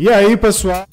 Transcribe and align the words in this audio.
E 0.00 0.08
aí, 0.08 0.34
pessoal? 0.34 0.86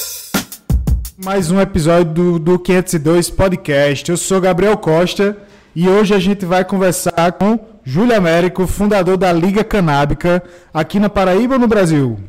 Mais 1.15 1.49
um 1.49 1.61
episódio 1.61 2.13
do, 2.13 2.37
do 2.39 2.59
502 2.59 3.29
Podcast. 3.29 4.11
Eu 4.11 4.17
sou 4.17 4.41
Gabriel 4.41 4.77
Costa 4.77 5.37
e 5.73 5.87
hoje 5.87 6.13
a 6.13 6.19
gente 6.19 6.45
vai 6.45 6.65
conversar 6.65 7.31
com 7.31 7.57
Júlio 7.85 8.13
Américo, 8.13 8.67
fundador 8.67 9.15
da 9.15 9.31
Liga 9.31 9.63
Canábica, 9.63 10.43
aqui 10.73 10.99
na 10.99 11.07
Paraíba 11.09 11.53
ou 11.53 11.59
no 11.61 11.69
Brasil? 11.69 12.19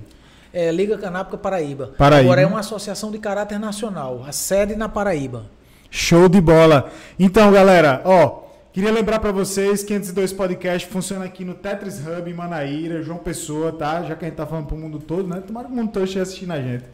É, 0.52 0.70
Liga 0.70 0.96
Canábica 0.96 1.36
Paraíba. 1.36 1.94
Paraíba. 1.98 2.26
Agora 2.26 2.42
é 2.42 2.46
uma 2.46 2.60
associação 2.60 3.10
de 3.10 3.18
caráter 3.18 3.58
nacional. 3.58 4.22
A 4.24 4.30
sede 4.30 4.76
na 4.76 4.88
Paraíba. 4.88 5.46
Show 5.90 6.28
de 6.28 6.40
bola. 6.40 6.92
Então, 7.18 7.50
galera, 7.50 8.02
ó, 8.04 8.42
queria 8.72 8.92
lembrar 8.92 9.18
para 9.18 9.32
vocês 9.32 9.82
que 9.82 9.88
502 9.88 10.32
Podcast 10.32 10.88
funciona 10.88 11.24
aqui 11.24 11.44
no 11.44 11.54
Tetris 11.54 11.98
Hub 11.98 12.30
em 12.30 12.34
Manaíra, 12.34 13.02
João 13.02 13.18
Pessoa, 13.18 13.72
tá? 13.72 14.02
Já 14.02 14.14
que 14.14 14.24
a 14.24 14.28
gente 14.28 14.36
tá 14.36 14.46
falando 14.46 14.66
pro 14.66 14.76
mundo 14.76 14.98
todo, 14.98 15.28
né? 15.28 15.40
Tomara 15.40 15.66
que 15.66 15.72
o 15.72 15.76
mundo 15.76 15.92
todo 15.92 16.04
esteja 16.04 16.22
assistindo 16.22 16.52
a 16.52 16.60
gente. 16.60 16.84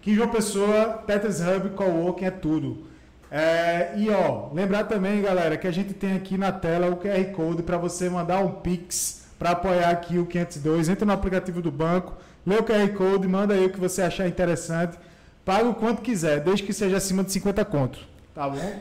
Aqui 0.00 0.12
em 0.12 0.14
João 0.14 0.28
Pessoa, 0.28 1.02
Tetris 1.06 1.40
Hub, 1.40 1.70
Coworking 1.70 2.24
é 2.24 2.30
tudo. 2.30 2.86
É, 3.30 3.94
e 3.96 4.10
ó, 4.10 4.52
lembrar 4.52 4.84
também, 4.84 5.20
galera, 5.20 5.56
que 5.56 5.66
a 5.66 5.70
gente 5.72 5.92
tem 5.92 6.14
aqui 6.14 6.38
na 6.38 6.52
tela 6.52 6.88
o 6.88 6.96
QR 6.96 7.24
Code 7.32 7.62
para 7.62 7.76
você 7.76 8.08
mandar 8.08 8.38
um 8.38 8.52
Pix 8.52 9.24
para 9.38 9.50
apoiar 9.50 9.90
aqui 9.90 10.18
o 10.18 10.26
502. 10.26 10.88
Entra 10.88 11.04
no 11.04 11.12
aplicativo 11.12 11.60
do 11.60 11.70
banco, 11.70 12.14
lê 12.46 12.56
o 12.56 12.62
QR 12.62 12.88
Code, 12.96 13.26
manda 13.26 13.54
aí 13.54 13.66
o 13.66 13.70
que 13.70 13.80
você 13.80 14.02
achar 14.02 14.28
interessante. 14.28 14.96
Paga 15.44 15.68
o 15.68 15.74
quanto 15.74 16.00
quiser, 16.00 16.40
desde 16.40 16.62
que 16.62 16.72
seja 16.72 16.96
acima 16.96 17.24
de 17.24 17.32
50 17.32 17.64
contos. 17.64 18.06
Tá 18.34 18.48
bom? 18.48 18.80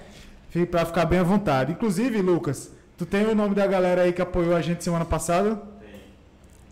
Para 0.69 0.85
ficar 0.85 1.05
bem 1.05 1.17
à 1.17 1.23
vontade. 1.23 1.71
Inclusive, 1.71 2.21
Lucas, 2.21 2.71
tu 2.95 3.07
tem 3.07 3.25
o 3.25 3.33
nome 3.33 3.55
da 3.55 3.65
galera 3.65 4.03
aí 4.03 4.13
que 4.13 4.21
apoiou 4.21 4.55
a 4.55 4.61
gente 4.61 4.83
semana 4.83 5.03
passada? 5.03 5.55
Tem. 5.81 6.01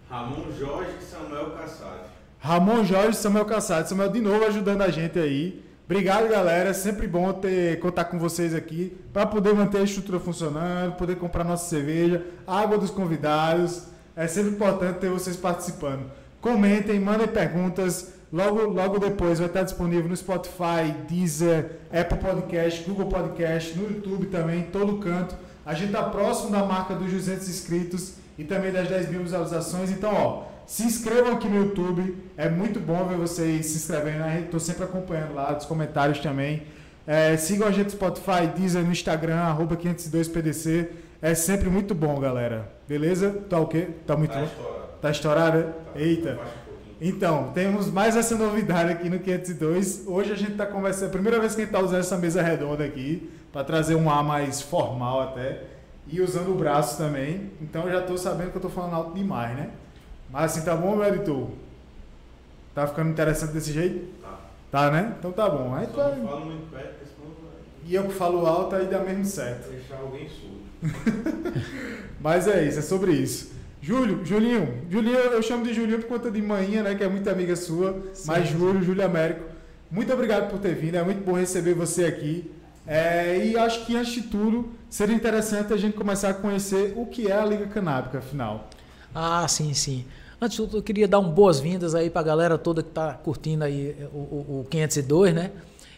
Ramon 0.07 0.51
Jorge 0.57 0.91
e 1.01 1.03
Samuel 1.03 1.51
Cassati. 1.51 2.05
Ramon 2.39 2.83
Jorge 2.85 3.09
e 3.09 3.15
Samuel 3.15 3.45
Cassado. 3.45 3.89
Samuel 3.89 4.09
de 4.09 4.21
novo 4.21 4.45
ajudando 4.45 4.83
a 4.83 4.89
gente 4.89 5.17
aí. 5.17 5.65
Obrigado, 5.85 6.29
galera. 6.29 6.69
É 6.69 6.73
sempre 6.73 7.07
bom 7.07 7.33
ter 7.33 7.79
contar 7.79 8.05
com 8.05 8.19
vocês 8.19 8.53
aqui 8.53 8.95
para 9.11 9.25
poder 9.25 9.53
manter 9.53 9.79
a 9.79 9.83
estrutura 9.83 10.19
funcionando, 10.19 10.95
poder 10.95 11.17
comprar 11.17 11.43
nossa 11.43 11.67
cerveja, 11.67 12.23
água 12.45 12.77
dos 12.77 12.91
convidados. 12.91 13.87
É 14.15 14.27
sempre 14.27 14.51
importante 14.51 14.99
ter 14.99 15.09
vocês 15.09 15.35
participando. 15.35 16.09
Comentem, 16.39 16.99
mandem 16.99 17.27
perguntas. 17.27 18.13
Logo, 18.31 18.61
logo 18.67 18.97
depois 18.99 19.39
vai 19.39 19.47
estar 19.47 19.63
disponível 19.63 20.07
no 20.07 20.15
Spotify, 20.15 20.93
Deezer, 21.07 21.71
Apple 21.91 22.17
Podcast, 22.17 22.83
Google 22.89 23.07
Podcast, 23.07 23.77
no 23.77 23.89
YouTube 23.89 24.27
também, 24.27 24.63
todo 24.71 24.97
canto. 24.99 25.35
A 25.65 25.73
gente 25.73 25.87
está 25.87 26.03
próximo 26.03 26.49
da 26.51 26.63
marca 26.63 26.93
dos 26.95 27.11
200 27.11 27.47
inscritos 27.49 28.13
e 28.37 28.43
também 28.45 28.71
das 28.71 28.87
10 28.87 29.09
mil 29.09 29.21
visualizações. 29.21 29.91
Então, 29.91 30.13
ó, 30.13 30.43
se 30.65 30.83
inscrevam 30.83 31.33
aqui 31.33 31.47
no 31.47 31.57
YouTube. 31.57 32.15
É 32.37 32.49
muito 32.49 32.79
bom 32.79 33.05
ver 33.05 33.17
vocês 33.17 33.65
se 33.65 33.77
inscrevendo. 33.77 34.19
Né? 34.19 34.43
Estou 34.45 34.59
sempre 34.59 34.85
acompanhando 34.85 35.33
lá, 35.33 35.51
dos 35.51 35.65
comentários 35.65 36.19
também. 36.19 36.63
É, 37.05 37.35
sigam 37.35 37.67
a 37.67 37.71
gente 37.71 37.85
no 37.85 37.91
Spotify, 37.91 38.47
Deezer, 38.55 38.83
no 38.83 38.91
Instagram, 38.91 39.35
arroba 39.39 39.75
502PDC. 39.75 40.87
É 41.21 41.35
sempre 41.35 41.69
muito 41.69 41.93
bom, 41.93 42.17
galera. 42.19 42.71
Beleza? 42.87 43.29
Tá 43.49 43.59
o 43.59 43.67
quê? 43.67 43.89
Tá 44.07 44.15
muito 44.15 44.31
Tá 44.31 44.39
bom? 44.39 44.45
estourado. 44.45 44.81
Tá 45.01 45.11
estourado? 45.11 45.65
Eita. 45.95 46.39
Então, 47.03 47.51
temos 47.51 47.89
mais 47.89 48.15
essa 48.15 48.37
novidade 48.37 48.91
aqui 48.91 49.09
no 49.09 49.17
502. 49.17 50.03
Hoje 50.05 50.33
a 50.33 50.35
gente 50.35 50.51
está 50.51 50.67
conversando, 50.67 51.05
é 51.05 51.07
a 51.07 51.11
primeira 51.11 51.39
vez 51.39 51.55
que 51.55 51.61
a 51.61 51.65
gente 51.65 51.73
está 51.73 51.83
usando 51.83 51.99
essa 51.99 52.15
mesa 52.15 52.43
redonda 52.43 52.83
aqui, 52.83 53.27
para 53.51 53.63
trazer 53.63 53.95
um 53.95 54.07
ar 54.07 54.23
mais 54.23 54.61
formal 54.61 55.19
até, 55.19 55.63
e 56.07 56.21
usando 56.21 56.51
o 56.51 56.53
braço 56.53 56.99
também. 56.99 57.49
Então 57.59 57.85
eu 57.85 57.93
já 57.93 58.01
estou 58.01 58.19
sabendo 58.19 58.51
que 58.51 58.57
eu 58.57 58.59
estou 58.59 58.69
falando 58.69 58.93
alto 58.93 59.15
demais, 59.15 59.57
né? 59.57 59.71
Mas 60.29 60.51
assim, 60.51 60.63
tá 60.63 60.75
bom, 60.75 60.95
meu 60.95 61.07
editor? 61.07 61.47
Tá 62.75 62.85
ficando 62.85 63.09
interessante 63.09 63.51
desse 63.51 63.73
jeito? 63.73 64.21
Tá. 64.21 64.39
Tá, 64.69 64.91
né? 64.91 65.15
Então 65.17 65.31
tá 65.31 65.49
bom. 65.49 65.73
Aí 65.73 65.87
Só 65.87 66.07
tá... 66.07 66.15
não 66.15 66.27
fala 66.27 66.45
muito 66.45 66.69
perto, 66.69 66.99
porque 66.99 67.05
senão 67.05 67.31
vai 67.31 67.61
E 67.83 67.95
eu 67.95 68.03
que 68.03 68.13
falo 68.13 68.45
alto, 68.45 68.75
aí 68.75 68.85
dá 68.85 68.99
mesmo 68.99 69.25
certo. 69.25 69.71
deixar 69.71 69.97
alguém 69.97 70.29
surdo. 70.29 70.61
Mas 72.21 72.47
é 72.47 72.63
isso, 72.63 72.77
é 72.77 72.83
sobre 72.83 73.13
isso. 73.13 73.59
Júlio, 73.81 74.23
Julinho, 74.23 74.85
Julinho, 74.89 75.17
eu 75.17 75.41
chamo 75.41 75.65
de 75.65 75.73
Julinho 75.73 75.99
por 75.99 76.07
conta 76.07 76.29
de 76.29 76.41
manhã, 76.41 76.83
né? 76.83 76.93
Que 76.93 77.03
é 77.03 77.09
muito 77.09 77.27
amiga 77.29 77.55
sua. 77.55 77.99
Sim, 78.13 78.27
mas 78.27 78.47
sim. 78.47 78.57
Júlio, 78.57 78.83
Júlio 78.83 79.03
Américo, 79.03 79.41
muito 79.89 80.13
obrigado 80.13 80.49
por 80.51 80.59
ter 80.59 80.75
vindo. 80.75 80.95
É 80.95 81.03
muito 81.03 81.23
bom 81.25 81.33
receber 81.33 81.73
você 81.73 82.05
aqui. 82.05 82.51
É, 82.85 83.45
e 83.45 83.57
acho 83.57 83.85
que 83.85 83.95
antes 83.95 84.13
de 84.13 84.21
tudo 84.23 84.71
seria 84.89 85.15
interessante 85.15 85.73
a 85.73 85.77
gente 85.77 85.95
começar 85.95 86.29
a 86.29 86.33
conhecer 86.33 86.93
o 86.95 87.05
que 87.05 87.27
é 87.27 87.33
a 87.33 87.45
Liga 87.45 87.65
Canábica, 87.67 88.19
afinal. 88.19 88.69
Ah, 89.13 89.47
sim, 89.47 89.73
sim. 89.73 90.05
Antes 90.39 90.57
de 90.57 90.63
tudo, 90.63 90.77
eu 90.77 90.83
queria 90.83 91.07
dar 91.07 91.19
um 91.19 91.29
boas-vindas 91.29 91.93
aí 91.95 92.09
para 92.09 92.21
a 92.21 92.23
galera 92.23 92.57
toda 92.57 92.81
que 92.81 92.89
está 92.89 93.13
curtindo 93.13 93.63
aí 93.63 93.95
o, 94.13 94.17
o, 94.17 94.61
o 94.61 94.67
502, 94.69 95.33
né? 95.33 95.51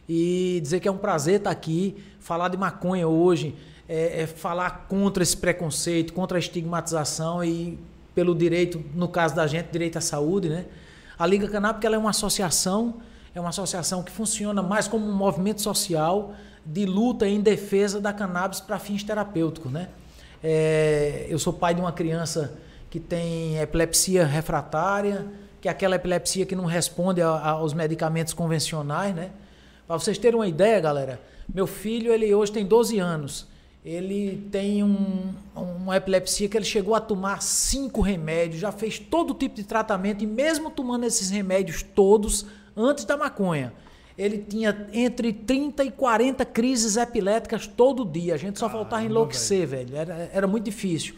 E 0.08 0.60
dizer 0.62 0.80
que 0.80 0.88
é 0.88 0.92
um 0.92 0.98
prazer 0.98 1.36
estar 1.36 1.50
aqui, 1.52 1.96
falar 2.20 2.50
de 2.50 2.58
maconha 2.58 3.08
hoje, 3.08 3.56
é, 3.96 4.22
é 4.24 4.28
falar 4.28 4.86
contra 4.90 5.22
esse 5.22 5.38
preconceito, 5.38 6.14
contra 6.14 6.38
a 6.38 6.40
estigmatização 6.40 7.44
e 7.44 7.78
pelo 8.16 8.34
direito, 8.36 8.84
no 8.96 9.08
caso 9.08 9.36
da 9.36 9.46
gente, 9.48 9.68
direito 9.72 9.98
à 9.98 10.02
saúde, 10.02 10.50
né? 10.50 10.66
A 11.18 11.26
Liga 11.28 11.48
Canábica 11.48 11.86
ela 11.88 11.96
é 11.96 12.00
uma 12.00 12.10
associação, 12.10 12.96
é 13.36 13.40
uma 13.40 13.50
associação 13.50 14.02
que 14.04 14.12
funciona 14.12 14.62
mais 14.62 14.88
como 14.88 15.06
um 15.06 15.14
movimento 15.16 15.62
social 15.62 16.34
de 16.66 16.86
luta 16.86 17.28
em 17.28 17.40
defesa 17.42 18.00
da 18.00 18.12
cannabis 18.14 18.60
para 18.60 18.80
fins 18.80 19.04
terapêuticos, 19.04 19.72
né? 19.72 19.90
É, 20.44 21.26
eu 21.30 21.38
sou 21.40 21.54
pai 21.54 21.74
de 21.74 21.82
uma 21.82 21.92
criança 21.92 22.54
que 22.90 23.00
tem 23.00 23.58
epilepsia 23.60 24.26
refratária, 24.26 25.26
que 25.62 25.68
é 25.68 25.72
aquela 25.72 25.96
epilepsia 25.96 26.46
que 26.46 26.56
não 26.56 26.66
responde 26.66 27.22
a- 27.22 27.30
a- 27.30 27.50
aos 27.52 27.74
medicamentos 27.74 28.34
convencionais, 28.34 29.16
né? 29.16 29.30
Para 29.88 29.98
vocês 29.98 30.18
terem 30.18 30.38
uma 30.40 30.48
ideia, 30.48 30.80
galera, 30.80 31.22
meu 31.54 31.66
filho, 31.68 32.12
ele 32.12 32.34
hoje 32.34 32.52
tem 32.52 32.66
12 32.66 33.00
anos. 33.00 33.48
Ele 33.86 34.48
tem 34.50 34.82
um- 34.82 35.34
uma 35.56 35.98
epilepsia 35.98 36.48
que 36.48 36.56
ele 36.56 36.66
chegou 36.66 36.96
a 36.96 37.02
tomar 37.02 37.42
cinco 37.42 38.00
remédios, 38.00 38.62
já 38.62 38.72
fez 38.72 38.98
todo 38.98 39.34
tipo 39.34 39.56
de 39.56 39.64
tratamento 39.64 40.24
e 40.24 40.28
mesmo 40.28 40.70
tomando 40.70 41.06
esses 41.06 41.30
remédios 41.30 41.84
todos 41.84 42.46
antes 42.78 43.04
da 43.04 43.18
maconha, 43.18 43.74
ele 44.18 44.38
tinha 44.38 44.88
entre 44.94 45.34
30 45.34 45.84
e 45.84 45.92
40 45.92 46.46
crises 46.46 46.96
epiléticas 46.96 47.68
todo 47.68 48.06
dia. 48.06 48.36
A 48.36 48.38
gente 48.38 48.58
só 48.58 48.70
faltava 48.70 48.90
Caramba, 49.02 49.10
enlouquecer, 49.12 49.68
velho. 49.68 49.96
Era, 49.98 50.30
era 50.32 50.48
muito 50.48 50.64
difícil. 50.64 51.16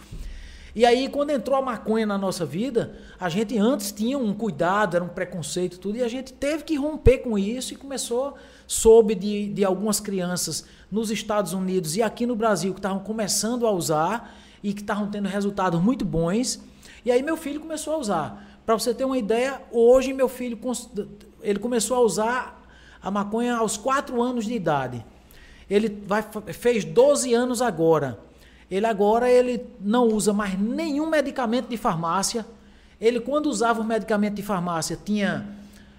E 0.73 0.85
aí, 0.85 1.07
quando 1.07 1.29
entrou 1.29 1.57
a 1.57 1.61
maconha 1.61 2.05
na 2.05 2.17
nossa 2.17 2.45
vida, 2.45 2.97
a 3.17 3.29
gente 3.29 3.57
antes 3.57 3.91
tinha 3.93 4.17
um 4.17 4.33
cuidado, 4.33 4.95
era 4.95 5.03
um 5.05 5.07
preconceito 5.07 5.75
e 5.75 5.79
tudo, 5.79 5.97
e 5.97 6.03
a 6.03 6.07
gente 6.07 6.33
teve 6.33 6.63
que 6.63 6.75
romper 6.75 7.19
com 7.19 7.37
isso 7.37 7.73
e 7.73 7.77
começou, 7.77 8.35
soube 8.67 9.15
de, 9.15 9.49
de 9.49 9.63
algumas 9.63 9.99
crianças 9.99 10.65
nos 10.91 11.11
Estados 11.11 11.53
Unidos 11.53 11.95
e 11.95 12.01
aqui 12.01 12.25
no 12.25 12.35
Brasil 12.35 12.73
que 12.73 12.79
estavam 12.79 12.99
começando 12.99 13.67
a 13.67 13.71
usar 13.71 14.35
e 14.63 14.73
que 14.73 14.81
estavam 14.81 15.07
tendo 15.09 15.27
resultados 15.27 15.81
muito 15.81 16.05
bons. 16.05 16.59
E 17.03 17.11
aí 17.11 17.21
meu 17.21 17.37
filho 17.37 17.59
começou 17.59 17.93
a 17.93 17.97
usar. 17.97 18.61
Para 18.65 18.77
você 18.77 18.93
ter 18.93 19.05
uma 19.05 19.17
ideia, 19.17 19.61
hoje 19.71 20.11
meu 20.13 20.27
filho 20.27 20.59
ele 21.41 21.59
começou 21.59 21.97
a 21.97 22.01
usar 22.01 22.65
a 23.01 23.11
maconha 23.11 23.57
aos 23.57 23.77
4 23.77 24.21
anos 24.21 24.45
de 24.45 24.53
idade. 24.53 25.05
Ele 25.69 26.01
vai, 26.05 26.25
fez 26.53 26.83
12 26.83 27.33
anos 27.33 27.61
agora. 27.61 28.19
Ele 28.69 28.85
agora 28.85 29.29
ele 29.29 29.63
não 29.79 30.07
usa 30.07 30.33
mais 30.33 30.59
nenhum 30.59 31.07
medicamento 31.07 31.67
de 31.67 31.77
farmácia. 31.77 32.45
Ele, 32.99 33.19
quando 33.19 33.47
usava 33.47 33.81
o 33.81 33.83
medicamento 33.83 34.35
de 34.35 34.41
farmácia, 34.41 34.97
tinha 35.03 35.47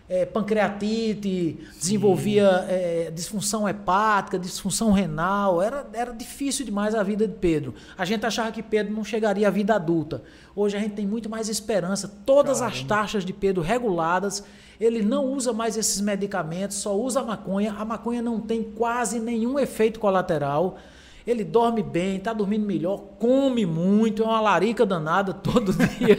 eh, 0.09 0.25
pancreatite, 0.25 1.59
desenvolvia 1.79 2.65
eh, 2.69 3.11
disfunção 3.13 3.69
hepática, 3.69 4.39
disfunção 4.39 4.93
renal. 4.93 5.61
Era, 5.61 5.87
era 5.93 6.13
difícil 6.13 6.65
demais 6.65 6.95
a 6.95 7.03
vida 7.03 7.27
de 7.27 7.35
Pedro. 7.35 7.75
A 7.99 8.05
gente 8.05 8.25
achava 8.25 8.53
que 8.53 8.63
Pedro 8.63 8.95
não 8.95 9.03
chegaria 9.03 9.49
à 9.49 9.51
vida 9.51 9.75
adulta. 9.75 10.23
Hoje 10.55 10.77
a 10.77 10.81
gente 10.81 10.95
tem 10.95 11.07
muito 11.07 11.29
mais 11.29 11.49
esperança. 11.49 12.09
Todas 12.25 12.63
as 12.63 12.75
Caramba. 12.75 12.89
taxas 12.89 13.25
de 13.25 13.33
Pedro 13.33 13.63
reguladas. 13.63 14.45
Ele 14.79 15.03
não 15.03 15.25
usa 15.25 15.53
mais 15.53 15.77
esses 15.77 16.01
medicamentos, 16.01 16.77
só 16.77 16.95
usa 16.95 17.21
a 17.21 17.25
maconha. 17.25 17.75
A 17.77 17.85
maconha 17.85 18.23
não 18.23 18.41
tem 18.41 18.63
quase 18.63 19.19
nenhum 19.19 19.59
efeito 19.59 19.99
colateral. 19.99 20.79
Ele 21.27 21.43
dorme 21.43 21.83
bem, 21.83 22.19
está 22.19 22.33
dormindo 22.33 22.65
melhor, 22.65 22.99
come 23.19 23.67
muito, 23.67 24.23
é 24.23 24.27
uma 24.27 24.41
larica 24.41 24.87
danada 24.87 25.35
todo 25.35 25.73
dia. 25.73 26.17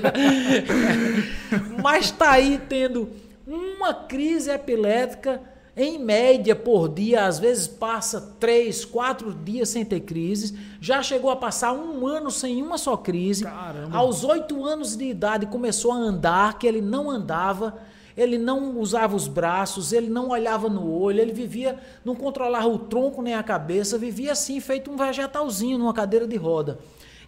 Mas 1.82 2.08
está 2.08 2.32
aí 2.32 2.60
tendo 2.68 3.08
uma 3.48 3.94
crise 3.94 4.52
epilética 4.52 5.42
em 5.80 6.00
média 6.00 6.56
por 6.56 6.90
dia, 6.90 7.26
às 7.26 7.38
vezes 7.38 7.68
passa 7.68 8.36
três, 8.40 8.84
quatro 8.84 9.32
dias 9.32 9.70
sem 9.70 9.86
ter 9.86 10.02
crises. 10.02 10.54
Já 10.82 11.04
chegou 11.04 11.30
a 11.30 11.36
passar 11.36 11.72
um 11.72 12.06
ano 12.06 12.32
sem 12.32 12.64
uma 12.64 12.80
só 12.80 12.98
crise. 12.98 13.44
Caramba. 13.44 13.96
Aos 13.96 14.24
oito 14.24 14.66
anos 14.66 14.98
de 14.98 15.06
idade 15.06 15.46
começou 15.46 15.92
a 15.92 15.96
andar, 15.96 16.58
que 16.58 16.66
ele 16.66 16.82
não 16.82 17.10
andava. 17.10 17.78
Ele 18.18 18.40
não 18.40 18.80
usava 18.80 19.16
os 19.16 19.28
braços, 19.28 19.94
ele 19.94 20.10
não 20.10 20.30
olhava 20.30 20.68
no 20.68 20.92
olho, 20.92 21.22
ele 21.22 21.32
vivia, 21.32 21.78
não 22.04 22.16
controlava 22.16 22.68
o 22.68 22.80
tronco 22.80 23.22
nem 23.22 23.36
a 23.36 23.44
cabeça, 23.44 23.96
vivia 23.96 24.32
assim, 24.32 24.60
feito 24.60 24.90
um 24.90 24.98
vegetalzinho 24.98 25.78
numa 25.78 25.94
cadeira 25.94 26.28
de 26.28 26.36
roda. 26.36 26.80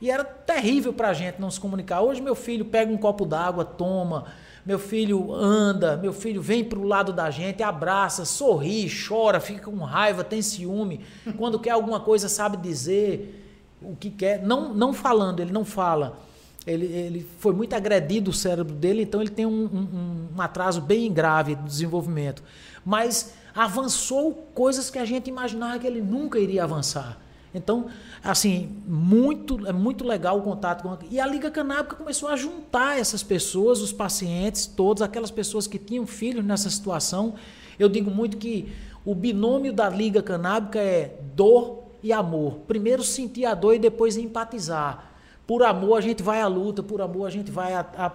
E 0.01 0.09
era 0.09 0.23
terrível 0.23 0.91
para 0.91 1.09
a 1.09 1.13
gente 1.13 1.39
não 1.39 1.51
se 1.51 1.59
comunicar. 1.59 2.01
Hoje 2.01 2.19
meu 2.19 2.33
filho 2.33 2.65
pega 2.65 2.91
um 2.91 2.97
copo 2.97 3.23
d'água, 3.23 3.63
toma, 3.63 4.25
Meu 4.69 4.77
filho 4.77 5.33
anda, 5.33 5.97
meu 5.97 6.13
filho 6.13 6.43
vem 6.43 6.63
para 6.63 6.77
o 6.77 6.83
lado 6.83 7.11
da 7.11 7.31
gente, 7.31 7.63
abraça, 7.63 8.23
sorri, 8.23 8.87
chora, 8.87 9.39
fica 9.39 9.63
com 9.63 9.77
raiva, 9.77 10.23
tem 10.23 10.43
ciúme. 10.43 11.01
Quando 11.39 11.57
quer 11.57 11.71
alguma 11.71 11.99
coisa, 11.99 12.29
sabe 12.29 12.55
dizer 12.55 13.75
o 13.81 13.95
que 13.95 14.11
quer. 14.11 14.43
Não, 14.43 14.71
não 14.71 14.93
falando, 14.93 15.39
ele 15.39 15.51
não 15.51 15.65
fala. 15.65 16.19
Ele, 16.67 16.85
ele 16.85 17.27
foi 17.39 17.51
muito 17.51 17.73
agredido 17.73 18.29
o 18.29 18.33
cérebro 18.33 18.75
dele, 18.75 19.01
então 19.01 19.19
ele 19.19 19.31
tem 19.31 19.47
um, 19.47 19.65
um, 19.65 20.27
um 20.37 20.39
atraso 20.39 20.81
bem 20.81 21.11
grave 21.11 21.55
do 21.55 21.63
desenvolvimento. 21.63 22.43
Mas 22.85 23.33
avançou 23.55 24.35
coisas 24.53 24.91
que 24.91 24.99
a 24.99 25.05
gente 25.05 25.31
imaginava 25.31 25.79
que 25.79 25.87
ele 25.87 25.99
nunca 25.99 26.37
iria 26.37 26.63
avançar. 26.63 27.17
Então, 27.53 27.87
assim, 28.23 28.77
muito 28.87 29.67
é 29.67 29.73
muito 29.73 30.03
legal 30.03 30.37
o 30.37 30.41
contato 30.41 30.83
com 30.83 30.97
e 31.09 31.19
a 31.19 31.25
Liga 31.25 31.49
Canábica 31.49 31.95
começou 31.95 32.29
a 32.29 32.35
juntar 32.35 32.99
essas 32.99 33.23
pessoas, 33.23 33.81
os 33.81 33.91
pacientes, 33.91 34.67
todas 34.67 35.01
aquelas 35.01 35.31
pessoas 35.31 35.65
que 35.65 35.79
tinham 35.79 36.05
filhos 36.05 36.45
nessa 36.45 36.69
situação. 36.69 37.33
Eu 37.79 37.89
digo 37.89 38.11
muito 38.11 38.37
que 38.37 38.71
o 39.03 39.15
binômio 39.15 39.73
da 39.73 39.89
Liga 39.89 40.21
Canábica 40.21 40.79
é 40.79 41.17
dor 41.35 41.85
e 42.03 42.13
amor. 42.13 42.59
Primeiro 42.67 43.03
sentir 43.03 43.45
a 43.45 43.55
dor 43.55 43.73
e 43.73 43.79
depois 43.79 44.17
empatizar. 44.17 45.05
Por 45.47 45.63
amor 45.63 45.97
a 45.97 46.01
gente 46.01 46.21
vai 46.21 46.41
à 46.41 46.47
luta, 46.47 46.83
por 46.83 47.01
amor 47.01 47.25
a 47.25 47.29
gente 47.31 47.49
vai 47.49 47.73
a, 47.73 47.85
a, 47.97 48.11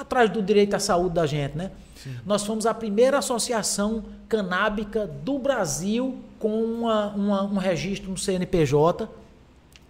atrás 0.00 0.30
do 0.30 0.40
direito 0.40 0.74
à 0.74 0.78
saúde 0.78 1.14
da 1.14 1.26
gente, 1.26 1.56
né? 1.58 1.70
Sim. 1.96 2.16
Nós 2.24 2.44
fomos 2.44 2.64
a 2.64 2.72
primeira 2.72 3.18
associação 3.18 4.04
canábica 4.26 5.06
do 5.06 5.38
Brasil 5.38 6.22
com 6.38 6.62
uma, 6.62 7.08
uma, 7.14 7.42
um 7.44 7.58
registro 7.58 8.10
no 8.10 8.18
CNPJ. 8.18 9.08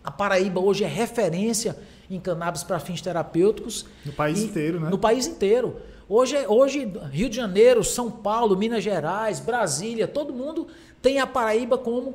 A 0.03 0.11
Paraíba 0.11 0.61
hoje 0.61 0.85
é 0.85 0.87
referência 0.87 1.77
em 2.11 2.21
cannabis 2.21 2.63
para 2.63 2.79
fins 2.79 3.01
terapêuticos. 3.01 3.87
No 4.05 4.13
país 4.13 4.43
inteiro, 4.43 4.81
né? 4.81 4.89
No 4.89 4.99
país 4.99 5.27
inteiro. 5.27 5.77
Hoje, 6.09 6.37
hoje, 6.47 6.93
Rio 7.11 7.29
de 7.29 7.35
Janeiro, 7.35 7.83
São 7.83 8.11
Paulo, 8.11 8.57
Minas 8.57 8.85
Gerais, 8.85 9.41
Brasília, 9.41 10.07
todo 10.07 10.33
mundo 10.33 10.69
tem 11.03 11.19
a 11.19 11.27
Paraíba 11.27 11.77
como 11.77 12.15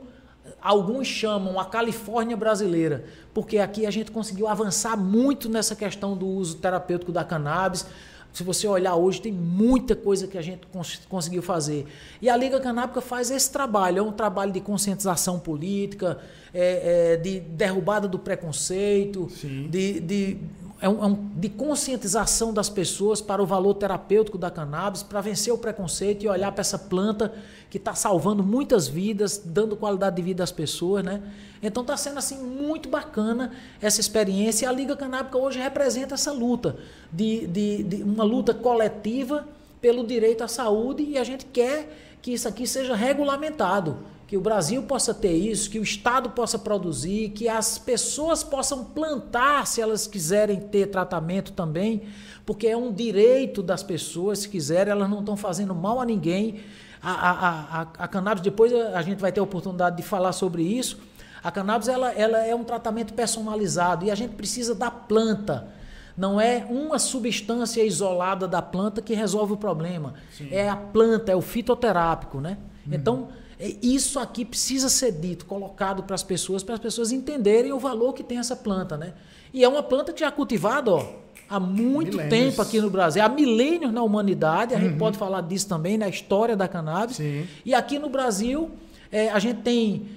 alguns 0.61 1.07
chamam 1.07 1.59
a 1.59 1.65
Califórnia 1.65 2.37
brasileira, 2.37 3.03
porque 3.33 3.57
aqui 3.57 3.85
a 3.85 3.91
gente 3.91 4.11
conseguiu 4.11 4.47
avançar 4.47 4.95
muito 4.95 5.49
nessa 5.49 5.75
questão 5.75 6.15
do 6.15 6.25
uso 6.25 6.57
terapêutico 6.57 7.11
da 7.11 7.23
cannabis. 7.23 7.85
Se 8.33 8.43
você 8.43 8.67
olhar 8.67 8.95
hoje, 8.95 9.21
tem 9.21 9.31
muita 9.31 9.95
coisa 9.95 10.27
que 10.27 10.37
a 10.37 10.41
gente 10.41 10.65
cons 10.67 11.01
conseguiu 11.09 11.41
fazer. 11.41 11.85
E 12.21 12.29
a 12.29 12.37
Liga 12.37 12.59
Canábica 12.59 13.01
faz 13.01 13.29
esse 13.29 13.51
trabalho, 13.51 13.99
é 13.99 14.01
um 14.01 14.11
trabalho 14.11 14.51
de 14.51 14.61
conscientização 14.61 15.39
política, 15.39 16.17
é, 16.53 17.13
é, 17.13 17.17
de 17.17 17.39
derrubada 17.41 18.07
do 18.07 18.17
preconceito, 18.17 19.29
de, 19.69 19.99
de 19.99 20.37
é 20.81 20.89
um, 20.89 21.03
é 21.03 21.07
um, 21.07 21.29
de 21.35 21.47
conscientização 21.47 22.51
das 22.51 22.67
pessoas 22.67 23.21
para 23.21 23.41
o 23.41 23.45
valor 23.45 23.75
terapêutico 23.75 24.35
da 24.35 24.49
cannabis, 24.49 25.03
para 25.03 25.21
vencer 25.21 25.53
o 25.53 25.57
preconceito 25.57 26.23
e 26.23 26.27
olhar 26.27 26.51
para 26.51 26.61
essa 26.61 26.79
planta 26.79 27.31
que 27.69 27.77
está 27.77 27.93
salvando 27.93 28.43
muitas 28.43 28.87
vidas, 28.87 29.39
dando 29.45 29.77
qualidade 29.77 30.15
de 30.15 30.23
vida 30.23 30.43
às 30.43 30.51
pessoas, 30.51 31.03
né? 31.03 31.21
Então 31.61 31.83
está 31.83 31.95
sendo 31.95 32.17
assim 32.17 32.37
muito 32.37 32.89
bacana 32.89 33.51
essa 33.79 34.01
experiência. 34.01 34.65
E 34.65 34.67
a 34.67 34.71
Liga 34.71 34.95
Canábica 34.95 35.37
hoje 35.37 35.59
representa 35.59 36.15
essa 36.15 36.31
luta, 36.31 36.75
de, 37.13 37.45
de, 37.45 37.83
de 37.83 38.03
uma 38.03 38.23
luta 38.23 38.51
coletiva 38.51 39.47
pelo 39.79 40.05
direito 40.05 40.43
à 40.43 40.47
saúde 40.47 41.03
e 41.03 41.17
a 41.17 41.23
gente 41.23 41.45
quer 41.45 42.17
que 42.23 42.33
isso 42.33 42.47
aqui 42.47 42.65
seja 42.65 42.95
regulamentado 42.95 43.97
que 44.31 44.37
o 44.37 44.39
Brasil 44.41 44.81
possa 44.83 45.13
ter 45.13 45.33
isso, 45.33 45.69
que 45.69 45.77
o 45.77 45.83
Estado 45.83 46.29
possa 46.29 46.57
produzir, 46.57 47.31
que 47.31 47.49
as 47.49 47.77
pessoas 47.77 48.45
possam 48.45 48.85
plantar 48.85 49.67
se 49.67 49.81
elas 49.81 50.07
quiserem 50.07 50.57
ter 50.57 50.85
tratamento 50.85 51.51
também, 51.51 52.03
porque 52.45 52.65
é 52.65 52.77
um 52.77 52.93
direito 52.93 53.61
das 53.61 53.83
pessoas, 53.83 54.39
se 54.39 54.47
quiserem, 54.47 54.89
elas 54.89 55.09
não 55.09 55.19
estão 55.19 55.35
fazendo 55.35 55.75
mal 55.75 55.99
a 55.99 56.05
ninguém. 56.05 56.61
A, 57.03 57.11
a, 57.11 57.31
a, 57.49 57.81
a 57.81 58.07
cannabis, 58.07 58.41
depois 58.41 58.71
a 58.73 59.01
gente 59.01 59.19
vai 59.19 59.33
ter 59.33 59.41
a 59.41 59.43
oportunidade 59.43 59.97
de 59.97 60.03
falar 60.03 60.31
sobre 60.31 60.63
isso. 60.63 60.97
A 61.43 61.51
cannabis 61.51 61.89
ela, 61.89 62.13
ela 62.13 62.37
é 62.37 62.55
um 62.55 62.63
tratamento 62.63 63.13
personalizado 63.13 64.05
e 64.05 64.11
a 64.11 64.15
gente 64.15 64.35
precisa 64.35 64.73
da 64.73 64.89
planta. 64.89 65.67
Não 66.15 66.39
é 66.39 66.65
uma 66.69 66.99
substância 66.99 67.83
isolada 67.83 68.47
da 68.47 68.61
planta 68.61 69.01
que 69.01 69.13
resolve 69.13 69.51
o 69.51 69.57
problema. 69.57 70.13
Sim. 70.31 70.47
É 70.51 70.69
a 70.69 70.77
planta, 70.77 71.33
é 71.33 71.35
o 71.35 71.41
fitoterápico, 71.41 72.39
né? 72.39 72.57
Uhum. 72.87 72.93
Então, 72.93 73.40
isso 73.81 74.19
aqui 74.19 74.43
precisa 74.43 74.89
ser 74.89 75.11
dito, 75.11 75.45
colocado 75.45 76.03
para 76.03 76.15
as 76.15 76.23
pessoas, 76.23 76.63
para 76.63 76.75
as 76.75 76.81
pessoas 76.81 77.11
entenderem 77.11 77.71
o 77.71 77.79
valor 77.79 78.13
que 78.13 78.23
tem 78.23 78.39
essa 78.39 78.55
planta, 78.55 78.97
né? 78.97 79.13
E 79.53 79.63
é 79.63 79.67
uma 79.67 79.83
planta 79.83 80.11
que 80.11 80.19
já 80.19 80.27
é 80.27 80.31
cultivada, 80.31 80.91
ó, 80.91 81.05
há 81.49 81.59
muito 81.59 82.17
milênios. 82.17 82.29
tempo 82.29 82.61
aqui 82.61 82.81
no 82.81 82.89
Brasil, 82.89 83.21
há 83.23 83.29
milênios 83.29 83.91
na 83.91 84.01
humanidade, 84.01 84.73
a 84.73 84.77
uhum. 84.77 84.83
gente 84.83 84.97
pode 84.97 85.17
falar 85.17 85.41
disso 85.41 85.67
também 85.67 85.97
na 85.97 86.07
história 86.07 86.55
da 86.55 86.67
cannabis. 86.67 87.17
Sim. 87.17 87.45
E 87.65 87.73
aqui 87.73 87.99
no 87.99 88.09
Brasil, 88.09 88.71
é, 89.11 89.29
a 89.29 89.37
gente 89.37 89.61
tem 89.61 90.07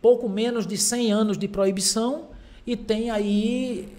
pouco 0.00 0.28
menos 0.28 0.66
de 0.66 0.78
100 0.78 1.12
anos 1.12 1.38
de 1.38 1.48
proibição 1.48 2.28
e 2.66 2.76
tem 2.76 3.10
aí 3.10 3.92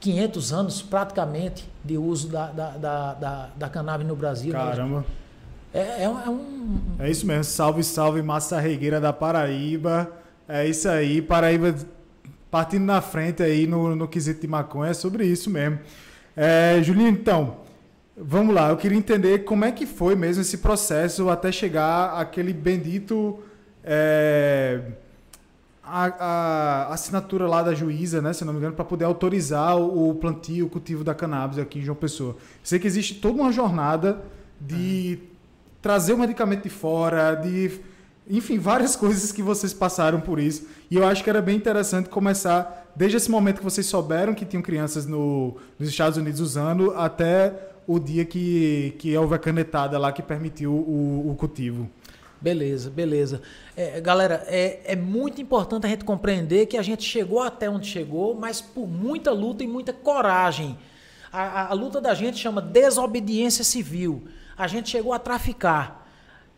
500 0.00 0.52
anos 0.52 0.82
praticamente 0.82 1.68
de 1.84 1.96
uso 1.96 2.28
da, 2.28 2.46
da, 2.46 2.70
da, 2.70 3.14
da, 3.14 3.50
da 3.54 3.68
cannabis 3.68 4.06
no 4.06 4.16
Brasil. 4.16 4.52
Né? 4.52 4.58
Caramba. 4.58 5.00
Né? 5.00 5.06
É, 5.74 5.80
é, 5.80 6.02
é, 6.04 6.08
um. 6.08 6.78
É 7.00 7.10
isso 7.10 7.26
mesmo. 7.26 7.42
Salve, 7.42 7.82
salve, 7.82 8.22
massa 8.22 8.60
regueira 8.60 9.00
da 9.00 9.12
Paraíba. 9.12 10.10
É 10.48 10.68
isso 10.68 10.88
aí. 10.88 11.20
Paraíba 11.20 11.74
partindo 12.48 12.84
na 12.84 13.00
frente 13.00 13.42
aí 13.42 13.66
no, 13.66 13.96
no 13.96 14.06
quesito 14.06 14.40
de 14.40 14.46
maconha. 14.46 14.92
É 14.92 14.94
sobre 14.94 15.26
isso 15.26 15.50
mesmo. 15.50 15.80
É, 16.36 16.80
Julinho, 16.80 17.08
então, 17.08 17.56
vamos 18.16 18.54
lá. 18.54 18.68
Eu 18.68 18.76
queria 18.76 18.96
entender 18.96 19.40
como 19.40 19.64
é 19.64 19.72
que 19.72 19.84
foi 19.84 20.14
mesmo 20.14 20.42
esse 20.42 20.58
processo 20.58 21.28
até 21.28 21.50
chegar 21.50 22.20
aquele 22.20 22.52
bendito. 22.52 23.40
É, 23.82 24.80
a, 25.82 26.04
a, 26.04 26.94
assinatura 26.94 27.48
lá 27.48 27.62
da 27.62 27.74
juíza, 27.74 28.22
né, 28.22 28.32
se 28.32 28.44
não 28.44 28.52
me 28.52 28.60
engano, 28.60 28.74
para 28.74 28.84
poder 28.84 29.04
autorizar 29.04 29.76
o, 29.76 30.10
o 30.10 30.14
plantio, 30.14 30.66
o 30.66 30.70
cultivo 30.70 31.02
da 31.02 31.14
cannabis 31.14 31.58
aqui 31.58 31.80
em 31.80 31.82
João 31.82 31.96
Pessoa. 31.96 32.36
Sei 32.62 32.78
que 32.78 32.86
existe 32.86 33.16
toda 33.16 33.42
uma 33.42 33.52
jornada 33.52 34.22
de 34.60 35.18
trazer 35.84 36.14
o 36.14 36.18
medicamento 36.18 36.62
de 36.62 36.70
fora, 36.70 37.34
de 37.34 37.78
enfim, 38.26 38.58
várias 38.58 38.96
coisas 38.96 39.30
que 39.30 39.42
vocês 39.42 39.74
passaram 39.74 40.18
por 40.18 40.40
isso. 40.40 40.66
E 40.90 40.96
eu 40.96 41.06
acho 41.06 41.22
que 41.22 41.28
era 41.28 41.42
bem 41.42 41.54
interessante 41.54 42.08
começar 42.08 42.90
desde 42.96 43.18
esse 43.18 43.30
momento 43.30 43.58
que 43.58 43.64
vocês 43.64 43.84
souberam 43.84 44.32
que 44.32 44.46
tinham 44.46 44.62
crianças 44.62 45.04
no, 45.04 45.58
nos 45.78 45.90
Estados 45.90 46.16
Unidos 46.16 46.40
usando 46.40 46.94
até 46.96 47.52
o 47.86 47.98
dia 47.98 48.24
que, 48.24 48.94
que 48.98 49.14
houve 49.14 49.34
a 49.34 49.38
canetada 49.38 49.98
lá 49.98 50.10
que 50.10 50.22
permitiu 50.22 50.72
o, 50.72 51.30
o 51.30 51.34
cultivo. 51.34 51.86
Beleza, 52.40 52.88
beleza. 52.88 53.42
É, 53.76 54.00
galera, 54.00 54.42
é, 54.46 54.80
é 54.86 54.96
muito 54.96 55.42
importante 55.42 55.84
a 55.84 55.90
gente 55.90 56.04
compreender 56.04 56.64
que 56.64 56.78
a 56.78 56.82
gente 56.82 57.02
chegou 57.02 57.42
até 57.42 57.68
onde 57.68 57.86
chegou, 57.86 58.34
mas 58.34 58.58
por 58.58 58.88
muita 58.88 59.32
luta 59.32 59.62
e 59.62 59.66
muita 59.66 59.92
coragem. 59.92 60.78
A, 61.34 61.42
a, 61.42 61.70
a 61.70 61.74
luta 61.74 62.00
da 62.00 62.14
gente 62.14 62.38
chama 62.38 62.62
desobediência 62.62 63.64
civil 63.64 64.22
a 64.56 64.66
gente 64.66 64.90
chegou 64.90 65.12
a 65.12 65.18
traficar. 65.18 66.02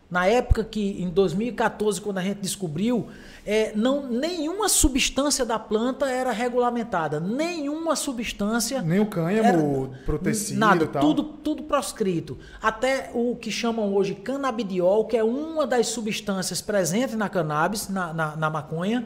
Na 0.09 0.25
época 0.25 0.63
que, 0.63 1.01
em 1.01 1.09
2014, 1.09 1.99
quando 1.99 2.19
a 2.19 2.21
gente 2.21 2.39
descobriu, 2.39 3.07
é, 3.45 3.73
não, 3.75 4.09
nenhuma 4.09 4.69
substância 4.69 5.45
da 5.45 5.59
planta 5.59 6.09
era 6.09 6.31
regulamentada. 6.31 7.19
Nenhuma 7.19 7.93
substância. 7.93 8.81
Nem 8.81 9.01
o 9.01 9.07
cânhamo 9.07 9.93
protecido 10.05 10.59
nada, 10.59 10.87
tal. 10.87 11.01
Tudo, 11.01 11.23
tudo 11.23 11.63
proscrito. 11.63 12.37
Até 12.61 13.11
o 13.13 13.35
que 13.35 13.51
chamam 13.51 13.93
hoje 13.93 14.15
canabidiol, 14.15 15.05
que 15.05 15.17
é 15.17 15.23
uma 15.23 15.67
das 15.67 15.87
substâncias 15.87 16.61
presentes 16.61 17.15
na 17.15 17.27
cannabis, 17.27 17.89
na, 17.89 18.13
na, 18.13 18.35
na 18.37 18.49
maconha 18.49 19.05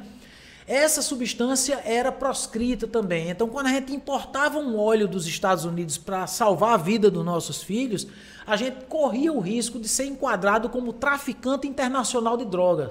essa 0.71 1.01
substância 1.01 1.81
era 1.83 2.13
proscrita 2.13 2.87
também. 2.87 3.29
Então, 3.29 3.49
quando 3.49 3.67
a 3.67 3.71
gente 3.71 3.93
importava 3.93 4.57
um 4.57 4.79
óleo 4.79 5.05
dos 5.05 5.27
Estados 5.27 5.65
Unidos 5.65 5.97
para 5.97 6.25
salvar 6.27 6.75
a 6.75 6.77
vida 6.77 7.11
dos 7.11 7.25
nossos 7.25 7.61
filhos, 7.61 8.07
a 8.47 8.55
gente 8.55 8.85
corria 8.85 9.33
o 9.33 9.41
risco 9.41 9.77
de 9.77 9.89
ser 9.89 10.05
enquadrado 10.05 10.69
como 10.69 10.93
traficante 10.93 11.67
internacional 11.67 12.37
de 12.37 12.45
drogas. 12.45 12.89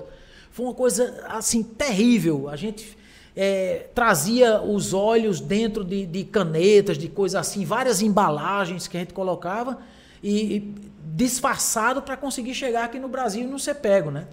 Foi 0.51 0.67
uma 0.67 0.75
coisa 0.75 1.25
assim 1.27 1.63
terrível. 1.63 2.51
A 2.51 2.57
gente 2.57 2.99
é, 3.35 3.87
trazia 3.95 4.61
os 4.61 4.93
óleos 4.93 5.41
dentro 5.41 5.83
de, 5.83 6.05
de, 6.05 6.25
canetas, 6.25 6.99
de 6.99 7.09
coisas 7.09 7.41
assim, 7.41 7.65
várias 7.65 8.03
embalagens 8.03 8.87
que 8.87 8.99
a 8.99 9.01
gente 9.01 9.15
colocava 9.15 9.79
e, 10.23 10.57
e 10.57 10.75
disfarçado 11.15 12.03
para 12.03 12.15
conseguir 12.15 12.53
chegar 12.53 12.85
aqui 12.85 12.99
no 12.99 13.09
Brasil 13.09 13.45
e 13.45 13.47
não 13.47 13.59
ser 13.59 13.77
pego, 13.77 14.11
né? 14.11 14.27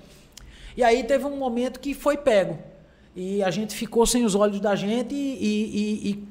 E 0.75 0.83
aí 0.83 1.01
teve 1.05 1.23
um 1.23 1.37
momento 1.37 1.79
que 1.79 1.93
foi 1.93 2.17
pego. 2.17 2.59
E 3.19 3.41
a 3.41 3.49
gente 3.49 3.75
ficou 3.75 4.05
sem 4.05 4.23
os 4.23 4.35
olhos 4.35 4.59
da 4.59 4.75
gente 4.75 5.15
e, 5.15 6.11
e, 6.11 6.25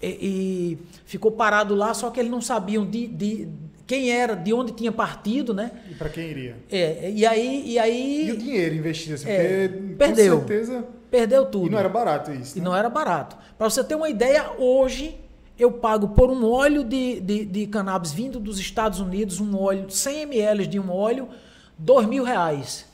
e, 0.00 0.08
e 0.08 0.78
ficou 1.04 1.32
parado 1.32 1.74
lá, 1.74 1.92
só 1.92 2.10
que 2.10 2.20
eles 2.20 2.30
não 2.30 2.40
sabiam 2.40 2.86
de, 2.86 3.08
de, 3.08 3.48
quem 3.84 4.12
era, 4.12 4.36
de 4.36 4.52
onde 4.52 4.70
tinha 4.70 4.92
partido, 4.92 5.52
né? 5.52 5.72
E 5.90 5.94
para 5.96 6.08
quem 6.08 6.28
iria. 6.28 6.54
É, 6.70 7.10
e 7.10 7.26
aí... 7.26 7.64
E, 7.66 7.76
aí, 7.76 8.28
e 8.28 8.30
o 8.30 8.36
dinheiro 8.36 8.76
investido, 8.76 9.16
assim, 9.16 9.28
é, 9.28 9.66
porque 9.66 9.94
perdeu, 9.94 10.40
com 10.40 10.46
certeza... 10.46 10.84
Perdeu 11.10 11.46
tudo. 11.46 11.66
E 11.66 11.70
não 11.70 11.78
era 11.78 11.88
barato 11.88 12.30
isso, 12.30 12.54
né? 12.56 12.62
E 12.62 12.64
não 12.64 12.76
era 12.76 12.88
barato. 12.88 13.36
Para 13.56 13.68
você 13.68 13.82
ter 13.82 13.96
uma 13.96 14.08
ideia, 14.08 14.52
hoje 14.58 15.18
eu 15.58 15.72
pago 15.72 16.10
por 16.10 16.30
um 16.30 16.48
óleo 16.48 16.84
de, 16.84 17.18
de, 17.18 17.44
de 17.44 17.66
cannabis 17.66 18.12
vindo 18.12 18.38
dos 18.38 18.60
Estados 18.60 19.00
Unidos, 19.00 19.40
um 19.40 19.58
óleo, 19.58 19.90
100 19.90 20.22
ml 20.22 20.68
de 20.68 20.78
um 20.78 20.88
óleo, 20.92 21.28
dois 21.76 22.06
mil 22.06 22.22
reais. 22.22 22.86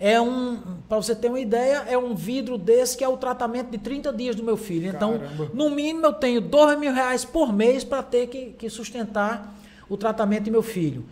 É 0.00 0.20
um, 0.20 0.58
para 0.88 0.96
você 0.96 1.14
ter 1.14 1.28
uma 1.28 1.40
ideia, 1.40 1.84
é 1.88 1.98
um 1.98 2.14
vidro 2.14 2.56
desse 2.56 2.96
que 2.96 3.02
é 3.02 3.08
o 3.08 3.16
tratamento 3.16 3.70
de 3.70 3.78
30 3.78 4.12
dias 4.12 4.36
do 4.36 4.44
meu 4.44 4.56
filho. 4.56 4.88
Então, 4.88 5.18
Caramba. 5.18 5.50
no 5.52 5.70
mínimo, 5.70 6.06
eu 6.06 6.12
tenho 6.12 6.40
dois 6.40 6.78
mil 6.78 6.92
reais 6.92 7.24
por 7.24 7.52
mês 7.52 7.82
para 7.82 8.02
ter 8.02 8.28
que, 8.28 8.52
que 8.52 8.70
sustentar 8.70 9.58
o 9.88 9.96
tratamento 9.96 10.44
de 10.44 10.52
meu 10.52 10.62
filho. 10.62 11.04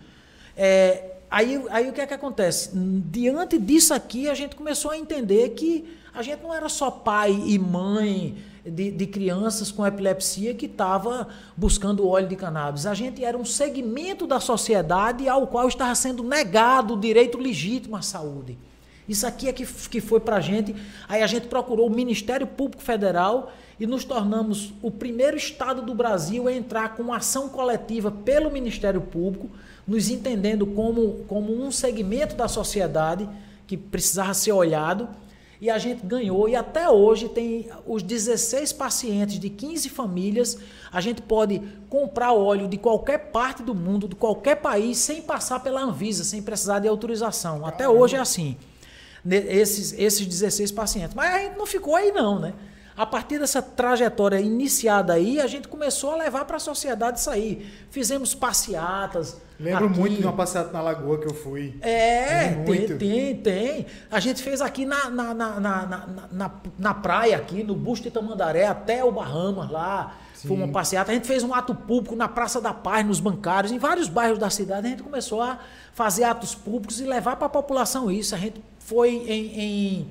É, 0.57 1.17
aí, 1.29 1.61
aí 1.71 1.91
o 1.91 1.93
que 1.93 2.01
é 2.01 2.07
que 2.07 2.15
acontece? 2.15 2.71
Diante 2.73 3.59
disso 3.59 3.93
aqui, 3.93 4.29
a 4.29 4.35
gente 4.35 4.55
começou 4.55 4.93
a 4.93 4.99
entender 4.99 5.51
que 5.51 5.97
a 6.15 6.23
gente 6.23 6.43
não 6.43 6.55
era 6.55 6.69
só 6.69 6.89
pai 6.89 7.33
e 7.45 7.59
mãe 7.59 8.37
de, 8.65 8.91
de 8.91 9.07
crianças 9.07 9.71
com 9.71 9.87
epilepsia 9.87 10.55
que 10.55 10.67
estava 10.67 11.29
buscando 11.57 12.07
óleo 12.07 12.29
de 12.29 12.37
cannabis. 12.37 12.87
A 12.87 12.95
gente 12.95 13.25
era 13.25 13.37
um 13.37 13.45
segmento 13.45 14.27
da 14.27 14.41
sociedade 14.41 15.29
ao 15.29 15.47
qual 15.49 15.67
estava 15.69 15.95
sendo 15.95 16.23
negado 16.23 16.95
o 16.95 17.01
direito 17.01 17.37
legítimo 17.37 17.97
à 17.97 18.03
saúde. 18.03 18.57
Isso 19.09 19.27
aqui 19.27 19.49
é 19.49 19.53
que, 19.53 19.65
que 19.65 20.01
foi 20.01 20.19
para 20.19 20.37
a 20.37 20.41
gente. 20.41 20.75
Aí 21.09 21.23
a 21.23 21.27
gente 21.27 21.47
procurou 21.47 21.87
o 21.87 21.91
Ministério 21.91 22.47
Público 22.47 22.83
Federal 22.83 23.53
e 23.79 23.87
nos 23.87 24.05
tornamos 24.05 24.73
o 24.83 24.91
primeiro 24.91 25.37
estado 25.37 25.83
do 25.83 25.95
Brasil 25.95 26.49
a 26.49 26.53
entrar 26.53 26.97
com 26.97 27.13
ação 27.13 27.49
coletiva 27.49 28.11
pelo 28.11 28.51
Ministério 28.51 29.01
Público, 29.01 29.49
nos 29.87 30.09
entendendo 30.09 30.67
como, 30.67 31.25
como 31.29 31.55
um 31.55 31.71
segmento 31.71 32.35
da 32.35 32.49
sociedade 32.49 33.29
que 33.67 33.77
precisava 33.77 34.35
ser 34.35 34.53
olhado. 34.53 35.09
E 35.59 35.71
a 35.71 35.79
gente 35.79 36.05
ganhou, 36.05 36.47
e 36.49 36.55
até 36.55 36.91
hoje 36.91 37.31
tem 37.31 37.71
os 37.87 38.03
16 38.03 38.75
pacientes 38.75 39.39
de 39.39 39.49
15 39.49 39.89
famílias. 39.89 40.59
A 40.93 41.01
gente 41.01 41.23
pode 41.23 41.63
comprar 41.89 42.33
óleo 42.33 42.69
de 42.69 42.77
qualquer 42.77 43.31
parte 43.31 43.63
do 43.63 43.75
mundo, 43.75 44.07
de 44.07 44.17
qualquer 44.17 44.57
país, 44.57 44.99
sem 44.99 45.23
passar 45.23 45.61
pela 45.61 45.81
Anvisa, 45.81 46.25
sem 46.25 46.43
precisar 46.43 46.81
de 46.81 46.89
autorização. 46.89 47.65
Até 47.65 47.89
hoje 47.89 48.17
é 48.17 48.19
assim 48.19 48.57
esses, 49.35 49.93
esses 49.99 50.27
16 50.27 50.73
pacientes. 50.73 51.15
Mas 51.15 51.35
a 51.35 51.39
gente 51.39 51.57
não 51.57 51.67
ficou 51.67 51.97
aí 51.97 52.13
não, 52.13 52.39
né? 52.39 52.55
A 52.97 53.05
partir 53.05 53.39
dessa 53.39 53.61
trajetória 53.61 54.41
iniciada 54.41 55.13
aí, 55.13 55.39
a 55.39 55.47
gente 55.47 55.69
começou 55.69 56.13
a 56.13 56.17
levar 56.17 56.47
para 56.47 56.57
a 56.57 56.61
sociedade 56.61 57.19
isso 57.19 57.29
aí. 57.29 57.71
Fizemos 57.91 58.35
passeatas. 58.35 59.39
Lembro 59.61 59.87
aqui. 59.87 59.99
muito 59.99 60.17
de 60.17 60.23
uma 60.23 60.33
passeata 60.33 60.73
na 60.73 60.81
lagoa 60.81 61.19
que 61.19 61.27
eu 61.27 61.35
fui. 61.35 61.77
É, 61.83 62.55
tem, 62.65 62.97
tem, 62.97 63.37
tem. 63.37 63.87
A 64.11 64.19
gente 64.19 64.43
fez 64.43 64.63
aqui 64.63 64.87
na, 64.87 65.11
na, 65.11 65.35
na, 65.35 65.61
na, 65.61 65.87
na, 65.87 66.07
na, 66.33 66.51
na 66.79 66.95
praia, 66.95 67.37
aqui, 67.37 67.63
no 67.63 67.75
Busto 67.75 68.05
de 68.05 68.11
Tamandaré, 68.11 68.67
até 68.67 69.05
o 69.05 69.13
Bahamas 69.13 69.71
lá. 69.71 70.17
Sim. 70.33 70.49
Foi 70.49 70.57
uma 70.57 70.69
passeata. 70.69 71.11
A 71.11 71.15
gente 71.15 71.27
fez 71.27 71.43
um 71.43 71.53
ato 71.53 71.75
público 71.75 72.17
na 72.17 72.29
Praça 72.29 72.63
da 72.63 72.73
Paz, 72.73 73.07
nos 73.07 73.21
bancários, 73.21 73.73
em 73.73 73.79
vários 73.79 74.09
bairros 74.09 74.39
da 74.39 74.49
cidade. 74.49 74.87
A 74.87 74.91
gente 74.91 75.03
começou 75.03 75.43
a 75.43 75.59
fazer 75.93 76.25
atos 76.25 76.55
públicos 76.55 76.99
e 76.99 77.05
levar 77.05 77.37
para 77.37 77.47
a 77.47 77.51
população 77.51 78.11
isso. 78.11 78.35
A 78.35 78.39
gente 78.39 78.63
foi 78.87 79.11
em, 79.11 79.61
em, 79.61 80.09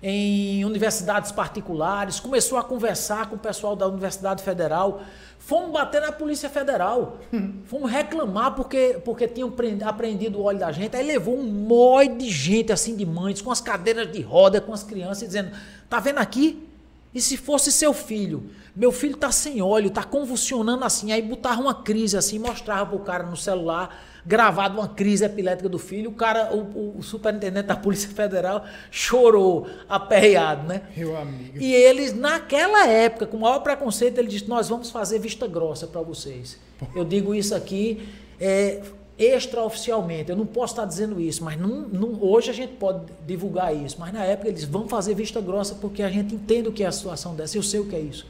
em 0.00 0.64
universidades 0.64 1.32
particulares, 1.32 2.20
começou 2.20 2.56
a 2.56 2.62
conversar 2.62 3.28
com 3.28 3.34
o 3.34 3.38
pessoal 3.38 3.74
da 3.74 3.88
Universidade 3.88 4.40
Federal. 4.40 5.02
Fomos 5.36 5.72
bater 5.72 6.00
na 6.00 6.12
Polícia 6.12 6.48
Federal. 6.48 7.18
Fomos 7.66 7.90
reclamar 7.90 8.54
porque, 8.54 9.00
porque 9.04 9.26
tinham 9.26 9.52
apreendido 9.84 10.38
o 10.38 10.44
óleo 10.44 10.60
da 10.60 10.70
gente. 10.70 10.96
Aí 10.96 11.04
levou 11.04 11.36
um 11.36 11.42
monte 11.42 12.18
de 12.18 12.30
gente, 12.30 12.72
assim, 12.72 12.94
de 12.94 13.04
mães, 13.04 13.42
com 13.42 13.50
as 13.50 13.60
cadeiras 13.60 14.10
de 14.10 14.22
roda, 14.22 14.60
com 14.60 14.72
as 14.72 14.84
crianças, 14.84 15.26
dizendo: 15.26 15.50
tá 15.90 15.98
vendo 15.98 16.18
aqui? 16.18 16.68
E 17.14 17.20
se 17.20 17.36
fosse 17.36 17.70
seu 17.70 17.92
filho? 17.94 18.50
Meu 18.74 18.90
filho 18.90 19.16
tá 19.16 19.30
sem 19.30 19.62
óleo, 19.62 19.88
tá 19.88 20.02
convulsionando 20.02 20.84
assim. 20.84 21.12
Aí 21.12 21.22
botava 21.22 21.60
uma 21.60 21.74
crise 21.74 22.16
assim, 22.16 22.40
mostrava 22.40 22.86
pro 22.90 22.98
cara 22.98 23.22
no 23.24 23.36
celular, 23.36 24.04
gravado 24.26 24.78
uma 24.80 24.88
crise 24.88 25.24
epilética 25.24 25.68
do 25.68 25.78
filho. 25.78 26.10
O 26.10 26.14
cara, 26.14 26.52
o, 26.52 26.98
o- 26.98 27.02
superintendente 27.02 27.68
da 27.68 27.76
Polícia 27.76 28.08
Federal, 28.10 28.64
chorou, 28.90 29.68
aperreado, 29.88 30.66
né? 30.66 30.82
Meu 30.96 31.16
amigo. 31.16 31.58
E 31.62 31.72
eles, 31.72 32.12
naquela 32.12 32.86
época, 32.88 33.26
com 33.28 33.36
o 33.36 33.40
maior 33.42 33.60
preconceito, 33.60 34.18
ele 34.18 34.26
disse: 34.28 34.48
Nós 34.48 34.68
vamos 34.68 34.90
fazer 34.90 35.20
vista 35.20 35.46
grossa 35.46 35.86
para 35.86 36.00
vocês. 36.02 36.58
Eu 36.96 37.04
digo 37.04 37.32
isso 37.32 37.54
aqui 37.54 38.08
é, 38.40 38.80
extraoficialmente. 39.18 40.30
Eu 40.30 40.36
não 40.36 40.46
posso 40.46 40.72
estar 40.74 40.84
dizendo 40.84 41.20
isso, 41.20 41.44
mas 41.44 41.58
não, 41.60 41.82
não- 41.88 42.22
hoje 42.22 42.50
a 42.50 42.54
gente 42.54 42.72
pode 42.74 43.00
divulgar 43.26 43.74
isso. 43.74 43.96
Mas 43.98 44.12
na 44.12 44.24
época 44.24 44.48
eles 44.48 44.64
vão 44.64 44.88
fazer 44.88 45.14
vista 45.14 45.40
grossa 45.40 45.74
porque 45.76 46.02
a 46.02 46.10
gente 46.10 46.34
entende 46.34 46.68
o 46.68 46.72
que 46.72 46.82
é 46.82 46.86
a 46.86 46.92
situação 46.92 47.34
dessa. 47.34 47.56
Eu 47.56 47.62
sei 47.62 47.80
o 47.80 47.86
que 47.86 47.94
é 47.96 48.00
isso. 48.00 48.26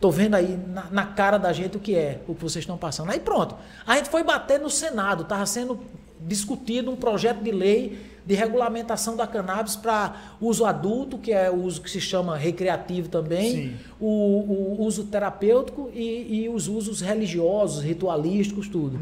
Tô 0.00 0.10
vendo 0.12 0.34
aí 0.36 0.56
na, 0.68 0.86
na 0.90 1.06
cara 1.06 1.38
da 1.38 1.52
gente 1.52 1.76
o 1.76 1.80
que 1.80 1.94
é, 1.96 2.20
o 2.28 2.34
que 2.34 2.42
vocês 2.42 2.62
estão 2.62 2.78
passando. 2.78 3.10
Aí 3.10 3.18
pronto. 3.18 3.56
A 3.84 3.96
gente 3.96 4.08
foi 4.08 4.22
bater 4.22 4.60
no 4.60 4.70
Senado, 4.70 5.22
estava 5.24 5.44
sendo 5.44 5.80
discutido 6.20 6.90
um 6.90 6.96
projeto 6.96 7.42
de 7.42 7.50
lei 7.50 7.98
de 8.24 8.34
regulamentação 8.34 9.16
da 9.16 9.26
cannabis 9.26 9.74
para 9.74 10.34
uso 10.40 10.66
adulto, 10.66 11.16
que 11.16 11.32
é 11.32 11.50
o 11.50 11.62
uso 11.62 11.80
que 11.80 11.90
se 11.90 12.00
chama 12.00 12.36
recreativo 12.36 13.08
também, 13.08 13.74
o, 13.98 14.06
o 14.06 14.82
uso 14.84 15.04
terapêutico 15.04 15.90
e, 15.94 16.42
e 16.44 16.48
os 16.48 16.68
usos 16.68 17.00
religiosos, 17.00 17.82
ritualísticos, 17.82 18.68
tudo. 18.68 18.98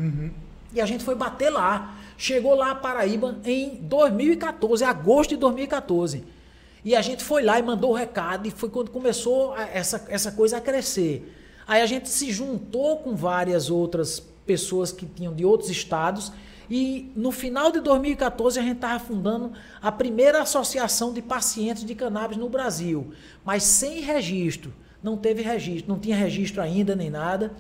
E 0.76 0.80
a 0.82 0.84
gente 0.84 1.02
foi 1.02 1.14
bater 1.14 1.48
lá. 1.48 1.96
Chegou 2.18 2.54
lá 2.54 2.72
a 2.72 2.74
Paraíba 2.74 3.38
em 3.46 3.76
2014, 3.76 4.84
agosto 4.84 5.30
de 5.30 5.36
2014. 5.38 6.22
E 6.84 6.94
a 6.94 7.00
gente 7.00 7.24
foi 7.24 7.42
lá 7.42 7.58
e 7.58 7.62
mandou 7.62 7.92
o 7.92 7.94
recado, 7.94 8.46
e 8.46 8.50
foi 8.50 8.68
quando 8.68 8.90
começou 8.90 9.54
a- 9.54 9.62
essa, 9.62 10.04
essa 10.10 10.30
coisa 10.30 10.58
a 10.58 10.60
crescer. 10.60 11.34
Aí 11.66 11.80
a 11.80 11.86
gente 11.86 12.10
se 12.10 12.30
juntou 12.30 12.98
com 12.98 13.16
várias 13.16 13.70
outras 13.70 14.20
pessoas 14.44 14.92
que 14.92 15.06
tinham 15.06 15.32
de 15.34 15.46
outros 15.46 15.70
estados, 15.70 16.30
e 16.70 17.10
no 17.16 17.32
final 17.32 17.72
de 17.72 17.80
2014 17.80 18.58
a 18.58 18.62
gente 18.62 18.76
estava 18.76 19.02
fundando 19.02 19.52
a 19.80 19.90
primeira 19.90 20.42
associação 20.42 21.10
de 21.14 21.22
pacientes 21.22 21.84
de 21.86 21.94
cannabis 21.94 22.36
no 22.36 22.50
Brasil, 22.50 23.12
mas 23.44 23.62
sem 23.62 24.00
registro. 24.02 24.72
Não 25.02 25.16
teve 25.16 25.40
registro, 25.42 25.88
não 25.88 25.98
tinha 25.98 26.16
registro 26.16 26.60
ainda 26.60 26.94
nem 26.94 27.08
nada. 27.08 27.52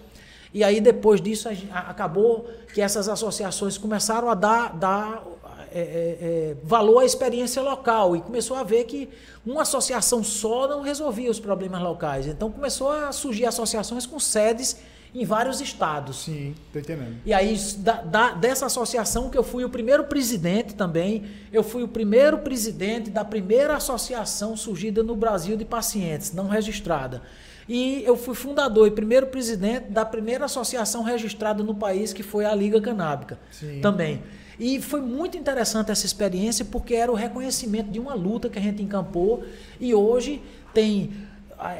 E 0.56 0.64
aí, 0.64 0.80
depois 0.80 1.20
disso, 1.20 1.50
a 1.50 1.80
acabou 1.80 2.48
que 2.72 2.80
essas 2.80 3.10
associações 3.10 3.76
começaram 3.76 4.30
a 4.30 4.34
dar, 4.34 4.72
dar 4.74 5.22
é, 5.70 5.80
é, 5.80 5.82
é, 5.82 6.56
valor 6.64 7.00
à 7.00 7.04
experiência 7.04 7.60
local 7.60 8.16
e 8.16 8.22
começou 8.22 8.56
a 8.56 8.62
ver 8.62 8.84
que 8.84 9.06
uma 9.44 9.60
associação 9.60 10.24
só 10.24 10.66
não 10.66 10.80
resolvia 10.80 11.30
os 11.30 11.38
problemas 11.38 11.82
locais. 11.82 12.26
Então, 12.26 12.50
começou 12.50 12.88
a 12.90 13.12
surgir 13.12 13.44
associações 13.44 14.06
com 14.06 14.18
sedes 14.18 14.78
em 15.14 15.26
vários 15.26 15.60
estados. 15.60 16.24
Sim, 16.24 16.54
tô 16.72 16.78
entendendo. 16.78 17.16
E 17.26 17.34
aí, 17.34 17.54
da, 17.76 18.00
da- 18.00 18.32
dessa 18.32 18.64
associação, 18.64 19.28
que 19.28 19.36
eu 19.36 19.44
fui 19.44 19.62
o 19.62 19.68
primeiro 19.68 20.04
presidente 20.04 20.74
também, 20.74 21.24
eu 21.52 21.62
fui 21.62 21.82
o 21.82 21.88
primeiro 21.88 22.38
presidente 22.38 23.10
da 23.10 23.26
primeira 23.26 23.76
associação 23.76 24.56
surgida 24.56 25.02
no 25.02 25.14
Brasil 25.14 25.54
de 25.54 25.66
pacientes, 25.66 26.32
não 26.32 26.48
registrada. 26.48 27.20
E 27.68 28.02
eu 28.04 28.16
fui 28.16 28.34
fundador 28.34 28.86
e 28.86 28.90
primeiro 28.90 29.26
presidente 29.26 29.90
da 29.90 30.04
primeira 30.04 30.44
associação 30.44 31.02
registrada 31.02 31.62
no 31.62 31.74
país, 31.74 32.12
que 32.12 32.22
foi 32.22 32.44
a 32.44 32.54
Liga 32.54 32.80
Canábica 32.80 33.38
Sim. 33.50 33.80
também. 33.80 34.22
E 34.58 34.80
foi 34.80 35.00
muito 35.00 35.36
interessante 35.36 35.90
essa 35.90 36.06
experiência, 36.06 36.64
porque 36.64 36.94
era 36.94 37.10
o 37.10 37.14
reconhecimento 37.14 37.90
de 37.90 37.98
uma 37.98 38.14
luta 38.14 38.48
que 38.48 38.58
a 38.58 38.62
gente 38.62 38.82
encampou, 38.82 39.44
e 39.80 39.94
hoje 39.94 40.40
tem 40.72 41.12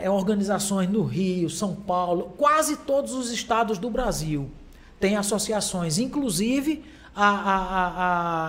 é, 0.00 0.11
organizações 0.11 0.88
no 0.88 1.02
Rio, 1.02 1.49
São 1.49 1.75
Paulo, 1.75 2.35
quase 2.37 2.76
todos 2.78 3.14
os 3.14 3.31
estados 3.31 3.78
do 3.78 3.88
Brasil 3.88 4.50
têm 4.99 5.16
associações. 5.16 5.99
Inclusive, 5.99 6.85
a, 7.14 7.28
a, 7.28 7.57
a, 7.57 7.88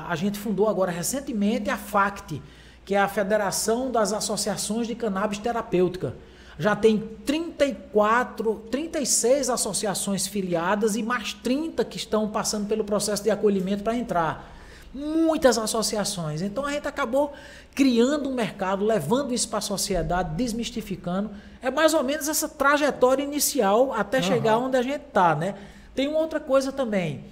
a, 0.08 0.12
a 0.12 0.16
gente 0.16 0.38
fundou 0.40 0.68
agora 0.68 0.92
recentemente 0.92 1.70
a 1.70 1.78
FACT, 1.78 2.42
que 2.84 2.96
é 2.96 3.00
a 3.00 3.08
Federação 3.08 3.92
das 3.92 4.12
Associações 4.12 4.88
de 4.88 4.96
Cannabis 4.96 5.38
Terapêutica. 5.38 6.16
Já 6.60 6.76
tem 6.76 6.98
34, 7.26 8.56
36 8.72 9.50
associações 9.50 10.26
filiadas 10.26 10.96
e 10.96 11.04
mais 11.04 11.34
30 11.34 11.86
que 11.86 11.98
estão 11.98 12.28
passando 12.30 12.68
pelo 12.68 12.84
processo 12.84 13.24
de 13.24 13.30
acolhimento 13.30 13.84
para 13.84 13.96
entrar. 13.96 14.54
Muitas 14.94 15.58
associações. 15.58 16.42
Então 16.42 16.66
a 16.66 16.72
gente 16.72 16.88
acabou 16.88 17.32
criando 17.76 18.30
um 18.30 18.34
mercado, 18.34 18.84
levando 18.84 19.34
isso 19.34 19.48
para 19.48 19.60
a 19.60 19.62
sociedade, 19.62 20.36
desmistificando. 20.36 21.30
É 21.62 21.70
mais 21.70 21.94
ou 21.94 22.04
menos 22.04 22.28
essa 22.28 22.50
trajetória 22.50 23.22
inicial 23.22 23.94
até 23.94 24.22
chegar 24.22 24.58
onde 24.58 24.78
a 24.78 24.82
gente 24.82 25.04
está, 25.04 25.36
né? 25.36 25.54
Tem 25.94 26.08
uma 26.08 26.20
outra 26.20 26.40
coisa 26.40 26.72
também. 26.72 27.24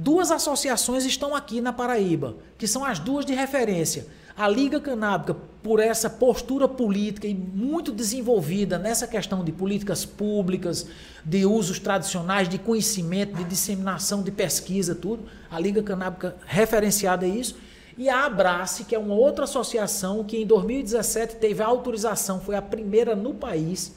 Duas 0.00 0.30
associações 0.30 1.04
estão 1.04 1.34
aqui 1.34 1.60
na 1.60 1.72
Paraíba, 1.72 2.36
que 2.56 2.68
são 2.68 2.84
as 2.84 3.00
duas 3.00 3.26
de 3.26 3.34
referência. 3.34 4.06
A 4.36 4.46
Liga 4.46 4.78
Canábica, 4.78 5.36
por 5.60 5.80
essa 5.80 6.08
postura 6.08 6.68
política 6.68 7.26
e 7.26 7.34
muito 7.34 7.90
desenvolvida 7.90 8.78
nessa 8.78 9.08
questão 9.08 9.42
de 9.42 9.50
políticas 9.50 10.04
públicas, 10.04 10.86
de 11.24 11.44
usos 11.44 11.80
tradicionais, 11.80 12.48
de 12.48 12.58
conhecimento, 12.58 13.34
de 13.34 13.42
disseminação, 13.42 14.22
de 14.22 14.30
pesquisa, 14.30 14.94
tudo. 14.94 15.24
A 15.50 15.58
Liga 15.58 15.82
Canábica 15.82 16.36
referenciada 16.46 17.26
é 17.26 17.30
isso. 17.30 17.56
E 17.96 18.08
a 18.08 18.24
Abrace, 18.24 18.84
que 18.84 18.94
é 18.94 18.98
uma 19.00 19.16
outra 19.16 19.46
associação 19.46 20.22
que 20.22 20.36
em 20.36 20.46
2017 20.46 21.34
teve 21.38 21.60
a 21.60 21.66
autorização, 21.66 22.40
foi 22.40 22.54
a 22.54 22.62
primeira 22.62 23.16
no 23.16 23.34
país, 23.34 23.96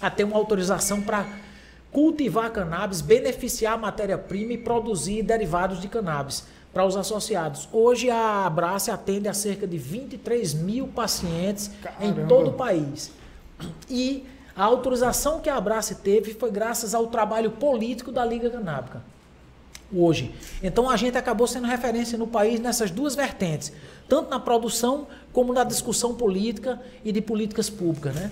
a 0.00 0.10
ter 0.10 0.24
uma 0.24 0.36
autorização 0.36 1.00
para 1.00 1.24
cultivar 1.96 2.52
cannabis, 2.52 3.00
beneficiar 3.00 3.72
a 3.72 3.78
matéria-prima 3.78 4.52
e 4.52 4.58
produzir 4.58 5.22
derivados 5.22 5.80
de 5.80 5.88
cannabis 5.88 6.44
para 6.70 6.84
os 6.84 6.94
associados. 6.94 7.66
Hoje 7.72 8.10
a 8.10 8.44
Abrace 8.44 8.90
atende 8.90 9.28
a 9.28 9.32
cerca 9.32 9.66
de 9.66 9.78
23 9.78 10.52
mil 10.52 10.88
pacientes 10.88 11.70
Caramba. 11.82 12.20
em 12.20 12.26
todo 12.26 12.50
o 12.50 12.52
país. 12.52 13.10
E 13.88 14.26
a 14.54 14.62
autorização 14.62 15.40
que 15.40 15.48
a 15.48 15.56
Abrace 15.56 15.94
teve 15.94 16.34
foi 16.34 16.50
graças 16.50 16.94
ao 16.94 17.06
trabalho 17.06 17.52
político 17.52 18.12
da 18.12 18.26
Liga 18.26 18.50
Canábica. 18.50 19.02
Hoje. 19.90 20.34
Então 20.62 20.90
a 20.90 20.98
gente 20.98 21.16
acabou 21.16 21.46
sendo 21.46 21.66
referência 21.66 22.18
no 22.18 22.26
país 22.26 22.60
nessas 22.60 22.90
duas 22.90 23.14
vertentes, 23.14 23.72
tanto 24.06 24.28
na 24.28 24.38
produção 24.38 25.06
como 25.32 25.50
na 25.50 25.64
discussão 25.64 26.14
política 26.14 26.78
e 27.02 27.10
de 27.10 27.22
políticas 27.22 27.70
públicas, 27.70 28.14
né? 28.14 28.30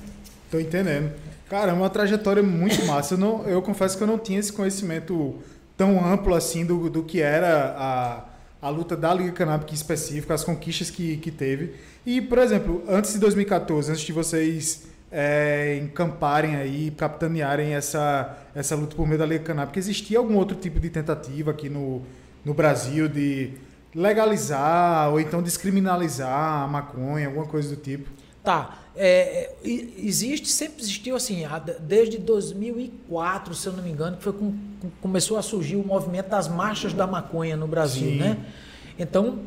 Tô 0.51 0.61
entendendo. 0.61 1.15
Cara, 1.55 1.71
é 1.71 1.73
uma 1.73 1.89
trajetória 1.89 2.43
muito 2.43 2.85
massa. 2.85 3.15
Eu, 3.15 3.19
não, 3.19 3.45
eu 3.45 3.63
confesso 3.63 3.97
que 3.97 4.03
eu 4.03 4.09
não 4.09 4.19
tinha 4.19 4.41
esse 4.41 4.53
conhecimento 4.53 5.37
tão 5.77 6.05
amplo 6.05 6.35
assim 6.35 6.67
do, 6.67 6.91
do 6.91 7.05
que 7.05 7.21
era 7.21 7.77
a, 7.79 8.25
a 8.61 8.69
luta 8.69 8.97
da 8.97 9.15
Liga 9.15 9.31
Canábica 9.31 9.73
específica, 9.73 10.35
as 10.35 10.43
conquistas 10.43 10.91
que, 10.91 11.17
que 11.19 11.31
teve. 11.31 11.77
E, 12.05 12.21
por 12.21 12.39
exemplo, 12.39 12.83
antes 12.89 13.13
de 13.13 13.21
2014, 13.21 13.93
antes 13.93 14.03
de 14.03 14.13
vocês 14.13 14.89
é, 15.13 15.79
encamparem 15.81 16.57
aí, 16.57 16.91
capitanearem 16.91 17.73
essa, 17.73 18.37
essa 18.53 18.75
luta 18.75 18.97
por 18.97 19.07
meio 19.07 19.21
da 19.21 19.25
Liga 19.25 19.45
Canábica, 19.45 19.79
existia 19.79 20.19
algum 20.19 20.35
outro 20.35 20.57
tipo 20.57 20.81
de 20.81 20.91
tentativa 20.91 21.53
aqui 21.53 21.69
no, 21.69 22.03
no 22.45 22.53
Brasil 22.53 23.07
de 23.07 23.53
legalizar 23.95 25.09
ou 25.09 25.21
então 25.21 25.41
descriminalizar 25.41 26.65
a 26.65 26.67
maconha, 26.67 27.29
alguma 27.29 27.47
coisa 27.47 27.69
do 27.69 27.81
tipo? 27.81 28.11
Tá. 28.43 28.84
É, 28.97 29.51
é 29.53 29.55
existe, 29.65 30.49
sempre 30.49 30.83
existiu 30.83 31.17
assim, 31.17 31.43
desde 31.81 32.19
2004, 32.19 33.55
se 33.55 33.67
eu 33.67 33.73
não 33.73 33.83
me 33.83 33.91
engano, 33.91 34.17
que 34.17 34.23
foi 34.23 34.33
com, 34.33 34.55
começou 35.01 35.37
a 35.37 35.43
surgir 35.43 35.77
o 35.77 35.85
movimento 35.85 36.29
das 36.29 36.49
marchas 36.49 36.93
da 36.93 37.07
maconha 37.07 37.57
no 37.57 37.67
Brasil, 37.67 38.11
Sim. 38.11 38.19
né? 38.19 38.37
Então, 38.99 39.41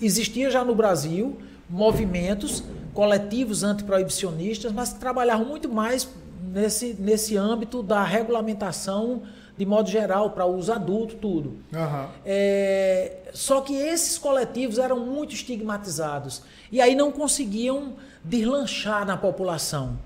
existia 0.00 0.50
já 0.50 0.64
no 0.64 0.74
Brasil 0.74 1.38
movimentos 1.68 2.64
coletivos 2.92 3.62
antiproibicionistas, 3.62 4.72
mas 4.72 4.92
que 4.92 4.98
trabalhavam 4.98 5.46
muito 5.46 5.68
mais 5.68 6.08
nesse, 6.52 6.96
nesse 6.98 7.36
âmbito 7.36 7.82
da 7.82 8.02
regulamentação 8.02 9.22
de 9.60 9.66
modo 9.66 9.90
geral, 9.90 10.30
para 10.30 10.46
uso 10.46 10.72
adulto, 10.72 11.16
tudo. 11.16 11.50
Uhum. 11.70 12.08
É, 12.24 13.18
só 13.34 13.60
que 13.60 13.74
esses 13.74 14.16
coletivos 14.16 14.78
eram 14.78 15.04
muito 15.04 15.34
estigmatizados 15.34 16.42
e 16.72 16.80
aí 16.80 16.94
não 16.94 17.12
conseguiam 17.12 17.92
deslanchar 18.22 19.06
na 19.06 19.16
população. 19.16 19.98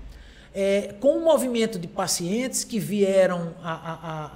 É, 0.53 0.95
com 0.99 1.17
o 1.17 1.23
movimento 1.23 1.77
de 1.77 1.87
pacientes 1.87 2.63
que 2.63 2.79
vieram 2.79 3.53
a, 3.61 3.73
a, 3.73 4.25
a, 4.25 4.31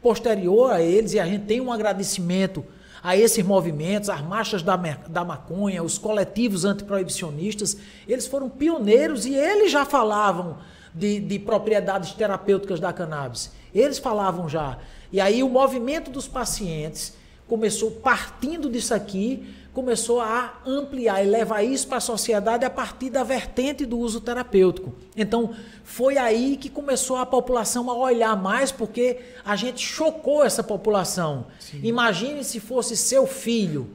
posterior 0.00 0.70
a 0.72 0.80
eles, 0.80 1.12
e 1.12 1.18
a 1.18 1.26
gente 1.26 1.44
tem 1.44 1.60
um 1.60 1.72
agradecimento 1.72 2.64
a 3.02 3.16
esses 3.16 3.44
movimentos, 3.44 4.08
as 4.08 4.20
marchas 4.20 4.62
da, 4.62 4.76
da 4.76 5.24
maconha, 5.24 5.82
os 5.82 5.98
coletivos 5.98 6.64
antiproibicionistas, 6.64 7.76
eles 8.06 8.26
foram 8.26 8.48
pioneiros 8.48 9.26
e 9.26 9.34
eles 9.34 9.70
já 9.70 9.84
falavam 9.84 10.58
de, 10.94 11.20
de 11.20 11.38
propriedades 11.38 12.12
terapêuticas 12.12 12.80
da 12.80 12.92
cannabis. 12.92 13.52
Eles 13.74 13.98
falavam 13.98 14.48
já. 14.48 14.78
E 15.12 15.20
aí 15.20 15.42
o 15.42 15.48
movimento 15.48 16.10
dos 16.10 16.26
pacientes 16.26 17.14
começou 17.46 17.90
partindo 17.90 18.68
disso 18.68 18.94
aqui, 18.94 19.54
começou 19.76 20.22
a 20.22 20.54
ampliar 20.64 21.22
e 21.22 21.28
levar 21.28 21.62
isso 21.62 21.86
para 21.86 21.98
a 21.98 22.00
sociedade 22.00 22.64
a 22.64 22.70
partir 22.70 23.10
da 23.10 23.22
vertente 23.22 23.84
do 23.84 23.98
uso 23.98 24.22
terapêutico. 24.22 24.94
Então, 25.14 25.50
foi 25.84 26.16
aí 26.16 26.56
que 26.56 26.70
começou 26.70 27.18
a 27.18 27.26
população 27.26 27.90
a 27.90 27.94
olhar 27.94 28.34
mais, 28.40 28.72
porque 28.72 29.18
a 29.44 29.54
gente 29.54 29.86
chocou 29.86 30.42
essa 30.42 30.62
população. 30.62 31.48
Sim. 31.60 31.80
Imagine 31.82 32.42
se 32.42 32.58
fosse 32.58 32.96
seu 32.96 33.26
filho 33.26 33.86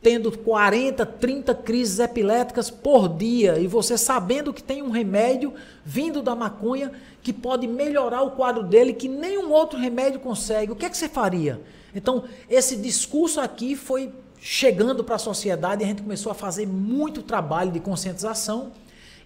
tendo 0.00 0.32
40, 0.38 1.04
30 1.04 1.54
crises 1.56 1.98
epiléticas 1.98 2.70
por 2.70 3.06
dia 3.06 3.58
e 3.58 3.66
você 3.66 3.98
sabendo 3.98 4.54
que 4.54 4.62
tem 4.62 4.80
um 4.80 4.90
remédio 4.90 5.52
vindo 5.84 6.22
da 6.22 6.34
maconha 6.34 6.92
que 7.22 7.32
pode 7.32 7.66
melhorar 7.66 8.22
o 8.22 8.30
quadro 8.30 8.62
dele 8.62 8.94
que 8.94 9.06
nenhum 9.08 9.52
outro 9.52 9.78
remédio 9.78 10.18
consegue. 10.18 10.72
O 10.72 10.76
que 10.76 10.86
é 10.86 10.88
que 10.88 10.96
você 10.96 11.10
faria? 11.10 11.60
Então, 11.94 12.24
esse 12.48 12.76
discurso 12.76 13.38
aqui 13.38 13.76
foi 13.76 14.10
chegando 14.48 15.02
para 15.02 15.16
a 15.16 15.18
sociedade, 15.18 15.82
a 15.82 15.86
gente 15.88 16.02
começou 16.02 16.30
a 16.30 16.34
fazer 16.34 16.68
muito 16.68 17.20
trabalho 17.20 17.72
de 17.72 17.80
conscientização 17.80 18.70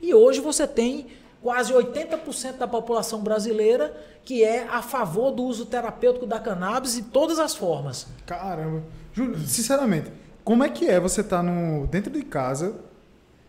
e 0.01 0.15
hoje 0.15 0.41
você 0.41 0.67
tem 0.67 1.09
quase 1.43 1.75
80% 1.75 2.57
da 2.57 2.67
população 2.67 3.21
brasileira 3.21 3.95
que 4.25 4.43
é 4.43 4.67
a 4.67 4.81
favor 4.81 5.31
do 5.31 5.43
uso 5.43 5.67
terapêutico 5.67 6.25
da 6.25 6.41
cannabis 6.41 6.95
de 6.95 7.03
todas 7.03 7.39
as 7.39 7.55
formas. 7.55 8.07
Caramba. 8.25 8.83
Júlio, 9.13 9.39
sinceramente, 9.41 10.11
como 10.43 10.65
é 10.65 10.71
que 10.71 10.89
é 10.89 10.99
você 10.99 11.21
estar 11.21 11.37
tá 11.37 11.43
no, 11.43 11.87
dentro 11.87 12.11
de 12.11 12.23
casa 12.23 12.77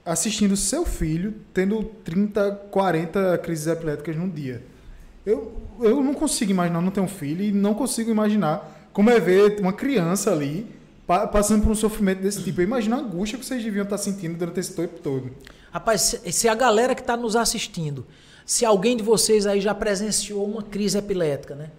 assistindo 0.06 0.58
seu 0.58 0.86
filho 0.86 1.36
tendo 1.54 1.86
30, 2.04 2.52
40 2.70 3.38
crises 3.38 3.68
epiléticas 3.68 4.18
num 4.18 4.30
dia? 4.30 4.62
Eu, 5.26 5.54
eu 5.80 6.04
não 6.04 6.14
consigo 6.14 6.52
imaginar, 6.52 6.82
não 6.82 6.92
tenho 6.92 7.06
um 7.06 7.10
filho 7.10 7.42
e 7.42 7.52
não 7.54 7.74
consigo 7.74 8.12
imaginar 8.12 8.90
como 8.92 9.10
é 9.10 9.22
ver 9.22 9.62
uma 9.62 9.72
criança 9.72 10.34
ali 10.34 10.81
passando 11.32 11.64
por 11.64 11.72
um 11.72 11.76
sofrimento 11.76 12.22
desse 12.22 12.44
tipo. 12.44 12.62
Imagina 12.62 12.98
a 12.98 13.00
angústia 13.00 13.38
que 13.38 13.46
vocês 13.46 13.64
deviam 13.64 13.84
estar 13.84 13.98
sentindo 13.98 14.38
durante 14.38 14.60
esse 14.60 14.74
tempo 14.74 15.00
todo. 15.00 15.32
Rapaz, 15.72 16.22
se, 16.26 16.50
a 16.50 16.56
galera 16.56 16.94
que 16.94 17.02
está 17.02 17.16
nos 17.16 17.36
assistindo, 17.36 18.06
se 18.46 18.66
alguém 18.66 18.98
de 18.98 19.04
vocês 19.04 19.46
aí 19.46 19.62
já 19.62 19.74
presenciou 19.74 20.46
uma 20.46 20.64
crise 20.64 20.98
epilética, 20.98 21.56
né? 21.56 21.72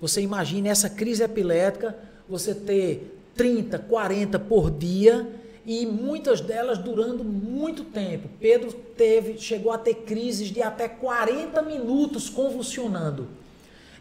Você 0.00 0.20
imagine 0.20 0.68
essa 0.68 0.90
crise 0.90 1.22
epilética, 1.22 1.96
você 2.28 2.54
ter 2.54 3.18
30, 3.36 3.78
40 3.78 4.38
por 4.38 4.70
dia 4.70 5.28
e 5.64 5.86
muitas 5.86 6.40
delas 6.40 6.78
durando 6.78 7.24
muito 7.24 7.84
tempo. 7.84 8.28
Pedro 8.40 8.72
teve, 8.72 9.38
chegou 9.38 9.72
a 9.72 9.78
ter 9.78 9.94
crises 9.94 10.48
de 10.48 10.62
até 10.62 10.88
40 10.88 11.62
minutos 11.62 12.28
convulsionando. 12.28 13.28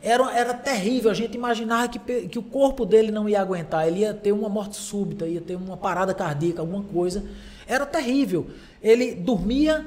Era, 0.04 0.36
era 0.36 0.54
terrível, 0.54 1.12
a 1.12 1.14
gente 1.14 1.36
imaginava 1.36 1.88
que, 1.88 2.28
que 2.28 2.40
o 2.40 2.44
corpo 2.44 2.86
dele 2.86 3.12
não 3.12 3.30
ia 3.30 3.40
aguentar, 3.40 3.88
ele 3.88 4.00
ia 4.00 4.14
ter 4.14 4.32
uma 4.32 4.50
morte 4.50 4.76
súbita, 4.76 5.28
ia 5.28 5.42
ter 5.42 5.56
uma 5.56 5.78
parada 5.78 6.14
cardíaca, 6.14 6.62
alguma 6.62 6.84
coisa. 6.84 7.24
Era 7.68 7.86
terrível. 7.86 8.48
Ele 8.82 9.14
dormia 9.14 9.86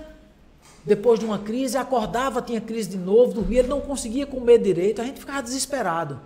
depois 0.84 1.18
de 1.18 1.26
uma 1.26 1.38
crise, 1.38 1.76
acordava, 1.76 2.42
tinha 2.42 2.60
crise 2.60 2.90
de 2.90 2.98
novo, 2.98 3.32
dormia, 3.32 3.60
ele 3.60 3.68
não 3.68 3.80
conseguia 3.80 4.26
comer 4.26 4.58
direito, 4.58 5.00
a 5.00 5.04
gente 5.04 5.18
ficava 5.18 5.42
desesperado. 5.42 6.20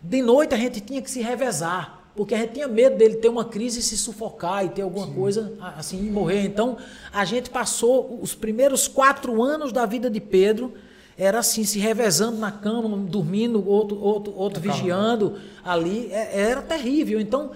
De 0.00 0.22
noite 0.22 0.54
a 0.54 0.58
gente 0.58 0.80
tinha 0.80 1.02
que 1.02 1.10
se 1.10 1.20
revezar, 1.20 2.00
porque 2.14 2.34
a 2.34 2.38
gente 2.38 2.54
tinha 2.54 2.68
medo 2.68 2.96
dele 2.96 3.16
ter 3.16 3.28
uma 3.28 3.44
crise 3.44 3.80
e 3.80 3.82
se 3.82 3.96
sufocar 3.98 4.64
e 4.64 4.68
ter 4.70 4.82
alguma 4.82 5.06
Sim. 5.06 5.14
coisa 5.14 5.52
assim 5.76 6.06
e 6.06 6.10
morrer. 6.10 6.44
Então 6.44 6.78
a 7.12 7.24
gente 7.24 7.50
passou 7.50 8.18
os 8.22 8.34
primeiros 8.34 8.88
quatro 8.88 9.42
anos 9.42 9.72
da 9.72 9.84
vida 9.84 10.08
de 10.08 10.20
Pedro 10.20 10.72
era 11.16 11.38
assim, 11.38 11.64
se 11.64 11.78
revezando 11.78 12.38
na 12.38 12.50
cama, 12.50 12.96
dormindo, 12.96 13.66
outro, 13.68 14.00
outro, 14.00 14.34
outro 14.34 14.60
vigiando 14.60 15.38
ali. 15.64 16.10
É, 16.10 16.40
era 16.40 16.62
terrível. 16.62 17.20
Então, 17.20 17.52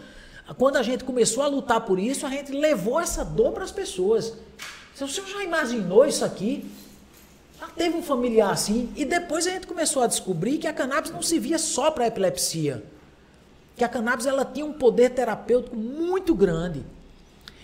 quando 0.59 0.77
a 0.77 0.83
gente 0.83 1.05
começou 1.05 1.43
a 1.43 1.49
lutar 1.49 1.81
por 1.81 1.99
isso, 1.99 2.27
a 2.27 2.31
gente 2.31 2.53
levou 2.53 3.01
essa 3.01 3.25
dor 3.25 3.53
para 3.53 3.65
as 3.65 3.73
pessoas. 3.73 4.35
O 5.01 5.09
senhor 5.09 5.27
já 5.29 5.43
imaginou 5.43 6.07
isso 6.07 6.25
aqui? 6.25 6.71
Já 7.59 7.67
teve 7.69 7.97
um 7.97 8.03
familiar 8.03 8.51
assim? 8.51 8.91
E 8.95 9.05
depois 9.05 9.47
a 9.47 9.51
gente 9.51 9.67
começou 9.67 10.03
a 10.03 10.07
descobrir 10.07 10.59
que 10.59 10.67
a 10.67 10.73
cannabis 10.73 11.11
não 11.11 11.23
se 11.23 11.39
via 11.39 11.59
só 11.59 11.91
para 11.91 12.07
epilepsia. 12.07 12.85
Que 13.77 13.85
a 13.85 13.89
cannabis 13.89 14.27
ela 14.27 14.45
tinha 14.45 14.65
um 14.65 14.73
poder 14.73 15.11
terapêutico 15.11 15.77
muito 15.77 16.35
grande 16.35 16.83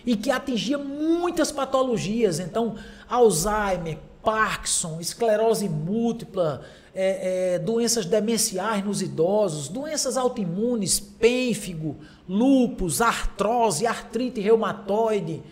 e 0.05 0.17
que 0.17 0.31
atingia 0.31 0.79
muitas 0.79 1.53
patologias. 1.53 2.39
Então, 2.39 2.77
Alzheimer, 3.09 3.99
Parkinson, 4.23 5.01
esclerose 5.01 5.69
múltipla, 5.69 6.63
é, 6.95 7.55
é, 7.55 7.59
doenças 7.59 8.07
demenciais 8.07 8.85
nos 8.85 9.03
idosos, 9.03 9.69
doenças 9.69 10.17
autoimunes, 10.17 11.01
pênfigo, 11.01 11.97
lúpus, 12.29 13.01
artrose, 13.01 13.87
artrite 13.87 14.41
reumatoide, 14.41 15.43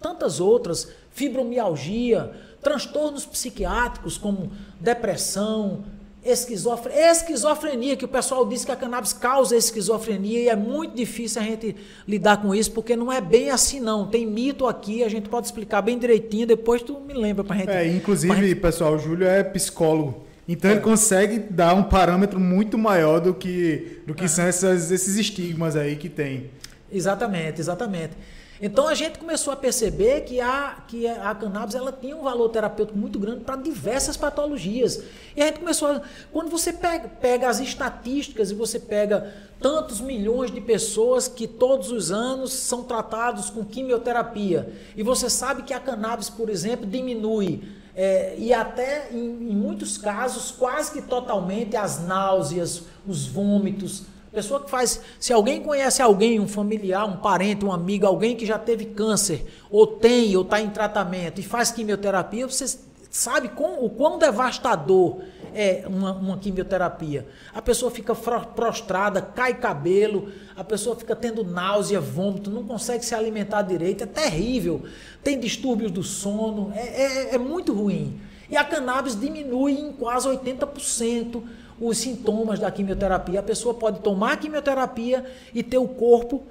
tantas 0.00 0.40
outras, 0.40 0.92
fibromialgia, 1.10 2.32
transtornos 2.62 3.26
psiquiátricos 3.26 4.16
como 4.16 4.50
depressão, 4.78 5.84
esquizofrenia, 6.24 7.10
esquizofrenia, 7.10 7.96
que 7.96 8.04
o 8.04 8.08
pessoal 8.08 8.46
diz 8.46 8.64
que 8.64 8.70
a 8.70 8.76
cannabis 8.76 9.12
causa 9.12 9.56
esquizofrenia 9.56 10.40
e 10.40 10.48
é 10.48 10.56
muito 10.56 10.94
difícil 10.94 11.40
a 11.40 11.44
gente 11.44 11.74
lidar 12.06 12.42
com 12.42 12.54
isso, 12.54 12.72
porque 12.72 12.94
não 12.94 13.12
é 13.12 13.20
bem 13.20 13.50
assim 13.50 13.80
não. 13.80 14.06
Tem 14.06 14.26
mito 14.26 14.66
aqui, 14.66 15.02
a 15.02 15.08
gente 15.08 15.28
pode 15.28 15.46
explicar 15.46 15.82
bem 15.82 15.98
direitinho, 15.98 16.46
depois 16.46 16.82
tu 16.82 17.00
me 17.00 17.14
lembra 17.14 17.42
pra 17.42 17.56
gente. 17.56 17.70
É, 17.70 17.86
inclusive, 17.86 18.34
gente... 18.34 18.54
pessoal, 18.56 18.94
o 18.94 18.98
Júlio 18.98 19.26
é 19.26 19.42
psicólogo. 19.42 20.26
Então 20.46 20.70
é. 20.70 20.74
ele 20.74 20.80
consegue 20.80 21.38
dar 21.38 21.74
um 21.74 21.84
parâmetro 21.84 22.40
muito 22.40 22.76
maior 22.76 23.20
do 23.20 23.32
que, 23.32 24.02
do 24.06 24.14
que 24.14 24.24
é. 24.24 24.28
são 24.28 24.44
essas, 24.44 24.90
esses 24.90 25.16
estigmas 25.16 25.76
aí 25.76 25.96
que 25.96 26.08
tem. 26.08 26.50
Exatamente, 26.92 27.60
exatamente. 27.60 28.14
Então 28.62 28.86
a 28.86 28.94
gente 28.94 29.18
começou 29.18 29.52
a 29.52 29.56
perceber 29.56 30.22
que 30.22 30.38
a, 30.40 30.82
que 30.86 31.06
a 31.06 31.34
cannabis 31.34 31.74
ela 31.74 31.90
tinha 31.90 32.14
um 32.14 32.22
valor 32.22 32.50
terapêutico 32.50 32.98
muito 32.98 33.18
grande 33.18 33.40
para 33.40 33.56
diversas 33.56 34.16
patologias. 34.16 35.02
E 35.34 35.42
a 35.42 35.46
gente 35.46 35.60
começou 35.60 35.88
a, 35.88 36.02
Quando 36.30 36.50
você 36.50 36.72
pega, 36.72 37.08
pega 37.08 37.48
as 37.48 37.58
estatísticas 37.58 38.50
e 38.50 38.54
você 38.54 38.78
pega 38.78 39.32
tantos 39.60 40.00
milhões 40.00 40.50
de 40.50 40.60
pessoas 40.60 41.26
que 41.26 41.46
todos 41.46 41.90
os 41.90 42.10
anos 42.10 42.52
são 42.52 42.82
tratados 42.82 43.50
com 43.50 43.64
quimioterapia, 43.64 44.72
e 44.96 45.02
você 45.02 45.28
sabe 45.28 45.62
que 45.62 45.74
a 45.74 45.78
cannabis, 45.78 46.30
por 46.30 46.48
exemplo, 46.48 46.86
diminui 46.86 47.62
é, 47.94 48.34
e 48.38 48.54
até 48.54 49.10
em, 49.12 49.18
em 49.18 49.54
muitos 49.54 49.98
casos 49.98 50.50
quase 50.50 50.92
que 50.92 51.02
totalmente 51.02 51.76
as 51.76 52.06
náuseas, 52.06 52.84
os 53.06 53.26
vômitos, 53.26 54.04
Pessoa 54.32 54.60
que 54.60 54.70
faz. 54.70 55.00
Se 55.18 55.32
alguém 55.32 55.60
conhece 55.60 56.00
alguém, 56.00 56.38
um 56.38 56.46
familiar, 56.46 57.04
um 57.04 57.16
parente, 57.16 57.64
um 57.64 57.72
amigo, 57.72 58.06
alguém 58.06 58.36
que 58.36 58.46
já 58.46 58.58
teve 58.58 58.84
câncer, 58.84 59.44
ou 59.70 59.86
tem, 59.86 60.36
ou 60.36 60.42
está 60.42 60.60
em 60.60 60.70
tratamento, 60.70 61.40
e 61.40 61.42
faz 61.42 61.72
quimioterapia, 61.72 62.46
você 62.46 62.78
sabe 63.10 63.48
com, 63.48 63.84
o 63.84 63.90
quão 63.90 64.18
devastador 64.18 65.18
é 65.52 65.84
uma, 65.88 66.12
uma, 66.12 66.38
quimioterapia. 66.38 67.26
A 67.52 67.60
pessoa 67.60 67.90
fica 67.90 68.14
prostrada, 68.14 69.20
cai 69.20 69.54
cabelo, 69.54 70.28
a 70.56 70.62
pessoa 70.62 70.94
fica 70.94 71.16
tendo 71.16 71.42
náusea, 71.42 72.00
vômito, 72.00 72.50
não 72.50 72.62
consegue 72.62 73.04
se 73.04 73.14
alimentar 73.14 73.62
direito, 73.62 74.04
é 74.04 74.06
terrível. 74.06 74.82
Tem 75.24 75.40
distúrbios 75.40 75.90
do 75.90 76.04
sono, 76.04 76.72
é, 76.72 77.02
é, 77.30 77.34
é 77.34 77.38
muito 77.38 77.74
ruim. 77.74 78.20
E 78.48 78.56
a 78.56 78.64
cannabis 78.64 79.18
diminui 79.18 79.72
em 79.72 79.92
quase 79.92 80.28
80% 80.28 81.42
os 81.80 81.98
sintomas 81.98 82.58
da 82.58 82.70
quimioterapia. 82.70 83.40
A 83.40 83.42
pessoa 83.42 83.74
pode 83.74 84.00
tomar 84.00 84.36
quimioterapia 84.36 85.24
e 85.54 85.62
ter 85.62 85.78
o 85.78 85.88
corpo 85.88 86.42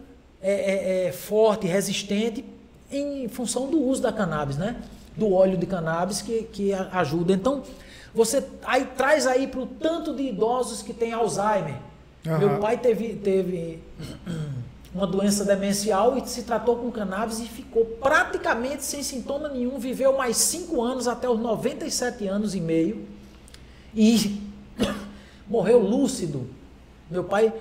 é, 0.42 0.52
é, 0.52 1.08
é, 1.08 1.12
forte, 1.12 1.68
resistente, 1.68 2.44
em 2.92 3.28
função 3.28 3.70
do 3.70 3.80
uso 3.80 4.02
da 4.02 4.12
cannabis, 4.12 4.58
né? 4.58 4.78
Do 5.15 5.32
óleo 5.32 5.58
de 5.58 5.65
cannabis 5.65 6.22
que, 6.22 6.44
que 6.44 6.74
ajuda. 6.74 7.34
Então, 7.34 7.62
você 8.13 8.44
aí 8.63 8.86
traz 8.98 9.28
aí 9.28 9.46
para 9.46 9.60
o 9.60 9.65
tanto 9.68 10.15
de 10.15 10.24
idosos 10.24 10.82
que 10.82 10.94
tem 10.94 11.13
Alzheimer. 11.13 11.76
Uhum. 12.26 12.38
Meu 12.39 12.60
pai 12.60 12.78
teve, 12.78 13.15
teve 13.15 13.84
uma 14.94 15.06
doença 15.06 15.46
demencial 15.46 16.18
e 16.18 16.28
se 16.28 16.44
tratou 16.44 16.78
com 16.78 16.92
cannabis 16.92 17.39
e 17.39 17.44
ficou 17.44 17.86
praticamente 17.86 18.84
sem 18.84 19.04
sintoma 19.04 19.48
nenhum. 19.50 19.78
Viveu 19.78 20.18
mais 20.18 20.38
cinco 20.38 20.82
anos 20.82 21.08
até 21.08 21.30
os 21.30 21.39
97 21.39 22.28
anos 22.28 22.56
e 22.56 22.62
meio. 22.62 23.06
E 23.94 24.42
morreu 25.50 25.80
lúcido. 25.80 26.48
Meu 27.10 27.24
pai 27.24 27.52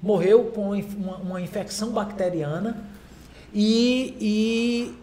morreu 0.00 0.52
com 0.54 0.72
uma, 0.72 1.16
uma 1.16 1.40
infecção 1.40 1.90
bacteriana 1.90 2.84
e, 3.52 4.16
e, 4.20 4.94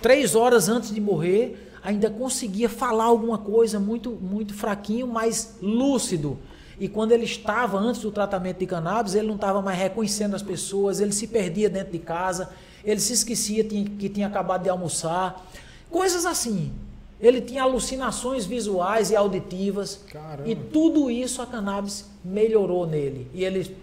três 0.00 0.34
horas 0.34 0.68
antes 0.68 0.92
de 0.92 1.00
morrer 1.00 1.72
ainda 1.82 2.10
conseguia 2.10 2.68
falar 2.68 3.04
alguma 3.04 3.38
coisa 3.38 3.78
muito, 3.78 4.10
muito 4.10 4.54
fraquinho, 4.54 5.06
mas 5.06 5.56
lúcido. 5.60 6.38
E 6.80 6.88
quando 6.88 7.12
ele 7.12 7.24
estava 7.24 7.78
antes 7.78 8.00
do 8.00 8.10
tratamento 8.10 8.58
de 8.58 8.66
cannabis, 8.66 9.14
ele 9.14 9.26
não 9.26 9.34
estava 9.34 9.60
mais 9.60 9.78
reconhecendo 9.78 10.34
as 10.34 10.42
pessoas, 10.42 11.00
ele 11.00 11.12
se 11.12 11.26
perdia 11.26 11.68
dentro 11.68 11.92
de 11.92 11.98
casa, 11.98 12.50
ele 12.84 13.00
se 13.00 13.12
esquecia 13.12 13.64
que 13.64 14.08
tinha 14.08 14.26
acabado 14.26 14.62
de 14.62 14.68
almoçar. 14.68 15.44
Coisas 15.90 16.24
assim. 16.24 16.72
Ele 17.20 17.40
tinha 17.40 17.62
alucinações 17.62 18.46
visuais 18.46 19.10
e 19.10 19.16
auditivas. 19.16 20.00
Caramba. 20.12 20.48
E 20.48 20.54
tudo 20.54 21.10
isso 21.10 21.42
a 21.42 21.46
cannabis 21.46 22.08
melhorou 22.24 22.86
nele. 22.86 23.28
E 23.34 23.44
ele 23.44 23.76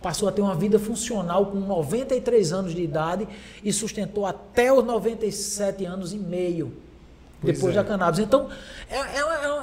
passou 0.00 0.28
a 0.28 0.32
ter 0.32 0.40
uma 0.40 0.54
vida 0.54 0.78
funcional 0.78 1.46
com 1.46 1.58
93 1.58 2.52
anos 2.52 2.74
de 2.74 2.82
idade 2.82 3.28
e 3.62 3.72
sustentou 3.72 4.24
até 4.24 4.72
os 4.72 4.84
97 4.84 5.84
anos 5.84 6.12
e 6.12 6.18
meio 6.18 6.72
pois 7.40 7.54
depois 7.54 7.74
é. 7.74 7.78
da 7.78 7.84
cannabis. 7.84 8.20
Então, 8.20 8.48
é, 8.88 8.96
é, 8.96 9.18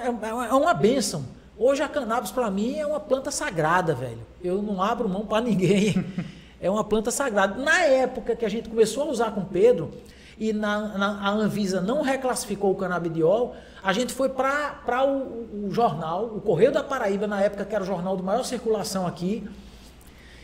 é, 0.06 0.50
é 0.50 0.54
uma 0.54 0.74
benção. 0.74 1.26
Hoje 1.58 1.82
a 1.82 1.88
cannabis 1.88 2.32
para 2.32 2.52
mim 2.52 2.78
é 2.78 2.86
uma 2.86 3.00
planta 3.00 3.32
sagrada, 3.32 3.94
velho. 3.96 4.20
Eu 4.44 4.62
não 4.62 4.82
abro 4.82 5.08
mão 5.08 5.26
para 5.26 5.44
ninguém. 5.44 6.06
é 6.62 6.70
uma 6.70 6.84
planta 6.84 7.10
sagrada. 7.10 7.60
Na 7.62 7.82
época 7.84 8.36
que 8.36 8.46
a 8.46 8.50
gente 8.50 8.70
começou 8.70 9.04
a 9.04 9.06
usar 9.08 9.32
com 9.32 9.44
Pedro, 9.44 9.92
e 10.40 10.54
na, 10.54 10.98
na, 10.98 11.08
a 11.22 11.32
Anvisa 11.32 11.82
não 11.82 12.02
reclassificou 12.02 12.72
o 12.72 12.76
canabidiol, 12.76 13.56
a 13.84 13.92
gente 13.92 14.14
foi 14.14 14.30
para 14.30 15.06
o, 15.06 15.68
o, 15.68 15.72
jornal, 15.72 16.26
o 16.26 16.42
Correio 16.42 16.72
da 16.72 16.84
Paraíba, 16.84 17.26
na 17.26 17.42
época 17.42 17.66
que 17.66 17.74
era 17.74 17.84
o 17.84 17.88
jornal 17.88 18.16
de 18.16 18.24
maior 18.24 18.44
circulação 18.44 19.08
aqui, 19.08 19.48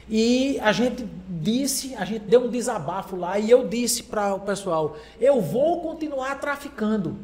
e 0.10 0.60
a 0.62 0.71
gente 0.71 1.08
disse, 1.29 1.95
a 1.95 2.03
gente 2.03 2.25
deu 2.25 2.45
um 2.45 2.49
desabafo 2.49 3.15
lá, 3.15 3.39
e 3.39 3.49
eu 3.49 3.67
disse 3.67 4.03
para 4.03 4.34
o 4.34 4.39
pessoal: 4.41 4.97
eu 5.19 5.39
vou 5.39 5.82
continuar 5.82 6.39
traficando, 6.39 7.17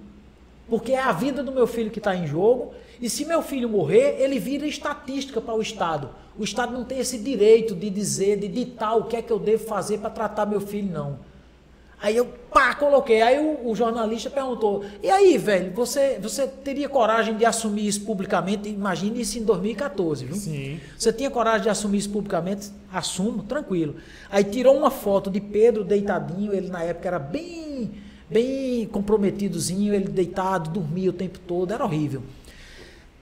porque 0.69 0.93
é 0.93 1.01
a 1.01 1.12
vida 1.12 1.43
do 1.43 1.51
meu 1.51 1.67
filho 1.67 1.91
que 1.91 1.99
está 1.99 2.15
em 2.15 2.25
jogo, 2.25 2.73
e 3.01 3.10
se 3.10 3.25
meu 3.25 3.41
filho 3.41 3.67
morrer, 3.67 4.21
ele 4.21 4.39
vira 4.39 4.65
estatística 4.65 5.41
para 5.41 5.55
o 5.55 5.62
Estado. 5.62 6.10
O 6.38 6.43
Estado 6.43 6.73
não 6.73 6.86
tem 6.86 6.99
esse 6.99 7.17
direito 7.17 7.75
de 7.75 7.89
dizer, 7.89 8.38
de 8.39 8.47
ditar 8.47 8.95
o 8.95 9.05
que 9.05 9.17
é 9.17 9.21
que 9.21 9.32
eu 9.32 9.39
devo 9.39 9.65
fazer 9.65 9.97
para 9.97 10.10
tratar 10.10 10.45
meu 10.45 10.62
filho, 10.62 10.91
não. 10.91 11.28
Aí 12.01 12.15
eu, 12.15 12.25
pá, 12.25 12.73
coloquei. 12.73 13.21
Aí 13.21 13.39
o, 13.39 13.69
o, 13.69 13.75
jornalista 13.75 14.29
perguntou: 14.29 14.85
E 15.03 15.09
aí, 15.09 15.38
velho, 15.38 15.73
você, 15.73 16.17
você 16.21 16.47
teria 16.47 16.88
coragem 16.88 17.35
de 17.35 17.45
assumir 17.45 17.88
isso 17.88 18.05
publicamente? 18.05 18.69
Imagine 18.69 19.19
isso 19.19 19.38
em 19.38 19.43
2014, 19.43 20.25
viu? 20.25 20.35
Sim. 20.35 20.79
Você 20.97 21.12
tinha 21.12 21.29
coragem 21.29 21.63
de 21.63 21.69
assumir 21.69 21.97
isso 21.97 22.09
publicamente? 22.09 22.71
Assumo, 22.91 23.43
tranquilo. 23.43 23.95
Aí 24.29 24.45
tirou 24.45 24.77
uma 24.77 24.89
foto 24.89 25.29
de 25.29 25.41
Pedro 25.41 25.83
deitadinho. 25.83 26.53
Ele 26.53 26.69
na 26.69 26.83
época 26.83 27.07
era 27.09 27.19
bem, 27.19 27.91
bem 28.29 28.88
comprometidozinho. 28.88 29.93
Ele 29.93 30.07
deitado, 30.07 30.69
dormia 30.69 31.09
o 31.09 31.13
tempo 31.13 31.38
todo, 31.39 31.73
era 31.73 31.83
horrível. 31.83 32.23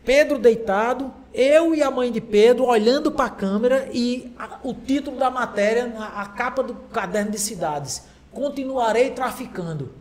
Pedro 0.06 0.38
deitado, 0.38 1.12
eu 1.34 1.74
e 1.74 1.82
a 1.82 1.90
mãe 1.90 2.12
de 2.12 2.22
Pedro 2.22 2.66
olhando 2.66 3.12
para 3.12 3.26
a 3.26 3.30
câmera 3.30 3.90
e 3.92 4.32
a, 4.38 4.60
o 4.64 4.74
título 4.74 5.18
da 5.18 5.32
matéria, 5.32 5.94
a, 5.98 6.22
a 6.22 6.26
capa 6.28 6.62
do 6.62 6.76
caderno 6.76 7.32
de 7.32 7.40
cidades 7.40 8.04
continuarei 8.32 9.12
traficando. 9.12 9.92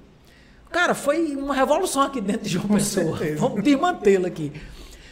Cara, 0.71 0.95
foi 0.95 1.35
uma 1.37 1.55
revolução 1.55 2.03
aqui 2.03 2.21
dentro 2.21 2.43
de 2.43 2.51
João 2.51 2.69
Pessoa. 2.69 3.19
Vamos 3.39 3.63
desmantê-la 3.63 4.29
aqui. 4.29 4.53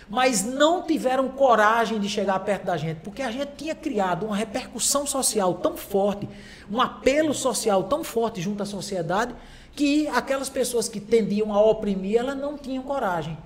Mas 0.09 0.45
não 0.45 0.83
tiveram 0.83 1.29
coragem 1.29 1.99
de 1.99 2.09
chegar 2.09 2.39
perto 2.41 2.65
da 2.65 2.77
gente, 2.77 2.99
porque 2.99 3.23
a 3.23 3.31
gente 3.31 3.53
tinha 3.57 3.75
criado 3.75 4.27
uma 4.27 4.37
repercussão 4.37 5.07
social 5.07 5.55
tão 5.55 5.77
forte, 5.77 6.29
um 6.71 6.81
apelo 6.81 7.33
social 7.33 7.85
tão 7.85 8.05
forte 8.05 8.41
junto 8.41 8.63
à 8.63 8.67
sociedade, 8.67 9.35
que 9.75 10.07
aquelas 10.09 10.51
pessoas 10.51 10.89
que 10.89 11.01
tendiam 11.01 11.53
a 11.53 11.61
oprimir, 11.63 12.19
elas 12.19 12.37
não 12.37 12.59
tinham 12.59 12.83
coragem 12.83 13.37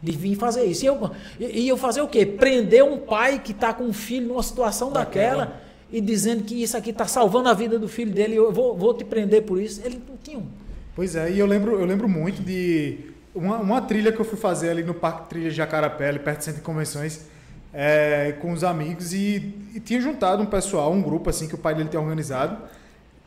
de 0.00 0.12
vir 0.12 0.36
fazer 0.36 0.64
isso. 0.66 0.84
E 0.84 0.86
eu, 0.86 1.10
e 1.40 1.68
eu 1.68 1.76
fazer 1.76 2.02
o 2.02 2.08
quê? 2.08 2.24
Prender 2.24 2.84
um 2.84 2.98
pai 2.98 3.40
que 3.40 3.52
está 3.52 3.74
com 3.74 3.84
um 3.84 3.92
filho 3.92 4.28
numa 4.28 4.42
situação 4.42 4.92
daquela, 4.92 5.46
daquela 5.46 5.63
e 5.94 6.00
dizendo 6.00 6.42
que 6.42 6.60
isso 6.60 6.76
aqui 6.76 6.90
está 6.90 7.06
salvando 7.06 7.48
a 7.48 7.54
vida 7.54 7.78
do 7.78 7.86
filho 7.86 8.10
dele, 8.10 8.34
eu 8.34 8.50
vou, 8.50 8.76
vou 8.76 8.92
te 8.92 9.04
prender 9.04 9.42
por 9.42 9.62
isso. 9.62 9.80
Ele 9.84 10.02
não 10.08 10.16
tinha 10.16 10.36
um. 10.36 10.46
Pois 10.96 11.14
é, 11.14 11.30
e 11.30 11.38
eu 11.38 11.46
lembro, 11.46 11.78
eu 11.78 11.86
lembro 11.86 12.08
muito 12.08 12.42
de 12.42 12.98
uma, 13.32 13.58
uma 13.58 13.80
trilha 13.80 14.10
que 14.10 14.18
eu 14.18 14.24
fui 14.24 14.36
fazer 14.36 14.70
ali 14.70 14.82
no 14.82 14.92
Parque 14.92 15.28
Trilha 15.28 15.50
de 15.50 15.54
Jacarapé, 15.54 16.08
ali 16.08 16.18
perto 16.18 16.38
do 16.38 16.44
Centro 16.46 16.58
de 16.58 16.66
Convenções, 16.66 17.26
é, 17.72 18.34
com 18.40 18.50
os 18.50 18.64
amigos, 18.64 19.12
e, 19.12 19.54
e, 19.72 19.78
tinha 19.78 20.00
juntado 20.00 20.42
um 20.42 20.46
pessoal, 20.46 20.92
um 20.92 21.00
grupo 21.00 21.30
assim 21.30 21.46
que 21.46 21.54
o 21.54 21.58
pai 21.58 21.76
dele 21.76 21.88
tinha 21.88 22.02
organizado. 22.02 22.58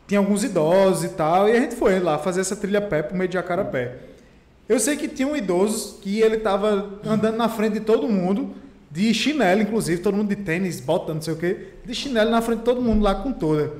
Tinha 0.05 0.19
alguns 0.19 0.43
idosos 0.43 1.05
e 1.05 1.09
tal, 1.15 1.47
e 1.47 1.53
a 1.53 1.59
gente 1.61 1.73
foi 1.73 2.01
lá 2.01 2.17
fazer 2.17 2.41
essa 2.41 2.55
trilha 2.57 2.81
pé 2.81 3.01
pro 3.01 3.15
meio 3.15 3.29
de 3.29 3.35
Jacarapé. 3.35 3.95
Eu 4.67 4.77
sei 4.77 4.97
que 4.97 5.07
tinha 5.07 5.25
um 5.25 5.37
idoso 5.37 5.99
que 6.01 6.19
ele 6.19 6.35
estava 6.35 6.99
andando 7.05 7.37
na 7.37 7.47
frente 7.47 7.75
de 7.75 7.79
todo 7.79 8.09
mundo, 8.09 8.53
de 8.89 9.13
chinelo, 9.13 9.61
inclusive, 9.61 10.01
todo 10.01 10.15
mundo 10.15 10.29
de 10.29 10.37
tênis, 10.37 10.79
bota, 10.79 11.13
não 11.13 11.21
sei 11.21 11.33
o 11.33 11.37
quê, 11.37 11.73
de 11.85 11.93
chinelo 11.93 12.31
na 12.31 12.41
frente 12.41 12.59
de 12.59 12.65
todo 12.65 12.81
mundo 12.81 13.03
lá 13.03 13.15
com 13.15 13.31
toda. 13.31 13.73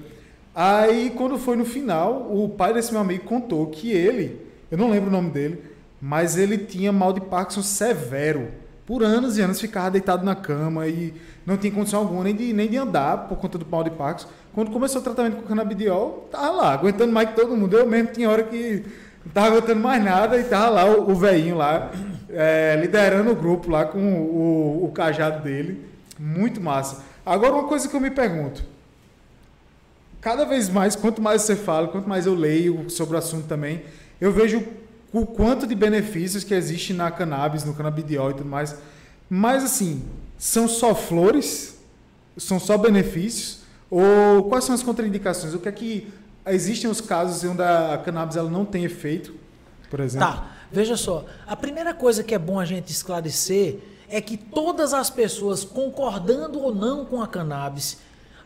Aí, 0.54 1.12
quando 1.16 1.38
foi 1.38 1.56
no 1.56 1.66
final, 1.66 2.28
o 2.32 2.50
pai 2.50 2.74
desse 2.74 2.92
meu 2.92 3.02
amigo 3.02 3.24
contou 3.24 3.68
que 3.68 3.92
ele, 3.92 4.42
eu 4.70 4.78
não 4.78 4.90
lembro 4.90 5.10
o 5.10 5.12
nome 5.12 5.30
dele, 5.30 5.64
mas 6.02 6.38
ele 6.38 6.58
tinha 6.58 6.92
mal 6.92 7.14
de 7.14 7.22
Parkinson 7.22 7.62
severo. 7.62 8.50
Por 8.86 9.04
anos 9.04 9.38
e 9.38 9.42
anos 9.42 9.60
ficava 9.60 9.92
deitado 9.92 10.26
na 10.26 10.34
cama 10.34 10.88
e 10.88 11.14
não 11.46 11.58
tinha 11.58 11.72
condição 11.74 12.00
alguma 12.00 12.24
nem 12.24 12.36
de, 12.36 12.54
nem 12.54 12.70
de 12.70 12.78
andar 12.78 13.28
por 13.28 13.38
conta 13.38 13.58
do 13.58 13.66
mal 13.70 13.84
de 13.84 13.92
Parkinson. 13.92 14.30
Quando 14.54 14.72
começou 14.72 15.02
o 15.02 15.04
tratamento 15.04 15.36
com 15.36 15.44
canabidiol, 15.44 16.28
tava 16.32 16.52
lá, 16.52 16.74
aguentando 16.74 17.12
mais 17.12 17.30
que 17.30 17.36
todo 17.36 17.56
mundo. 17.56 17.78
Eu 17.78 17.86
mesmo 17.86 18.12
tinha 18.12 18.30
hora 18.30 18.44
que 18.44 18.84
não 19.26 19.32
tava 19.32 19.48
aguentando 19.48 19.80
mais 19.80 20.04
nada 20.04 20.40
e 20.40 20.44
tava 20.46 20.70
lá 20.70 20.86
o, 20.86 21.12
o 21.12 21.16
velhinho 21.16 21.56
lá 21.56 21.92
é, 22.30 22.78
liderando 22.80 23.32
o 23.32 23.36
grupo 23.36 23.70
lá 23.70 23.86
com 23.86 24.00
o, 24.00 24.86
o, 24.86 24.92
cajado 24.92 25.44
dele. 25.44 25.86
Muito 26.20 26.60
massa. 26.62 27.04
Agora, 27.26 27.54
uma 27.54 27.68
coisa 27.68 27.88
que 27.88 27.96
eu 27.96 28.00
me 28.00 28.12
pergunto. 28.12 28.64
Cada 30.20 30.46
vez 30.46 30.70
mais, 30.70 30.96
quanto 30.96 31.22
mais 31.22 31.44
você 31.44 31.56
fala, 31.56 31.88
quanto 31.88 32.10
mais 32.10 32.26
eu 32.26 32.34
leio 32.34 32.90
sobre 32.90 33.16
o 33.16 33.20
assunto 33.20 33.48
também, 33.48 33.84
eu 34.20 34.32
vejo 34.32 34.64
o 35.14 35.26
quanto 35.26 35.66
de 35.66 35.76
benefícios 35.76 36.44
que 36.44 36.54
existe 36.54 36.94
na 36.94 37.12
cannabis, 37.12 37.64
no 37.64 37.74
canabidiol 37.74 38.32
e 38.32 38.34
tudo 38.34 38.50
mais. 38.50 38.76
Mas, 39.30 39.64
assim, 39.64 40.04
são 40.38 40.68
só 40.68 40.94
flores? 40.96 41.78
São 42.38 42.60
só 42.60 42.78
benefícios? 42.78 43.62
Ou 43.90 44.44
quais 44.50 44.66
são 44.66 44.76
as 44.76 44.84
contraindicações? 44.84 45.54
O 45.54 45.60
que 45.60 45.70
é 45.70 45.72
que 45.72 46.08
existem 46.46 46.90
os 46.90 47.02
casos 47.02 47.44
onde 47.50 47.62
a 47.62 48.02
cannabis 48.04 48.36
ela 48.36 48.50
não 48.50 48.66
tem 48.66 48.84
efeito, 48.84 49.34
por 49.90 50.00
exemplo? 50.00 50.28
Tá, 50.28 50.57
veja 50.72 50.98
só. 50.98 51.26
A 51.46 51.56
primeira 51.56 51.94
coisa 51.94 52.24
que 52.24 52.36
é 52.36 52.40
bom 52.40 52.60
a 52.60 52.66
gente 52.66 52.92
esclarecer 52.92 53.80
é 54.10 54.22
que 54.22 54.38
todas 54.38 54.94
as 54.94 55.10
pessoas 55.10 55.64
concordando 55.64 56.60
ou 56.60 56.74
não 56.74 57.06
com 57.06 57.22
a 57.22 57.28
cannabis, 57.28 57.98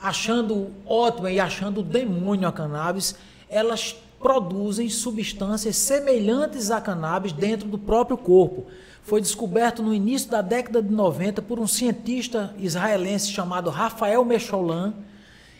achando 0.02 0.72
ótimo 0.86 1.30
e 1.30 1.40
achando 1.40 1.84
demônio 1.84 2.48
a 2.48 2.52
cannabis, 2.52 3.16
elas 3.50 3.96
produzem 4.20 4.90
substâncias 4.90 5.76
semelhantes 5.76 6.72
à 6.72 6.80
cannabis 6.80 7.32
dentro 7.32 7.68
do 7.68 7.78
próprio 7.78 8.18
corpo. 8.18 8.66
Foi 9.04 9.20
descoberto 9.20 9.82
no 9.82 9.94
início 9.94 10.30
da 10.30 10.42
década 10.42 10.82
de 10.82 10.94
90 10.94 11.42
por 11.42 11.60
um 11.60 11.68
cientista 11.68 12.54
israelense 12.60 13.32
chamado 13.32 13.70
Rafael 13.70 14.24
Mecholan. 14.24 14.94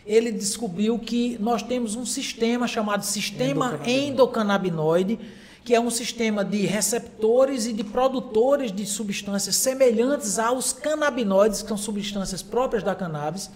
Ele 0.06 0.30
descobriu 0.30 0.98
que 0.98 1.36
nós 1.40 1.62
temos 1.62 1.96
um 1.96 2.06
sistema 2.06 2.66
chamado 2.68 3.04
sistema 3.04 3.80
endocannabinoide, 3.84 5.18
que 5.64 5.74
é 5.74 5.80
um 5.80 5.90
sistema 5.90 6.44
de 6.44 6.66
receptores 6.66 7.66
e 7.66 7.72
de 7.72 7.84
produtores 7.84 8.72
de 8.72 8.84
substâncias 8.84 9.56
semelhantes 9.56 10.38
aos 10.38 10.72
canabinoides, 10.72 11.62
que 11.62 11.68
são 11.68 11.76
substâncias 11.76 12.42
próprias 12.42 12.82
da 12.82 12.94
cannabis. 12.94 13.50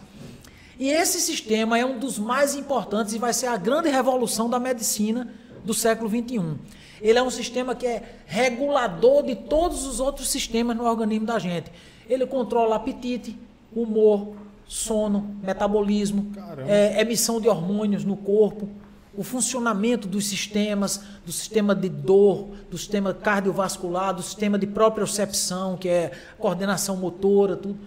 E 0.79 0.89
esse 0.89 1.21
sistema 1.21 1.79
é 1.79 1.85
um 1.85 1.99
dos 1.99 2.19
mais 2.19 2.55
importantes 2.55 3.15
e 3.15 3.19
vai 3.19 3.33
ser 3.33 3.47
a 3.47 3.57
grande 3.57 3.89
revolução 3.89 4.49
da 4.49 4.61
medicina 4.61 5.29
do 5.65 5.75
século 5.75 6.09
21. 6.09 6.59
Ele 7.01 7.19
é 7.19 7.23
um 7.23 7.31
sistema 7.31 7.75
que 7.75 7.87
é 7.87 8.03
regulador 8.27 9.23
de 9.23 9.35
todos 9.35 9.85
os 9.87 10.01
outros 10.01 10.29
sistemas 10.29 10.77
no 10.77 10.85
organismo 10.85 11.27
da 11.27 11.39
gente. 11.39 11.71
Ele 12.09 12.27
controla 12.27 12.77
apetite, 12.77 13.37
humor, 13.75 14.35
sono, 14.67 15.37
metabolismo, 15.43 16.33
é, 16.69 17.01
emissão 17.01 17.41
de 17.41 17.49
hormônios 17.49 18.05
no 18.05 18.17
corpo, 18.17 18.69
o 19.17 19.23
funcionamento 19.23 20.07
dos 20.07 20.27
sistemas, 20.27 21.01
do 21.25 21.33
sistema 21.33 21.75
de 21.75 21.89
dor, 21.89 22.49
do 22.71 22.77
sistema 22.77 23.15
cardiovascular, 23.15 24.15
do 24.15 24.23
sistema 24.23 24.59
de 24.59 24.67
propriocepção, 24.67 25.77
que 25.77 25.89
é 25.89 26.13
coordenação 26.39 26.97
motora, 26.97 27.57
tudo. 27.57 27.79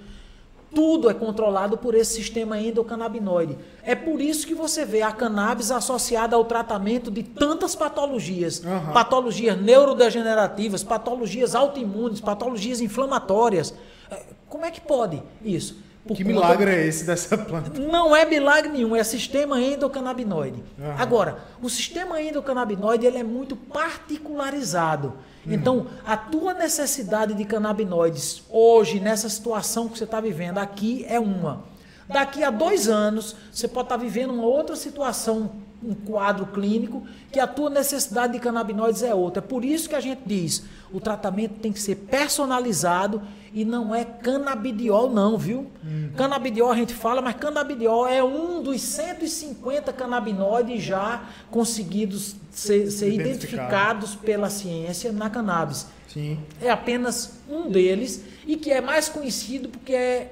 Tudo 0.73 1.09
é 1.09 1.15
controlado 1.15 1.79
por 1.79 1.95
esse 1.95 2.13
sistema 2.13 2.59
endocannabinoide. 2.59 3.57
É 3.81 3.95
por 3.95 4.21
isso 4.21 4.45
que 4.45 4.53
você 4.53 4.85
vê 4.85 5.01
a 5.01 5.11
cannabis 5.11 5.71
associada 5.71 6.35
ao 6.35 6.45
tratamento 6.45 7.09
de 7.09 7.23
tantas 7.23 7.75
patologias. 7.75 8.63
Uhum. 8.63 8.93
Patologias 8.93 9.59
neurodegenerativas, 9.59 10.83
patologias 10.83 11.55
autoimunes, 11.55 12.21
patologias 12.21 12.81
inflamatórias. 12.81 13.73
É, 14.11 14.25
como 14.47 14.63
é 14.63 14.69
que 14.69 14.79
pode 14.79 15.23
isso? 15.43 15.88
Por 16.09 16.17
que 16.17 16.23
milagre 16.23 16.71
é 16.71 16.87
esse 16.87 17.03
dessa 17.03 17.37
planta? 17.37 17.79
Não 17.79 18.15
é 18.15 18.25
milagre 18.25 18.71
nenhum, 18.71 18.95
é 18.95 19.03
sistema 19.03 19.61
endocannabinoide. 19.61 20.63
Uhum. 20.79 20.91
Agora, 20.97 21.37
o 21.61 21.69
sistema 21.69 22.19
endocannabinoide 22.19 23.05
ele 23.05 23.19
é 23.19 23.23
muito 23.23 23.55
particularizado. 23.55 25.13
Uhum. 25.45 25.53
Então, 25.53 25.87
a 26.03 26.17
tua 26.17 26.55
necessidade 26.55 27.35
de 27.35 27.45
canabinoides 27.45 28.41
hoje, 28.49 28.99
nessa 28.99 29.29
situação 29.29 29.87
que 29.87 29.99
você 29.99 30.05
está 30.05 30.19
vivendo 30.19 30.57
aqui, 30.57 31.05
é 31.07 31.19
uma. 31.19 31.63
Daqui 32.07 32.43
a 32.43 32.49
dois 32.49 32.87
anos, 32.87 33.35
você 33.51 33.67
pode 33.67 33.85
estar 33.85 33.97
tá 33.99 34.03
vivendo 34.03 34.33
uma 34.33 34.47
outra 34.47 34.75
situação, 34.75 35.51
um 35.83 35.93
quadro 35.93 36.47
clínico, 36.47 37.03
que 37.31 37.39
a 37.39 37.45
tua 37.45 37.69
necessidade 37.69 38.33
de 38.33 38.39
canabinoides 38.39 39.03
é 39.03 39.13
outra. 39.13 39.43
É 39.43 39.47
por 39.47 39.63
isso 39.63 39.87
que 39.87 39.93
a 39.93 39.99
gente 39.99 40.21
diz, 40.25 40.63
o 40.91 40.99
tratamento 40.99 41.59
tem 41.59 41.71
que 41.71 41.79
ser 41.79 41.95
personalizado 41.95 43.21
e 43.53 43.65
não 43.65 43.93
é 43.93 44.03
canabidiol 44.03 45.09
não, 45.09 45.37
viu? 45.37 45.67
Uhum. 45.83 46.11
Canabidiol 46.15 46.71
a 46.71 46.75
gente 46.75 46.93
fala, 46.93 47.21
mas 47.21 47.35
canabidiol 47.35 48.07
é 48.07 48.23
um 48.23 48.61
dos 48.61 48.81
150 48.81 49.91
canabinoides 49.93 50.83
já 50.83 51.23
conseguidos 51.49 52.35
ser, 52.51 52.91
ser 52.91 53.11
identificados 53.11 54.15
pela 54.15 54.49
ciência 54.49 55.11
na 55.11 55.29
cannabis. 55.29 55.87
Sim. 56.07 56.39
É 56.61 56.69
apenas 56.69 57.39
um 57.49 57.69
deles 57.69 58.23
e 58.45 58.55
que 58.55 58.71
é 58.71 58.81
mais 58.81 59.09
conhecido 59.09 59.69
porque 59.69 59.93
é 59.93 60.31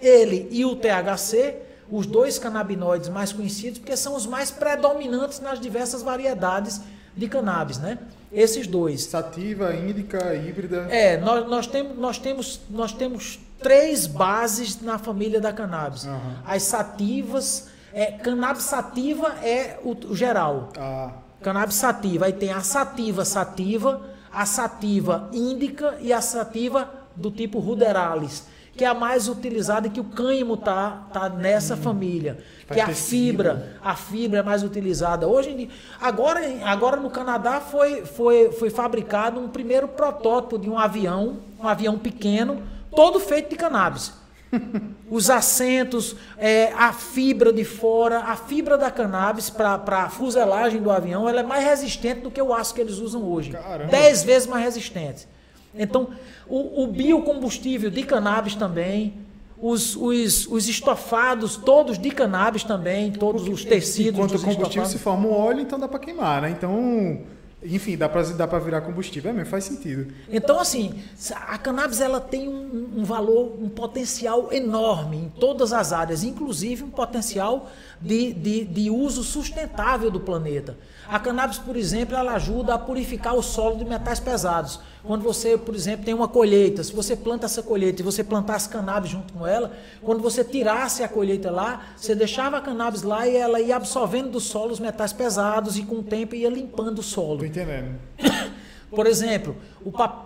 ele 0.00 0.48
e 0.50 0.64
o 0.64 0.76
THC, 0.76 1.56
os 1.90 2.06
dois 2.06 2.38
canabinoides 2.38 3.08
mais 3.08 3.32
conhecidos, 3.32 3.78
porque 3.78 3.96
são 3.96 4.14
os 4.14 4.26
mais 4.26 4.50
predominantes 4.50 5.40
nas 5.40 5.60
diversas 5.60 6.02
variedades 6.02 6.80
de 7.16 7.28
cannabis, 7.28 7.78
né? 7.78 7.98
Esses 8.34 8.66
dois. 8.66 9.04
Sativa, 9.04 9.74
índica, 9.74 10.34
híbrida. 10.34 10.88
É, 10.90 11.16
nós, 11.16 11.48
nós, 11.48 11.66
temos, 11.66 11.96
nós, 11.96 12.18
temos, 12.18 12.60
nós 12.68 12.92
temos 12.92 13.38
três 13.60 14.06
bases 14.06 14.80
na 14.80 14.98
família 14.98 15.40
da 15.40 15.52
cannabis. 15.52 16.04
Uhum. 16.04 16.34
As 16.44 16.64
sativas, 16.64 17.68
é, 17.92 18.12
cannabis 18.12 18.64
sativa 18.64 19.28
é 19.42 19.78
o, 19.82 19.92
o 19.92 20.16
geral. 20.16 20.70
Ah. 20.76 21.12
Cannabis 21.40 21.76
sativa. 21.76 22.26
Aí 22.26 22.32
tem 22.32 22.50
a 22.50 22.60
sativa 22.60 23.24
sativa, 23.24 24.02
a 24.32 24.44
sativa 24.44 25.28
índica 25.32 25.96
e 26.00 26.12
a 26.12 26.20
sativa 26.20 26.90
do 27.14 27.30
tipo 27.30 27.60
ruderalis 27.60 28.53
que 28.76 28.84
é 28.84 28.88
a 28.88 28.94
mais 28.94 29.28
utilizada 29.28 29.86
e 29.86 29.90
que 29.90 30.00
o 30.00 30.04
cânhamo 30.04 30.56
tá, 30.56 31.06
tá 31.12 31.28
nessa 31.28 31.74
hum, 31.74 31.78
família. 31.78 32.38
Que 32.66 32.80
é 32.80 32.82
a 32.82 32.88
fibra, 32.88 33.76
a 33.82 33.94
fibra 33.94 34.40
é 34.40 34.42
mais 34.42 34.62
utilizada. 34.62 35.28
Hoje, 35.28 35.68
agora, 36.00 36.40
agora 36.64 36.96
no 36.96 37.10
Canadá 37.10 37.60
foi, 37.60 38.04
foi, 38.04 38.50
foi 38.52 38.70
fabricado 38.70 39.40
um 39.40 39.48
primeiro 39.48 39.86
protótipo 39.86 40.58
de 40.58 40.68
um 40.68 40.78
avião, 40.78 41.38
um 41.60 41.68
avião 41.68 41.98
pequeno, 41.98 42.62
todo 42.94 43.20
feito 43.20 43.50
de 43.50 43.56
cannabis. 43.56 44.12
Os 45.10 45.30
assentos, 45.30 46.16
é, 46.38 46.72
a 46.72 46.92
fibra 46.92 47.52
de 47.52 47.64
fora, 47.64 48.20
a 48.20 48.36
fibra 48.36 48.76
da 48.76 48.90
cannabis 48.90 49.50
para 49.50 50.04
a 50.04 50.08
fuselagem 50.08 50.80
do 50.80 50.90
avião, 50.90 51.28
ela 51.28 51.40
é 51.40 51.42
mais 51.42 51.64
resistente 51.64 52.20
do 52.20 52.30
que 52.30 52.42
o 52.42 52.52
aço 52.52 52.74
que 52.74 52.80
eles 52.80 52.98
usam 52.98 53.22
hoje. 53.22 53.50
Caramba. 53.50 53.90
Dez 53.90 54.24
vezes 54.24 54.48
mais 54.48 54.64
resistente. 54.64 55.28
Então, 55.76 56.08
o, 56.46 56.84
o 56.84 56.86
biocombustível 56.86 57.90
de 57.90 58.02
cannabis 58.02 58.54
também, 58.54 59.14
os, 59.58 59.96
os, 59.96 60.46
os 60.46 60.68
estofados 60.68 61.56
todos 61.56 61.98
de 61.98 62.10
cannabis 62.10 62.64
também, 62.64 63.12
todos 63.12 63.48
os 63.48 63.64
tecidos. 63.64 64.14
Enquanto 64.14 64.30
o 64.30 64.38
combustível 64.38 64.66
estofados. 64.66 64.92
se 64.92 64.98
forma 64.98 65.28
um 65.28 65.32
óleo, 65.32 65.60
então 65.60 65.78
dá 65.78 65.88
para 65.88 65.98
queimar, 65.98 66.42
né? 66.42 66.50
Então, 66.50 67.22
enfim, 67.64 67.96
dá 67.96 68.08
para 68.08 68.22
dá 68.22 68.46
virar 68.58 68.82
combustível, 68.82 69.30
é 69.30 69.34
mesmo, 69.34 69.48
faz 69.48 69.64
sentido. 69.64 70.12
Então, 70.28 70.60
assim, 70.60 71.02
a 71.34 71.56
cannabis 71.56 72.00
ela 72.00 72.20
tem 72.20 72.46
um, 72.46 72.90
um, 72.98 73.04
valor, 73.04 73.56
um 73.58 73.70
potencial 73.70 74.52
enorme 74.52 75.16
em 75.16 75.32
todas 75.40 75.72
as 75.72 75.92
áreas, 75.92 76.22
inclusive 76.22 76.84
um 76.84 76.90
potencial 76.90 77.70
de, 78.00 78.34
de, 78.34 78.64
de 78.66 78.90
uso 78.90 79.24
sustentável 79.24 80.10
do 80.10 80.20
planeta. 80.20 80.76
A 81.08 81.18
cannabis, 81.18 81.58
por 81.58 81.76
exemplo, 81.76 82.16
ela 82.16 82.32
ajuda 82.34 82.74
a 82.74 82.78
purificar 82.78 83.34
o 83.34 83.42
solo 83.42 83.76
de 83.76 83.84
metais 83.84 84.18
pesados. 84.18 84.80
Quando 85.02 85.22
você, 85.22 85.58
por 85.58 85.74
exemplo, 85.74 86.04
tem 86.04 86.14
uma 86.14 86.26
colheita, 86.26 86.82
se 86.82 86.94
você 86.94 87.14
planta 87.14 87.44
essa 87.44 87.62
colheita 87.62 88.00
e 88.00 88.04
você 88.04 88.24
plantasse 88.24 88.68
cannabis 88.68 89.10
junto 89.10 89.34
com 89.34 89.46
ela, 89.46 89.70
quando 90.02 90.22
você 90.22 90.42
tirasse 90.42 91.02
a 91.02 91.08
colheita 91.08 91.50
lá, 91.50 91.88
você 91.96 92.14
deixava 92.14 92.56
a 92.56 92.60
cannabis 92.60 93.02
lá 93.02 93.26
e 93.28 93.36
ela 93.36 93.60
ia 93.60 93.76
absorvendo 93.76 94.30
do 94.30 94.40
solo 94.40 94.72
os 94.72 94.80
metais 94.80 95.12
pesados 95.12 95.76
e 95.76 95.82
com 95.82 95.96
o 95.96 96.02
tempo 96.02 96.34
ia 96.34 96.48
limpando 96.48 97.00
o 97.00 97.02
solo. 97.02 97.44
Estou 97.44 97.62
entendendo. 97.62 97.98
Por 98.90 99.06
exemplo, 99.06 99.56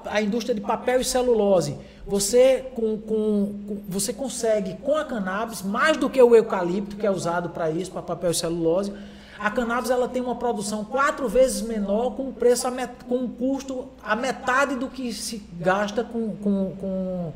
a 0.05 0.21
indústria 0.21 0.55
de 0.55 0.61
papel 0.61 1.01
e 1.01 1.05
celulose. 1.05 1.77
Você, 2.07 2.67
com, 2.75 2.99
com, 2.99 3.55
com, 3.67 3.83
você 3.89 4.13
consegue, 4.13 4.75
com 4.83 4.97
a 4.97 5.05
cannabis, 5.05 5.63
mais 5.63 5.97
do 5.97 6.09
que 6.09 6.23
o 6.23 6.37
eucalipto, 6.37 6.97
que 6.97 7.07
é 7.07 7.11
usado 7.11 7.49
para 7.49 7.71
isso, 7.71 7.91
para 7.91 8.03
papel 8.03 8.31
e 8.31 8.35
celulose, 8.35 8.93
a 9.39 9.51
cannabis 9.51 9.91
ela 9.91 10.09
tem 10.09 10.21
uma 10.21 10.35
produção 10.35 10.85
quatro 10.85 11.29
vezes 11.29 11.63
menor 11.63 12.11
com 12.11 12.33
preço 12.33 12.71
met, 12.71 12.93
com 13.09 13.17
um 13.17 13.29
custo 13.29 13.89
a 14.03 14.17
metade 14.17 14.75
do 14.75 14.89
que 14.89 15.13
se 15.13 15.43
gasta 15.61 16.03
com, 16.03 16.37
com, 16.37 16.77
com 16.81 17.33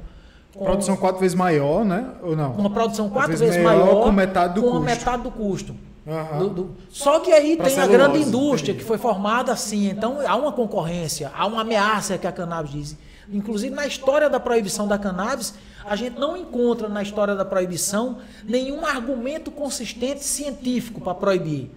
com, 0.55 0.65
produção 0.67 0.97
quatro 0.97 1.21
vezes 1.21 1.35
maior, 1.35 1.85
né? 1.85 2.07
Ou 2.23 2.37
não? 2.37 2.53
Uma 2.53 2.69
produção 2.69 3.09
quatro, 3.09 3.31
quatro 3.31 3.39
vezes, 3.39 3.63
maior, 3.63 3.87
maior, 3.87 4.05
com 4.05 4.13
metade 4.13 4.55
do 4.55 4.61
com 4.61 4.71
custo. 4.71 4.85
metade 4.85 5.23
do 5.23 5.31
custo. 5.31 5.77
Uhum. 6.05 6.39
Do, 6.39 6.49
do... 6.51 6.71
Só 6.91 7.21
que 7.21 7.33
aí 7.33 7.57
pra 7.57 7.67
tem 7.67 7.79
a 7.79 7.87
grande 7.87 8.19
indústria 8.19 8.75
que 8.75 8.85
foi 8.85 8.99
formada 8.99 9.53
assim. 9.53 9.89
Então 9.89 10.19
há 10.27 10.37
uma 10.37 10.53
concorrência, 10.53 11.31
há 11.35 11.47
uma 11.47 11.63
ameaça 11.63 12.19
que 12.19 12.27
a 12.27 12.33
cannabis 12.33 12.73
diz. 12.73 12.97
Inclusive 13.33 13.75
na 13.75 13.87
história 13.87 14.29
da 14.29 14.39
proibição 14.39 14.87
da 14.87 14.99
cannabis, 14.99 15.55
a 15.85 15.97
gente 15.97 16.19
não 16.19 16.37
encontra 16.37 16.89
na 16.89 17.03
história 17.03 17.35
da 17.35 17.45
proibição 17.45 18.19
nenhum 18.45 18.85
argumento 18.85 19.51
consistente 19.51 20.25
científico 20.25 21.01
para 21.01 21.15
proibir. 21.15 21.71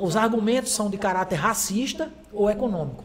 Os 0.00 0.16
argumentos 0.16 0.72
são 0.72 0.88
de 0.88 0.96
caráter 0.96 1.36
racista 1.36 2.10
ou 2.32 2.50
econômico. 2.50 3.04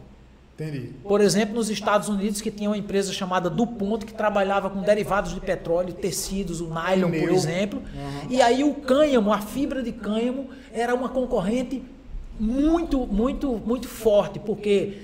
Entendi. 0.54 0.92
Por 1.02 1.20
exemplo, 1.20 1.54
nos 1.56 1.68
Estados 1.68 2.08
Unidos, 2.08 2.40
que 2.40 2.50
tinha 2.50 2.70
uma 2.70 2.78
empresa 2.78 3.12
chamada 3.12 3.50
DuPont, 3.50 4.06
que 4.06 4.14
trabalhava 4.14 4.70
com 4.70 4.82
derivados 4.82 5.34
de 5.34 5.40
petróleo, 5.40 5.92
tecidos, 5.92 6.60
o 6.60 6.66
nylon, 6.66 7.10
por 7.10 7.30
exemplo. 7.30 7.80
Uhum. 7.80 8.30
E 8.30 8.40
aí 8.40 8.62
o 8.62 8.72
cânhamo, 8.74 9.32
a 9.32 9.40
fibra 9.40 9.82
de 9.82 9.90
cânhamo, 9.90 10.48
era 10.72 10.94
uma 10.94 11.08
concorrente 11.08 11.82
muito, 12.38 13.04
muito, 13.06 13.60
muito 13.66 13.88
forte, 13.88 14.38
porque 14.38 14.98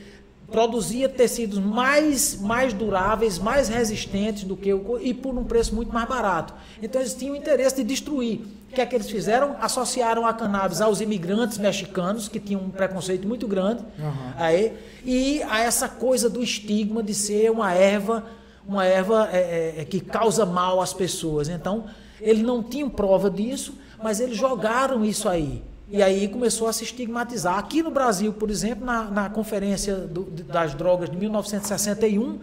produzia 0.51 1.09
tecidos 1.09 1.59
mais, 1.59 2.41
mais 2.41 2.73
duráveis, 2.73 3.39
mais 3.39 3.69
resistentes 3.69 4.45
do 4.45 4.57
que 4.57 4.73
o 4.73 4.99
e 5.01 5.15
por 5.15 5.37
um 5.37 5.45
preço 5.45 5.75
muito 5.75 5.93
mais 5.93 6.09
barato. 6.09 6.55
Então 6.83 7.01
eles 7.01 7.15
tinham 7.15 7.37
interesse 7.37 7.77
de 7.77 7.85
destruir. 7.85 8.41
O 8.71 8.75
que 8.75 8.81
é 8.81 8.87
que 8.87 8.95
eles 8.95 9.11
fizeram? 9.11 9.57
Associaram 9.61 10.27
a 10.27 10.33
cannabis 10.33 10.81
aos 10.81 11.01
imigrantes 11.01 11.59
mexicanos, 11.59 12.29
que 12.29 12.39
tinham 12.39 12.63
um 12.63 12.71
preconceito 12.71 13.27
muito 13.27 13.49
grande, 13.49 13.83
uhum. 13.99 14.33
aí, 14.37 14.73
e 15.05 15.43
a 15.45 15.61
essa 15.61 15.89
coisa 15.89 16.31
do 16.31 16.41
estigma 16.41 17.03
de 17.03 17.13
ser 17.13 17.51
uma 17.51 17.73
erva, 17.73 18.25
uma 18.67 18.85
erva 18.85 19.29
é, 19.33 19.39
é, 19.39 19.81
é, 19.81 19.85
que 19.85 19.99
causa 19.99 20.47
mal 20.47 20.81
às 20.81 20.93
pessoas. 20.93 21.49
Então, 21.49 21.87
eles 22.21 22.43
não 22.43 22.63
tinham 22.63 22.89
prova 22.89 23.29
disso, 23.29 23.75
mas 24.01 24.21
eles 24.21 24.37
jogaram 24.37 25.05
isso 25.05 25.29
aí. 25.29 25.65
E 25.91 26.03
aí 26.03 26.29
começou 26.29 26.69
a 26.69 26.73
se 26.73 26.85
estigmatizar. 26.85 27.59
Aqui 27.59 27.83
no 27.83 27.91
Brasil, 27.91 28.33
por 28.33 28.49
exemplo, 28.49 28.87
na, 28.87 29.05
na 29.05 29.29
Conferência 29.29 29.97
do, 29.97 30.23
das 30.25 30.73
Drogas 30.73 31.11
de 31.11 31.17
1961, 31.17 32.39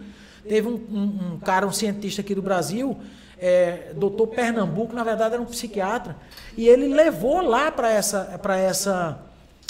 teve 0.46 0.68
um, 0.68 0.74
um, 0.74 1.34
um, 1.34 1.38
cara, 1.38 1.66
um 1.66 1.72
cientista 1.72 2.20
aqui 2.20 2.34
do 2.34 2.42
Brasil, 2.42 2.96
é, 3.38 3.92
doutor 3.96 4.26
Pernambuco, 4.26 4.94
na 4.94 5.02
verdade 5.02 5.34
era 5.34 5.42
um 5.42 5.46
psiquiatra, 5.46 6.16
e 6.56 6.68
ele 6.68 6.88
levou 6.88 7.40
lá 7.40 7.70
para 7.70 7.90
essa, 7.90 8.38
para 8.42 8.58
essa, 8.58 9.18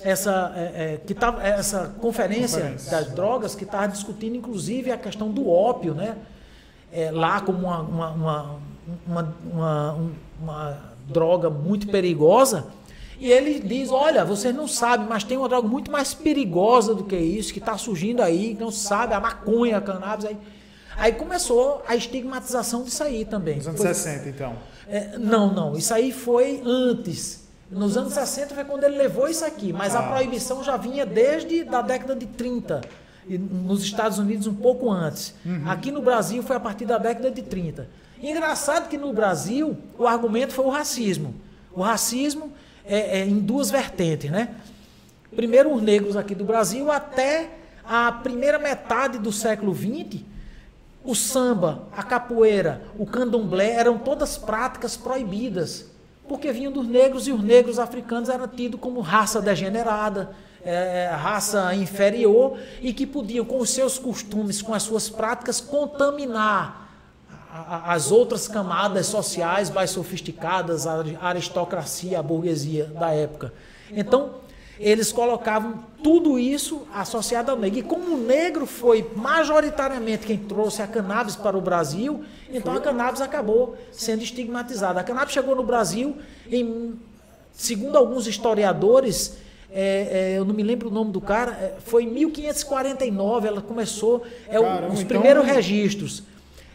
essa, 0.03 0.53
é, 0.57 0.61
é, 0.95 1.01
que 1.07 1.15
tava, 1.15 1.41
essa 1.43 1.95
conferência, 2.01 2.61
conferência. 2.61 2.91
das 2.91 3.13
drogas 3.13 3.55
que 3.55 3.63
estava 3.63 3.87
discutindo, 3.87 4.37
inclusive, 4.37 4.91
a 4.91 4.99
questão 4.99 5.31
do 5.31 5.49
ópio, 5.49 5.95
né? 5.95 6.17
É, 6.93 7.11
lá 7.13 7.41
como 7.41 7.67
uma, 7.67 7.81
uma, 7.81 8.11
uma, 8.11 8.61
uma, 9.07 9.35
uma, 9.53 9.99
uma 10.41 10.79
droga 11.07 11.51
muito 11.51 11.87
perigosa. 11.89 12.67
E 13.19 13.31
ele 13.31 13.59
diz: 13.61 13.91
Olha, 13.91 14.25
vocês 14.25 14.55
não 14.55 14.69
sabem, 14.69 15.07
mas 15.09 15.25
tem 15.25 15.37
uma 15.37 15.49
droga 15.49 15.67
muito 15.67 15.91
mais 15.91 16.15
perigosa 16.15 16.95
do 16.95 17.05
que 17.05 17.17
isso, 17.17 17.53
que 17.53 17.59
está 17.59 17.77
surgindo 17.77 18.23
aí, 18.23 18.57
não 18.59 18.71
sabe, 18.71 19.15
a 19.15 19.21
maconha, 19.21 19.79
a 19.79 19.81
cannabis. 19.81 20.27
Aí, 20.27 20.37
aí 20.97 21.13
começou 21.13 21.83
a 21.89 21.97
estigmatização 21.97 22.85
disso 22.85 23.03
aí 23.03 23.25
também. 23.25 23.57
Nos 23.57 23.69
anos 23.69 23.81
foi, 23.81 23.95
60, 23.95 24.29
então? 24.29 24.55
É, 24.89 25.19
não, 25.19 25.53
não. 25.53 25.77
Isso 25.77 25.93
aí 25.93 26.13
foi 26.13 26.63
antes. 26.65 27.47
Nos 27.71 27.97
anos 27.97 28.15
60 28.15 28.55
foi 28.55 28.65
quando 28.65 28.85
ele 28.85 28.97
levou 28.97 29.29
isso 29.29 29.45
aqui, 29.45 29.73
mas 29.73 29.95
ah. 29.95 30.01
a 30.01 30.03
proibição 30.11 30.65
já 30.65 30.77
vinha 30.77 31.05
desde 31.05 31.69
a 31.69 31.83
década 31.83 32.17
de 32.17 32.27
30. 32.27 32.81
E 33.29 33.37
nos 33.37 33.83
Estados 33.83 34.19
Unidos 34.19 34.47
um 34.47 34.55
pouco 34.55 34.91
antes. 34.91 35.35
Uhum. 35.45 35.69
Aqui 35.69 35.91
no 35.91 36.01
Brasil 36.01 36.43
foi 36.43 36.57
a 36.57 36.61
partir 36.61 36.87
da 36.87 36.97
década 36.97 37.31
de 37.31 37.43
30. 37.43 37.87
Engraçado 38.23 38.89
que 38.89 38.97
no 38.97 39.13
Brasil 39.13 39.77
o 39.99 40.07
argumento 40.07 40.55
foi 40.55 40.65
o 40.65 40.71
racismo. 40.71 41.35
O 41.73 41.83
racismo 41.83 42.51
é, 42.89 43.21
é, 43.21 43.27
em 43.27 43.39
duas 43.39 43.71
vertentes, 43.71 44.31
né? 44.31 44.55
Primeiro, 45.35 45.73
os 45.73 45.83
negros 45.83 46.17
aqui 46.17 46.35
do 46.35 46.45
Brasil, 46.45 46.91
até 46.91 47.51
a 47.85 48.11
primeira 48.11 48.59
metade 48.59 49.19
do 49.19 49.31
século 49.31 49.75
XX, 49.75 50.23
o 51.05 51.15
samba, 51.15 51.83
a 51.97 52.03
capoeira, 52.03 52.83
o 52.99 53.07
candomblé 53.07 53.73
eram 53.73 53.99
todas 53.99 54.37
práticas 54.37 54.97
proibidas, 54.97 55.87
porque 56.27 56.53
vinham 56.53 56.73
dos 56.73 56.87
negros 56.87 57.29
e 57.29 57.33
os 57.33 57.43
negros 57.43 57.79
africanos 57.79 58.29
eram 58.29 58.49
tidos 58.49 58.81
como 58.81 59.01
raça 59.01 59.41
degenerada, 59.41 60.31
é, 60.65 61.11
raça 61.13 61.75
inferior 61.75 62.59
e 62.81 62.93
que 62.93 63.07
podiam, 63.07 63.45
com 63.45 63.59
os 63.59 63.71
seus 63.71 63.99
costumes, 63.99 64.61
com 64.61 64.75
as 64.75 64.83
suas 64.83 65.09
práticas, 65.09 65.61
contaminar 65.61 66.88
as 67.51 68.13
outras 68.13 68.47
camadas 68.47 69.07
sociais 69.07 69.71
mais 69.71 69.91
sofisticadas, 69.91 70.87
a 70.87 71.03
aristocracia, 71.23 72.19
a 72.19 72.23
burguesia 72.23 72.85
da 72.85 73.11
época. 73.11 73.53
Então, 73.91 74.35
eles 74.79 75.11
colocavam 75.11 75.83
tudo 76.03 76.39
isso 76.39 76.87
associado 76.95 77.51
ao 77.51 77.57
negro. 77.57 77.79
E 77.79 77.83
como 77.83 78.15
o 78.15 78.19
negro 78.19 78.67
foi 78.67 79.11
majoritariamente 79.17 80.27
quem 80.27 80.39
trouxe 80.39 80.83
a 80.83 80.87
cannabis 80.87 81.35
para 81.35 81.57
o 81.57 81.61
Brasil, 81.61 82.23
então 82.51 82.75
a 82.75 82.81
cannabis 82.81 83.21
acabou 83.21 83.77
sendo 83.91 84.23
estigmatizada. 84.23 85.01
A 85.01 85.05
cannabis 85.05 85.33
chegou 85.33 85.57
no 85.57 85.65
Brasil 85.65 86.17
em, 86.51 86.95
segundo 87.53 87.97
alguns 87.97 88.27
historiadores, 88.27 89.39
é, 89.71 90.35
é, 90.35 90.39
eu 90.39 90.45
não 90.45 90.55
me 90.55 90.63
lembro 90.63 90.89
o 90.89 90.93
nome 90.93 91.11
do 91.11 91.21
cara, 91.21 91.53
é, 91.53 91.75
foi 91.85 92.05
em 92.05 92.11
1549, 92.11 93.49
ela 93.49 93.61
começou, 93.61 94.23
é, 94.49 94.61
Caramba, 94.61 94.93
os 94.93 95.01
então 95.01 95.09
primeiros 95.09 95.43
então... 95.43 95.57
registros 95.57 96.23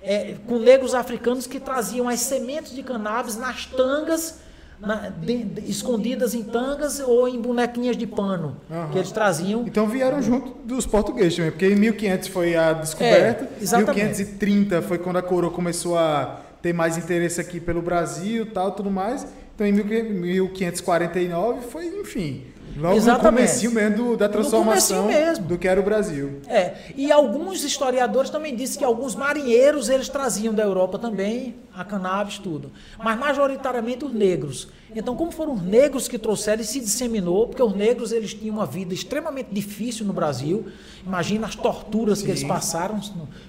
é, 0.04 0.36
com 0.46 0.60
negros 0.60 0.94
africanos 0.94 1.48
que 1.48 1.60
traziam 1.60 2.10
as 2.10 2.20
sementes 2.20 2.76
de 2.76 2.84
cannabis 2.84 3.38
nas 3.38 3.66
tangas, 3.66 4.40
na, 4.80 5.10
de, 5.10 5.44
de, 5.46 5.72
escondidas 5.72 6.36
em 6.36 6.44
tangas 6.44 7.00
ou 7.00 7.28
em 7.28 7.40
bonequinhas 7.40 7.96
de 7.96 8.06
pano 8.06 8.58
uhum. 8.70 8.90
que 8.90 8.98
eles 8.98 9.12
traziam. 9.12 9.64
Então 9.66 9.88
vieram 9.88 10.22
junto 10.22 10.52
dos 10.66 10.86
portugueses 10.86 11.38
também, 11.38 11.52
porque 11.52 11.68
em 11.68 11.76
1500 11.76 12.28
foi 12.28 12.56
a 12.56 12.74
descoberta, 12.74 13.46
é, 13.46 13.78
1530 13.78 14.82
foi 14.82 14.98
quando 14.98 15.16
a 15.18 15.22
coroa 15.22 15.52
começou 15.52 15.98
a 15.98 16.42
ter 16.62 16.74
mais 16.74 16.98
interesse 16.98 17.40
aqui 17.40 17.62
pelo 17.62 17.82
Brasil, 17.82 18.46
tal, 18.52 18.74
tudo 18.74 18.92
mais. 18.92 19.26
Então 19.56 19.66
em 19.66 19.72
1549 19.72 21.62
foi, 21.68 21.88
enfim, 21.88 22.44
Logo 22.76 22.96
Exatamente. 22.96 23.66
no 23.66 23.72
mesmo 23.72 24.18
da 24.18 24.28
transformação 24.28 25.06
mesmo. 25.08 25.46
do 25.46 25.58
que 25.58 25.68
era 25.68 25.80
o 25.80 25.84
Brasil. 25.84 26.42
É, 26.48 26.74
e 26.96 27.12
alguns 27.12 27.64
historiadores 27.64 28.30
também 28.30 28.56
dizem 28.56 28.80
que 28.80 28.84
alguns 28.84 29.16
marinheiros 29.16 29.90
eles 29.90 30.10
traziam 30.10 30.54
da 30.54 30.64
Europa 30.64 30.98
também 30.98 31.56
a 31.74 31.84
cannabis, 31.84 32.40
tudo. 32.40 32.72
Mas 32.98 33.18
majoritariamente 33.18 34.04
os 34.06 34.14
negros. 34.14 34.68
Então, 34.96 35.16
como 35.16 35.32
foram 35.32 35.54
os 35.54 35.62
negros 35.62 36.08
que 36.08 36.18
trouxeram 36.18 36.62
e 36.62 36.66
se 36.66 36.80
disseminou, 36.80 37.48
porque 37.48 37.62
os 37.62 37.76
negros 37.76 38.12
eles 38.12 38.34
tinham 38.34 38.56
uma 38.56 38.66
vida 38.66 38.94
extremamente 38.94 39.50
difícil 39.52 40.06
no 40.06 40.14
Brasil. 40.14 40.68
Imagina 41.06 41.48
as 41.48 41.56
torturas 41.56 42.20
Sim. 42.20 42.26
que 42.26 42.32
eles 42.32 42.44
passaram 42.44 43.00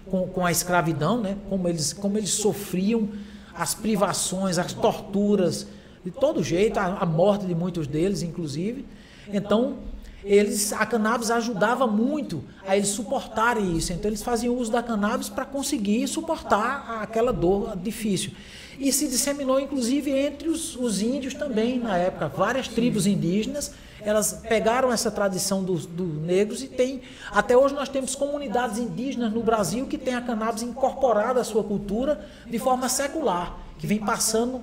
com, 0.06 0.26
com 0.28 0.44
a 0.44 0.50
escravidão, 0.50 1.20
né? 1.20 1.36
como, 1.48 1.68
eles, 1.68 1.92
como 1.92 2.18
eles 2.18 2.30
sofriam, 2.30 3.08
as 3.54 3.74
privações, 3.74 4.58
as 4.58 4.72
torturas, 4.72 5.66
de 6.04 6.10
todo 6.10 6.42
jeito, 6.42 6.78
a, 6.78 6.98
a 6.98 7.06
morte 7.06 7.46
de 7.46 7.54
muitos 7.54 7.86
deles, 7.86 8.22
inclusive. 8.22 8.84
Então, 9.32 9.78
eles, 10.24 10.72
a 10.72 10.86
cannabis 10.86 11.30
ajudava 11.30 11.86
muito 11.86 12.42
a 12.66 12.76
eles 12.76 12.88
suportarem 12.88 13.76
isso. 13.76 13.92
Então, 13.92 14.08
eles 14.08 14.22
faziam 14.22 14.56
uso 14.56 14.72
da 14.72 14.82
cannabis 14.82 15.28
para 15.28 15.44
conseguir 15.44 16.08
suportar 16.08 17.02
aquela 17.02 17.32
dor 17.32 17.76
difícil. 17.76 18.32
E 18.78 18.90
se 18.92 19.06
disseminou, 19.06 19.60
inclusive, 19.60 20.10
entre 20.10 20.48
os, 20.48 20.76
os 20.76 21.02
índios 21.02 21.34
também, 21.34 21.78
na 21.78 21.96
época. 21.96 22.28
Várias 22.28 22.66
tribos 22.66 23.06
indígenas, 23.06 23.72
elas 24.00 24.40
pegaram 24.48 24.92
essa 24.92 25.10
tradição 25.10 25.62
dos 25.62 25.86
do 25.86 26.04
negros 26.04 26.62
e 26.62 26.68
tem... 26.68 27.02
Até 27.30 27.56
hoje 27.56 27.74
nós 27.74 27.88
temos 27.88 28.14
comunidades 28.14 28.78
indígenas 28.78 29.32
no 29.32 29.42
Brasil 29.42 29.86
que 29.86 29.98
têm 29.98 30.14
a 30.14 30.20
cannabis 30.20 30.62
incorporada 30.62 31.40
à 31.40 31.44
sua 31.44 31.62
cultura 31.62 32.26
de 32.46 32.58
forma 32.58 32.88
secular, 32.88 33.58
que 33.78 33.86
vem 33.86 33.98
passando 33.98 34.60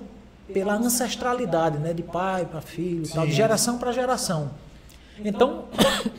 pela 0.52 0.74
ancestralidade, 0.74 1.78
né, 1.78 1.92
de 1.92 2.02
pai 2.02 2.46
para 2.46 2.60
filho, 2.60 3.08
tal, 3.08 3.26
de 3.26 3.32
geração 3.32 3.78
para 3.78 3.92
geração. 3.92 4.50
Então, 5.24 5.64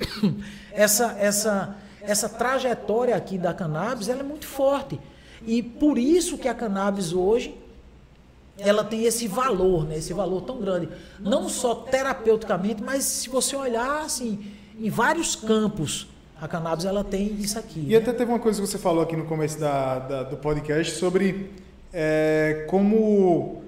essa, 0.71 1.15
essa, 1.19 1.75
essa 2.01 2.29
trajetória 2.29 3.15
aqui 3.15 3.37
da 3.37 3.53
cannabis 3.53 4.09
ela 4.09 4.21
é 4.21 4.23
muito 4.23 4.45
forte. 4.45 4.99
E 5.45 5.61
por 5.61 5.97
isso 5.97 6.37
que 6.37 6.47
a 6.47 6.53
cannabis 6.53 7.13
hoje 7.13 7.57
ela 8.57 8.83
tem 8.83 9.05
esse 9.05 9.27
valor, 9.27 9.85
né, 9.85 9.97
esse 9.97 10.13
valor 10.13 10.41
tão 10.41 10.59
grande. 10.59 10.89
Não 11.19 11.49
só 11.49 11.75
terapeuticamente, 11.75 12.83
mas 12.83 13.03
se 13.03 13.29
você 13.29 13.55
olhar 13.55 14.03
assim, 14.03 14.45
em 14.79 14.89
vários 14.89 15.35
campos, 15.35 16.07
a 16.39 16.47
cannabis 16.47 16.85
ela 16.85 17.03
tem 17.03 17.27
isso 17.39 17.57
aqui. 17.57 17.79
E 17.79 17.91
né? 17.91 17.97
até 17.97 18.11
teve 18.13 18.31
uma 18.31 18.39
coisa 18.39 18.61
que 18.61 18.67
você 18.67 18.77
falou 18.77 19.03
aqui 19.03 19.15
no 19.15 19.25
começo 19.25 19.59
da, 19.59 19.99
da 19.99 20.23
do 20.23 20.37
podcast 20.37 20.95
sobre 20.95 21.51
é, 21.91 22.65
como 22.69 23.62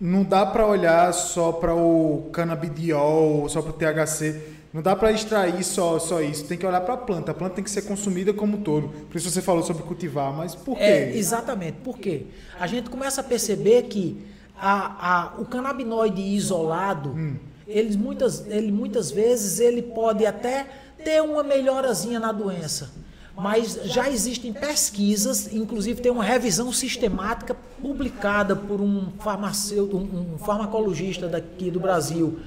não 0.00 0.24
dá 0.24 0.46
para 0.46 0.66
olhar 0.66 1.12
só 1.12 1.52
para 1.52 1.74
o 1.74 2.30
canabidiol, 2.32 3.46
só 3.48 3.60
para 3.60 3.70
o 3.70 3.74
THC. 3.74 4.40
Não 4.72 4.80
dá 4.80 4.96
para 4.96 5.12
extrair 5.12 5.62
só, 5.62 5.98
só 5.98 6.22
isso. 6.22 6.46
Tem 6.46 6.56
que 6.56 6.64
olhar 6.64 6.80
para 6.80 6.94
a 6.94 6.96
planta. 6.96 7.32
A 7.32 7.34
planta 7.34 7.56
tem 7.56 7.64
que 7.64 7.70
ser 7.70 7.82
consumida 7.82 8.32
como 8.32 8.56
um 8.56 8.62
todo. 8.62 8.88
Por 8.88 9.16
isso 9.18 9.28
você 9.28 9.42
falou 9.42 9.62
sobre 9.62 9.82
cultivar, 9.82 10.32
mas 10.32 10.54
por 10.54 10.78
quê? 10.78 10.82
É, 10.82 11.16
exatamente. 11.16 11.78
Por 11.84 11.98
quê? 11.98 12.26
A 12.58 12.66
gente 12.66 12.88
começa 12.88 13.20
a 13.20 13.24
perceber 13.24 13.82
que 13.82 14.24
a, 14.56 15.34
a, 15.34 15.40
o 15.40 15.44
canabinoide 15.44 16.22
isolado, 16.22 17.10
hum. 17.10 17.36
ele, 17.66 17.96
muitas, 17.96 18.46
ele 18.46 18.72
muitas 18.72 19.10
vezes 19.10 19.58
ele 19.60 19.82
pode 19.82 20.24
até 20.24 20.66
ter 21.04 21.20
uma 21.20 21.42
melhorazinha 21.42 22.20
na 22.20 22.30
doença 22.30 22.90
mas 23.36 23.78
já 23.84 24.10
existem 24.10 24.52
pesquisas, 24.52 25.52
inclusive 25.52 26.00
tem 26.00 26.12
uma 26.12 26.24
revisão 26.24 26.72
sistemática 26.72 27.56
publicada 27.80 28.54
por 28.54 28.80
um 28.80 29.08
farmacêutico, 29.18 29.96
um 29.96 30.38
farmacologista 30.38 31.28
daqui 31.28 31.70
do 31.70 31.80
Brasil, 31.80 32.40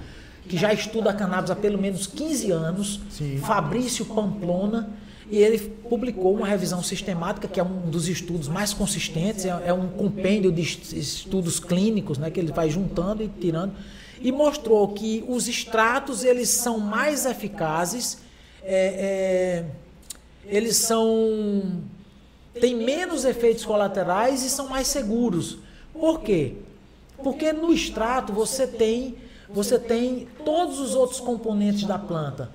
que 0.48 0.58
já 0.58 0.74
estuda 0.74 1.10
a 1.10 1.14
cannabis 1.14 1.50
há 1.52 1.56
pelo 1.56 1.80
menos 1.80 2.06
15 2.06 2.52
anos, 2.52 3.00
Sim. 3.10 3.38
Fabrício 3.38 4.06
Pamplona, 4.06 4.90
e 5.32 5.38
ele 5.38 5.58
publicou 5.90 6.36
uma 6.36 6.46
revisão 6.46 6.84
sistemática, 6.84 7.48
que 7.48 7.60
é 7.60 7.64
um 7.64 7.90
dos 7.90 8.08
estudos 8.08 8.48
mais 8.48 8.74
consistentes, 8.74 9.46
é, 9.46 9.64
é 9.66 9.74
um 9.74 9.88
compêndio 9.88 10.52
de 10.52 10.62
estudos 10.62 11.60
clínicos, 11.60 12.18
né, 12.18 12.30
que 12.30 12.40
ele 12.40 12.52
vai 12.52 12.70
juntando 12.70 13.24
e 13.24 13.28
tirando, 13.28 13.74
e 14.22 14.32
mostrou 14.32 14.88
que 14.90 15.24
os 15.28 15.48
extratos 15.48 16.24
eles 16.24 16.50
são 16.50 16.80
mais 16.80 17.26
eficazes 17.26 18.20
é, 18.64 19.66
é, 19.66 19.66
eles 20.46 20.78
são 20.78 21.82
têm 22.60 22.76
menos 22.76 23.26
efeitos 23.26 23.66
colaterais 23.66 24.44
e 24.44 24.50
são 24.50 24.68
mais 24.68 24.88
seguros. 24.88 25.58
Por 25.94 26.22
quê? 26.22 26.56
Porque 27.24 27.52
no 27.52 27.74
extrato 27.74 28.34
você 28.34 28.68
tem 28.68 29.16
você 29.50 29.78
tem 29.78 30.28
todos 30.44 30.80
os 30.80 30.96
outros 30.96 31.20
componentes 31.20 31.84
da 31.84 32.00
planta. 32.00 32.50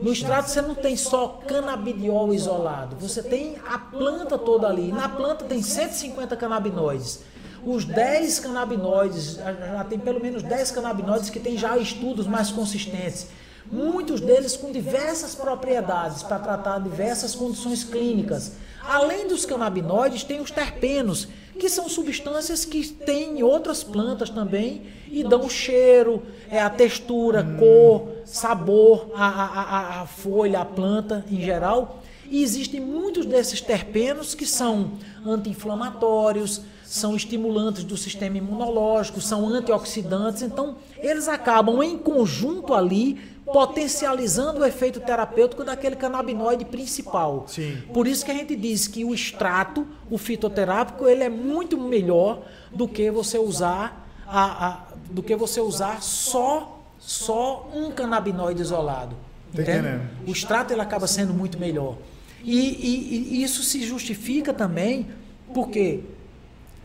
No 0.00 0.12
extrato 0.12 0.48
você 0.48 0.62
não 0.62 0.76
tem 0.76 0.96
só 0.96 1.40
canabidiol 1.46 2.32
isolado, 2.32 2.94
você 2.96 3.20
tem 3.20 3.56
a 3.66 3.78
planta 3.78 4.38
toda 4.38 4.68
ali. 4.68 4.92
Na 4.92 5.08
planta 5.08 5.44
tem 5.44 5.60
150 5.60 6.36
canabinoides. 6.36 7.20
Os 7.64 7.84
10 7.84 8.38
canabinoides, 8.38 9.34
já 9.34 9.84
tem 9.84 9.98
pelo 9.98 10.20
menos 10.22 10.44
10 10.44 10.70
canabinoides 10.70 11.28
que 11.28 11.40
tem 11.40 11.58
já 11.58 11.76
estudos 11.76 12.28
mais 12.28 12.52
consistentes. 12.52 13.26
Muitos 13.70 14.20
deles 14.20 14.56
com 14.56 14.72
diversas 14.72 15.34
propriedades 15.34 16.22
para 16.22 16.38
tratar 16.38 16.78
diversas 16.78 17.34
condições 17.34 17.84
clínicas. 17.84 18.52
Além 18.82 19.28
dos 19.28 19.44
canabinoides, 19.44 20.24
tem 20.24 20.40
os 20.40 20.50
terpenos, 20.50 21.28
que 21.58 21.68
são 21.68 21.88
substâncias 21.88 22.64
que 22.64 22.86
tem 22.88 23.40
em 23.40 23.42
outras 23.42 23.82
plantas 23.82 24.30
também 24.30 24.82
e 25.10 25.22
dão 25.22 25.50
cheiro, 25.50 26.22
é, 26.50 26.62
a 26.62 26.70
textura, 26.70 27.44
cor, 27.58 28.08
sabor, 28.24 29.10
a, 29.14 29.26
a, 29.26 30.02
a 30.02 30.06
folha, 30.06 30.60
a 30.60 30.64
planta 30.64 31.24
em 31.30 31.40
geral. 31.40 32.02
E 32.30 32.42
existem 32.42 32.80
muitos 32.80 33.26
desses 33.26 33.60
terpenos 33.60 34.34
que 34.34 34.46
são 34.46 34.92
anti-inflamatórios, 35.26 36.62
são 36.84 37.14
estimulantes 37.14 37.84
do 37.84 37.96
sistema 37.96 38.38
imunológico, 38.38 39.20
são 39.20 39.46
antioxidantes. 39.46 40.42
Então, 40.42 40.76
eles 40.98 41.28
acabam 41.28 41.82
em 41.82 41.98
conjunto 41.98 42.72
ali 42.72 43.18
potencializando 43.52 44.60
o 44.60 44.64
efeito 44.64 45.00
terapêutico 45.00 45.64
daquele 45.64 45.96
canabinoide 45.96 46.64
principal. 46.64 47.44
Sim. 47.46 47.82
Por 47.92 48.06
isso 48.06 48.24
que 48.24 48.30
a 48.30 48.34
gente 48.34 48.54
diz 48.54 48.86
que 48.86 49.04
o 49.04 49.14
extrato, 49.14 49.86
o 50.10 50.18
fitoterápico, 50.18 51.06
ele 51.08 51.24
é 51.24 51.28
muito 51.28 51.78
melhor 51.78 52.42
do 52.70 52.86
que 52.86 53.10
você 53.10 53.38
usar 53.38 54.06
a, 54.26 54.66
a 54.66 54.88
do 55.10 55.22
que 55.22 55.34
você 55.34 55.60
usar 55.60 56.02
só 56.02 56.74
só 56.98 57.70
um 57.74 57.90
canabinoide 57.90 58.60
isolado. 58.60 59.16
Entende? 59.52 60.00
O 60.26 60.30
extrato 60.30 60.72
ele 60.72 60.82
acaba 60.82 61.06
sendo 61.06 61.32
muito 61.32 61.58
melhor. 61.58 61.96
E, 62.42 62.58
e, 62.58 63.36
e 63.36 63.42
isso 63.42 63.62
se 63.62 63.84
justifica 63.84 64.52
também 64.52 65.06
porque 65.54 66.00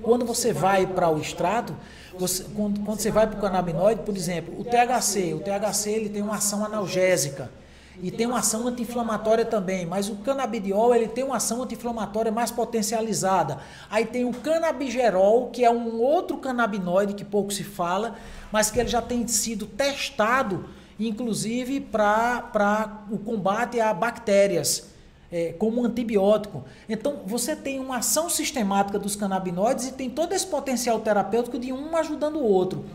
quando 0.02 0.26
você 0.26 0.54
vai 0.54 0.88
para 0.88 1.10
o 1.10 1.20
extrato, 1.20 1.76
você, 2.18 2.44
quando, 2.56 2.80
quando, 2.82 3.00
você 3.00 3.12
vai 3.12 3.28
para 3.28 3.38
o 3.38 3.42
canabinoide, 3.42 4.02
por 4.02 4.16
exemplo, 4.16 4.54
o 4.60 4.64
THC, 4.64 5.34
o 5.34 5.40
THC 5.40 5.92
ele 5.92 6.10
tem 6.10 6.22
uma 6.22 6.36
ação 6.36 6.64
analgésica 6.64 7.50
e 8.02 8.10
tem 8.10 8.26
uma 8.26 8.40
ação 8.40 8.68
anti-inflamatória 8.68 9.46
também, 9.46 9.86
mas 9.86 10.10
o 10.10 10.16
canabidiol 10.18 10.96
ele 10.96 11.08
tem 11.08 11.24
uma 11.24 11.38
ação 11.38 11.62
anti-inflamatória 11.62 12.32
mais 12.32 12.52
potencializada. 12.52 13.60
Aí 13.90 14.06
tem 14.06 14.26
o 14.26 14.34
canabigerol, 14.34 15.50
que 15.50 15.64
é 15.64 15.70
um 15.70 16.02
outro 16.02 16.38
canabinoide 16.38 17.14
que 17.14 17.24
pouco 17.24 17.54
se 17.54 17.64
fala, 17.64 18.16
mas 18.52 18.72
que 18.72 18.80
ele 18.80 18.90
já 18.90 19.02
tem 19.02 19.28
sido 19.28 19.68
testado, 19.68 20.66
inclusive 21.00 21.80
para 21.82 23.06
o 23.12 23.18
combate 23.18 23.80
a 23.80 23.94
bactérias. 23.94 24.93
É, 25.36 25.52
como 25.58 25.84
antibiótico. 25.84 26.64
Então, 26.88 27.22
você 27.26 27.56
tem 27.56 27.80
uma 27.80 27.98
ação 27.98 28.30
sistemática 28.30 29.00
dos 29.00 29.16
canabinoides 29.16 29.88
e 29.88 29.94
tem 29.94 30.08
todo 30.08 30.32
esse 30.32 30.46
potencial 30.46 31.00
terapêutico 31.00 31.58
de 31.58 31.74
um 31.74 31.98
ajudando 31.98 32.36
o 32.36 32.44
outro 32.44 32.86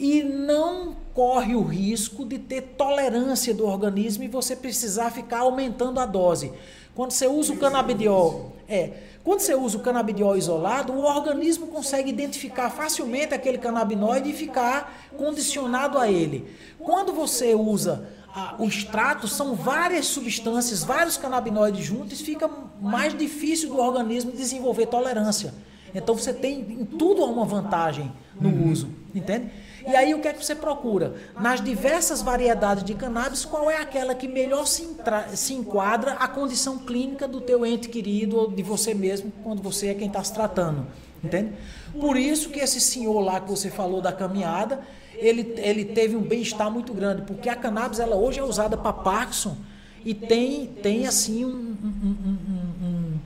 e 0.00 0.22
não 0.22 0.96
corre 1.12 1.54
o 1.54 1.62
risco 1.62 2.24
de 2.24 2.38
ter 2.38 2.62
tolerância 2.78 3.52
do 3.52 3.66
organismo 3.66 4.24
e 4.24 4.28
você 4.28 4.56
precisar 4.56 5.10
ficar 5.10 5.40
aumentando 5.40 6.00
a 6.00 6.06
dose. 6.06 6.50
Quando 6.94 7.10
você 7.10 7.26
usa 7.26 7.52
o 7.52 7.58
canabidiol, 7.58 8.52
é, 8.66 8.92
quando 9.22 9.40
você 9.40 9.54
usa 9.54 9.76
o 9.76 9.80
canabidiol 9.80 10.38
isolado, 10.38 10.94
o 10.94 11.04
organismo 11.04 11.66
consegue 11.66 12.08
identificar 12.08 12.70
facilmente 12.70 13.34
aquele 13.34 13.58
canabinoide 13.58 14.30
e 14.30 14.32
ficar 14.32 15.10
condicionado 15.18 15.98
a 15.98 16.10
ele. 16.10 16.50
Quando 16.78 17.12
você 17.12 17.54
usa 17.54 18.08
a, 18.34 18.54
o 18.58 18.66
extrato, 18.66 19.26
são 19.26 19.54
várias 19.54 20.06
substâncias, 20.06 20.84
vários 20.84 21.16
canabinoides 21.16 21.84
juntos, 21.84 22.20
fica 22.20 22.48
mais 22.80 23.16
difícil 23.16 23.70
do 23.70 23.78
organismo 23.78 24.32
desenvolver 24.32 24.86
tolerância. 24.86 25.54
Então 25.94 26.14
você 26.14 26.32
tem 26.32 26.60
em 26.60 26.84
tudo 26.84 27.24
uma 27.24 27.44
vantagem 27.44 28.12
no 28.40 28.48
uhum. 28.48 28.70
uso, 28.70 28.88
entende? 29.14 29.50
E 29.86 29.96
aí 29.96 30.14
o 30.14 30.20
que 30.20 30.28
é 30.28 30.32
que 30.32 30.44
você 30.44 30.54
procura? 30.54 31.14
Nas 31.40 31.62
diversas 31.62 32.22
variedades 32.22 32.84
de 32.84 32.94
cannabis, 32.94 33.44
qual 33.44 33.70
é 33.70 33.76
aquela 33.76 34.14
que 34.14 34.28
melhor 34.28 34.66
se, 34.66 34.86
se 35.34 35.54
enquadra 35.54 36.12
à 36.12 36.28
condição 36.28 36.78
clínica 36.78 37.26
do 37.26 37.40
teu 37.40 37.64
ente 37.64 37.88
querido 37.88 38.36
ou 38.36 38.50
de 38.50 38.62
você 38.62 38.94
mesmo, 38.94 39.32
quando 39.42 39.62
você 39.62 39.88
é 39.88 39.94
quem 39.94 40.06
está 40.06 40.22
se 40.22 40.32
tratando. 40.32 40.86
Entende? 41.22 41.52
Por 41.98 42.16
isso 42.16 42.50
que 42.50 42.60
esse 42.60 42.80
senhor 42.80 43.20
lá 43.20 43.40
que 43.40 43.50
você 43.50 43.70
falou 43.70 44.00
da 44.00 44.12
caminhada, 44.12 44.80
ele, 45.20 45.54
ele 45.58 45.84
teve 45.84 46.16
um 46.16 46.22
bem-estar 46.22 46.70
muito 46.70 46.92
grande, 46.92 47.22
porque 47.22 47.48
a 47.48 47.54
cannabis 47.54 48.00
ela 48.00 48.16
hoje 48.16 48.40
é 48.40 48.42
usada 48.42 48.76
para 48.76 48.92
Parkinson 48.92 49.56
e 50.04 50.14
tem, 50.14 50.66
tem 50.66 51.06
assim 51.06 51.44
um, 51.44 51.76
um, 51.84 53.18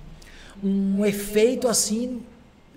um, 0.65 0.99
um, 0.99 1.05
efeito 1.05 1.69
assim 1.69 2.23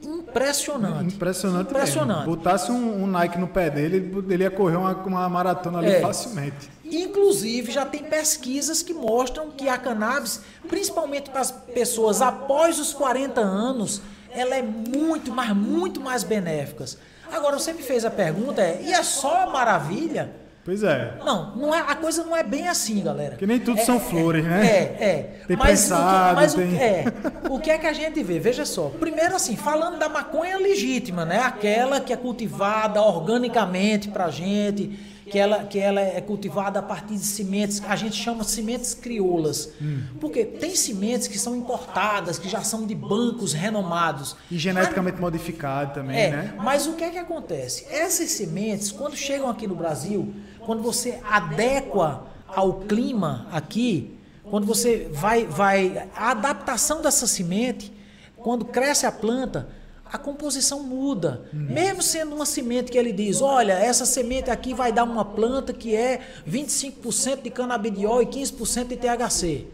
impressionante. 0.01 1.15
Impressionante. 1.15 1.71
Impressionante. 1.71 2.19
Mesmo. 2.19 2.35
Botasse 2.35 2.71
um, 2.71 3.03
um, 3.03 3.07
Nike 3.07 3.39
no 3.39 3.47
pé 3.47 3.69
dele, 3.69 4.13
ele 4.29 4.43
ia 4.43 4.51
correr 4.51 4.75
uma, 4.75 4.93
uma 4.93 5.27
maratona 5.27 5.79
ali 5.79 5.89
é. 5.89 5.99
facilmente. 5.99 6.69
Inclusive, 6.85 7.71
já 7.71 7.85
tem 7.85 8.03
pesquisas 8.03 8.83
que 8.83 8.93
mostram 8.93 9.49
que 9.49 9.67
a 9.67 9.77
cannabis, 9.77 10.41
principalmente 10.69 11.29
para 11.29 11.41
as 11.41 11.51
pessoas 11.51 12.21
após 12.21 12.79
os 12.79 12.93
40 12.93 13.41
anos, 13.41 14.01
ela 14.29 14.55
é 14.55 14.61
muito, 14.61 15.31
mas 15.31 15.55
muito 15.55 15.99
mais 15.99 16.23
benéfica. 16.23 16.85
Agora, 17.31 17.57
você 17.59 17.73
me 17.73 17.81
fez 17.81 18.05
a 18.05 18.11
pergunta, 18.11 18.61
é, 18.61 18.81
e 18.81 18.93
é 18.93 19.03
só 19.03 19.49
maravilha? 19.49 20.31
Pois 20.67 20.83
é. 20.83 21.13
Não, 21.23 21.55
não 21.55 21.73
é, 21.73 21.79
a 21.79 21.95
coisa 21.95 22.25
não 22.25 22.35
é 22.35 22.43
bem 22.43 22.67
assim, 22.67 23.01
galera. 23.01 23.37
Que 23.37 23.47
nem 23.47 23.57
tudo 23.57 23.79
é, 23.79 23.85
são 23.85 24.01
flores, 24.01 24.45
é, 24.45 24.49
né? 24.49 24.67
É, 24.67 24.81
é. 24.99 25.41
Tem 25.47 25.55
mas 25.55 25.83
pensado, 25.83 26.25
o 26.25 26.29
que, 26.29 26.35
mas 26.35 26.53
tem... 26.53 26.73
O, 26.73 26.81
é, 26.81 27.05
o 27.51 27.59
que 27.59 27.71
é 27.71 27.77
que 27.77 27.87
a 27.87 27.93
gente 27.93 28.21
vê? 28.21 28.37
Veja 28.37 28.65
só. 28.65 28.89
Primeiro, 28.99 29.33
assim, 29.33 29.55
falando 29.55 29.97
da 29.97 30.09
maconha 30.09 30.57
legítima, 30.57 31.23
né? 31.23 31.39
Aquela 31.39 32.01
que 32.01 32.11
é 32.11 32.17
cultivada 32.17 33.01
organicamente 33.01 34.09
pra 34.09 34.29
gente 34.29 34.99
que 35.29 35.37
ela, 35.37 35.63
que 35.65 35.79
ela 35.79 36.01
é 36.01 36.21
cultivada 36.21 36.79
a 36.79 36.81
partir 36.81 37.15
de 37.15 37.25
sementes, 37.25 37.81
a 37.87 37.95
gente 37.95 38.15
chama 38.15 38.43
sementes 38.43 38.93
crioulas. 38.93 39.69
Hum. 39.81 40.03
Porque 40.19 40.45
tem 40.45 40.75
sementes 40.75 41.27
que 41.27 41.37
são 41.37 41.55
importadas, 41.55 42.39
que 42.39 42.49
já 42.49 42.61
são 42.61 42.85
de 42.85 42.95
bancos 42.95 43.53
renomados. 43.53 44.35
E 44.49 44.57
geneticamente 44.57 45.19
modificadas 45.19 45.93
também, 45.93 46.17
é, 46.17 46.29
né? 46.31 46.55
Mas 46.57 46.87
o 46.87 46.93
que 46.93 47.03
é 47.03 47.09
que 47.09 47.17
acontece? 47.17 47.85
Essas 47.89 48.31
sementes, 48.31 48.91
quando 48.91 49.15
chegam 49.15 49.49
aqui 49.49 49.67
no 49.67 49.75
Brasil, 49.75 50.33
quando 50.65 50.81
você 50.81 51.19
adequa 51.23 52.23
ao 52.47 52.81
clima 52.81 53.47
aqui, 53.51 54.17
quando 54.43 54.65
você 54.65 55.09
vai, 55.11 55.45
vai. 55.45 56.09
A 56.15 56.31
adaptação 56.31 57.01
dessa 57.01 57.27
semente, 57.27 57.91
quando 58.37 58.65
cresce 58.65 59.05
a 59.05 59.11
planta, 59.11 59.69
a 60.11 60.17
composição 60.17 60.83
muda. 60.83 61.41
Uhum. 61.53 61.67
Mesmo 61.69 62.01
sendo 62.01 62.35
uma 62.35 62.45
semente 62.45 62.91
que 62.91 62.97
ele 62.97 63.11
diz, 63.11 63.41
olha, 63.41 63.73
essa 63.73 64.05
semente 64.05 64.49
aqui 64.49 64.73
vai 64.73 64.91
dar 64.91 65.03
uma 65.03 65.25
planta 65.25 65.73
que 65.73 65.95
é 65.95 66.21
25% 66.49 67.41
de 67.43 67.49
canabidiol 67.49 68.21
e 68.21 68.25
15% 68.25 68.87
de 68.87 68.97
THC. 68.97 69.67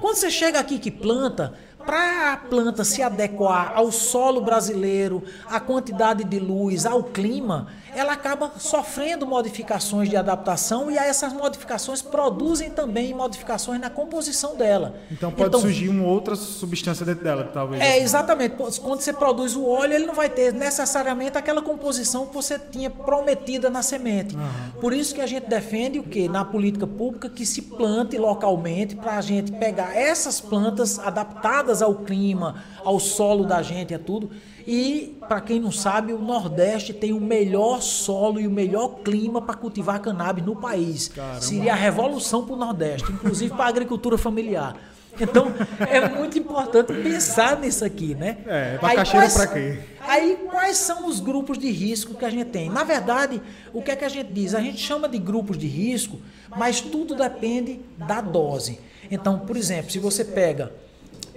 Quando 0.00 0.16
você 0.16 0.30
chega 0.30 0.58
aqui 0.58 0.80
que 0.80 0.90
planta, 0.90 1.54
para 1.84 2.32
a 2.32 2.36
planta 2.36 2.84
se 2.84 3.02
adequar 3.02 3.72
ao 3.74 3.90
solo 3.92 4.40
brasileiro, 4.40 5.22
à 5.46 5.60
quantidade 5.60 6.24
de 6.24 6.38
luz, 6.38 6.86
ao 6.86 7.04
clima, 7.04 7.68
ela 7.94 8.12
acaba 8.12 8.52
sofrendo 8.58 9.26
modificações 9.26 10.08
de 10.08 10.16
adaptação 10.16 10.90
e 10.90 10.96
essas 10.96 11.32
modificações 11.32 12.02
produzem 12.02 12.70
também 12.70 13.14
modificações 13.14 13.80
na 13.80 13.88
composição 13.88 14.56
dela. 14.56 14.96
Então 15.10 15.30
pode 15.30 15.48
então, 15.48 15.60
surgir 15.60 15.88
uma 15.88 16.06
outra 16.06 16.34
substância 16.34 17.06
dentro 17.06 17.22
dela, 17.22 17.50
talvez. 17.52 17.82
É, 17.82 17.98
exatamente. 17.98 18.56
Quando 18.56 19.00
você 19.00 19.12
produz 19.12 19.54
o 19.54 19.64
óleo, 19.64 19.94
ele 19.94 20.06
não 20.06 20.14
vai 20.14 20.28
ter 20.28 20.52
necessariamente 20.52 21.38
aquela 21.38 21.62
composição 21.62 22.26
que 22.26 22.34
você 22.34 22.58
tinha 22.58 22.90
prometida 22.90 23.70
na 23.70 23.82
semente. 23.82 24.34
Uhum. 24.34 24.80
Por 24.80 24.92
isso 24.92 25.14
que 25.14 25.20
a 25.20 25.26
gente 25.26 25.48
defende 25.48 25.98
o 25.98 26.02
que 26.02 26.28
na 26.28 26.44
política 26.44 26.86
pública 26.86 27.28
que 27.28 27.46
se 27.46 27.62
plante 27.62 28.18
localmente 28.18 28.96
para 28.96 29.16
a 29.16 29.20
gente 29.20 29.52
pegar 29.52 29.96
essas 29.96 30.40
plantas 30.40 30.98
adaptadas 30.98 31.73
ao 31.82 31.94
clima, 31.96 32.62
ao 32.84 32.98
solo 32.98 33.44
da 33.44 33.62
gente, 33.62 33.94
a 33.94 33.98
tudo 33.98 34.30
e, 34.66 35.18
para 35.28 35.40
quem 35.42 35.60
não 35.60 35.70
sabe, 35.70 36.12
o 36.12 36.18
Nordeste 36.18 36.94
tem 36.94 37.12
o 37.12 37.20
melhor 37.20 37.82
solo 37.82 38.40
e 38.40 38.46
o 38.46 38.50
melhor 38.50 39.00
clima 39.04 39.42
para 39.42 39.54
cultivar 39.54 40.00
cannabis 40.00 40.44
no 40.44 40.56
país. 40.56 41.08
Caramba. 41.08 41.40
Seria 41.40 41.72
a 41.72 41.76
revolução 41.76 42.44
para 42.44 42.54
o 42.54 42.56
Nordeste, 42.56 43.12
inclusive 43.12 43.54
para 43.54 43.66
a 43.66 43.68
agricultura 43.68 44.16
familiar. 44.16 44.74
Então, 45.20 45.52
é 45.88 46.08
muito 46.08 46.36
importante 46.38 46.92
pensar 46.92 47.60
nisso 47.60 47.84
aqui, 47.84 48.16
né? 48.16 48.38
É, 48.46 48.78
para 48.78 48.96
caixeira 48.96 49.30
para 49.30 49.46
quê? 49.46 49.78
Aí, 50.00 50.38
quais 50.50 50.78
são 50.78 51.06
os 51.06 51.20
grupos 51.20 51.56
de 51.56 51.70
risco 51.70 52.14
que 52.14 52.24
a 52.24 52.30
gente 52.30 52.50
tem? 52.50 52.68
Na 52.68 52.82
verdade, 52.82 53.40
o 53.72 53.80
que 53.80 53.92
é 53.92 53.96
que 53.96 54.04
a 54.04 54.08
gente 54.08 54.32
diz? 54.32 54.54
A 54.54 54.60
gente 54.60 54.78
chama 54.78 55.08
de 55.08 55.18
grupos 55.18 55.56
de 55.56 55.68
risco, 55.68 56.18
mas 56.56 56.80
tudo 56.80 57.14
depende 57.14 57.80
da 57.96 58.20
dose. 58.20 58.80
Então, 59.08 59.38
por 59.38 59.56
exemplo, 59.56 59.90
se 59.90 60.00
você 60.00 60.24
pega 60.24 60.72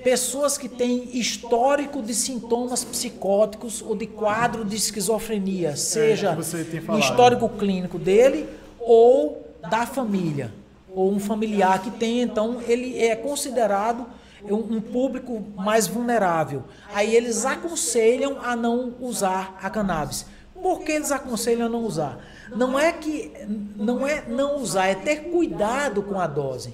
pessoas 0.04 0.58
que 0.58 0.70
têm 0.70 1.18
histórico 1.18 2.02
de 2.02 2.14
sintomas 2.14 2.84
psicóticos 2.84 3.82
ou 3.82 3.96
de 3.96 4.08
quadro 4.08 4.64
de 4.64 4.76
esquizofrenia, 4.76 5.76
seja 5.76 6.36
você 6.36 6.64
tem 6.64 6.80
o 6.80 6.84
falado. 6.84 7.04
histórico 7.04 7.50
clínico 7.50 7.98
dele 7.98 8.48
ou 8.80 9.46
da 9.70 9.86
família, 9.86 10.54
ou 10.90 11.12
um 11.12 11.20
familiar 11.20 11.82
que 11.82 11.92
tem, 11.92 12.22
então 12.22 12.62
ele 12.66 12.98
é 12.98 13.16
considerado 13.16 14.06
um 14.44 14.78
um 14.78 14.82
público 14.82 15.44
mais 15.56 15.88
vulnerável. 15.88 16.64
Aí 16.94 17.16
eles 17.16 17.46
aconselham 17.46 18.38
a 18.42 18.56
não 18.56 18.94
usar 19.00 19.58
a 19.62 19.70
cannabis. 19.70 20.26
Por 20.62 20.82
que 20.82 20.92
eles 20.92 21.12
aconselham 21.12 21.68
a 21.68 21.70
não 21.70 21.84
usar? 21.84 22.20
Não 22.56 22.80
é 22.80 22.92
que 22.92 23.32
não 23.76 24.08
é 24.08 24.24
não 24.28 24.58
usar, 24.58 24.88
é 24.88 24.96
ter 24.96 25.32
cuidado 25.32 26.02
com 26.02 26.20
a 26.20 26.28
dose. 26.28 26.74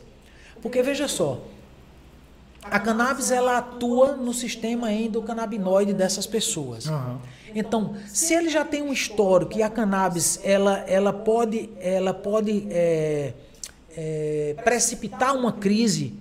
Porque 0.62 0.82
veja 0.82 1.08
só, 1.08 1.42
a 2.64 2.80
cannabis 2.80 3.32
ela 3.32 3.58
atua 3.58 4.16
no 4.16 4.34
sistema 4.34 4.92
endocannabinoide 4.92 5.94
dessas 5.94 6.26
pessoas. 6.26 6.88
Aham. 6.88 7.20
Então, 7.56 7.96
se 8.08 8.34
ele 8.34 8.50
já 8.50 8.66
tem 8.66 8.82
um 8.82 8.92
histórico 8.92 9.58
e 9.58 9.62
a 9.62 9.70
cannabis 9.70 10.40
ela, 10.44 10.80
ela 10.88 11.14
pode, 11.14 11.70
ela 11.80 12.14
pode 12.14 12.68
é, 12.72 13.34
é, 13.96 14.56
precipitar 14.64 15.36
uma 15.36 15.52
crise, 15.52 16.14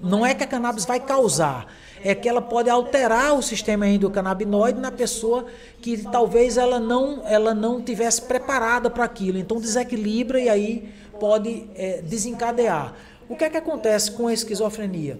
não 0.00 0.24
é 0.24 0.32
que 0.32 0.44
a 0.44 0.46
cannabis 0.46 0.84
vai 0.84 1.00
causar, 1.00 1.66
é 2.04 2.14
que 2.14 2.28
ela 2.28 2.42
pode 2.42 2.68
alterar 2.70 3.34
o 3.34 3.42
sistema 3.42 3.88
endocannabinoide 3.88 4.78
na 4.78 4.92
pessoa 4.92 5.46
que 5.80 5.96
talvez 5.96 6.56
ela 6.56 6.78
não, 6.78 7.22
ela 7.26 7.54
não 7.54 7.80
tivesse 7.80 8.22
preparada 8.22 8.90
para 8.90 9.04
aquilo. 9.04 9.38
Então 9.38 9.58
desequilibra 9.58 10.38
e 10.38 10.48
aí 10.48 10.92
pode 11.18 11.66
é, 11.74 12.02
desencadear. 12.02 12.94
O 13.28 13.34
que 13.34 13.44
é 13.44 13.50
que 13.50 13.56
acontece 13.56 14.12
com 14.12 14.28
a 14.28 14.34
esquizofrenia? 14.34 15.18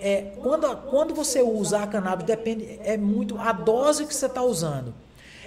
É, 0.00 0.32
quando, 0.42 0.74
quando 0.88 1.14
você 1.14 1.42
usa 1.42 1.82
a 1.82 1.86
cannabis, 1.86 2.26
depende, 2.26 2.80
é 2.82 2.96
muito 2.96 3.38
a 3.38 3.52
dose 3.52 4.06
que 4.06 4.14
você 4.14 4.26
está 4.26 4.42
usando. 4.42 4.94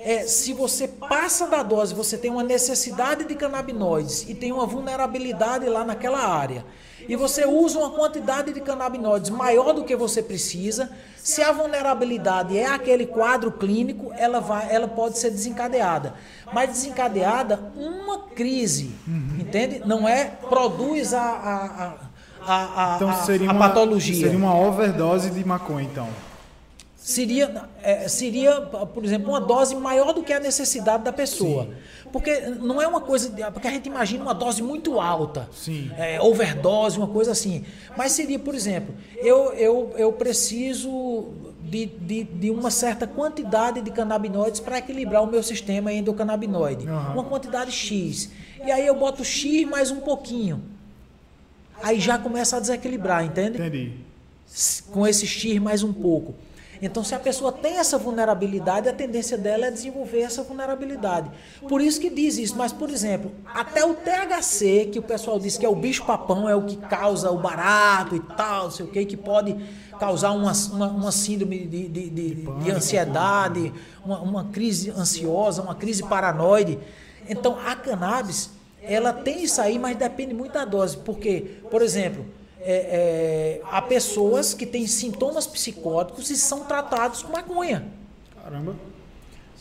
É, 0.05 0.27
se 0.27 0.51
você 0.51 0.87
passa 0.87 1.47
da 1.47 1.63
dose, 1.63 1.93
você 1.95 2.17
tem 2.17 2.29
uma 2.29 2.43
necessidade 2.43 3.23
de 3.23 3.35
canabinoides 3.35 4.29
e 4.29 4.35
tem 4.35 4.51
uma 4.51 4.65
vulnerabilidade 4.65 5.65
lá 5.69 5.85
naquela 5.85 6.19
área, 6.19 6.65
e 7.07 7.15
você 7.15 7.45
usa 7.45 7.79
uma 7.79 7.89
quantidade 7.89 8.53
de 8.53 8.61
canabinoides 8.61 9.29
maior 9.29 9.73
do 9.73 9.83
que 9.83 9.95
você 9.95 10.21
precisa, 10.21 10.89
se 11.17 11.41
a 11.41 11.51
vulnerabilidade 11.51 12.57
é 12.57 12.65
aquele 12.65 13.05
quadro 13.05 13.51
clínico, 13.51 14.11
ela, 14.17 14.39
vai, 14.39 14.73
ela 14.73 14.87
pode 14.87 15.17
ser 15.17 15.29
desencadeada. 15.29 16.15
Mas 16.51 16.69
desencadeada 16.69 17.71
uma 17.75 18.19
crise, 18.29 18.93
entende? 19.39 19.81
Não 19.85 20.07
é 20.07 20.25
produz 20.49 21.13
a, 21.13 21.21
a, 21.21 21.65
a, 21.65 21.95
a, 22.45 22.93
a- 22.93 22.95
Então 22.97 23.09
a- 23.09 23.13
seria, 23.23 23.49
a 23.49 23.53
uma, 23.53 23.67
patologia. 23.67 24.15
seria 24.15 24.37
uma 24.37 24.55
overdose 24.57 25.29
de 25.29 25.43
maconha, 25.45 25.83
então. 25.85 26.07
Seria, 26.95 27.63
é, 27.81 28.07
seria, 28.07 28.61
por 28.61 29.03
exemplo, 29.03 29.27
uma 29.29 29.41
dose 29.41 29.75
maior 29.75 30.13
do 30.13 30.23
que 30.23 30.31
a 30.31 30.39
necessidade 30.39 31.03
da 31.03 31.11
pessoa. 31.11 31.67
Porque 32.13 32.39
não 32.61 32.81
é 32.81 32.87
uma 32.87 33.01
coisa. 33.01 33.29
Porque 33.51 33.67
a 33.67 33.71
gente 33.71 33.87
imagina 33.87 34.23
uma 34.23 34.33
dose 34.33 34.63
muito 34.63 35.01
alta. 35.01 35.49
Sim. 35.51 35.91
É, 35.97 36.21
overdose, 36.21 36.97
uma 36.97 37.07
coisa 37.07 37.31
assim. 37.31 37.65
Mas 37.97 38.13
seria, 38.13 38.39
por 38.39 38.55
exemplo, 38.55 38.95
eu, 39.17 39.51
eu, 39.53 39.91
eu 39.97 40.13
preciso 40.13 41.33
de, 41.61 41.87
de, 41.87 42.23
de 42.23 42.49
uma 42.51 42.71
certa 42.71 43.05
quantidade 43.05 43.81
de 43.81 43.91
canabinoides 43.91 44.61
para 44.61 44.77
equilibrar 44.77 45.23
o 45.23 45.27
meu 45.27 45.43
sistema 45.43 45.91
endocannabinoide. 45.91 46.87
Aham. 46.87 47.13
Uma 47.15 47.23
quantidade 47.25 47.71
X. 47.73 48.29
E 48.65 48.71
aí 48.71 48.87
eu 48.87 48.95
boto 48.95 49.25
X 49.25 49.67
mais 49.67 49.91
um 49.91 49.99
pouquinho. 49.99 50.63
Aí 51.83 51.99
já 51.99 52.17
começa 52.17 52.55
a 52.55 52.59
desequilibrar, 52.61 53.25
entende? 53.25 53.57
Entendi. 53.57 53.91
com 54.91 55.05
esse 55.05 55.27
X 55.27 55.59
mais 55.59 55.83
um 55.83 55.91
pouco. 55.91 56.33
Então, 56.81 57.01
se 57.01 57.15
a 57.15 57.19
pessoa 57.19 57.49
tem 57.49 57.77
essa 57.77 57.97
vulnerabilidade, 57.97 58.89
a 58.89 58.93
tendência 58.93 59.37
dela 59.37 59.67
é 59.67 59.71
desenvolver 59.71 60.19
essa 60.19 60.43
vulnerabilidade. 60.43 61.31
Por 61.67 61.81
isso 61.81 61.99
que 61.99 62.09
diz 62.09 62.37
isso. 62.37 62.57
Mas, 62.57 62.73
por 62.73 62.89
exemplo, 62.89 63.31
até 63.53 63.85
o 63.85 63.93
THC, 63.93 64.89
que 64.91 64.99
o 64.99 65.01
pessoal 65.01 65.39
diz 65.39 65.57
que 65.57 65.65
é 65.65 65.69
o 65.69 65.75
bicho-papão, 65.75 66.49
é 66.49 66.55
o 66.55 66.63
que 66.63 66.75
causa 66.75 67.31
o 67.31 67.37
barato 67.37 68.17
e 68.17 68.19
tal, 68.19 68.65
não 68.65 68.71
sei 68.71 68.85
o 68.85 68.89
que, 68.89 69.05
que 69.05 69.15
pode 69.15 69.55
causar 69.97 70.31
uma, 70.31 70.51
uma, 70.73 70.87
uma 70.87 71.11
síndrome 71.11 71.65
de, 71.65 71.87
de, 71.87 72.09
de, 72.09 72.35
de 72.35 72.71
ansiedade, 72.71 73.73
uma, 74.05 74.19
uma 74.19 74.43
crise 74.45 74.89
ansiosa, 74.91 75.61
uma 75.61 75.75
crise 75.75 76.03
paranoide. 76.03 76.79
Então, 77.29 77.57
a 77.65 77.75
cannabis, 77.75 78.49
ela 78.83 79.13
tem 79.13 79.43
isso 79.43 79.61
aí, 79.61 79.79
mas 79.79 79.95
depende 79.97 80.33
muito 80.33 80.53
da 80.53 80.65
dose. 80.65 80.97
Porque, 80.97 81.57
por 81.71 81.81
exemplo, 81.81 82.25
é, 82.61 83.59
é, 83.59 83.61
há 83.71 83.81
pessoas 83.81 84.53
que 84.53 84.65
têm 84.65 84.85
sintomas 84.87 85.47
psicóticos 85.47 86.29
e 86.29 86.35
são 86.37 86.61
tratados 86.61 87.23
com 87.23 87.31
maconha. 87.33 87.85
Caramba. 88.43 88.75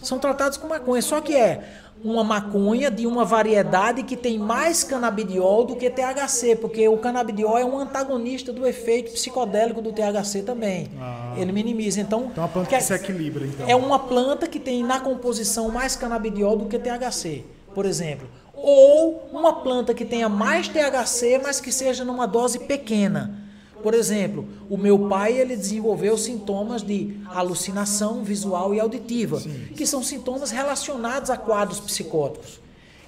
São 0.03 0.19
tratados 0.19 0.59
com 0.59 0.67
maconha. 0.69 1.01
Só 1.03 1.21
que 1.21 1.35
é 1.35 1.63
uma 2.05 2.25
maconha 2.25 2.91
de 2.91 3.07
uma 3.07 3.25
variedade 3.25 4.03
que 4.03 4.17
tem 4.17 4.37
mais 4.37 4.83
canabidiol 4.83 5.65
do 5.65 5.77
que 5.77 5.89
THC, 5.89 6.57
porque 6.57 6.89
o 6.89 6.99
canabidiol 6.99 7.57
é 7.57 7.65
um 7.65 7.79
antagonista 7.79 8.53
do 8.53 8.67
efeito 8.67 9.13
psicodélico 9.13 9.81
do 9.81 9.93
THC 9.93 10.43
também. 10.43 10.89
Ah. 11.01 11.35
Ele 11.37 11.53
minimiza. 11.53 12.01
Então, 12.01 12.25
Então 12.33 12.43
uma 12.43 12.49
planta 12.49 12.69
quer- 12.71 12.79
que 12.79 12.85
se 12.85 12.93
equilibra, 12.95 13.47
então. 13.47 13.69
é 13.69 13.77
uma 13.77 14.01
planta 14.01 14.49
que 14.49 14.59
tem 14.59 14.83
na 14.83 14.99
composição 14.99 15.69
mais 15.71 15.95
canabidiol 15.95 16.57
do 16.57 16.67
que 16.67 16.77
THC, 16.77 17.45
por 17.73 17.87
exemplo. 17.87 18.27
Ou 18.63 19.29
uma 19.33 19.55
planta 19.55 19.93
que 19.93 20.05
tenha 20.05 20.29
mais 20.29 20.69
THC, 20.69 21.41
mas 21.43 21.61
que 21.61 21.73
seja 21.73 22.05
numa 22.05 22.27
dose 22.27 22.61
pequena. 22.61 23.43
Por 23.83 23.93
exemplo, 23.93 24.47
o 24.71 24.79
meu 24.79 25.09
pai 25.09 25.33
ele 25.33 25.57
desenvolveu 25.57 26.17
sintomas 26.17 26.83
de 26.83 27.19
alucinação 27.27 28.23
visual 28.23 28.73
e 28.73 28.79
auditiva, 28.79 29.43
que 29.75 29.85
são 29.85 30.01
sintomas 30.01 30.53
relacionados 30.53 31.29
a 31.29 31.37
quadros 31.37 31.81
psicóticos. 31.81 32.61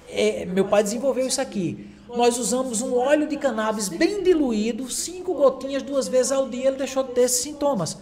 É, 0.09 0.45
meu 0.45 0.65
pai 0.65 0.83
desenvolveu 0.83 1.25
isso 1.25 1.39
aqui. 1.39 1.87
Nós 2.09 2.37
usamos 2.37 2.81
um 2.81 2.93
óleo 2.93 3.25
de 3.25 3.37
cannabis 3.37 3.87
bem 3.87 4.21
diluído, 4.21 4.89
cinco 4.89 5.33
gotinhas 5.33 5.81
duas 5.81 6.09
vezes 6.09 6.33
ao 6.33 6.49
dia, 6.49 6.67
ele 6.67 6.77
deixou 6.77 7.03
de 7.03 7.11
ter 7.11 7.21
esses 7.21 7.41
sintomas. 7.41 7.97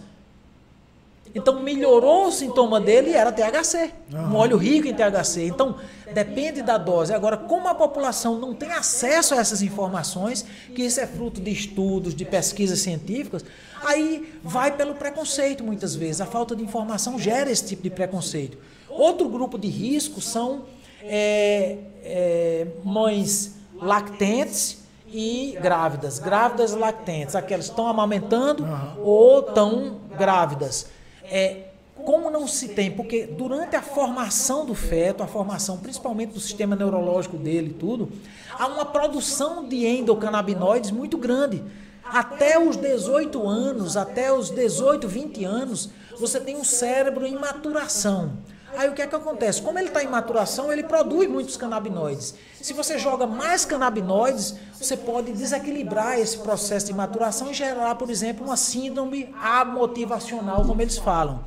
Então 1.34 1.60
melhorou 1.60 2.28
o 2.28 2.32
sintoma 2.32 2.80
dele 2.80 3.10
e 3.10 3.14
era 3.14 3.32
THC, 3.32 3.90
um 4.12 4.36
óleo 4.36 4.56
rico 4.56 4.86
em 4.86 4.94
THC. 4.94 5.46
Então 5.46 5.76
depende 6.12 6.62
da 6.62 6.78
dose. 6.78 7.12
Agora, 7.12 7.36
como 7.36 7.66
a 7.66 7.74
população 7.74 8.38
não 8.38 8.54
tem 8.54 8.70
acesso 8.70 9.34
a 9.34 9.38
essas 9.38 9.60
informações, 9.60 10.46
que 10.74 10.82
isso 10.82 11.00
é 11.00 11.06
fruto 11.06 11.40
de 11.40 11.50
estudos, 11.50 12.14
de 12.14 12.24
pesquisas 12.24 12.78
científicas, 12.78 13.44
aí 13.84 14.38
vai 14.44 14.76
pelo 14.76 14.94
preconceito 14.94 15.64
muitas 15.64 15.96
vezes. 15.96 16.20
A 16.20 16.26
falta 16.26 16.54
de 16.54 16.62
informação 16.62 17.18
gera 17.18 17.50
esse 17.50 17.66
tipo 17.66 17.82
de 17.82 17.90
preconceito. 17.90 18.56
Outro 18.88 19.28
grupo 19.28 19.58
de 19.58 19.66
risco 19.66 20.20
são 20.20 20.66
é, 21.02 21.78
é, 22.04 22.66
mães 22.84 23.56
lactentes 23.74 24.78
e 25.08 25.58
grávidas. 25.60 26.20
Grávidas 26.20 26.72
e 26.72 26.76
lactentes, 26.76 27.34
aquelas 27.34 27.66
que 27.66 27.72
estão 27.72 27.88
amamentando 27.88 28.64
ou 29.02 29.40
estão 29.40 29.98
grávidas. 30.16 30.86
É, 31.24 31.68
como 32.04 32.30
não 32.30 32.46
se 32.46 32.68
tem, 32.68 32.90
porque 32.90 33.26
durante 33.26 33.76
a 33.76 33.82
formação 33.82 34.66
do 34.66 34.74
feto, 34.74 35.22
a 35.22 35.26
formação 35.26 35.78
principalmente 35.78 36.32
do 36.32 36.40
sistema 36.40 36.74
neurológico 36.74 37.36
dele 37.36 37.70
e 37.70 37.74
tudo, 37.74 38.10
há 38.58 38.66
uma 38.66 38.84
produção 38.84 39.66
de 39.66 39.86
endocannabinoides 39.86 40.90
muito 40.90 41.16
grande. 41.16 41.62
Até 42.04 42.58
os 42.58 42.76
18 42.76 43.48
anos, 43.48 43.96
até 43.96 44.32
os 44.32 44.50
18, 44.50 45.08
20 45.08 45.44
anos, 45.44 45.90
você 46.18 46.38
tem 46.40 46.56
um 46.56 46.64
cérebro 46.64 47.24
em 47.24 47.34
maturação. 47.34 48.38
Aí 48.76 48.88
o 48.88 48.92
que 48.92 49.02
é 49.02 49.06
que 49.06 49.14
acontece? 49.14 49.62
Como 49.62 49.78
ele 49.78 49.88
está 49.88 50.02
em 50.02 50.08
maturação, 50.08 50.72
ele 50.72 50.82
produz 50.82 51.28
muitos 51.28 51.56
canabinoides. 51.56 52.34
Se 52.60 52.72
você 52.72 52.98
joga 52.98 53.26
mais 53.26 53.64
canabinoides, 53.64 54.54
você 54.72 54.96
pode 54.96 55.32
desequilibrar 55.32 56.18
esse 56.18 56.38
processo 56.38 56.86
de 56.86 56.94
maturação 56.94 57.50
e 57.50 57.54
gerar, 57.54 57.94
por 57.94 58.10
exemplo, 58.10 58.46
uma 58.46 58.56
síndrome 58.56 59.32
amotivacional, 59.40 60.64
como 60.64 60.82
eles 60.82 60.98
falam. 60.98 61.44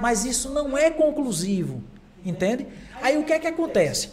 Mas 0.00 0.24
isso 0.24 0.50
não 0.50 0.76
é 0.76 0.90
conclusivo, 0.90 1.82
entende? 2.24 2.66
Aí 3.00 3.16
o 3.16 3.24
que 3.24 3.32
é 3.32 3.38
que 3.38 3.46
acontece? 3.46 4.10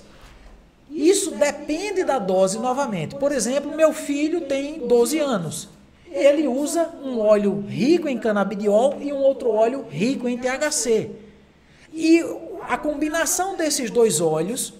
Isso 0.90 1.32
depende 1.32 2.04
da 2.04 2.20
dose 2.20 2.60
novamente. 2.60 3.16
Por 3.16 3.32
exemplo, 3.32 3.76
meu 3.76 3.92
filho 3.92 4.42
tem 4.42 4.88
12 4.88 5.20
anos. 5.20 5.70
Ele 6.10 6.48
usa 6.48 6.90
um 7.04 7.20
óleo 7.20 7.66
rico 7.68 8.08
em 8.08 8.18
canabidiol 8.18 8.98
e 9.02 9.12
um 9.12 9.18
outro 9.18 9.50
óleo 9.50 9.86
rico 9.90 10.30
em 10.30 10.38
THC. 10.38 11.12
E 11.94 12.24
a 12.70 12.78
combinação 12.78 13.56
desses 13.56 13.90
dois 13.90 14.22
óleos 14.22 14.74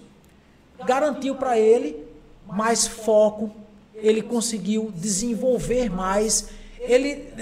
garantiu 0.86 1.36
para 1.36 1.58
ele 1.58 2.04
mais 2.48 2.86
foco, 2.86 3.52
ele 3.96 4.22
conseguiu 4.22 4.92
desenvolver 4.96 5.90
mais, 5.90 6.50
ele 6.80 7.34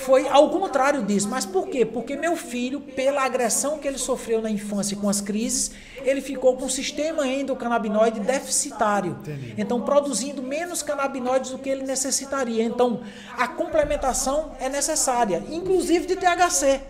foi 0.00 0.26
ao 0.28 0.50
contrário 0.50 1.04
disso. 1.04 1.28
Mas 1.28 1.46
por 1.46 1.68
quê? 1.68 1.84
Porque 1.84 2.16
meu 2.16 2.36
filho, 2.36 2.80
pela 2.80 3.22
agressão 3.22 3.78
que 3.78 3.86
ele 3.86 3.98
sofreu 3.98 4.40
na 4.42 4.50
infância 4.50 4.96
com 4.96 5.08
as 5.08 5.20
crises, 5.20 5.72
ele 6.02 6.20
ficou 6.20 6.56
com 6.56 6.64
um 6.64 6.68
sistema 6.68 7.26
endocannabinoide 7.26 8.20
deficitário. 8.20 9.18
Entendi. 9.20 9.54
Então, 9.56 9.82
produzindo 9.82 10.42
menos 10.42 10.82
canabinoides 10.82 11.50
do 11.50 11.58
que 11.58 11.68
ele 11.68 11.82
necessitaria. 11.82 12.62
Então, 12.64 13.02
a 13.36 13.46
complementação 13.46 14.52
é 14.58 14.68
necessária, 14.68 15.42
inclusive 15.50 16.06
de 16.06 16.16
THC. 16.16 16.80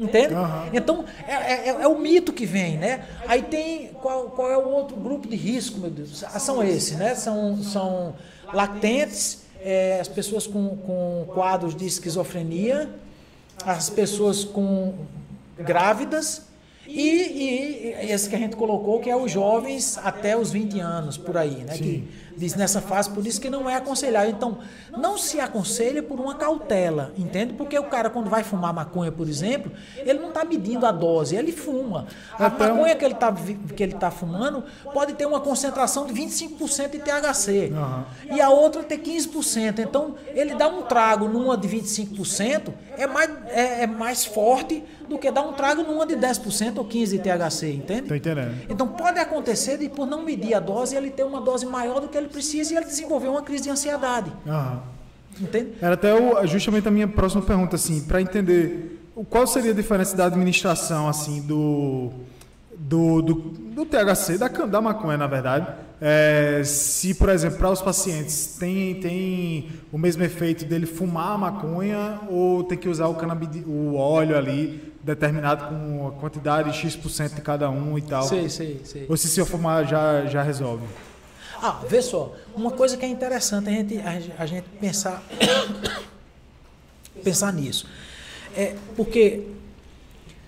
Entende? 0.00 0.34
Aham. 0.34 0.68
Então, 0.72 1.04
é, 1.28 1.68
é- 1.68 1.82
é 1.82 1.86
o 1.88 1.98
mito 1.98 2.32
que 2.32 2.46
vem, 2.46 2.76
né? 2.78 3.04
Aí 3.28 3.42
tem. 3.42 3.88
Qual, 4.00 4.30
qual 4.30 4.50
é 4.50 4.56
o 4.56 4.68
outro 4.68 4.96
grupo 4.96 5.28
de 5.28 5.36
risco, 5.36 5.78
meu 5.78 5.90
Deus? 5.90 6.24
Ah, 6.24 6.38
São 6.38 6.62
esses, 6.62 6.96
né? 6.96 7.14
São, 7.14 7.62
são 7.62 8.14
lactentes, 8.52 9.42
é, 9.60 9.98
as 10.00 10.08
pessoas 10.08 10.46
com, 10.46 10.76
com 10.78 11.24
quadros 11.32 11.74
de 11.76 11.86
esquizofrenia, 11.86 12.90
as 13.64 13.90
pessoas 13.90 14.44
com 14.44 14.94
grávidas 15.58 16.42
e, 16.86 17.00
e 18.00 18.10
esse 18.10 18.28
que 18.28 18.34
a 18.34 18.38
gente 18.38 18.56
colocou, 18.56 18.98
que 18.98 19.08
é 19.08 19.16
os 19.16 19.30
jovens 19.30 19.98
até 20.02 20.36
os 20.36 20.50
20 20.50 20.80
anos, 20.80 21.16
por 21.16 21.36
aí, 21.36 21.64
né? 21.64 21.76
Que 21.78 22.08
diz 22.36 22.54
nessa 22.54 22.80
fase, 22.80 23.10
por 23.10 23.26
isso 23.26 23.40
que 23.40 23.48
não 23.50 23.68
é 23.68 23.76
aconselhável. 23.76 24.30
Então, 24.30 24.58
não 24.96 25.16
se 25.18 25.40
aconselha 25.40 26.02
por 26.02 26.18
uma 26.20 26.34
cautela, 26.34 27.12
entende? 27.16 27.54
Porque 27.54 27.78
o 27.78 27.84
cara, 27.84 28.10
quando 28.10 28.28
vai 28.28 28.42
fumar 28.42 28.72
maconha, 28.72 29.10
por 29.12 29.28
exemplo, 29.28 29.70
ele 29.96 30.18
não 30.18 30.28
está 30.28 30.44
medindo 30.44 30.84
a 30.86 30.92
dose, 30.92 31.36
ele 31.36 31.52
fuma. 31.52 32.06
A 32.38 32.46
um- 32.46 32.50
maconha 32.58 32.94
que 32.96 33.04
ele 33.04 33.14
está 33.14 33.32
que 33.32 33.82
ele 33.82 33.94
tá 33.94 34.10
fumando 34.10 34.64
pode 34.92 35.14
ter 35.14 35.26
uma 35.26 35.40
concentração 35.40 36.06
de 36.06 36.12
25% 36.12 36.90
de 36.92 36.98
THC. 36.98 37.72
Aham. 37.74 38.04
E 38.30 38.40
a 38.40 38.50
outra 38.50 38.82
ter 38.82 38.98
15%. 38.98 39.78
Então, 39.80 40.14
ele 40.34 40.54
dá 40.54 40.68
um 40.68 40.82
trago 40.82 41.28
numa 41.28 41.56
de 41.56 41.68
25%, 41.68 42.72
é 42.96 43.06
mais, 43.06 43.30
é, 43.48 43.82
é 43.84 43.86
mais 43.86 44.24
forte 44.24 44.84
do 45.08 45.18
que 45.18 45.30
dar 45.30 45.42
um 45.42 45.52
trago 45.52 45.82
numa 45.82 46.06
de 46.06 46.16
10% 46.16 46.78
ou 46.78 46.84
15% 46.84 47.10
de 47.10 47.18
THC, 47.18 47.72
entende? 47.74 48.08
Tô 48.08 48.14
entendendo. 48.14 48.54
Então 48.68 48.88
pode 48.88 49.18
acontecer 49.18 49.76
de 49.76 49.88
por 49.88 50.06
não 50.06 50.22
medir 50.22 50.54
a 50.54 50.60
dose, 50.60 50.96
ele 50.96 51.10
ter 51.10 51.24
uma 51.24 51.40
dose 51.40 51.66
maior 51.66 52.00
do 52.00 52.08
que 52.08 52.16
ele 52.22 52.30
precisa 52.30 52.72
e 52.72 52.76
ele 52.76 52.86
desenvolver 52.86 53.28
uma 53.28 53.42
crise 53.42 53.64
de 53.64 53.70
ansiedade. 53.70 54.32
Aham. 54.46 54.80
Entende? 55.40 55.72
Era 55.80 55.94
até 55.94 56.14
o- 56.14 56.46
justamente 56.46 56.86
a 56.86 56.90
minha 56.90 57.08
próxima 57.08 57.40
pergunta, 57.42 57.76
assim, 57.76 58.02
para 58.02 58.20
entender 58.20 58.98
o- 59.16 59.24
qual 59.24 59.46
seria 59.46 59.70
a 59.70 59.74
diferença 59.74 60.14
da 60.16 60.26
administração, 60.26 61.08
assim, 61.08 61.40
do, 61.42 62.10
do, 62.76 63.22
do, 63.22 63.34
do 63.34 63.86
THC, 63.86 64.36
da, 64.38 64.48
da 64.48 64.80
maconha, 64.80 65.16
na 65.16 65.26
verdade. 65.26 65.66
É, 66.04 66.62
se, 66.64 67.14
por 67.14 67.28
exemplo, 67.28 67.58
para 67.58 67.70
os 67.70 67.80
pacientes 67.80 68.56
tem, 68.58 68.96
tem 69.00 69.70
o 69.92 69.96
mesmo 69.96 70.22
efeito 70.24 70.64
dele 70.64 70.84
fumar 70.84 71.32
a 71.34 71.38
maconha 71.38 72.18
ou 72.28 72.64
tem 72.64 72.76
que 72.76 72.88
usar 72.88 73.06
o, 73.06 73.14
canabidi, 73.14 73.62
o 73.66 73.94
óleo 73.94 74.36
ali, 74.36 74.92
determinado 75.02 75.66
com 75.68 76.08
a 76.08 76.10
quantidade 76.20 76.72
X% 76.76 77.34
de 77.36 77.40
cada 77.40 77.70
um 77.70 77.96
e 77.96 78.02
tal. 78.02 78.24
Sei, 78.24 78.48
sei, 78.48 78.80
sei. 78.84 79.06
Ou 79.08 79.16
se 79.16 79.28
se 79.28 79.40
eu 79.40 79.46
fumar 79.46 79.86
já, 79.86 80.26
já 80.26 80.42
resolve. 80.42 80.82
Ah, 81.64 81.80
vê 81.88 82.02
só, 82.02 82.34
uma 82.56 82.72
coisa 82.72 82.96
que 82.96 83.04
é 83.04 83.08
interessante 83.08 83.68
a 83.68 83.72
gente, 83.72 83.98
a, 83.98 84.42
a 84.42 84.46
gente 84.46 84.68
pensar, 84.80 85.22
pensar 87.22 87.52
nisso. 87.52 87.86
É 88.56 88.74
porque 88.96 89.46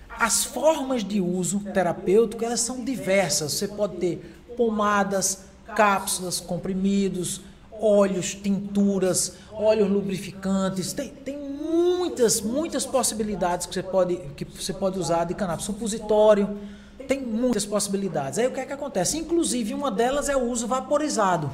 as 0.09 0.43
formas 0.43 1.05
de 1.05 1.21
uso 1.21 1.61
terapêutico, 1.73 2.43
elas 2.43 2.59
são 2.59 2.83
diversas. 2.83 3.53
Você 3.53 3.69
pode 3.69 3.95
ter 3.95 4.43
pomadas, 4.57 5.45
cápsulas, 5.73 6.41
comprimidos, 6.41 7.39
óleos, 7.71 8.33
tinturas, 8.33 9.37
óleos 9.53 9.89
lubrificantes. 9.89 10.91
Tem, 10.91 11.09
tem 11.09 11.37
muitas, 11.37 12.41
muitas 12.41 12.85
possibilidades 12.85 13.65
que 13.65 13.73
você 13.73 13.83
pode, 13.83 14.17
que 14.35 14.43
você 14.43 14.73
pode 14.73 14.99
usar 14.99 15.23
de 15.23 15.33
cannabis. 15.33 15.65
Supositório, 15.65 16.57
tem 17.05 17.21
muitas 17.21 17.65
possibilidades. 17.65 18.37
Aí 18.39 18.47
o 18.47 18.51
que 18.51 18.59
é 18.59 18.65
que 18.65 18.73
acontece? 18.73 19.17
Inclusive, 19.17 19.73
uma 19.73 19.89
delas 19.91 20.27
é 20.29 20.35
o 20.35 20.43
uso 20.49 20.67
vaporizado. 20.67 21.49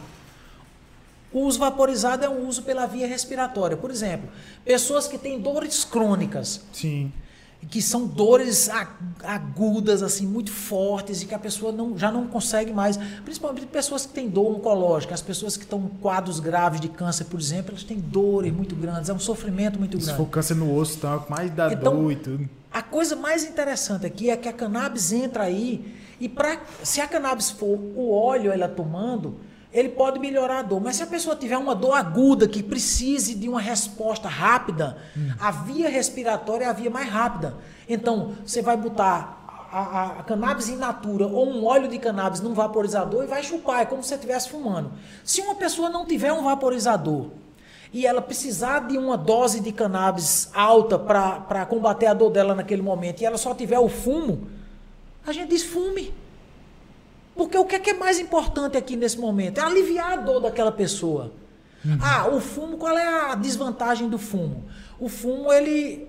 O 1.34 1.42
uso 1.42 1.60
vaporizado 1.60 2.26
é 2.26 2.30
um 2.30 2.48
uso 2.48 2.64
pela 2.64 2.86
via 2.86 3.08
respiratória. 3.08 3.78
Por 3.78 3.90
exemplo, 3.90 4.30
pessoas 4.66 5.08
que 5.08 5.18
têm 5.18 5.40
dores 5.40 5.86
crônicas, 5.86 6.60
Sim. 6.74 7.10
que 7.70 7.82
são 7.82 8.06
dores 8.06 8.70
agudas, 9.24 10.04
assim, 10.04 10.26
muito 10.28 10.52
fortes, 10.52 11.22
e 11.22 11.26
que 11.26 11.34
a 11.34 11.40
pessoa 11.40 11.72
não, 11.72 11.98
já 11.98 12.12
não 12.12 12.28
consegue 12.28 12.74
mais. 12.74 12.98
Principalmente 13.24 13.66
pessoas 13.68 14.06
que 14.06 14.12
têm 14.12 14.28
dor 14.28 14.52
oncológica, 14.58 15.14
as 15.14 15.22
pessoas 15.22 15.56
que 15.56 15.64
estão 15.64 15.80
em 15.80 15.88
quadros 16.02 16.40
graves 16.42 16.82
de 16.82 16.90
câncer, 16.90 17.24
por 17.26 17.40
exemplo, 17.40 17.72
elas 17.72 17.84
têm 17.84 17.98
dores 17.98 18.52
muito 18.52 18.76
grandes, 18.76 19.10
é 19.10 19.14
um 19.14 19.20
sofrimento 19.20 19.80
muito 19.80 19.98
Se 20.00 20.08
grande. 20.08 20.18
for 20.18 20.30
câncer 20.30 20.56
no 20.56 20.76
osso, 20.76 20.98
tá, 20.98 21.24
mais 21.30 21.50
dá 21.52 21.72
Então, 21.72 21.96
dor 22.02 22.12
e 22.12 22.16
tudo. 22.18 22.50
Coisa 22.92 23.16
mais 23.16 23.44
interessante 23.46 24.06
aqui 24.06 24.30
é 24.30 24.36
que 24.38 24.50
a 24.50 24.54
cannabis 24.54 25.12
entra 25.14 25.44
aí 25.46 25.96
e 26.20 26.28
pra, 26.30 26.60
se 26.84 27.00
a 27.02 27.08
cannabis 27.08 27.50
for 27.50 27.80
o 27.96 28.12
óleo 28.14 28.52
ela 28.52 28.68
tomando, 28.68 29.40
ele 29.74 29.90
pode 29.90 30.20
melhorar 30.20 30.60
a 30.60 30.62
dor. 30.62 30.82
Mas 30.82 30.98
se 30.98 31.04
a 31.04 31.08
pessoa 31.08 31.36
tiver 31.36 31.58
uma 31.58 31.74
dor 31.74 31.94
aguda 31.94 32.48
que 32.48 32.62
precise 32.62 33.34
de 33.34 33.48
uma 33.48 33.62
resposta 33.62 34.28
rápida, 34.28 34.98
a 35.40 35.50
via 35.52 35.90
respiratória 35.90 36.66
é 36.66 36.68
a 36.68 36.74
via 36.74 36.90
mais 36.90 37.10
rápida. 37.10 37.56
Então, 37.88 38.34
você 38.46 38.62
vai 38.62 38.76
botar 38.76 39.40
a- 39.72 40.20
a 40.20 40.24
cannabis 40.24 40.68
in 40.68 40.76
natura 40.76 41.26
ou 41.26 41.48
um 41.48 41.66
óleo 41.66 41.88
de 41.88 41.98
cannabis 41.98 42.42
num 42.42 42.54
vaporizador 42.54 43.24
e 43.24 43.28
vai 43.28 43.42
chupar, 43.42 43.82
é 43.82 43.86
como 43.86 44.04
se 44.04 44.10
você 44.10 44.16
estivesse 44.16 44.50
fumando. 44.50 44.92
Se 45.24 45.40
uma 45.40 45.56
pessoa 45.56 45.90
não 45.90 46.06
tiver 46.06 46.34
um 46.34 46.44
vaporizador 46.44 47.28
e 47.94 48.06
ela 48.06 48.22
precisar 48.22 48.88
de 48.88 48.98
uma 48.98 49.18
dose 49.18 49.60
de 49.60 49.72
cannabis 49.72 50.50
alta 50.54 50.98
para 50.98 51.66
combater 51.66 52.06
a 52.06 52.14
dor 52.14 52.30
dela 52.30 52.56
naquele 52.56 52.82
momento 52.82 53.22
e 53.22 53.26
ela 53.26 53.38
só 53.38 53.54
tiver 53.54 53.80
o 53.80 53.90
fumo, 53.90 54.48
a 55.26 55.32
gente 55.32 55.50
diz 55.50 55.64
fume. 55.64 56.14
Porque 57.36 57.58
o 57.58 57.66
que 57.66 57.76
é, 57.76 57.80
que 57.80 57.90
é 57.90 57.94
mais 57.94 58.20
importante 58.20 58.78
aqui 58.78 58.96
nesse 58.96 59.18
momento? 59.18 59.58
É 59.58 59.62
aliviar 59.62 60.14
a 60.14 60.16
dor 60.18 60.42
daquela 60.42 60.72
pessoa. 60.72 61.32
Ah, 62.00 62.28
o 62.28 62.40
fumo, 62.40 62.78
qual 62.78 62.98
é 62.98 63.32
a 63.32 63.36
desvantagem 63.36 64.08
do 64.08 64.20
fumo? 64.20 64.64
O 65.00 65.10
fumo, 65.10 65.52
ele 65.52 66.08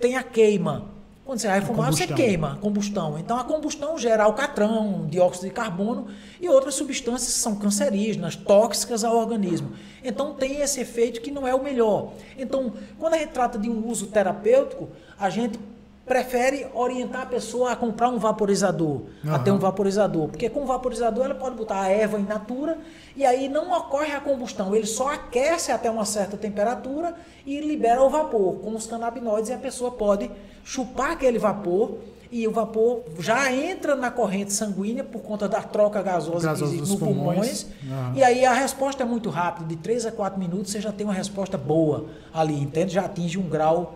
tem 0.00 0.16
a 0.16 0.22
queima. 0.22 0.86
Quando 1.26 1.40
você 1.40 1.48
vai 1.48 1.60
fumar, 1.60 1.92
você 1.92 2.04
combustão. 2.04 2.16
queima 2.16 2.52
a 2.52 2.56
combustão. 2.56 3.18
Então 3.18 3.36
a 3.36 3.42
combustão 3.42 3.98
gera 3.98 4.22
alcatrão, 4.22 5.08
dióxido 5.10 5.48
de 5.48 5.50
carbono 5.50 6.06
e 6.40 6.48
outras 6.48 6.76
substâncias 6.76 7.34
que 7.34 7.40
são 7.40 7.56
cancerígenas, 7.56 8.36
tóxicas 8.36 9.02
ao 9.02 9.16
organismo. 9.16 9.72
Então 10.04 10.34
tem 10.34 10.60
esse 10.60 10.80
efeito 10.80 11.20
que 11.20 11.32
não 11.32 11.44
é 11.44 11.52
o 11.52 11.60
melhor. 11.60 12.12
Então, 12.38 12.72
quando 12.96 13.14
a 13.14 13.18
gente 13.18 13.32
trata 13.32 13.58
de 13.58 13.68
um 13.68 13.88
uso 13.88 14.06
terapêutico, 14.06 14.88
a 15.18 15.28
gente 15.28 15.58
prefere 16.06 16.66
orientar 16.72 17.22
a 17.22 17.26
pessoa 17.26 17.72
a 17.72 17.76
comprar 17.76 18.08
um 18.08 18.18
vaporizador, 18.18 19.02
a 19.26 19.30
Aham. 19.34 19.38
ter 19.42 19.50
um 19.50 19.58
vaporizador, 19.58 20.28
porque 20.28 20.48
com 20.48 20.62
o 20.62 20.66
vaporizador 20.66 21.24
ela 21.24 21.34
pode 21.34 21.56
botar 21.56 21.80
a 21.80 21.88
erva 21.88 22.18
in 22.18 22.22
natura 22.22 22.78
e 23.16 23.24
aí 23.26 23.48
não 23.48 23.76
ocorre 23.76 24.12
a 24.12 24.20
combustão, 24.20 24.74
ele 24.74 24.86
só 24.86 25.12
aquece 25.12 25.72
até 25.72 25.90
uma 25.90 26.04
certa 26.04 26.36
temperatura 26.36 27.14
e 27.44 27.60
libera 27.60 28.00
o 28.02 28.08
vapor 28.08 28.54
com 28.60 28.74
os 28.76 28.86
canabinoides 28.86 29.50
e 29.50 29.52
a 29.52 29.58
pessoa 29.58 29.90
pode 29.90 30.30
chupar 30.64 31.10
aquele 31.10 31.38
vapor 31.40 31.98
e 32.30 32.46
o 32.46 32.52
vapor 32.52 33.02
já 33.20 33.52
entra 33.52 33.94
na 33.96 34.10
corrente 34.10 34.52
sanguínea 34.52 35.02
por 35.02 35.22
conta 35.22 35.48
da 35.48 35.60
troca 35.62 36.02
gasosa, 36.02 36.48
Gasosa 36.48 36.70
que 36.72 36.76
existe 36.78 36.92
no 36.92 36.98
pulmões. 36.98 37.62
pulmões. 37.64 38.16
E 38.16 38.22
aí 38.22 38.44
a 38.44 38.52
resposta 38.52 39.02
é 39.02 39.06
muito 39.06 39.28
rápida, 39.30 39.66
de 39.66 39.76
3 39.76 40.06
a 40.06 40.12
4 40.12 40.38
minutos 40.38 40.70
você 40.72 40.80
já 40.80 40.92
tem 40.92 41.04
uma 41.06 41.12
resposta 41.14 41.56
boa 41.58 42.06
ali, 42.34 42.54
entende? 42.60 42.94
Já 42.94 43.04
atinge 43.04 43.38
um 43.38 43.48
grau 43.48 43.94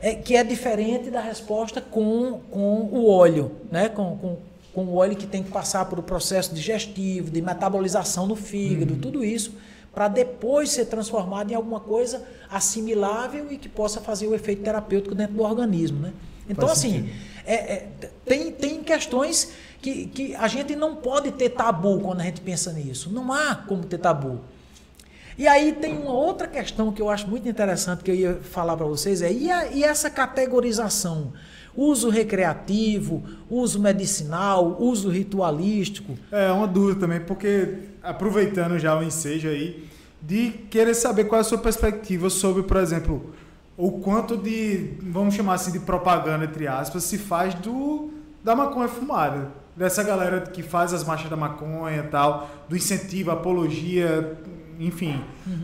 é, 0.00 0.14
que 0.14 0.36
é 0.36 0.44
diferente 0.44 1.10
da 1.10 1.20
resposta 1.20 1.80
com, 1.80 2.40
com 2.50 2.88
o 2.92 3.08
óleo, 3.08 3.52
né? 3.70 3.88
Com, 3.88 4.16
com, 4.16 4.36
com 4.74 4.84
o 4.84 4.94
óleo 4.96 5.16
que 5.16 5.26
tem 5.26 5.42
que 5.42 5.50
passar 5.50 5.84
por 5.86 5.98
o 5.98 6.02
processo 6.02 6.54
digestivo, 6.54 7.30
de 7.30 7.42
metabolização 7.42 8.26
no 8.26 8.36
fígado, 8.36 8.94
Uhum. 8.94 9.00
tudo 9.00 9.24
isso, 9.24 9.52
para 9.92 10.06
depois 10.08 10.70
ser 10.70 10.84
transformado 10.84 11.50
em 11.50 11.54
alguma 11.54 11.80
coisa 11.80 12.22
assimilável 12.50 13.50
e 13.50 13.56
que 13.56 13.68
possa 13.68 14.00
fazer 14.00 14.26
o 14.28 14.34
efeito 14.34 14.62
terapêutico 14.62 15.14
dentro 15.14 15.34
do 15.34 15.42
organismo, 15.42 15.98
né? 16.00 16.12
Então, 16.48 16.68
Faz 16.68 16.78
assim, 16.78 17.10
é- 17.46 17.54
é, 17.54 17.86
tem, 18.24 18.52
tem 18.52 18.82
questões 18.82 19.50
que, 19.82 20.06
que 20.06 20.34
a 20.36 20.46
gente 20.48 20.74
não 20.76 20.96
pode 20.96 21.32
ter 21.32 21.50
tabu 21.50 22.00
quando 22.00 22.20
a 22.20 22.24
gente 22.24 22.40
pensa 22.40 22.72
nisso. 22.72 23.10
Não 23.12 23.32
há 23.32 23.54
como 23.54 23.84
ter 23.84 23.98
tabu. 23.98 24.40
E 25.38 25.46
aí 25.46 25.72
tem 25.72 25.96
uma 25.96 26.12
outra 26.12 26.48
questão 26.48 26.90
que 26.92 27.00
eu 27.00 27.08
acho 27.08 27.28
muito 27.28 27.48
interessante 27.48 28.02
que 28.02 28.10
eu 28.10 28.14
ia 28.14 28.34
falar 28.42 28.76
para 28.76 28.86
vocês, 28.86 29.22
é 29.22 29.32
e, 29.32 29.50
a- 29.50 29.68
e 29.70 29.84
essa 29.84 30.10
categorização? 30.10 31.32
Uso 31.76 32.08
recreativo, 32.10 33.22
uso 33.48 33.80
medicinal, 33.80 34.76
uso 34.80 35.08
ritualístico. 35.08 36.18
É 36.32 36.50
uma 36.50 36.66
dúvida 36.66 36.98
também, 36.98 37.20
porque 37.20 37.74
aproveitando 38.02 38.78
já 38.80 38.98
o 38.98 39.02
ensejo 39.02 39.48
aí, 39.48 39.86
de 40.20 40.50
querer 40.68 40.94
saber 40.94 41.24
qual 41.24 41.38
é 41.38 41.42
a 41.42 41.44
sua 41.44 41.58
perspectiva 41.58 42.28
sobre, 42.28 42.64
por 42.64 42.78
exemplo, 42.78 43.32
o 43.76 43.92
quanto 43.92 44.36
de, 44.36 44.94
vamos 45.02 45.34
chamar 45.36 45.54
assim, 45.54 45.70
de 45.70 45.78
propaganda, 45.78 46.44
entre 46.46 46.66
aspas, 46.66 47.04
se 47.04 47.16
faz 47.16 47.54
do 47.54 48.10
da 48.42 48.56
maconha 48.56 48.88
fumada. 48.88 49.52
Dessa 49.76 50.02
galera 50.02 50.40
que 50.40 50.60
faz 50.64 50.92
as 50.92 51.04
marchas 51.04 51.30
da 51.30 51.36
maconha 51.36 51.98
e 51.98 52.02
tal, 52.08 52.50
do 52.68 52.74
incentivo, 52.76 53.30
apologia, 53.30 54.36
enfim. 54.78 55.20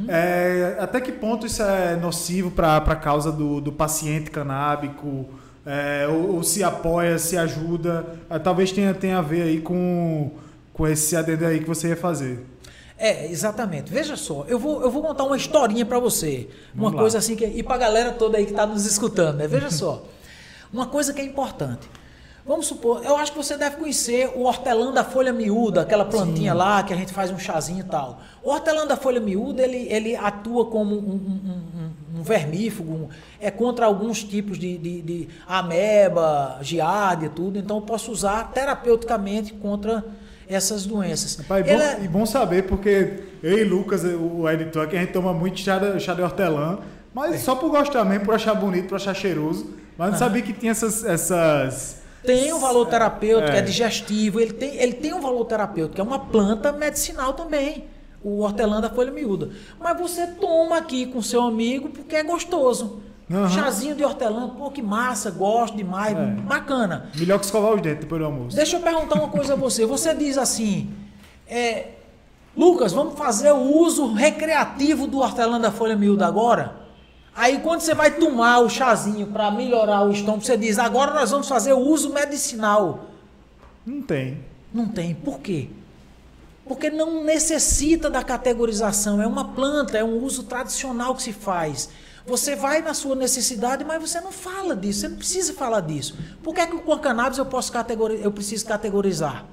É, 0.09 0.77
até 0.81 1.01
que 1.01 1.13
ponto 1.13 1.47
isso 1.47 1.63
é 1.63 1.97
nocivo 1.97 2.51
para 2.51 2.77
a 2.77 2.97
causa 2.97 3.31
do, 3.31 3.61
do 3.61 3.73
paciente 3.73 4.31
canábico? 4.31 5.27
É, 5.67 6.07
ou, 6.09 6.37
ou 6.37 6.43
se 6.43 6.63
apoia, 6.63 7.19
se 7.19 7.37
ajuda? 7.37 8.05
É, 8.29 8.39
talvez 8.39 8.71
tenha, 8.73 8.93
tenha 8.93 9.19
a 9.19 9.23
ver 9.23 9.43
aí 9.43 9.61
com, 9.61 10.33
com 10.73 10.87
esse 10.87 11.17
adendo 11.17 11.47
aí 11.47 11.61
que 11.61 11.67
você 11.67 11.89
ia 11.89 11.97
fazer. 11.97 12.45
É, 12.99 13.27
exatamente. 13.31 13.93
Veja 13.93 14.17
só, 14.17 14.45
eu 14.47 14.59
vou, 14.59 14.83
eu 14.83 14.91
vou 14.91 15.03
contar 15.03 15.25
uma 15.25 15.37
historinha 15.37 15.85
para 15.85 15.99
você. 15.99 16.49
Uma 16.75 16.85
Vamos 16.85 16.95
lá. 16.95 17.01
coisa 17.01 17.19
assim 17.19 17.35
que. 17.35 17.45
E 17.45 17.63
para 17.63 17.75
a 17.75 17.79
galera 17.79 18.13
toda 18.13 18.39
aí 18.39 18.45
que 18.45 18.53
está 18.53 18.67
nos 18.67 18.87
escutando, 18.87 19.37
né? 19.39 19.49
Veja 19.49 19.71
só. 19.71 20.07
Uma 20.73 20.87
coisa 20.87 21.13
que 21.13 21.21
é 21.21 21.25
importante. 21.25 21.89
Vamos 22.47 22.67
supor, 22.67 23.03
eu 23.05 23.17
acho 23.17 23.33
que 23.33 23.39
você 23.39 23.57
deve 23.57 23.77
conhecer 23.77 24.31
o 24.37 24.43
hortelã 24.43 24.93
da 24.93 25.03
folha 25.03 25.33
miúda, 25.33 25.81
aquela 25.81 26.05
plantinha 26.05 26.53
lá 26.53 26.83
que 26.83 26.93
a 26.93 26.97
gente 26.97 27.11
faz 27.11 27.31
um 27.31 27.39
chazinho 27.39 27.81
e 27.81 27.85
tal. 27.85 28.21
O 28.43 28.51
hortelã 28.51 28.87
da 28.87 28.97
folha 28.99 29.19
miúda, 29.19 29.63
ele, 29.63 29.87
ele 29.91 30.15
atua 30.15 30.67
como 30.67 30.95
um, 30.95 30.99
um- 31.15 31.51
um- 32.17 32.21
um 32.21 32.23
vermífugo, 32.23 33.09
é 33.41 33.51
contra 33.51 33.87
alguns 33.87 34.23
tipos 34.23 34.59
de, 34.59 34.77
de, 34.77 35.01
de 35.01 35.29
ameba, 35.47 36.59
giardia, 36.61 37.31
tudo. 37.31 37.59
Então 37.59 37.77
eu 37.77 37.83
posso 37.83 38.13
usar 38.13 38.51
terapeuticamente 38.53 39.55
contra 39.55 40.05
essas 40.47 40.85
doenças. 40.85 41.37
Pai, 41.49 41.63
bom, 41.63 41.71
é- 41.71 42.01
E 42.05 42.09
bom 42.09 42.27
saber, 42.27 42.65
porque 42.67 43.25
eu 43.43 43.57
e 43.59 43.65
Lucas, 43.65 44.05
o 44.05 44.47
editor 44.51 44.85
aqui, 44.85 44.97
a 44.97 45.01
gente 45.01 45.13
toma 45.15 45.33
muito 45.33 45.59
chá 45.61 45.79
de, 45.79 45.99
chá 45.99 46.13
de 46.13 46.21
hortelã, 46.21 46.79
mas 47.15 47.41
só 47.41 47.55
por 47.57 47.71
gostar 47.71 48.05
mesmo, 48.05 48.27
por 48.27 48.35
achar 48.35 48.53
bonito, 48.55 48.89
por 48.89 48.97
achar 48.97 49.15
cheiroso. 49.15 49.71
Mas 49.97 50.11
não 50.13 50.19
sabia 50.19 50.43
que 50.43 50.53
tinha 50.53 50.73
essas. 50.73 51.05
essas 51.05 52.04
Tem 52.27 52.53
um 52.53 52.59
valor 52.59 52.87
terapêutico, 52.87 53.53
é, 53.53 53.59
É. 53.59 53.63
digestivo, 53.63 54.41
ele 54.41 54.53
tem, 54.53 54.77
ele 54.77 54.95
tem 54.95 55.13
um 55.13 55.21
valor 55.21 55.45
terapêutico, 55.45 56.01
é 56.01 56.05
uma 56.05 56.19
planta 56.19 56.73
medicinal 56.73 57.33
também, 57.35 57.85
o 58.23 58.41
hortelã 58.41 58.81
da 58.81 58.89
folha 58.89 59.11
miúda. 59.13 59.51
Mas 59.79 59.99
você 59.99 60.27
toma 60.27 60.79
aqui 60.79 61.07
com 61.07 61.21
seu 61.21 61.43
amigo 61.43 61.91
porque 61.91 62.17
é 62.17 62.23
gostoso. 62.23 63.03
Aham. 63.31 63.49
Chazinho 63.49 63.95
de 63.95 64.05
hortelã, 64.05 64.51
pô, 64.51 64.71
que 64.71 64.83
massa, 64.83 65.31
gosto 65.31 65.77
demais, 65.77 66.17
É. 66.17 66.25
bacana. 66.43 67.09
melhor 67.17 67.39
que 67.39 67.45
escovar 67.47 67.73
os 67.75 67.81
dentes 67.81 68.01
depois 68.01 68.21
do 68.21 68.27
almoço. 68.27 68.55
Deixa 68.57 68.77
eu 68.77 68.81
perguntar 68.81 69.15
uma 69.15 69.29
coisa 69.29 69.55
a 69.55 69.57
você. 69.57 69.87
Você 69.87 70.15
diz 70.15 70.37
assim, 70.37 70.91
é, 71.49 71.89
Lucas, 72.57 72.93
vamos 72.93 73.15
fazer 73.19 73.51
o 73.53 73.79
uso 73.79 74.13
recreativo 74.13 75.07
do 75.07 75.19
hortelã 75.21 75.59
da 75.59 75.71
folha 75.73 75.97
miúda 75.97 76.27
agora? 76.27 76.84
Aí 77.37 77.59
quando 77.59 77.81
você 77.81 77.95
vai 77.95 78.13
tomar 78.13 78.61
o 78.61 78.69
chazinho 78.71 79.27
para 79.27 79.51
melhorar 79.51 80.03
o 80.05 80.13
estômago, 80.13 80.45
você 80.45 80.57
diz, 80.57 80.79
agora 80.79 81.13
nós 81.13 81.31
vamos 81.31 81.49
fazer 81.49 81.73
o 81.73 81.79
uso 81.79 82.13
medicinal. 82.13 83.07
Não 83.85 84.01
tem. 84.03 84.45
Não 84.73 84.87
tem. 84.87 85.15
Por 85.15 85.41
quê? 85.41 85.69
Porque 86.67 86.89
não 86.91 87.25
necessita 87.25 88.09
da 88.09 88.23
categorização. 88.23 89.21
É 89.21 89.27
uma 89.27 89.49
planta, 89.49 89.99
é 89.99 90.05
um 90.05 90.23
uso 90.23 90.45
tradicional 90.45 91.15
que 91.15 91.23
se 91.23 91.33
faz. 91.33 91.91
Você 92.27 92.57
vai 92.57 92.81
na 92.81 92.95
sua 92.95 93.15
necessidade, 93.15 93.85
mas 93.85 94.01
você 94.01 94.21
não 94.21 94.33
fala 94.33 94.75
disso. 94.75 95.01
Você 95.01 95.09
não 95.09 95.17
precisa 95.17 95.53
falar 95.53 95.81
disso. 95.81 96.17
Por 96.43 96.55
que, 96.55 96.61
é 96.61 96.67
que 96.67 96.79
com 96.79 96.93
a 96.93 96.99
cannabis 96.99 97.37
eu, 97.37 97.45
posso 97.45 97.71
categori- 97.71 98.21
eu 98.23 98.33
preciso 98.33 98.65
categorizar? 98.65 99.45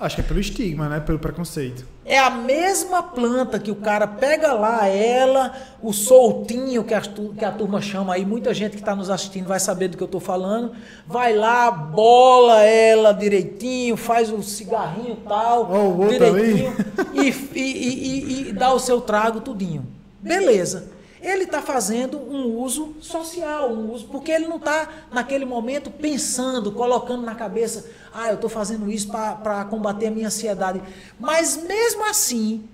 Acho 0.00 0.14
que 0.16 0.22
é 0.22 0.24
pelo 0.24 0.40
estigma, 0.40 0.88
né? 0.88 0.98
Pelo 0.98 1.18
preconceito. 1.18 1.84
É 2.06 2.18
a 2.18 2.30
mesma 2.30 3.02
planta 3.02 3.58
que 3.58 3.70
o 3.70 3.74
cara 3.76 4.06
pega 4.06 4.54
lá, 4.54 4.86
ela, 4.86 5.52
o 5.82 5.92
soltinho 5.92 6.82
que 6.82 6.94
a, 6.94 7.00
que 7.02 7.44
a 7.44 7.52
turma 7.52 7.82
chama 7.82 8.14
aí, 8.14 8.24
muita 8.24 8.54
gente 8.54 8.72
que 8.72 8.78
está 8.78 8.96
nos 8.96 9.10
assistindo 9.10 9.46
vai 9.46 9.60
saber 9.60 9.88
do 9.88 9.96
que 9.98 10.02
eu 10.02 10.06
estou 10.06 10.20
falando. 10.20 10.72
Vai 11.06 11.36
lá, 11.36 11.70
bola 11.70 12.62
ela 12.64 13.12
direitinho, 13.12 13.94
faz 13.96 14.32
o 14.32 14.42
cigarrinho 14.42 15.18
e 15.22 15.28
tal, 15.28 15.68
Ó, 15.70 15.76
o 15.84 16.00
outro 16.00 16.18
direitinho, 16.18 16.74
e, 17.12 17.28
e, 17.54 17.60
e- 17.60 18.32
e- 18.46 18.48
e 18.48 18.52
dá 18.52 18.72
o 18.72 18.78
seu 18.80 19.00
trago 19.02 19.40
tudinho. 19.40 19.86
Beleza. 20.20 20.88
Ele 21.22 21.44
está 21.44 21.60
fazendo 21.60 22.18
um 22.18 22.56
uso 22.58 22.96
social, 23.00 23.72
um 23.72 23.92
uso, 23.92 24.06
porque 24.06 24.30
ele 24.30 24.48
não 24.48 24.56
está 24.56 24.88
naquele 25.12 25.44
momento 25.44 25.90
pensando, 25.90 26.72
colocando 26.72 27.22
na 27.22 27.34
cabeça, 27.34 27.90
ah, 28.12 28.28
eu 28.28 28.34
estou 28.34 28.48
fazendo 28.48 28.90
isso 28.90 29.08
para 29.08 29.64
combater 29.66 30.06
a 30.06 30.10
minha 30.10 30.28
ansiedade. 30.28 30.80
Mas 31.18 31.62
mesmo 31.62 32.08
assim, 32.08 32.64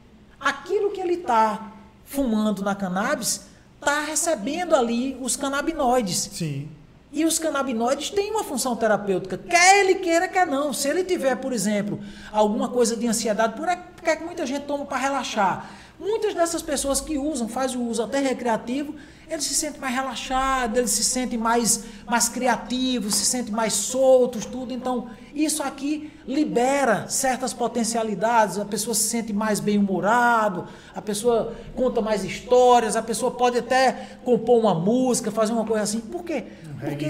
aquilo 0.41 0.93
que 0.93 1.01
ele 1.01 1.15
está 1.15 1.73
fumando 2.05 2.63
na 2.63 2.75
cannabis 2.75 3.47
está 3.79 4.01
recebendo 4.01 4.75
ali 4.75 5.17
os 5.21 5.37
canabinoides. 5.37 6.31
Sim. 6.33 6.69
E 7.13 7.25
os 7.25 7.39
canabinoides 7.39 8.11
têm 8.11 8.31
uma 8.31 8.45
função 8.45 8.77
terapêutica, 8.77 9.39
quer 9.39 9.81
ele 9.81 9.97
queira, 9.97 10.29
quer 10.29 10.47
não. 10.47 10.73
Se 10.73 10.89
ele 10.89 11.03
tiver, 11.03 11.37
por 11.37 11.53
exemplo, 11.53 11.99
alguma 12.33 12.69
coisa 12.69 12.97
de 12.97 13.07
ansiedade, 13.07 13.55
por 13.55 13.67
que 14.03 14.11
é 14.11 14.17
que 14.17 14.25
muita 14.25 14.45
gente 14.45 14.65
toma 14.65 14.85
para 14.85 14.99
relaxar? 14.99 15.71
Muitas 15.99 16.35
dessas 16.35 16.61
pessoas 16.63 17.01
que 17.01 17.17
usam, 17.17 17.49
fazem 17.49 17.79
o 17.79 17.89
uso 17.89 18.03
até 18.03 18.19
recreativo, 18.21 18.95
eles 19.29 19.45
se 19.45 19.55
sentem 19.55 19.81
mais 19.81 19.95
relaxados, 19.95 20.79
eles 20.79 20.91
se 20.91 21.03
sentem 21.03 21.39
mais, 21.39 21.85
mais 22.07 22.29
criativos, 22.29 23.15
se 23.15 23.25
sentem 23.25 23.53
mais 23.53 23.73
soltos, 23.73 24.45
tudo. 24.45 24.73
Então, 24.75 25.09
isso 25.35 25.63
aqui 25.63 26.13
libera 26.29 27.09
certas 27.09 27.53
potencialidades, 27.53 28.59
a 28.59 28.65
pessoa 28.65 28.95
se 28.95 29.05
sente 29.09 29.33
mais 29.33 29.59
bem-humorado, 29.59 30.67
a 30.95 31.01
pessoa 31.03 31.55
conta 31.75 32.01
mais 32.03 32.23
histórias, 32.25 32.95
a 32.95 33.03
pessoa 33.03 33.31
pode 33.33 33.59
até 33.59 34.19
compor 34.25 34.59
uma 34.61 34.75
música, 34.75 35.31
fazer 35.31 35.53
uma 35.55 35.65
coisa 35.65 35.83
assim. 35.85 36.01
Por 36.01 36.23
quê? 36.25 36.45
Porque, 36.79 37.07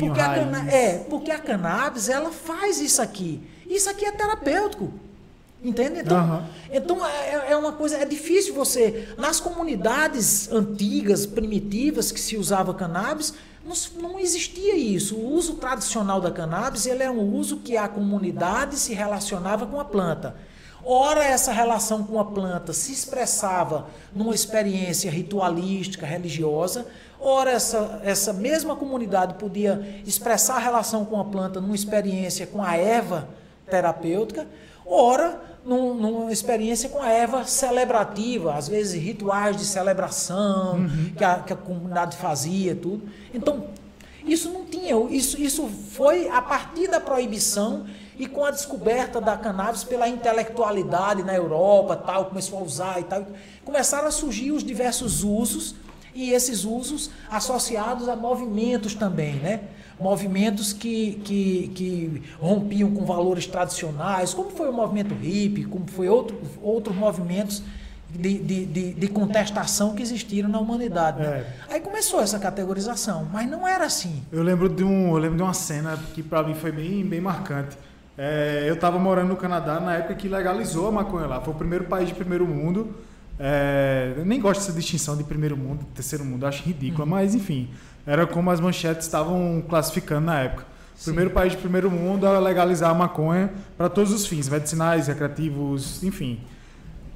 porque, 0.00 0.20
a, 0.20 0.28
cana- 0.34 0.70
é, 0.72 0.98
porque 1.10 1.30
a 1.30 1.38
cannabis, 1.38 2.08
ela 2.08 2.30
faz 2.32 2.80
isso 2.80 3.00
aqui. 3.02 3.42
Isso 3.68 3.88
aqui 3.90 4.04
é 4.06 4.10
terapêutico. 4.10 4.90
Entende? 5.62 6.00
Então, 6.00 6.18
Aham. 6.18 6.44
então 6.72 7.06
é, 7.06 7.52
é 7.52 7.56
uma 7.56 7.72
coisa, 7.72 7.96
é 7.96 8.04
difícil 8.04 8.52
você. 8.52 9.08
Nas 9.16 9.38
comunidades 9.38 10.50
antigas, 10.50 11.24
primitivas, 11.24 12.10
que 12.10 12.18
se 12.18 12.36
usava 12.36 12.74
cannabis, 12.74 13.32
não, 13.64 14.10
não 14.10 14.18
existia 14.18 14.74
isso. 14.74 15.14
O 15.14 15.34
uso 15.34 15.54
tradicional 15.54 16.20
da 16.20 16.32
cannabis 16.32 16.86
ele 16.86 17.02
é 17.02 17.10
um 17.10 17.34
uso 17.36 17.58
que 17.58 17.76
a 17.76 17.86
comunidade 17.86 18.76
se 18.76 18.92
relacionava 18.92 19.64
com 19.64 19.78
a 19.78 19.84
planta. 19.84 20.34
Ora, 20.84 21.22
essa 21.22 21.52
relação 21.52 22.02
com 22.02 22.18
a 22.18 22.24
planta 22.24 22.72
se 22.72 22.92
expressava 22.92 23.86
numa 24.12 24.34
experiência 24.34 25.08
ritualística, 25.08 26.04
religiosa, 26.04 26.86
ora, 27.20 27.52
essa, 27.52 28.00
essa 28.02 28.32
mesma 28.32 28.74
comunidade 28.74 29.34
podia 29.34 30.02
expressar 30.04 30.56
a 30.56 30.58
relação 30.58 31.04
com 31.04 31.20
a 31.20 31.24
planta 31.24 31.60
numa 31.60 31.76
experiência 31.76 32.48
com 32.48 32.60
a 32.64 32.76
erva 32.76 33.28
terapêutica, 33.70 34.44
ora, 34.84 35.40
numa 36.32 36.34
experiência 36.34 36.88
com 36.88 37.00
a 37.00 37.10
erva 37.10 37.44
celebrativa, 37.44 38.54
às 38.54 38.66
vezes 38.66 39.00
rituais 39.00 39.56
de 39.56 39.66
celebração 39.66 40.86
que, 41.16 41.22
a, 41.22 41.40
que 41.40 41.52
a 41.52 41.56
comunidade 41.56 42.16
fazia, 42.16 42.74
tudo. 42.74 43.02
Então, 43.34 43.66
isso 44.24 44.50
não 44.50 44.64
tinha, 44.64 44.94
isso, 45.10 45.38
isso 45.38 45.68
foi 45.68 46.28
a 46.28 46.40
partir 46.40 46.88
da 46.88 46.98
proibição 46.98 47.84
e 48.18 48.26
com 48.26 48.44
a 48.44 48.50
descoberta 48.50 49.20
da 49.20 49.36
cannabis 49.36 49.84
pela 49.84 50.08
intelectualidade 50.08 51.22
na 51.22 51.34
Europa, 51.34 51.96
tal, 51.96 52.26
começou 52.26 52.60
a 52.60 52.62
usar 52.62 53.00
e 53.00 53.04
tal, 53.04 53.26
começaram 53.64 54.08
a 54.08 54.10
surgir 54.10 54.52
os 54.52 54.64
diversos 54.64 55.22
usos 55.22 55.74
e 56.14 56.32
esses 56.32 56.64
usos 56.64 57.10
associados 57.30 58.08
a 58.08 58.16
movimentos 58.16 58.94
também, 58.94 59.34
né? 59.36 59.60
Movimentos 60.00 60.72
que, 60.72 61.20
que, 61.24 61.70
que 61.74 62.22
rompiam 62.40 62.90
com 62.90 63.04
valores 63.04 63.46
tradicionais, 63.46 64.34
como 64.34 64.50
foi 64.50 64.68
o 64.68 64.72
movimento 64.72 65.14
hippie, 65.14 65.64
como 65.64 65.86
foi 65.86 66.08
outro, 66.08 66.40
outros 66.60 66.96
movimentos 66.96 67.62
de, 68.10 68.38
de, 68.38 68.66
de, 68.66 68.92
de 68.94 69.08
contestação 69.08 69.94
que 69.94 70.02
existiram 70.02 70.48
na 70.48 70.58
humanidade. 70.58 71.20
né? 71.20 71.46
É. 71.70 71.74
Aí 71.74 71.80
começou 71.80 72.20
essa 72.20 72.38
categorização, 72.38 73.26
mas 73.32 73.48
não 73.48 73.66
era 73.66 73.84
assim. 73.84 74.22
Eu 74.30 74.42
lembro 74.42 74.68
de 74.68 74.84
um, 74.84 75.08
eu 75.08 75.18
lembro 75.18 75.36
de 75.36 75.42
uma 75.42 75.54
cena 75.54 75.98
que 76.14 76.22
para 76.22 76.42
mim 76.42 76.54
foi 76.54 76.72
bem, 76.72 77.04
bem 77.04 77.20
marcante. 77.20 77.76
É, 78.16 78.64
eu 78.66 78.74
estava 78.74 78.98
morando 78.98 79.28
no 79.28 79.36
Canadá 79.36 79.80
na 79.80 79.94
época 79.94 80.14
que 80.14 80.28
legalizou 80.28 80.88
a 80.88 80.92
maconha 80.92 81.26
lá. 81.26 81.40
Foi 81.40 81.54
o 81.54 81.56
primeiro 81.56 81.84
país 81.84 82.08
de 82.08 82.14
primeiro 82.14 82.46
mundo. 82.46 82.94
É, 83.44 84.14
eu 84.16 84.24
nem 84.24 84.40
gosto 84.40 84.60
dessa 84.60 84.72
distinção 84.72 85.16
de 85.16 85.24
primeiro 85.24 85.56
mundo, 85.56 85.84
terceiro 85.96 86.24
mundo, 86.24 86.46
acho 86.46 86.62
ridícula, 86.62 87.04
mas 87.04 87.34
enfim, 87.34 87.68
era 88.06 88.24
como 88.24 88.48
as 88.52 88.60
manchetes 88.60 89.04
estavam 89.04 89.60
classificando 89.68 90.26
na 90.26 90.38
época. 90.38 90.64
Primeiro 91.02 91.30
país 91.30 91.50
de 91.50 91.58
primeiro 91.58 91.90
mundo 91.90 92.24
a 92.24 92.38
legalizar 92.38 92.90
a 92.90 92.94
maconha 92.94 93.50
para 93.76 93.88
todos 93.88 94.12
os 94.12 94.24
fins, 94.28 94.48
medicinais, 94.48 95.08
recreativos, 95.08 96.04
enfim. 96.04 96.38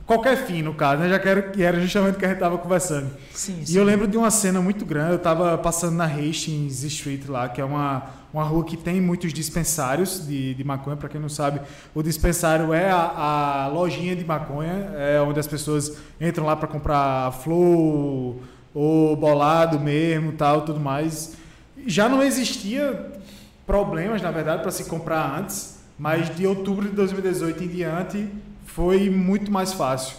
Qualquer 0.05 0.37
fim, 0.37 0.63
no 0.63 0.75
caso, 0.75 1.03
né? 1.03 1.09
Já 1.09 1.19
que 1.21 1.29
era, 1.29 1.43
que 1.43 1.63
era 1.63 1.81
justamente 1.81 2.17
o 2.17 2.19
que 2.19 2.25
a 2.25 2.29
gente 2.29 2.39
estava 2.39 2.59
conversando. 2.59 3.09
Sim, 3.33 3.63
E 3.69 3.77
eu 3.77 3.85
lembro 3.85 4.09
de 4.09 4.17
uma 4.17 4.31
cena 4.31 4.61
muito 4.61 4.85
grande, 4.85 5.13
eu 5.13 5.19
tava 5.21 5.57
passando 5.59 5.95
na 5.95 6.07
Hastings 6.07 6.83
Street 6.83 7.29
lá, 7.29 7.49
que 7.49 7.61
é 7.61 7.65
uma, 7.65 8.05
uma 8.37 8.45
rua 8.45 8.63
que 8.65 8.77
tem 8.77 9.01
muitos 9.01 9.33
dispensários 9.33 10.27
de, 10.27 10.53
de 10.53 10.63
maconha, 10.63 10.95
para 10.95 11.09
quem 11.09 11.19
não 11.19 11.29
sabe, 11.29 11.59
o 11.95 12.03
dispensário 12.03 12.71
é 12.75 12.91
a, 12.91 13.65
a 13.65 13.69
lojinha 13.69 14.15
de 14.15 14.27
maconha, 14.27 14.93
é 14.95 15.19
onde 15.23 15.41
as 15.41 15.47
pessoas 15.47 15.97
entram 16.21 16.45
lá 16.45 16.55
para 16.55 16.69
comprar 16.69 17.33
flor 17.33 18.37
ou 18.75 19.17
bolado 19.17 19.81
mesmo, 19.81 20.33
tal, 20.33 20.67
tudo 20.67 20.79
mais. 20.79 21.35
Já 21.87 22.11
não 22.11 22.23
existia 22.23 23.11
problemas, 23.67 24.21
na 24.21 24.31
verdade, 24.31 24.61
para 24.61 24.71
se 24.71 24.85
comprar 24.85 25.39
antes, 25.39 25.79
mas 25.99 26.29
de 26.37 26.47
outubro 26.47 26.87
de 26.91 26.95
2018 26.95 27.65
em 27.65 27.69
diante 27.69 28.29
foi 28.67 29.09
muito 29.09 29.51
mais 29.51 29.73
fácil. 29.73 30.15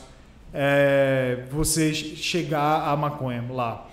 é, 0.52 1.44
você 1.52 1.94
chegar 1.94 2.90
à 2.90 2.98
maconha 2.98 3.44
lá. 3.52 3.86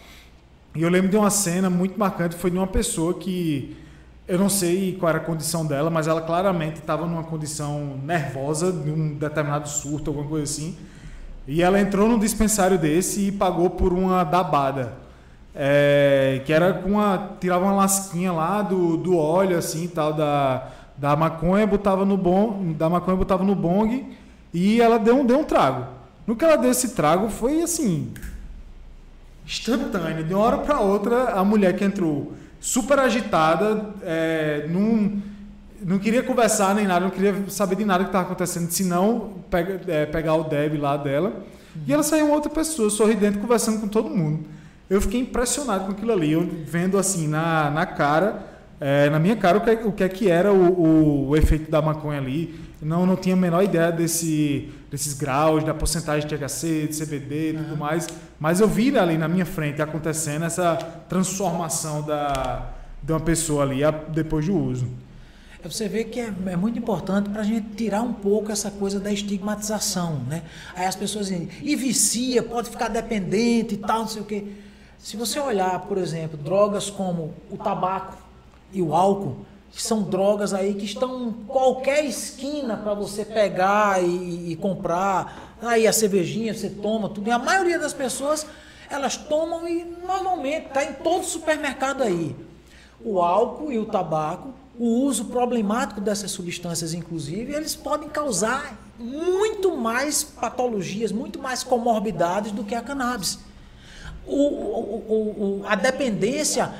E 0.74 0.80
eu 0.80 0.88
lembro 0.88 1.10
de 1.10 1.16
uma 1.16 1.28
cena 1.28 1.68
muito 1.68 1.98
marcante, 1.98 2.34
foi 2.34 2.50
de 2.50 2.56
uma 2.56 2.66
pessoa 2.66 3.12
que 3.12 3.83
eu 4.26 4.38
não 4.38 4.48
sei 4.48 4.96
qual 4.98 5.10
era 5.10 5.18
a 5.18 5.22
condição 5.22 5.66
dela, 5.66 5.90
mas 5.90 6.08
ela 6.08 6.22
claramente 6.22 6.76
estava 6.76 7.06
numa 7.06 7.24
condição 7.24 7.98
nervosa, 8.02 8.72
de 8.72 8.90
um 8.90 9.14
determinado 9.14 9.68
surto, 9.68 10.10
alguma 10.10 10.26
coisa 10.26 10.44
assim. 10.44 10.76
E 11.46 11.62
ela 11.62 11.78
entrou 11.78 12.08
num 12.08 12.18
dispensário 12.18 12.78
desse 12.78 13.28
e 13.28 13.32
pagou 13.32 13.68
por 13.70 13.92
uma 13.92 14.24
dabada. 14.24 14.94
É, 15.54 16.40
que 16.44 16.52
era 16.52 16.72
com 16.72 16.92
uma. 16.92 17.36
tirava 17.38 17.64
uma 17.64 17.74
lasquinha 17.74 18.32
lá 18.32 18.62
do, 18.62 18.96
do 18.96 19.16
óleo, 19.16 19.58
assim, 19.58 19.86
tal, 19.86 20.12
da, 20.14 20.68
da 20.96 21.14
maconha, 21.14 21.66
botava 21.66 22.04
no 22.04 22.16
bong, 22.16 22.74
da 22.74 22.88
maconha 22.88 23.16
botava 23.16 23.44
no 23.44 23.54
bong 23.54 24.16
e 24.52 24.80
ela 24.80 24.98
deu 24.98 25.22
deu 25.24 25.38
um 25.38 25.44
trago. 25.44 25.86
No 26.26 26.34
que 26.34 26.44
ela 26.44 26.56
deu 26.56 26.70
esse 26.70 26.94
trago 26.94 27.28
foi 27.28 27.62
assim. 27.62 28.12
instantâneo. 29.46 30.24
De 30.24 30.32
uma 30.32 30.42
hora 30.42 30.58
para 30.58 30.80
outra, 30.80 31.34
a 31.34 31.44
mulher 31.44 31.76
que 31.76 31.84
entrou 31.84 32.32
super 32.64 32.98
agitada, 32.98 33.90
é, 34.02 34.66
num, 34.70 35.20
não 35.84 35.98
queria 35.98 36.22
conversar 36.22 36.74
nem 36.74 36.86
nada, 36.86 37.04
não 37.04 37.10
queria 37.10 37.34
saber 37.48 37.76
de 37.76 37.84
nada 37.84 38.04
que 38.04 38.08
estava 38.08 38.24
acontecendo, 38.24 38.70
senão 38.70 39.34
pega, 39.50 39.82
é, 39.86 40.06
pegar 40.06 40.34
o 40.34 40.44
Deb 40.44 40.78
lá 40.78 40.96
dela. 40.96 41.44
E 41.86 41.92
ela 41.92 42.02
saiu 42.02 42.24
uma 42.24 42.34
outra 42.34 42.50
pessoa, 42.50 42.88
sorridente, 42.88 43.36
conversando 43.36 43.82
com 43.82 43.86
todo 43.86 44.08
mundo. 44.08 44.46
Eu 44.88 44.98
fiquei 45.02 45.20
impressionado 45.20 45.84
com 45.84 45.92
aquilo 45.92 46.10
ali, 46.10 46.32
eu 46.32 46.48
vendo 46.64 46.96
assim 46.96 47.28
na, 47.28 47.70
na 47.70 47.84
cara, 47.84 48.46
é, 48.80 49.10
na 49.10 49.18
minha 49.18 49.36
cara, 49.36 49.58
o 49.58 49.60
que, 49.60 49.70
o 49.70 49.92
que 49.92 50.02
é 50.02 50.08
que 50.08 50.30
era 50.30 50.50
o, 50.50 50.56
o, 50.56 51.28
o, 51.28 51.36
efeito 51.36 51.70
da 51.70 51.82
maconha 51.82 52.18
ali. 52.18 52.58
Não, 52.80 53.04
não 53.04 53.14
tinha 53.14 53.34
a 53.34 53.38
menor 53.38 53.62
ideia 53.62 53.92
desse, 53.92 54.72
desses 54.94 55.12
graus, 55.12 55.64
da 55.64 55.74
porcentagem 55.74 56.24
de 56.24 56.36
THC, 56.36 56.86
de 56.86 57.04
CBD 57.04 57.50
e 57.50 57.56
uhum. 57.56 57.64
tudo 57.64 57.76
mais. 57.76 58.06
Mas 58.38 58.60
eu 58.60 58.68
vi 58.68 58.96
ali 58.96 59.18
na 59.18 59.26
minha 59.26 59.44
frente 59.44 59.82
acontecendo 59.82 60.44
essa 60.44 60.76
transformação 61.08 62.00
da, 62.02 62.70
de 63.02 63.12
uma 63.12 63.18
pessoa 63.18 63.64
ali 63.64 63.80
depois 64.10 64.46
do 64.46 64.56
uso. 64.56 64.86
É 65.64 65.68
você 65.68 65.88
vê 65.88 66.04
que 66.04 66.20
é, 66.20 66.32
é 66.46 66.56
muito 66.56 66.78
importante 66.78 67.28
para 67.28 67.40
a 67.40 67.44
gente 67.44 67.74
tirar 67.74 68.02
um 68.02 68.12
pouco 68.12 68.52
essa 68.52 68.70
coisa 68.70 69.00
da 69.00 69.12
estigmatização, 69.12 70.20
né? 70.28 70.44
Aí 70.76 70.86
as 70.86 70.94
pessoas 70.94 71.26
dizem, 71.26 71.48
e 71.60 71.74
vicia, 71.74 72.40
pode 72.40 72.70
ficar 72.70 72.86
dependente 72.86 73.74
e 73.74 73.78
tal, 73.78 74.00
não 74.00 74.08
sei 74.08 74.22
o 74.22 74.24
quê. 74.24 74.44
Se 74.96 75.16
você 75.16 75.40
olhar, 75.40 75.80
por 75.80 75.98
exemplo, 75.98 76.36
drogas 76.38 76.88
como 76.88 77.34
o 77.50 77.56
tabaco 77.56 78.16
e 78.72 78.80
o 78.80 78.94
álcool, 78.94 79.44
que 79.74 79.82
são 79.82 80.02
drogas 80.02 80.54
aí 80.54 80.72
que 80.74 80.84
estão 80.84 81.28
em 81.28 81.32
qualquer 81.46 82.04
esquina 82.04 82.76
para 82.76 82.94
você 82.94 83.24
pegar 83.24 84.00
e, 84.00 84.52
e, 84.52 84.56
comprar. 84.56 85.56
Aí 85.60 85.86
a 85.86 85.92
cervejinha 85.92 86.54
você 86.54 86.70
toma 86.70 87.08
tudo. 87.08 87.28
E 87.28 87.32
a 87.32 87.38
maioria 87.40 87.78
das 87.78 87.92
pessoas 87.92 88.46
elas 88.88 89.16
tomam 89.16 89.66
e 89.66 89.84
normalmente 90.06 90.68
está 90.68 90.84
em 90.84 90.92
todo 90.92 91.24
supermercado 91.24 92.04
aí. 92.04 92.36
O 93.04 93.20
álcool 93.20 93.72
e 93.72 93.78
o 93.78 93.84
tabaco, 93.84 94.54
o 94.78 94.86
uso 94.86 95.24
problemático 95.24 96.00
dessas 96.00 96.30
substâncias, 96.30 96.94
inclusive, 96.94 97.52
eles 97.52 97.74
podem 97.74 98.08
causar 98.08 98.78
muito 98.96 99.76
mais 99.76 100.22
patologias, 100.22 101.10
muito 101.10 101.40
mais 101.40 101.64
comorbidades 101.64 102.52
do 102.52 102.62
que 102.62 102.76
a 102.76 102.80
cannabis 102.80 103.40
o, 104.26 104.36
o, 104.36 105.60
o, 105.60 105.66
a 105.66 105.74
dependência, 105.74 106.72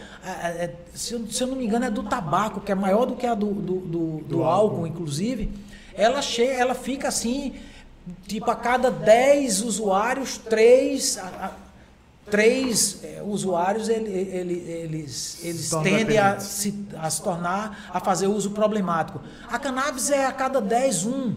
se 0.95 1.14
eu, 1.14 1.26
se 1.26 1.42
eu, 1.42 1.47
não 1.49 1.57
me 1.57 1.64
engano, 1.64 1.84
é 1.84 1.90
do 1.90 2.03
tabaco, 2.03 2.61
que 2.61 2.72
é 2.72 2.74
maior 2.74 3.05
do 3.07 3.16
que 3.16 3.26
a 3.26 3.34
do, 3.34 3.53
do, 3.53 3.80
do, 3.80 4.09
do 4.26 4.42
álcool, 4.42 4.76
álcool, 4.76 4.86
inclusive. 4.86 5.51
Ela, 5.95 6.22
chega, 6.22 6.53
ela 6.53 6.74
fica 6.74 7.09
assim, 7.09 7.55
tipo, 8.26 8.51
a 8.51 8.57
cada 8.57 8.90
10 8.90 9.62
usuários, 9.62 10.38
3, 10.38 11.18
três 12.30 13.01
é, 13.05 13.22
usuários 13.22 13.88
ele, 13.88 14.11
ele, 14.11 14.55
eles, 14.55 15.45
eles 15.45 15.70
tendem 15.82 16.18
a 16.18 16.40
se, 16.40 16.86
a 16.97 17.11
se 17.11 17.22
tornar, 17.22 17.90
a 17.92 18.01
fazer 18.01 18.26
uso 18.26 18.51
problemático. 18.51 19.20
A 19.49 19.59
cannabis 19.59 20.11
é 20.11 20.26
a 20.26 20.32
cada 20.32 20.61
10, 20.61 21.07
um. 21.07 21.34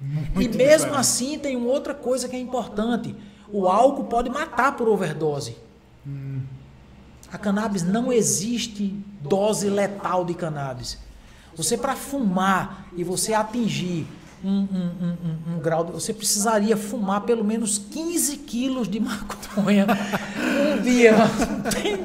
Muito 0.00 0.40
e 0.40 0.48
mesmo 0.48 0.86
diferente. 0.86 0.96
assim 0.96 1.38
tem 1.38 1.56
uma 1.56 1.70
outra 1.70 1.94
coisa 1.94 2.28
que 2.28 2.36
é 2.36 2.38
importante. 2.38 3.14
O 3.52 3.68
álcool 3.68 4.04
pode 4.04 4.28
matar 4.28 4.76
por 4.76 4.88
overdose. 4.88 5.56
Hum. 6.06 6.40
A 7.32 7.36
cannabis 7.36 7.82
não 7.82 8.12
existe 8.12 8.94
dose 9.20 9.68
letal 9.68 10.24
de 10.24 10.34
cannabis. 10.34 10.98
Você 11.54 11.76
para 11.76 11.94
fumar 11.94 12.88
e 12.96 13.04
você 13.04 13.34
atingir 13.34 14.06
um, 14.44 14.50
um, 14.50 14.90
um, 15.02 15.54
um, 15.54 15.58
grau, 15.58 15.84
você 15.84 16.14
precisaria 16.14 16.76
fumar 16.76 17.22
pelo 17.22 17.44
menos 17.44 17.76
15 17.76 18.36
quilos 18.38 18.88
de 18.88 19.00
maconha 19.00 19.86
um 20.78 20.80
dia. 20.80 21.12
Não 21.12 21.70
tem, 21.70 21.96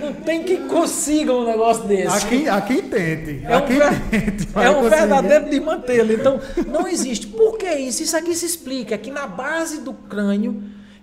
não 0.00 0.12
tem 0.12 0.44
que 0.44 0.56
consiga 0.68 1.32
um 1.32 1.44
negócio 1.44 1.84
desse. 1.84 2.24
A 2.24 2.28
quem, 2.28 2.48
a 2.48 2.60
quem 2.60 2.82
tente. 2.82 3.42
É 3.44 3.56
um, 3.56 3.66
tente, 3.66 4.48
é 4.54 4.70
um 4.70 4.88
verdadeiro 4.88 5.50
de 5.50 5.60
mantê-lo. 5.60 6.12
Então, 6.12 6.40
não 6.68 6.86
existe. 6.86 7.26
Por 7.26 7.58
que 7.58 7.70
isso? 7.74 8.02
Isso 8.02 8.16
aqui 8.16 8.34
se 8.34 8.46
explica 8.46 8.96
que 8.96 9.10
na 9.10 9.26
base 9.26 9.80
do 9.80 9.92
crânio 9.92 10.62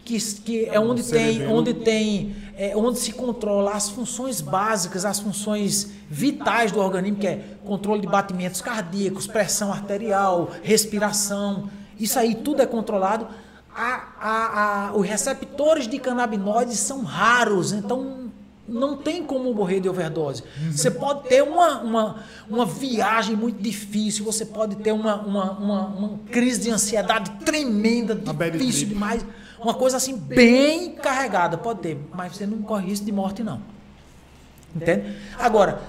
que, 0.10 0.42
que 0.42 0.66
é 0.66 0.80
onde 0.80 1.04
tem, 1.04 1.48
onde 1.48 1.72
tem, 1.72 2.36
é, 2.58 2.76
onde 2.76 2.98
se 2.98 3.12
controla 3.12 3.74
as 3.74 3.90
funções 3.90 4.42
básicas, 4.42 5.06
as 5.06 5.20
funções 5.20 5.92
vitais 6.10 6.72
do 6.72 6.80
organismo, 6.80 7.20
que 7.20 7.28
é 7.28 7.44
controle 7.64 8.02
de 8.02 8.08
batimentos 8.08 8.60
cardíacos, 8.60 9.28
pressão 9.28 9.72
arterial, 9.72 10.50
respiração. 10.64 11.70
Isso 12.00 12.18
aí 12.18 12.34
tudo 12.34 12.62
é 12.64 12.66
controlado. 12.66 13.28
A, 13.76 14.08
a, 14.20 14.88
a, 14.88 14.96
os 14.96 15.08
receptores 15.08 15.88
de 15.88 16.00
canabinoides 16.00 16.80
são 16.80 17.04
raros, 17.04 17.72
então 17.72 18.32
não 18.68 18.98
tem 18.98 19.24
como 19.24 19.54
morrer 19.54 19.80
de 19.80 19.88
overdose. 19.88 20.44
Você 20.72 20.90
pode 20.90 21.30
ter 21.30 21.44
uma, 21.44 21.82
uma, 21.82 22.16
uma 22.50 22.66
viagem 22.66 23.36
muito 23.36 23.62
difícil, 23.62 24.26
você 24.26 24.46
pode 24.46 24.76
ter 24.78 24.92
uma, 24.92 25.16
uma, 25.22 25.52
uma, 25.52 25.86
uma 25.88 26.20
crise 26.32 26.62
de 26.62 26.72
ansiedade 26.72 27.30
tremenda, 27.46 28.16
difícil 28.16 28.88
demais. 28.88 29.24
Uma 29.62 29.74
coisa 29.74 29.98
assim 29.98 30.16
bem 30.16 30.92
carregada, 30.94 31.58
pode 31.58 31.80
ter, 31.82 32.00
mas 32.14 32.36
você 32.36 32.46
não 32.46 32.62
corre 32.62 32.88
risco 32.88 33.06
de 33.06 33.12
morte, 33.12 33.44
não. 33.44 33.62
Entende? 34.76 35.16
Agora, 35.38 35.82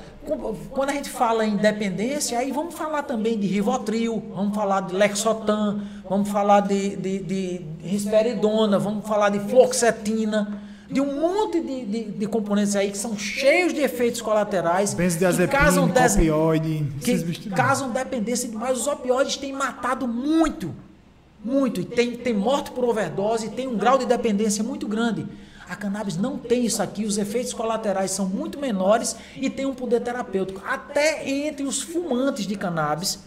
quando 0.71 0.91
a 0.91 0.93
gente 0.93 1.11
fala 1.11 1.47
em 1.47 1.57
dependência, 1.57 2.39
aí 2.39 2.51
vamos 2.51 2.75
falar 2.75 3.03
também 3.03 3.39
de 3.39 3.47
Rivotril, 3.47 4.23
vamos 4.35 4.55
falar 4.55 4.83
de 4.83 4.95
Lexotan, 4.95 5.83
vamos 6.09 6.29
falar 6.29 6.61
de, 6.61 6.97
de, 6.97 7.19
de 7.21 7.61
risperidona, 7.83 8.79
vamos 8.79 9.07
falar 9.07 9.31
de 9.31 9.41
fluoxetina, 9.41 10.63
de 10.91 11.01
um 11.01 11.21
monte 11.21 11.61
de, 11.61 11.85
de, 11.85 12.05
de, 12.13 12.27
componentes 12.27 12.75
aí 12.75 12.91
que 12.91 12.99
são 12.99 13.17
cheios 13.17 13.73
de 13.73 13.81
efeitos 13.81 14.21
colaterais. 14.21 14.93
que 15.47 15.47
causam, 15.47 15.89
des... 15.89 16.17
opioide, 16.17 16.87
que 17.01 17.51
causam 17.51 17.91
dependência 17.91 18.49
demais. 18.49 18.79
Os 18.79 18.87
opioides 18.87 19.37
têm 19.37 19.53
matado 19.53 20.09
muito 20.09 20.75
muito. 21.45 21.81
E 21.81 21.85
tem, 21.85 22.17
tem 22.17 22.35
morte 22.35 22.71
por 22.71 22.85
overdose, 22.85 23.51
tem 23.51 23.67
um 23.67 23.77
grau 23.77 23.99
de 23.99 24.07
dependência 24.07 24.63
muito 24.63 24.87
grande. 24.87 25.27
A 25.69 25.77
cannabis 25.77 26.17
não 26.17 26.37
tem 26.37 26.65
isso 26.67 26.83
aqui, 26.83 27.05
os 27.05 27.17
efeitos 27.17 27.53
colaterais 27.53 28.11
são 28.11 28.27
muito 28.27 28.59
menores 28.59 29.15
e 29.37 29.49
tem 29.49 29.67
um 29.67 29.75
poder 29.75 30.01
terapêutico. 30.01 30.61
Até 30.67 31.29
entre 31.29 31.65
os 31.65 31.81
fumantes 31.81 32.45
de 32.45 32.57
cannabis, 32.57 33.21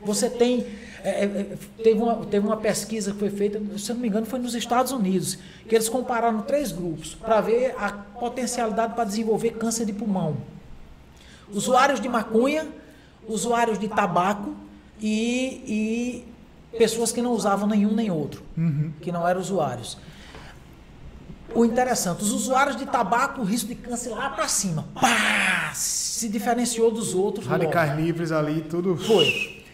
você 0.00 0.30
tem. 0.30 0.66
É, 1.02 1.24
é, 1.24 1.56
teve, 1.82 2.00
uma, 2.00 2.24
teve 2.24 2.46
uma 2.46 2.56
pesquisa 2.56 3.12
que 3.12 3.18
foi 3.18 3.28
feita, 3.28 3.60
se 3.76 3.92
não 3.92 4.00
me 4.00 4.08
engano, 4.08 4.24
foi 4.24 4.38
nos 4.38 4.54
Estados 4.54 4.90
Unidos, 4.92 5.36
que 5.68 5.74
eles 5.74 5.86
compararam 5.90 6.40
três 6.40 6.72
grupos 6.72 7.14
para 7.14 7.42
ver 7.42 7.74
a 7.78 7.92
potencialidade 7.92 8.94
para 8.94 9.04
desenvolver 9.04 9.50
câncer 9.50 9.84
de 9.84 9.92
pulmão: 9.92 10.38
usuários 11.52 12.00
de 12.00 12.08
maconha, 12.08 12.66
usuários 13.28 13.78
de 13.78 13.88
tabaco 13.88 14.54
e, 14.98 15.62
e 15.66 16.33
pessoas 16.78 17.12
que 17.12 17.22
não 17.22 17.32
usavam 17.32 17.66
nenhum 17.68 17.94
nem 17.94 18.10
outro, 18.10 18.42
uhum. 18.56 18.92
que 19.00 19.10
não 19.10 19.26
eram 19.26 19.40
usuários. 19.40 19.98
O 21.54 21.64
interessante, 21.64 22.22
os 22.22 22.32
usuários 22.32 22.76
de 22.76 22.84
tabaco, 22.86 23.40
o 23.40 23.44
risco 23.44 23.68
de 23.68 23.76
câncer 23.76 24.10
lá 24.10 24.30
para 24.30 24.48
cima, 24.48 24.86
pá, 24.94 25.72
se 25.72 26.28
diferenciou 26.28 26.90
dos 26.90 27.14
outros. 27.14 27.46
Radicais 27.46 27.90
logo. 27.90 28.02
livres 28.02 28.32
ali, 28.32 28.62
tudo. 28.62 28.96
Foi. 28.96 29.64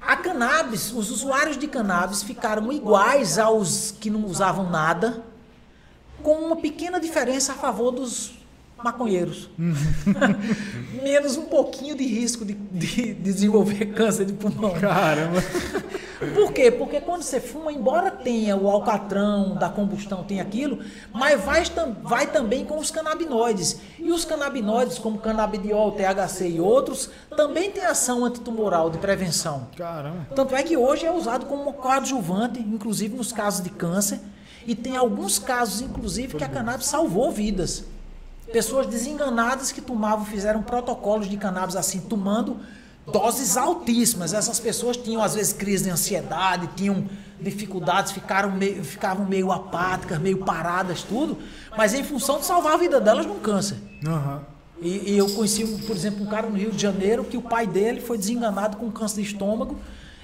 A 0.00 0.16
cannabis, 0.16 0.92
os 0.92 1.10
usuários 1.10 1.56
de 1.56 1.68
cannabis 1.68 2.22
ficaram 2.22 2.72
iguais 2.72 3.38
aos 3.38 3.92
que 3.92 4.10
não 4.10 4.24
usavam 4.24 4.68
nada, 4.68 5.22
com 6.22 6.34
uma 6.34 6.56
pequena 6.56 6.98
diferença 6.98 7.52
a 7.52 7.54
favor 7.54 7.92
dos 7.92 8.39
maconheiros. 8.82 9.48
Uhum. 9.58 9.74
menos 11.02 11.36
um 11.36 11.46
pouquinho 11.46 11.96
de 11.96 12.04
risco 12.04 12.44
de, 12.44 12.54
de 12.54 13.14
desenvolver 13.14 13.86
câncer 13.86 14.24
de 14.24 14.32
pulmão. 14.32 14.72
Caramba. 14.78 15.40
Por 16.34 16.52
quê? 16.52 16.70
Porque 16.70 17.00
quando 17.00 17.22
você 17.22 17.40
fuma, 17.40 17.72
embora 17.72 18.10
tenha 18.10 18.54
o 18.54 18.68
alcatrão 18.68 19.54
da 19.54 19.70
combustão, 19.70 20.22
tem 20.22 20.38
aquilo, 20.38 20.80
mas 21.12 21.40
vai, 21.42 21.62
vai 22.02 22.26
também 22.26 22.64
com 22.66 22.78
os 22.78 22.90
canabinoides. 22.90 23.80
E 23.98 24.12
os 24.12 24.24
canabinoides, 24.26 24.98
como 24.98 25.18
canabidiol, 25.18 25.92
THC 25.92 26.48
e 26.48 26.60
outros, 26.60 27.10
também 27.34 27.70
têm 27.70 27.84
ação 27.84 28.22
antitumoral 28.22 28.90
de 28.90 28.98
prevenção. 28.98 29.68
Caramba. 29.76 30.26
Tanto 30.34 30.54
é 30.54 30.62
que 30.62 30.76
hoje 30.76 31.06
é 31.06 31.10
usado 31.10 31.46
como 31.46 31.72
coadjuvante, 31.72 32.60
inclusive 32.60 33.16
nos 33.16 33.32
casos 33.32 33.62
de 33.62 33.70
câncer. 33.70 34.20
E 34.66 34.74
tem 34.74 34.96
alguns 34.96 35.38
casos, 35.38 35.80
inclusive, 35.80 36.36
que 36.36 36.44
a 36.44 36.48
cannabis 36.48 36.86
salvou 36.86 37.32
vidas. 37.32 37.84
Pessoas 38.52 38.86
desenganadas 38.86 39.70
que 39.72 39.80
tomavam, 39.80 40.24
fizeram 40.24 40.62
protocolos 40.62 41.28
de 41.28 41.36
cannabis 41.36 41.76
assim, 41.76 42.00
tomando 42.00 42.58
doses 43.10 43.56
altíssimas. 43.56 44.32
Essas 44.32 44.58
pessoas 44.58 44.96
tinham, 44.96 45.22
às 45.22 45.34
vezes, 45.34 45.52
crise 45.52 45.84
de 45.84 45.90
ansiedade, 45.90 46.68
tinham 46.76 47.06
dificuldades, 47.40 48.12
ficaram 48.12 48.50
meio, 48.50 48.84
ficavam 48.84 49.24
meio 49.26 49.50
apáticas, 49.50 50.18
meio 50.18 50.38
paradas, 50.38 51.02
tudo, 51.02 51.38
mas 51.76 51.94
em 51.94 52.04
função 52.04 52.38
de 52.38 52.44
salvar 52.44 52.74
a 52.74 52.76
vida 52.76 53.00
delas 53.00 53.24
num 53.24 53.38
câncer. 53.38 53.76
Uhum. 54.04 54.40
E, 54.82 55.12
e, 55.12 55.18
eu 55.18 55.28
conheci, 55.30 55.64
por 55.86 55.94
exemplo, 55.94 56.22
um 56.22 56.26
cara 56.26 56.48
no 56.48 56.56
Rio 56.56 56.70
de 56.70 56.80
Janeiro 56.80 57.24
que 57.24 57.36
o 57.36 57.42
pai 57.42 57.66
dele 57.66 58.00
foi 58.00 58.16
desenganado 58.16 58.78
com 58.78 58.90
câncer 58.90 59.22
de 59.22 59.28
estômago 59.28 59.78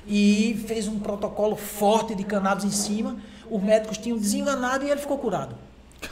e 0.06 0.64
fez 0.66 0.88
um 0.88 0.98
protocolo 0.98 1.56
forte 1.56 2.14
de 2.14 2.24
cannabis 2.24 2.64
em 2.64 2.70
cima. 2.70 3.16
Os 3.50 3.62
médicos 3.62 3.98
tinham 3.98 4.16
desenganado 4.16 4.84
e 4.84 4.90
ele 4.90 5.00
ficou 5.00 5.18
curado 5.18 5.54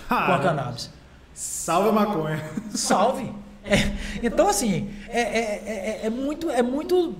Caramba. 0.09 0.27
com 0.27 0.33
a 0.33 0.39
cannabis. 0.39 0.91
Salve 1.35 1.89
a 1.89 1.93
maconha. 1.93 2.51
Salve. 2.75 3.33
É, 3.65 3.77
então, 4.23 4.49
assim, 4.49 4.91
é, 5.09 5.21
é, 5.21 5.63
é, 5.67 6.01
é, 6.05 6.11
muito, 6.11 6.51
é 6.51 6.63
muito 6.63 7.15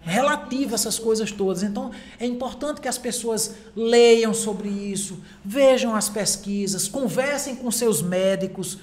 relativo 0.00 0.74
essas 0.74 0.98
coisas 0.98 1.30
todas. 1.30 1.62
Então, 1.62 1.90
é 2.18 2.26
importante 2.26 2.80
que 2.80 2.88
as 2.88 2.96
pessoas 2.96 3.54
leiam 3.76 4.32
sobre 4.32 4.68
isso, 4.68 5.18
vejam 5.44 5.94
as 5.94 6.08
pesquisas, 6.08 6.88
conversem 6.88 7.56
com 7.56 7.70
seus 7.70 8.00
médicos, 8.00 8.78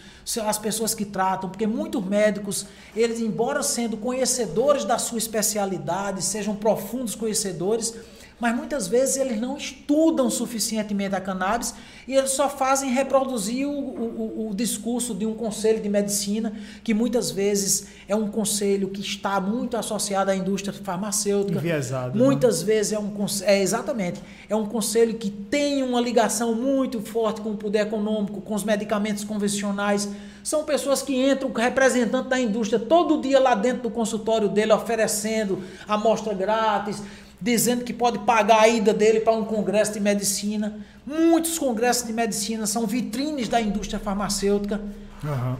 as 0.45 0.57
pessoas 0.57 0.93
que 0.93 1.05
tratam, 1.05 1.49
porque 1.49 1.65
muitos 1.65 2.03
médicos, 2.05 2.67
eles, 2.95 3.19
embora 3.19 3.63
sendo 3.63 3.97
conhecedores 3.97 4.85
da 4.85 4.97
sua 4.97 5.17
especialidade, 5.17 6.21
sejam 6.21 6.55
profundos 6.55 7.15
conhecedores, 7.15 7.95
mas 8.39 8.55
muitas 8.55 8.87
vezes 8.87 9.17
eles 9.17 9.39
não 9.39 9.57
estudam 9.57 10.29
suficientemente 10.29 11.15
a 11.15 11.21
cannabis 11.21 11.73
e 12.07 12.13
eles 12.13 12.31
só 12.31 12.47
fazem 12.47 12.91
reproduzir 12.91 13.67
o, 13.67 13.71
o, 13.71 14.49
o, 14.49 14.55
discurso 14.55 15.13
de 15.13 15.25
um 15.25 15.33
conselho 15.33 15.81
de 15.81 15.89
medicina, 15.89 16.53
que 16.83 16.93
muitas 16.93 17.31
vezes 17.31 17.87
é 18.07 18.15
um 18.15 18.29
conselho 18.29 18.89
que 18.89 19.01
está 19.01 19.41
muito 19.41 19.75
associado 19.75 20.29
à 20.29 20.35
indústria 20.35 20.71
farmacêutica. 20.71 21.57
Enviesado. 21.57 22.17
Né? 22.17 22.23
Muitas 22.23 22.61
né? 22.61 22.67
vezes 22.67 22.93
é 22.93 22.99
um 22.99 23.11
é 23.41 23.61
exatamente, 23.61 24.21
é 24.47 24.55
um 24.55 24.65
conselho 24.65 25.15
que 25.15 25.29
tem 25.29 25.81
uma 25.81 25.99
ligação 25.99 26.53
muito 26.53 27.01
forte 27.01 27.41
com 27.41 27.51
o 27.51 27.57
poder 27.57 27.79
econômico, 27.79 28.39
com 28.41 28.53
os 28.53 28.63
medicamentos 28.63 29.23
convencionais. 29.23 30.07
São 30.43 30.63
pessoas 30.63 31.01
que 31.01 31.13
entram, 31.13 31.51
representante 31.51 32.29
da 32.29 32.39
indústria, 32.39 32.79
todo 32.79 33.19
dia 33.19 33.39
lá 33.39 33.53
dentro 33.53 33.83
do 33.83 33.89
consultório 33.89 34.47
dele, 34.47 34.71
oferecendo 34.71 35.61
amostra 35.87 36.33
grátis, 36.33 37.01
dizendo 37.39 37.83
que 37.83 37.93
pode 37.93 38.19
pagar 38.19 38.61
a 38.61 38.67
ida 38.67 38.93
dele 38.93 39.19
para 39.19 39.33
um 39.33 39.45
congresso 39.45 39.93
de 39.93 39.99
medicina. 39.99 40.79
Muitos 41.05 41.57
congressos 41.57 42.05
de 42.05 42.13
medicina 42.13 42.65
são 42.65 42.85
vitrines 42.85 43.47
da 43.47 43.61
indústria 43.61 43.99
farmacêutica. 43.99 44.81
Uhum. 45.23 45.55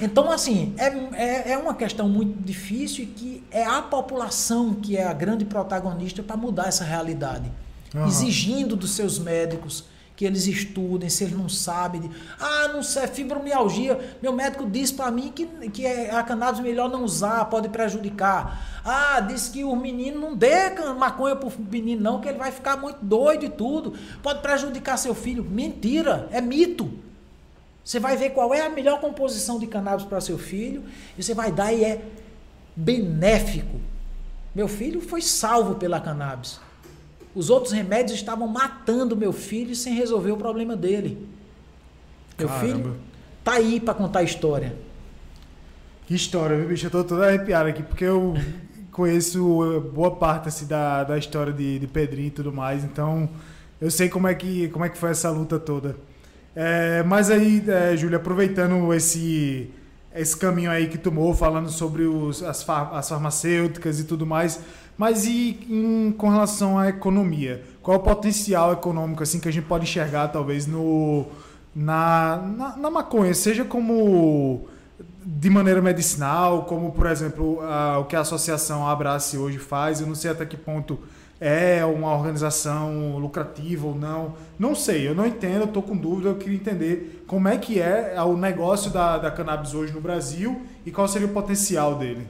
Então, 0.00 0.30
assim, 0.30 0.74
é, 0.76 0.86
é, 1.14 1.52
é, 1.52 1.58
uma 1.58 1.74
questão 1.74 2.08
muito 2.08 2.42
difícil 2.42 3.04
e 3.04 3.06
que 3.06 3.44
é 3.50 3.64
a 3.64 3.80
população 3.80 4.74
que 4.74 4.96
é 4.96 5.04
a 5.04 5.12
grande 5.12 5.44
protagonista 5.44 6.22
para 6.22 6.36
mudar 6.36 6.68
essa 6.68 6.84
realidade. 6.84 7.50
Uhum. 7.94 8.06
Exigindo 8.06 8.76
dos 8.76 8.90
seus 8.90 9.18
médicos 9.18 9.84
que 10.16 10.24
eles 10.24 10.46
estudem, 10.46 11.10
se 11.10 11.24
eles 11.24 11.36
não 11.36 11.48
sabem. 11.48 12.00
De, 12.00 12.10
ah, 12.40 12.68
não 12.68 12.82
sei, 12.82 13.06
fibromialgia. 13.06 14.16
Meu 14.22 14.32
médico 14.32 14.68
disse 14.68 14.94
para 14.94 15.10
mim 15.10 15.30
que, 15.30 15.46
que 15.68 15.84
é 15.84 16.10
a 16.10 16.22
cannabis 16.22 16.60
melhor 16.60 16.88
não 16.88 17.04
usar, 17.04 17.44
pode 17.44 17.68
prejudicar. 17.68 18.80
Ah, 18.82 19.20
disse 19.20 19.50
que 19.50 19.62
o 19.62 19.76
menino 19.76 20.18
não 20.18 20.34
dê 20.34 20.70
maconha 20.98 21.36
pro 21.36 21.52
menino 21.70 22.02
não, 22.02 22.20
que 22.20 22.28
ele 22.28 22.38
vai 22.38 22.50
ficar 22.50 22.78
muito 22.78 22.98
doido 23.02 23.44
e 23.44 23.50
tudo. 23.50 23.92
Pode 24.22 24.40
prejudicar 24.40 24.96
seu 24.96 25.14
filho. 25.14 25.44
Mentira, 25.44 26.28
é 26.32 26.40
mito. 26.40 26.90
Você 27.84 28.00
vai 28.00 28.16
ver 28.16 28.30
qual 28.30 28.54
é 28.54 28.62
a 28.62 28.70
melhor 28.70 29.00
composição 29.00 29.58
de 29.58 29.66
cannabis 29.66 30.06
para 30.06 30.20
seu 30.20 30.38
filho 30.38 30.82
e 31.16 31.22
você 31.22 31.34
vai 31.34 31.52
dar 31.52 31.72
e 31.72 31.84
é 31.84 32.02
benéfico. 32.74 33.78
Meu 34.54 34.66
filho 34.66 35.00
foi 35.00 35.20
salvo 35.20 35.74
pela 35.74 36.00
cannabis. 36.00 36.58
Os 37.36 37.50
outros 37.50 37.70
remédios 37.74 38.18
estavam 38.18 38.48
matando 38.48 39.14
meu 39.14 39.30
filho 39.30 39.76
sem 39.76 39.92
resolver 39.92 40.32
o 40.32 40.38
problema 40.38 40.74
dele. 40.74 41.28
Meu 42.38 42.48
Caramba. 42.48 42.66
filho 42.66 42.96
tá 43.44 43.52
aí 43.52 43.78
para 43.78 43.92
contar 43.92 44.20
a 44.20 44.22
história. 44.22 44.74
Que 46.06 46.14
história, 46.14 46.56
viu, 46.56 46.68
bicho? 46.68 46.86
Eu 46.86 46.90
tô 46.90 47.04
todo 47.04 47.22
arrepiado 47.22 47.68
aqui, 47.68 47.82
porque 47.82 48.04
eu 48.04 48.32
conheço 48.90 49.82
boa 49.92 50.16
parte 50.16 50.48
assim, 50.48 50.66
da, 50.66 51.04
da 51.04 51.18
história 51.18 51.52
de, 51.52 51.78
de 51.78 51.86
Pedrinho 51.86 52.28
e 52.28 52.30
tudo 52.30 52.50
mais, 52.50 52.82
então 52.82 53.28
eu 53.78 53.90
sei 53.90 54.08
como 54.08 54.26
é 54.26 54.34
que, 54.34 54.68
como 54.68 54.86
é 54.86 54.88
que 54.88 54.96
foi 54.96 55.10
essa 55.10 55.28
luta 55.28 55.58
toda. 55.58 55.94
É, 56.54 57.02
mas 57.02 57.30
aí, 57.30 57.62
é, 57.68 57.94
Júlia, 57.98 58.16
aproveitando 58.16 58.94
esse, 58.94 59.70
esse 60.16 60.36
caminho 60.36 60.70
aí 60.70 60.88
que 60.88 60.98
tomou, 60.98 61.34
falando 61.34 61.68
sobre 61.70 62.04
os, 62.04 62.42
as, 62.42 62.62
far, 62.62 62.94
as 62.94 63.08
farmacêuticas 63.08 64.00
e 64.00 64.04
tudo 64.04 64.26
mais, 64.26 64.60
mas 64.96 65.26
e 65.26 65.58
em, 65.68 66.12
com 66.12 66.28
relação 66.28 66.78
à 66.78 66.88
economia? 66.88 67.62
Qual 67.82 67.96
é 67.96 68.00
o 68.00 68.02
potencial 68.02 68.72
econômico 68.72 69.22
assim 69.22 69.38
que 69.38 69.48
a 69.48 69.52
gente 69.52 69.66
pode 69.66 69.84
enxergar 69.84 70.28
talvez 70.28 70.66
no 70.66 71.26
na, 71.74 72.38
na, 72.56 72.76
na 72.76 72.90
maconha, 72.90 73.34
seja 73.34 73.64
como 73.64 74.66
de 75.22 75.50
maneira 75.50 75.82
medicinal, 75.82 76.64
como 76.64 76.92
por 76.92 77.06
exemplo 77.06 77.60
a, 77.62 77.98
o 77.98 78.06
que 78.06 78.16
a 78.16 78.20
associação 78.20 78.88
Abrace 78.88 79.36
hoje 79.36 79.58
faz. 79.58 80.00
Eu 80.00 80.06
não 80.06 80.14
sei 80.14 80.30
até 80.30 80.46
que 80.46 80.56
ponto 80.56 80.98
é 81.40 81.84
uma 81.84 82.14
organização 82.14 83.18
lucrativa 83.18 83.86
ou 83.86 83.94
não. 83.94 84.34
Não 84.58 84.74
sei, 84.74 85.06
eu 85.06 85.14
não 85.14 85.26
entendo, 85.26 85.64
estou 85.64 85.82
com 85.82 85.96
dúvida, 85.96 86.30
eu 86.30 86.36
queria 86.36 86.56
entender 86.56 87.24
como 87.26 87.48
é 87.48 87.58
que 87.58 87.80
é 87.80 88.20
o 88.22 88.36
negócio 88.36 88.90
da, 88.90 89.18
da 89.18 89.30
cannabis 89.30 89.74
hoje 89.74 89.92
no 89.92 90.00
Brasil 90.00 90.62
e 90.84 90.90
qual 90.90 91.06
seria 91.06 91.26
o 91.26 91.32
potencial 91.32 91.96
dele. 91.96 92.26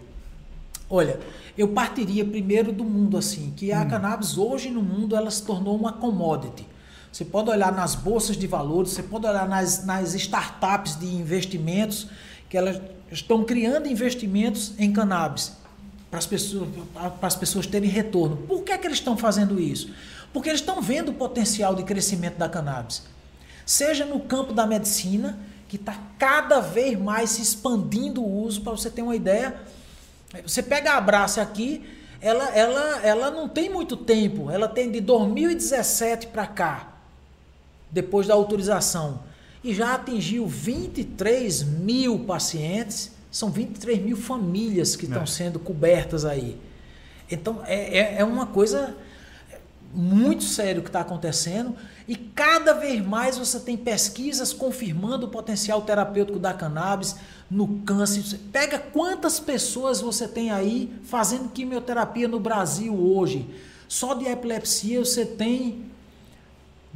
Olha, 0.91 1.19
eu 1.57 1.69
partiria 1.69 2.25
primeiro 2.25 2.73
do 2.73 2.85
mundo 2.85 3.17
assim, 3.17 3.53
que 3.57 3.73
a 3.73 3.83
hum. 3.83 3.89
cannabis 3.89 4.39
hoje 4.39 4.71
no 4.71 4.83
mundo 4.83 5.17
ela 5.17 5.31
se 5.31 5.43
tornou 5.43 5.77
uma 5.77 5.93
commodity. 5.93 6.67
Você 7.13 7.25
pode 7.25 7.49
olhar 7.49 7.73
nas 7.73 7.95
bolsas 7.95 8.37
de 8.37 8.47
valores, 8.47 8.91
você 8.91 9.03
pode 9.03 9.27
olhar 9.27 9.49
nas, 9.49 9.85
nas 9.87 10.15
startups 10.15 10.99
de 10.99 11.07
investimentos, 11.07 12.09
que 12.49 12.57
elas 12.57 12.81
estão 13.11 13.45
criando 13.45 13.89
investimentos 13.89 14.75
em 14.79 14.93
cannabis 14.93 15.66
para 16.11 16.19
as 16.19 16.27
pessoas, 16.27 16.69
para 16.95 17.27
as 17.27 17.37
pessoas 17.37 17.67
terem 17.67 17.91
retorno. 17.91 18.37
Por 18.37 18.63
que, 18.63 18.73
é 18.73 18.79
que 18.79 18.87
eles 18.87 18.99
estão 18.99 19.17
fazendo 19.17 19.61
isso? 19.61 19.91
Porque 20.33 20.49
eles 20.49 20.61
estão 20.61 20.81
vendo 20.81 21.11
o 21.11 21.15
potencial 21.15 21.75
de 21.75 21.83
crescimento 21.83 22.37
da 22.37 22.49
cannabis. 22.49 23.03
Seja 23.65 24.05
no 24.05 24.21
campo 24.21 24.53
da 24.53 24.67
medicina, 24.67 25.39
que 25.69 25.77
está 25.77 25.99
cada 26.19 26.61
vez 26.61 26.99
mais 26.99 27.31
se 27.31 27.43
expandindo 27.43 28.23
o 28.23 28.43
uso, 28.45 28.61
para 28.61 28.73
você 28.73 28.89
ter 28.89 29.03
uma 29.03 29.17
ideia 29.17 29.57
você 30.45 30.63
pega 30.63 30.93
a 30.93 30.97
Abraça 30.97 31.41
aqui, 31.41 31.85
ela, 32.21 32.49
ela, 32.51 33.01
ela 33.03 33.31
não 33.31 33.49
tem 33.49 33.71
muito 33.71 33.97
tempo, 33.97 34.51
ela 34.51 34.69
tem 34.69 34.91
de 34.91 35.01
2017 35.01 36.29
para 36.29 36.47
cá, 36.47 36.95
depois 37.91 38.27
da 38.27 38.35
autorização, 38.35 39.21
e 39.63 39.75
já 39.75 39.95
atingiu 39.95 40.47
23 40.47 41.63
mil 41.63 42.21
pacientes, 42.21 43.13
são 43.37 43.51
23 43.51 44.03
mil 44.03 44.17
famílias 44.17 44.97
que 44.97 45.05
estão 45.05 45.25
é. 45.25 45.27
sendo 45.27 45.59
cobertas 45.59 46.25
aí. 46.25 46.59
Então 47.31 47.61
é, 47.67 47.99
é, 47.99 48.17
é 48.21 48.25
uma 48.25 48.47
coisa 48.47 48.97
muito 49.93 50.43
sério 50.43 50.81
que 50.81 50.89
está 50.89 51.01
acontecendo 51.01 51.77
e 52.09 52.17
cada 52.17 52.73
vez 52.73 53.05
mais 53.05 53.37
você 53.37 53.61
tem 53.61 53.77
pesquisas 53.77 54.55
confirmando 54.55 55.27
o 55.27 55.29
potencial 55.29 55.83
terapêutico 55.83 56.39
da 56.39 56.55
cannabis 56.55 57.17
no 57.51 57.69
câncer. 57.81 58.39
Pega 58.51 58.79
quantas 58.79 59.39
pessoas 59.39 60.01
você 60.01 60.27
tem 60.27 60.51
aí 60.51 60.91
fazendo 61.05 61.51
quimioterapia 61.51 62.27
no 62.27 62.41
Brasil 62.41 62.95
hoje. 62.95 63.47
Só 63.87 64.15
de 64.15 64.25
epilepsia 64.25 65.05
você 65.05 65.27
tem 65.27 65.85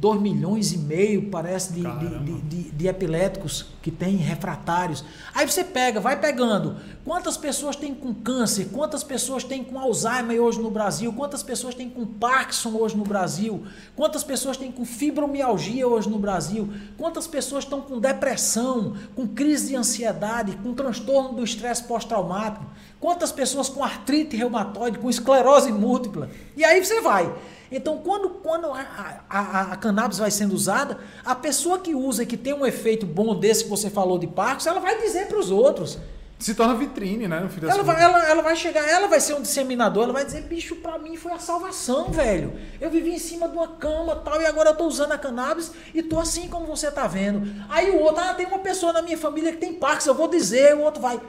2 0.01 0.19
milhões 0.19 0.73
e 0.73 0.79
meio, 0.79 1.29
parece, 1.29 1.73
de, 1.73 1.81
de, 1.83 2.41
de, 2.41 2.71
de, 2.71 2.87
epiléticos 2.87 3.67
que 3.81 3.89
tem 3.89 4.15
refratários. 4.15 5.03
Aí 5.33 5.49
você 5.49 5.63
pega, 5.63 5.99
vai 5.99 6.19
pegando. 6.19 6.77
Quantas 7.03 7.35
pessoas 7.35 7.75
tem 7.75 7.93
com 7.95 8.13
câncer? 8.13 8.69
Quantas 8.71 9.03
pessoas 9.03 9.43
tem 9.43 9.63
com 9.63 9.79
Alzheimer 9.79 10.39
hoje 10.39 10.61
no 10.61 10.69
Brasil? 10.69 11.11
Quantas 11.13 11.41
pessoas 11.41 11.73
tem 11.73 11.89
com 11.89 12.05
Parkinson 12.05 12.75
hoje 12.77 12.95
no 12.95 13.03
Brasil? 13.03 13.65
Quantas 13.95 14.23
pessoas 14.23 14.55
tem 14.55 14.71
com 14.71 14.85
fibromialgia 14.85 15.87
hoje 15.87 16.07
no 16.07 16.19
Brasil? 16.19 16.71
Quantas 16.97 17.25
pessoas 17.25 17.63
estão 17.63 17.81
com 17.81 17.99
depressão, 17.99 18.95
com 19.15 19.27
crise 19.27 19.69
de 19.69 19.75
ansiedade, 19.75 20.57
com 20.57 20.73
transtorno 20.73 21.33
do 21.33 21.43
estresse 21.43 21.83
pós-traumático? 21.83 22.65
Quantas 22.99 23.31
pessoas 23.31 23.67
com 23.67 23.83
artrite 23.83 24.35
reumatoide, 24.35 24.99
com 24.99 25.09
esclerose 25.09 25.71
múltipla? 25.71 26.29
E 26.55 26.63
aí 26.63 26.85
você 26.85 27.01
vai. 27.01 27.33
Então, 27.71 27.99
quando, 27.99 28.29
quando 28.29 28.67
a, 28.67 29.23
a, 29.29 29.61
a, 29.71 29.77
cannabis 29.77 30.17
vai 30.17 30.29
sendo 30.29 30.53
usada, 30.53 30.97
a 31.23 31.33
pessoa 31.33 31.79
que 31.79 31.95
usa 31.95 32.23
e 32.23 32.25
que 32.25 32.35
tem 32.35 32.53
um 32.53 32.65
efeito 32.65 33.05
bom 33.05 33.33
desse 33.33 33.63
você 33.71 33.89
falou 33.89 34.19
de 34.19 34.27
Parkinson, 34.27 34.69
ela 34.69 34.79
vai 34.79 35.01
dizer 35.01 35.27
para 35.27 35.39
os 35.39 35.49
outros. 35.49 35.97
Se 36.37 36.55
torna 36.55 36.73
vitrine, 36.73 37.27
né? 37.27 37.47
Ela, 37.61 37.83
vai, 37.83 38.01
ela, 38.01 38.27
ela 38.27 38.41
vai 38.41 38.55
chegar, 38.55 38.83
ela 38.89 39.07
vai 39.07 39.19
ser 39.19 39.35
um 39.35 39.41
disseminador, 39.43 40.05
ela 40.05 40.13
vai 40.13 40.25
dizer, 40.25 40.41
bicho, 40.41 40.75
para 40.77 40.97
mim 40.97 41.15
foi 41.15 41.31
a 41.33 41.37
salvação, 41.37 42.09
velho. 42.09 42.53
Eu 42.79 42.89
vivi 42.89 43.11
em 43.11 43.19
cima 43.19 43.47
de 43.47 43.55
uma 43.55 43.67
cama 43.67 44.15
tal, 44.15 44.41
e 44.41 44.45
agora 44.47 44.71
eu 44.71 44.75
tô 44.75 44.85
usando 44.85 45.11
a 45.11 45.19
cannabis 45.19 45.71
e 45.93 46.01
tô 46.01 46.19
assim 46.19 46.47
como 46.47 46.65
você 46.65 46.89
tá 46.89 47.05
vendo. 47.05 47.47
Aí 47.69 47.91
o 47.91 47.99
outro, 47.99 48.23
ah, 48.23 48.33
tem 48.33 48.47
uma 48.47 48.57
pessoa 48.57 48.91
na 48.91 49.03
minha 49.03 49.19
família 49.19 49.51
que 49.51 49.59
tem 49.59 49.73
Parkinson, 49.73 50.09
eu 50.09 50.15
vou 50.15 50.27
dizer, 50.27 50.75
o 50.75 50.81
outro 50.81 50.99
vai 50.99 51.21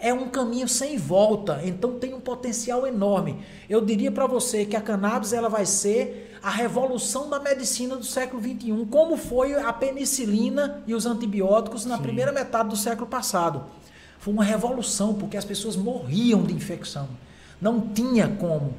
é 0.00 0.12
um 0.12 0.28
caminho 0.28 0.68
sem 0.68 0.96
volta, 0.96 1.60
então 1.64 1.98
tem 1.98 2.14
um 2.14 2.20
potencial 2.20 2.86
enorme. 2.86 3.38
Eu 3.68 3.84
diria 3.84 4.10
para 4.10 4.26
você 4.26 4.64
que 4.64 4.76
a 4.76 4.80
cannabis 4.80 5.32
ela 5.32 5.48
vai 5.48 5.66
ser 5.66 6.38
a 6.42 6.50
revolução 6.50 7.28
da 7.28 7.40
medicina 7.40 7.96
do 7.96 8.04
século 8.04 8.40
21, 8.40 8.86
como 8.86 9.16
foi 9.16 9.54
a 9.54 9.72
penicilina 9.72 10.82
e 10.86 10.94
os 10.94 11.06
antibióticos 11.06 11.84
na 11.84 11.96
Sim. 11.96 12.02
primeira 12.02 12.32
metade 12.32 12.68
do 12.68 12.76
século 12.76 13.06
passado. 13.06 13.64
Foi 14.18 14.32
uma 14.32 14.44
revolução 14.44 15.14
porque 15.14 15.36
as 15.36 15.44
pessoas 15.44 15.76
morriam 15.76 16.42
de 16.42 16.54
infecção. 16.54 17.08
Não 17.60 17.80
tinha 17.80 18.28
como. 18.28 18.74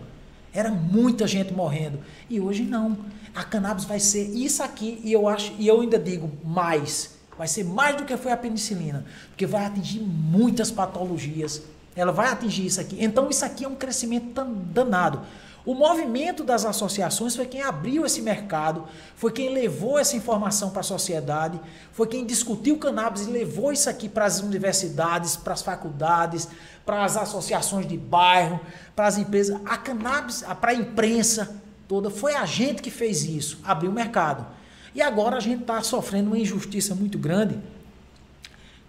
Era 0.54 0.72
muita 0.72 1.28
gente 1.28 1.54
morrendo. 1.54 2.00
E 2.30 2.40
hoje 2.40 2.64
não. 2.64 2.98
A 3.36 3.44
cannabis 3.44 3.86
vai 3.86 4.00
ser 4.00 4.30
isso 4.30 4.64
aqui 4.64 5.00
e 5.04 5.14
eu 5.14 5.28
acho 5.28 5.54
e 5.60 5.68
eu 5.68 5.82
ainda 5.82 6.00
digo 6.00 6.32
mais 6.44 7.19
Vai 7.40 7.48
ser 7.48 7.64
mais 7.64 7.96
do 7.96 8.04
que 8.04 8.18
foi 8.18 8.34
a 8.34 8.38
penicilina, 8.38 9.06
porque 9.30 9.46
vai 9.46 9.66
atingir 9.66 10.02
muitas 10.02 10.70
patologias. 10.70 11.62
Ela 11.96 12.12
vai 12.12 12.28
atingir 12.28 12.66
isso 12.66 12.82
aqui. 12.82 12.98
Então, 13.00 13.30
isso 13.30 13.46
aqui 13.46 13.64
é 13.64 13.68
um 13.68 13.76
crescimento 13.76 14.44
danado. 14.44 15.22
O 15.66 15.74
movimento 15.74 16.44
das 16.44 16.66
associações 16.66 17.38
foi 17.38 17.46
quem 17.46 17.62
abriu 17.62 18.06
esse 18.06 18.22
mercado, 18.22 18.84
foi 19.16 19.32
quem 19.32 19.54
levou 19.54 19.98
essa 19.98 20.18
informação 20.18 20.70
para 20.72 20.82
a 20.82 20.84
sociedade, 20.84 21.58
foi 21.94 22.08
quem 22.08 22.26
discutiu 22.26 22.76
o 22.76 22.78
cannabis 22.78 23.26
e 23.26 23.30
levou 23.30 23.72
isso 23.72 23.90
aqui 23.90 24.10
para 24.10 24.26
as 24.26 24.42
universidades, 24.42 25.38
para 25.38 25.54
as 25.54 25.62
faculdades, 25.62 26.50
para 26.86 27.06
as 27.06 27.16
associações 27.16 27.88
de 27.88 27.96
bairro, 27.96 28.60
para 28.94 29.08
as 29.08 29.18
empresas. 29.18 29.58
A 29.66 29.78
cannabis, 29.78 30.44
para 30.60 30.72
a 30.72 30.76
imprensa 30.76 31.56
toda, 31.88 32.10
foi 32.10 32.36
a 32.36 32.46
gente 32.46 32.82
que 32.82 32.92
fez 32.92 33.24
isso, 33.24 33.60
abriu 33.64 33.92
o 33.92 33.94
mercado. 33.94 34.59
E 34.94 35.02
agora 35.02 35.38
a 35.38 35.40
gente 35.40 35.62
está 35.62 35.82
sofrendo 35.82 36.28
uma 36.28 36.40
injustiça 36.40 36.96
muito 36.96 37.18
grande 37.18 37.58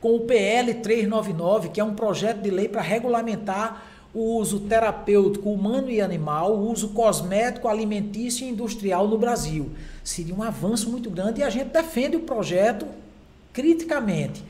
com 0.01 0.17
o 0.17 0.21
PL 0.21 0.75
399, 0.75 1.69
que 1.69 1.81
é 1.81 1.85
um 1.85 1.95
projeto 1.95 2.41
de 2.41 2.51
lei 2.51 2.69
para 2.69 2.81
regulamentar 2.81 3.85
o 4.13 4.39
uso 4.39 4.61
terapêutico 4.61 5.51
humano 5.51 5.91
e 5.91 6.01
animal, 6.01 6.57
o 6.57 6.71
uso 6.71 6.89
cosmético, 6.89 7.69
alimentício 7.69 8.45
e 8.45 8.51
industrial 8.51 9.07
no 9.07 9.19
Brasil. 9.19 9.71
Seria 10.03 10.35
um 10.35 10.43
avanço 10.43 10.91
muito 10.91 11.11
grande 11.11 11.41
e 11.41 11.45
a 11.45 11.51
gente 11.51 11.69
defende 11.69 12.17
o 12.17 12.21
projeto 12.21 12.87
criticamente, 13.53 14.43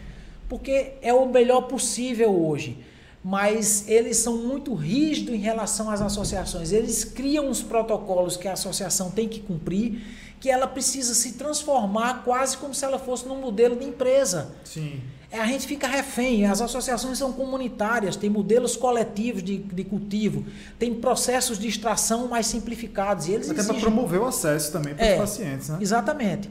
porque 0.48 0.92
é 1.02 1.12
o 1.12 1.26
melhor 1.26 1.62
possível 1.62 2.30
hoje. 2.30 2.78
Mas 3.22 3.86
eles 3.86 4.16
são 4.16 4.38
muito 4.38 4.72
rígidos 4.72 5.34
em 5.34 5.38
relação 5.38 5.90
às 5.90 6.00
associações. 6.00 6.72
Eles 6.72 7.04
criam 7.04 7.50
os 7.50 7.62
protocolos 7.62 8.34
que 8.34 8.48
a 8.48 8.54
associação 8.54 9.10
tem 9.10 9.28
que 9.28 9.40
cumprir 9.40 10.00
que 10.40 10.50
ela 10.50 10.66
precisa 10.66 11.14
se 11.14 11.32
transformar 11.32 12.22
quase 12.24 12.56
como 12.56 12.74
se 12.74 12.84
ela 12.84 12.98
fosse 12.98 13.28
num 13.28 13.38
modelo 13.38 13.76
de 13.76 13.84
empresa. 13.84 14.50
Sim. 14.64 15.00
É, 15.30 15.38
a 15.38 15.46
gente 15.46 15.66
fica 15.66 15.86
refém, 15.86 16.44
as 16.46 16.60
associações 16.60 17.16
são 17.18 17.32
comunitárias, 17.32 18.16
tem 18.16 18.28
modelos 18.28 18.74
coletivos 18.74 19.44
de, 19.44 19.58
de 19.58 19.84
cultivo, 19.84 20.44
tem 20.76 20.92
processos 20.92 21.56
de 21.56 21.68
extração 21.68 22.26
mais 22.26 22.46
simplificados. 22.46 23.28
E 23.28 23.32
eles 23.32 23.50
Até 23.50 23.62
para 23.62 23.74
promover 23.74 24.20
o 24.20 24.26
acesso 24.26 24.72
também 24.72 24.94
para 24.94 25.04
os 25.04 25.10
é, 25.10 25.16
pacientes, 25.16 25.68
né? 25.68 25.78
Exatamente. 25.80 26.50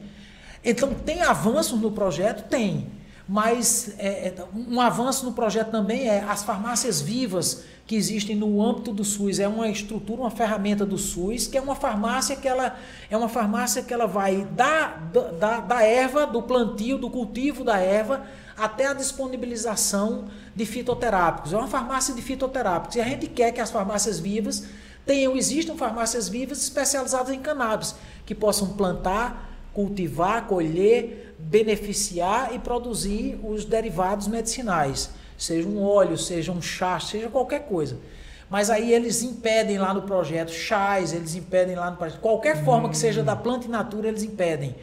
Então, 0.63 0.93
tem 0.93 1.21
avanços 1.21 1.79
no 1.79 1.91
projeto? 1.91 2.47
Tem. 2.47 2.87
Mas 3.31 3.93
é, 3.99 4.29
é 4.29 4.45
um 4.55 4.81
avanço 4.81 5.23
no 5.23 5.33
projeto 5.33 5.69
também 5.69 6.09
é 6.09 6.23
as 6.23 6.41
farmácias 6.41 6.99
vivas 6.99 7.63
que 7.85 7.95
existem 7.95 8.35
no 8.35 8.59
âmbito 8.59 8.91
do 8.91 9.03
SUS. 9.03 9.37
É 9.37 9.47
uma 9.47 9.69
estrutura, 9.69 10.21
uma 10.21 10.31
ferramenta 10.31 10.83
do 10.83 10.97
SUS, 10.97 11.45
que 11.45 11.55
é 11.55 11.61
uma 11.61 11.75
farmácia 11.75 12.35
que 12.35 12.47
ela 12.47 12.75
é 13.07 13.15
uma 13.15 13.29
farmácia 13.29 13.83
que 13.83 13.93
ela 13.93 14.07
vai 14.07 14.47
da, 14.55 14.97
da, 15.39 15.59
da 15.59 15.83
erva, 15.83 16.25
do 16.25 16.41
plantio, 16.41 16.97
do 16.97 17.07
cultivo 17.07 17.63
da 17.63 17.77
erva, 17.77 18.25
até 18.57 18.87
a 18.87 18.93
disponibilização 18.93 20.25
de 20.55 20.65
fitoterápicos. 20.65 21.53
É 21.53 21.57
uma 21.57 21.67
farmácia 21.67 22.15
de 22.15 22.23
fitoterápicos. 22.23 22.95
E 22.95 23.01
a 23.01 23.05
gente 23.05 23.27
quer 23.27 23.51
que 23.51 23.61
as 23.61 23.69
farmácias 23.69 24.19
vivas 24.19 24.65
tenham, 25.05 25.35
existam 25.37 25.75
farmácias 25.75 26.27
vivas 26.27 26.63
especializadas 26.63 27.31
em 27.31 27.39
cannabis, 27.39 27.93
que 28.25 28.33
possam 28.33 28.69
plantar, 28.69 29.49
cultivar, 29.71 30.47
colher, 30.47 31.28
beneficiar 31.39 32.53
e 32.53 32.59
produzir 32.59 33.39
os 33.43 33.65
derivados 33.65 34.27
medicinais 34.27 35.09
seja 35.39 35.67
um 35.67 35.81
óleo, 35.81 36.17
seja 36.17 36.51
um 36.51 36.61
chá, 36.61 36.99
seja 36.99 37.29
qualquer 37.29 37.61
coisa. 37.61 37.97
Mas 38.49 38.69
aí 38.69 38.91
eles 38.91 39.23
impedem 39.23 39.77
lá 39.77 39.93
no 39.93 40.01
projeto 40.01 40.51
chás, 40.51 41.13
eles 41.13 41.35
impedem 41.35 41.75
lá 41.75 41.89
no 41.89 41.97
projeto, 41.97 42.19
qualquer 42.19 42.63
forma 42.63 42.89
que 42.89 42.97
seja 42.97 43.23
da 43.23 43.35
planta 43.35 43.65
in 43.65 43.69
natura, 43.69 44.09
eles 44.09 44.23
impedem. 44.23 44.75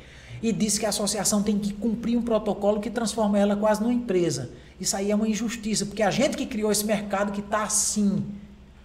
E 0.42 0.52
diz 0.52 0.78
que 0.78 0.86
a 0.86 0.90
associação 0.90 1.42
tem 1.42 1.58
que 1.58 1.72
cumprir 1.72 2.16
um 2.16 2.22
protocolo 2.22 2.80
que 2.80 2.90
transforma 2.90 3.38
ela 3.38 3.56
quase 3.56 3.82
numa 3.82 3.92
empresa. 3.92 4.50
Isso 4.80 4.96
aí 4.96 5.10
é 5.10 5.14
uma 5.14 5.28
injustiça, 5.28 5.84
porque 5.84 6.02
a 6.02 6.10
gente 6.10 6.36
que 6.36 6.46
criou 6.46 6.70
esse 6.70 6.84
mercado 6.84 7.32
que 7.32 7.40
está 7.40 7.64
assim. 7.64 8.24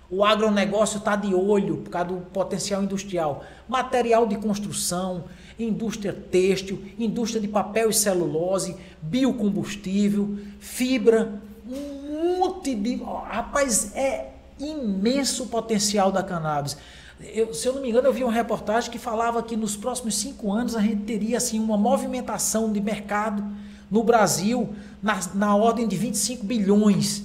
O 0.09 0.25
agronegócio 0.25 0.97
está 0.97 1.15
de 1.15 1.33
olho 1.33 1.77
por 1.77 1.89
causa 1.89 2.09
do 2.09 2.17
potencial 2.17 2.83
industrial. 2.83 3.43
Material 3.67 4.25
de 4.25 4.35
construção, 4.37 5.25
indústria 5.63 6.13
têxtil, 6.13 6.81
indústria 6.97 7.41
de 7.41 7.47
papel 7.47 7.89
e 7.89 7.93
celulose, 7.93 8.75
biocombustível, 9.01 10.37
fibra, 10.59 11.41
um 11.67 12.39
monte 12.39 12.75
de. 12.75 12.95
Rapaz, 12.95 13.95
é 13.95 14.31
imenso 14.59 15.43
o 15.43 15.47
potencial 15.47 16.11
da 16.11 16.23
cannabis. 16.23 16.77
Eu, 17.21 17.53
se 17.53 17.67
eu 17.67 17.73
não 17.73 17.81
me 17.81 17.89
engano, 17.89 18.07
eu 18.07 18.13
vi 18.13 18.23
uma 18.23 18.33
reportagem 18.33 18.89
que 18.89 18.97
falava 18.97 19.43
que 19.43 19.55
nos 19.55 19.75
próximos 19.75 20.15
cinco 20.15 20.51
anos 20.51 20.75
a 20.75 20.81
gente 20.81 21.03
teria 21.03 21.37
assim, 21.37 21.59
uma 21.59 21.77
movimentação 21.77 22.71
de 22.71 22.81
mercado 22.81 23.43
no 23.89 24.03
Brasil 24.03 24.73
na, 25.01 25.19
na 25.35 25.55
ordem 25.55 25.87
de 25.87 25.95
25 25.95 26.45
bilhões. 26.45 27.23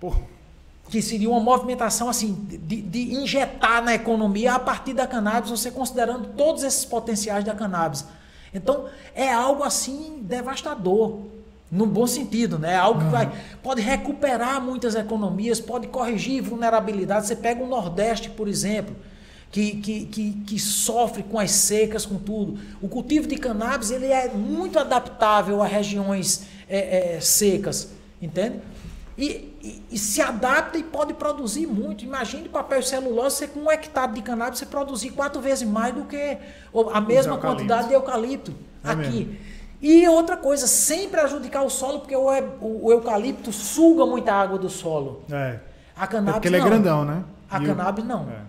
Por, 0.00 0.16
que 0.88 1.02
seria 1.02 1.28
uma 1.28 1.40
movimentação 1.40 2.08
assim 2.08 2.34
de, 2.48 2.80
de 2.80 3.14
injetar 3.14 3.82
na 3.84 3.94
economia 3.94 4.54
a 4.54 4.58
partir 4.58 4.94
da 4.94 5.06
cannabis, 5.06 5.50
você 5.50 5.70
considerando 5.70 6.28
todos 6.36 6.62
esses 6.62 6.84
potenciais 6.84 7.44
da 7.44 7.54
cannabis. 7.54 8.04
Então, 8.52 8.86
é 9.14 9.30
algo 9.30 9.62
assim 9.62 10.20
devastador. 10.22 11.18
No 11.70 11.84
bom 11.84 12.06
sentido, 12.06 12.58
né? 12.58 12.76
Algo 12.76 13.00
que 13.00 13.10
vai, 13.10 13.30
pode 13.62 13.82
recuperar 13.82 14.58
muitas 14.58 14.94
economias, 14.94 15.60
pode 15.60 15.86
corrigir 15.88 16.42
vulnerabilidades. 16.42 17.28
Você 17.28 17.36
pega 17.36 17.62
o 17.62 17.66
Nordeste, 17.66 18.30
por 18.30 18.48
exemplo, 18.48 18.96
que, 19.52 19.72
que, 19.76 20.06
que, 20.06 20.32
que, 20.46 20.58
sofre 20.58 21.22
com 21.22 21.38
as 21.38 21.50
secas, 21.50 22.06
com 22.06 22.16
tudo. 22.16 22.58
O 22.80 22.88
cultivo 22.88 23.26
de 23.26 23.36
cannabis 23.36 23.90
ele 23.90 24.06
é 24.06 24.28
muito 24.28 24.78
adaptável 24.78 25.62
a 25.62 25.66
regiões 25.66 26.46
é, 26.66 27.16
é, 27.16 27.20
secas, 27.20 27.90
entende? 28.22 28.60
E, 29.18 29.52
e, 29.60 29.82
e, 29.90 29.98
se 29.98 30.22
adapta 30.22 30.78
e 30.78 30.84
pode 30.84 31.12
produzir 31.12 31.66
muito. 31.66 32.04
Imagine 32.04 32.48
papel 32.48 32.80
celulose, 32.80 33.34
você 33.34 33.48
com 33.48 33.60
um 33.60 33.70
hectare 33.70 34.12
de 34.12 34.22
cannabis, 34.22 34.60
você 34.60 34.66
produzir 34.66 35.10
quatro 35.10 35.40
vezes 35.40 35.68
mais 35.68 35.92
do 35.92 36.04
que 36.04 36.38
a 36.94 37.00
mesma 37.00 37.36
quantidade 37.36 37.88
de 37.88 37.94
eucalipto 37.94 38.54
é 38.84 38.90
aqui. 38.90 39.24
Mesmo. 39.24 39.36
E 39.82 40.08
outra 40.08 40.36
coisa, 40.36 40.68
sem 40.68 41.08
prejudicar 41.08 41.62
o 41.64 41.70
solo, 41.70 41.98
porque 41.98 42.14
o, 42.14 42.28
o, 42.60 42.92
eucalipto 42.92 43.52
suga 43.52 44.06
muita 44.06 44.32
água 44.32 44.56
do 44.56 44.70
solo. 44.70 45.24
É. 45.30 45.58
A 45.96 46.06
cannabis 46.06 46.30
é 46.30 46.32
porque 46.34 46.48
ele 46.48 46.58
não. 46.58 46.66
é 46.66 46.70
grandão, 46.70 47.04
né? 47.04 47.24
A 47.50 47.60
e 47.60 47.66
cannabis 47.66 48.04
o... 48.04 48.06
não. 48.06 48.22
É. 48.30 48.47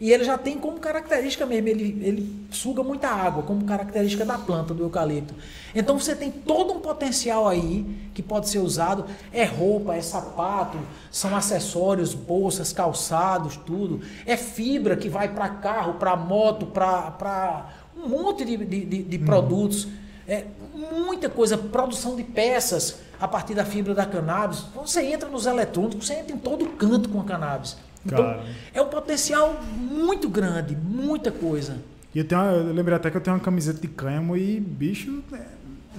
E 0.00 0.10
ele 0.10 0.24
já 0.24 0.38
tem 0.38 0.56
como 0.58 0.80
característica 0.80 1.44
mesmo, 1.44 1.68
ele, 1.68 2.00
ele 2.02 2.46
suga 2.50 2.82
muita 2.82 3.08
água, 3.08 3.42
como 3.42 3.66
característica 3.66 4.24
da 4.24 4.38
planta 4.38 4.72
do 4.72 4.82
eucalipto. 4.82 5.34
Então 5.74 5.98
você 5.98 6.16
tem 6.16 6.30
todo 6.30 6.72
um 6.72 6.80
potencial 6.80 7.46
aí 7.46 7.84
que 8.14 8.22
pode 8.22 8.48
ser 8.48 8.60
usado. 8.60 9.04
É 9.30 9.44
roupa, 9.44 9.94
é 9.94 10.00
sapato, 10.00 10.78
são 11.10 11.36
acessórios, 11.36 12.14
bolsas, 12.14 12.72
calçados, 12.72 13.58
tudo. 13.58 14.00
É 14.24 14.38
fibra 14.38 14.96
que 14.96 15.10
vai 15.10 15.28
para 15.28 15.50
carro, 15.50 15.94
para 15.94 16.16
moto, 16.16 16.64
para 16.64 17.68
um 17.94 18.08
monte 18.08 18.42
de, 18.42 18.56
de, 18.56 18.84
de, 18.86 19.02
de 19.02 19.16
hum. 19.18 19.24
produtos 19.26 19.86
é, 20.30 20.46
muita 20.72 21.28
coisa, 21.28 21.58
produção 21.58 22.14
de 22.14 22.22
peças 22.22 23.00
a 23.20 23.26
partir 23.26 23.52
da 23.52 23.64
fibra 23.64 23.94
da 23.94 24.06
cannabis. 24.06 24.60
Você 24.76 25.02
entra 25.02 25.28
nos 25.28 25.44
eletrônicos, 25.44 26.06
você 26.06 26.14
entra 26.14 26.34
em 26.34 26.38
todo 26.38 26.66
canto 26.70 27.08
com 27.08 27.20
a 27.20 27.24
cannabis. 27.24 27.76
Então, 28.04 28.24
Cara. 28.24 28.44
é 28.72 28.80
um 28.80 28.88
potencial 28.88 29.60
muito 29.76 30.28
grande, 30.28 30.76
muita 30.76 31.30
coisa. 31.30 31.78
E 32.14 32.18
eu, 32.18 32.24
tenho 32.24 32.40
eu 32.40 32.72
lembrei 32.72 32.96
até 32.96 33.10
que 33.10 33.16
eu 33.16 33.20
tenho 33.20 33.36
uma 33.36 33.42
camiseta 33.42 33.80
de 33.80 33.88
cânhamo 33.88 34.36
e, 34.36 34.58
bicho, 34.58 35.22
é, 35.32 35.42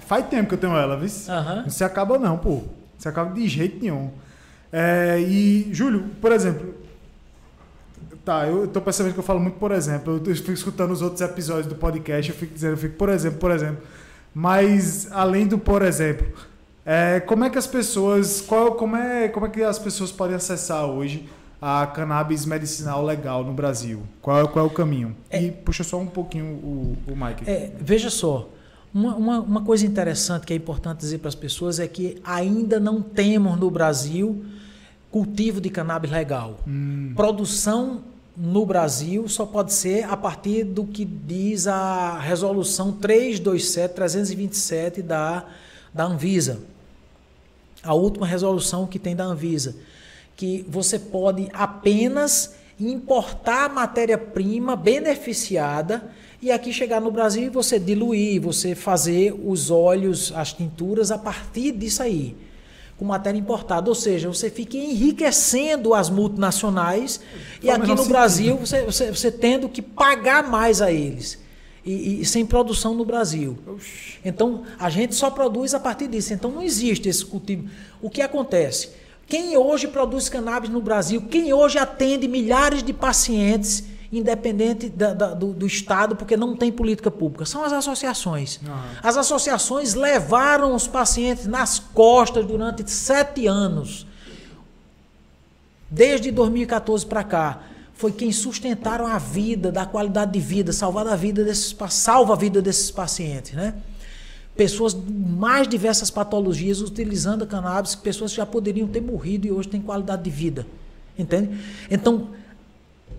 faz 0.07 0.27
tempo 0.27 0.49
que 0.49 0.55
eu 0.55 0.59
tenho 0.59 0.75
ela, 0.75 0.97
viu? 0.97 1.09
Aham. 1.29 1.61
Não 1.63 1.69
se 1.69 1.83
acaba 1.83 2.17
não, 2.17 2.37
pô. 2.37 2.49
Não 2.49 2.63
se 2.97 3.07
acaba 3.07 3.33
de 3.33 3.47
jeito 3.47 3.79
nenhum. 3.81 4.09
É, 4.71 5.19
e, 5.19 5.69
Júlio, 5.71 6.05
por 6.19 6.31
exemplo... 6.31 6.81
Tá, 8.23 8.45
eu 8.45 8.67
tô 8.67 8.79
percebendo 8.79 9.13
que 9.13 9.19
eu 9.19 9.23
falo 9.23 9.39
muito 9.39 9.57
por 9.57 9.71
exemplo. 9.71 10.21
Eu 10.23 10.35
fico 10.35 10.51
escutando 10.51 10.91
os 10.91 11.01
outros 11.01 11.21
episódios 11.21 11.65
do 11.65 11.73
podcast, 11.73 12.31
eu 12.31 12.37
fico 12.37 12.53
dizendo, 12.53 12.73
eu 12.73 12.77
fico 12.77 12.95
por 12.95 13.09
exemplo, 13.09 13.39
por 13.39 13.49
exemplo. 13.49 13.81
Mas, 14.33 15.11
além 15.11 15.47
do 15.47 15.57
por 15.57 15.81
exemplo, 15.81 16.27
é, 16.85 17.19
como 17.19 17.43
é 17.45 17.49
que 17.49 17.57
as 17.57 17.65
pessoas... 17.65 18.41
Qual, 18.41 18.73
como, 18.73 18.95
é, 18.95 19.27
como 19.27 19.47
é 19.47 19.49
que 19.49 19.63
as 19.63 19.79
pessoas 19.79 20.11
podem 20.11 20.35
acessar 20.35 20.85
hoje 20.85 21.27
a 21.61 21.85
cannabis 21.85 22.45
medicinal 22.45 23.05
legal 23.05 23.43
no 23.43 23.53
Brasil? 23.53 24.01
Qual, 24.21 24.47
qual 24.47 24.65
é 24.65 24.67
o 24.67 24.71
caminho? 24.71 25.15
E 25.31 25.51
puxa 25.51 25.83
só 25.83 25.99
um 25.99 26.07
pouquinho 26.07 26.45
o, 26.45 26.97
o 27.07 27.15
Mike. 27.15 27.47
É, 27.47 27.71
veja 27.79 28.09
só, 28.09 28.49
uma, 28.93 29.15
uma, 29.15 29.39
uma 29.39 29.61
coisa 29.61 29.85
interessante 29.85 30.45
que 30.45 30.53
é 30.53 30.55
importante 30.55 30.99
dizer 30.99 31.19
para 31.19 31.29
as 31.29 31.35
pessoas 31.35 31.79
é 31.79 31.88
que 31.88 32.19
ainda 32.23 32.79
não 32.79 33.01
temos 33.01 33.59
no 33.59 33.69
Brasil 33.69 34.43
cultivo 35.11 35.61
de 35.61 35.69
cannabis 35.69 36.09
legal. 36.09 36.59
Produção 37.15 38.01
no 38.35 38.65
Brasil 38.65 39.27
só 39.27 39.45
pode 39.45 39.73
ser 39.73 40.05
a 40.05 40.17
partir 40.17 40.63
do 40.63 40.85
que 40.85 41.05
diz 41.05 41.67
a 41.67 42.17
resolução 42.17 42.91
327, 42.91 43.93
327 43.93 45.01
da, 45.01 45.45
da 45.93 46.05
Anvisa. 46.05 46.59
A 47.83 47.93
última 47.93 48.25
resolução 48.25 48.88
que 48.88 48.97
tem 48.97 49.15
da 49.15 49.25
Anvisa. 49.25 49.75
Que 50.41 50.65
você 50.68 50.97
pode 50.97 51.47
apenas 51.53 52.55
importar 52.80 53.72
matéria-prima 53.72 54.76
beneficiada 54.76 56.11
e 56.41 56.51
aqui 56.51 56.73
chegar 56.73 56.99
no 56.99 57.11
Brasil 57.11 57.43
e 57.43 57.49
você 57.49 57.77
diluir, 57.77 58.41
você 58.41 58.73
fazer 58.73 59.35
os 59.45 59.69
óleos, 59.69 60.34
as 60.35 60.51
tinturas 60.51 61.11
a 61.11 61.18
partir 61.19 61.73
disso 61.73 62.01
aí, 62.01 62.35
com 62.97 63.05
matéria 63.05 63.38
importada. 63.38 63.88
Ou 63.88 63.93
seja, 63.93 64.30
você 64.30 64.49
fica 64.49 64.76
enriquecendo 64.76 65.93
as 65.93 66.09
multinacionais 66.09 67.22
e 67.61 67.69
aqui 67.69 67.93
no. 67.93 68.05
Brasil 68.05 68.57
você, 68.57 68.81
você, 68.81 69.11
você 69.11 69.31
tendo 69.31 69.69
que 69.69 69.84
pagar 69.84 70.49
mais 70.49 70.81
a 70.81 70.91
eles. 70.91 71.38
E, 71.85 72.22
e 72.22 72.26
sem 72.26 72.47
produção 72.47 72.95
no 72.95 73.05
Brasil. 73.05 73.59
Então, 74.26 74.63
a 74.80 74.89
gente 74.89 75.13
só 75.13 75.30
produz 75.30 75.76
a 75.76 75.80
partir 75.80 76.07
disso. 76.07 76.34
Então, 76.34 76.49
não 76.49 76.63
existe 76.63 77.07
esse 77.07 77.23
cultivo. 77.23 77.69
O 78.01 78.09
que 78.09 78.23
acontece? 78.23 79.00
Quem 79.27 79.56
hoje 79.57 79.88
produz 79.88 80.27
cannabis 80.27 80.69
no 80.69 80.81
Brasil, 80.81 81.22
quem 81.30 81.53
hoje 81.53 81.77
atende 81.77 82.27
milhares 82.27 82.84
de 82.84 82.91
pacientes, 82.91 83.84
independente 84.11 84.89
da- 84.89 85.14
da- 85.14 85.34
do, 85.34 85.53
do 85.53 85.65
Estado, 85.65 86.18
porque 86.18 86.35
não 86.35 86.53
tem 86.56 86.69
política 86.72 87.10
pública, 87.10 87.45
são 87.45 87.64
as 87.64 87.72
associações. 87.72 88.60
As 89.02 89.15
associações 89.15 89.93
levaram 89.93 90.76
os 90.76 90.85
pacientes 90.85 91.48
nas 91.48 91.80
costas 91.80 92.45
durante 92.45 92.89
sete 92.91 93.48
anos 93.48 94.06
desde 95.89 96.31
2014 96.31 97.06
para 97.06 97.23
cá, 97.23 97.64
foi 97.93 98.11
quem 98.14 98.31
sustentaram 98.31 99.06
a 99.06 99.18
vida, 99.18 99.72
da 99.72 99.85
qualidade 99.85 100.31
de 100.31 100.39
vida, 100.39 100.72
salvar 100.73 101.06
a 101.07 101.15
vida 101.15 101.43
desses, 101.43 101.76
salva 101.89 102.34
a 102.34 102.35
vida 102.38 102.61
desses 102.61 102.89
pacientes, 102.89 103.53
né? 103.53 103.76
Pessoas 104.55 104.93
de 104.93 105.11
mais 105.11 105.67
diversas 105.67 106.11
patologias 106.11 106.81
utilizando 106.81 107.43
a 107.43 107.47
cannabis, 107.47 107.95
pessoas 107.95 108.31
que 108.31 108.37
já 108.37 108.45
poderiam 108.45 108.87
ter 108.87 109.01
morrido 109.01 109.47
e 109.47 109.51
hoje 109.51 109.69
têm 109.69 109.81
qualidade 109.81 110.23
de 110.23 110.29
vida, 110.29 110.67
entende? 111.17 111.57
Então, 111.89 112.27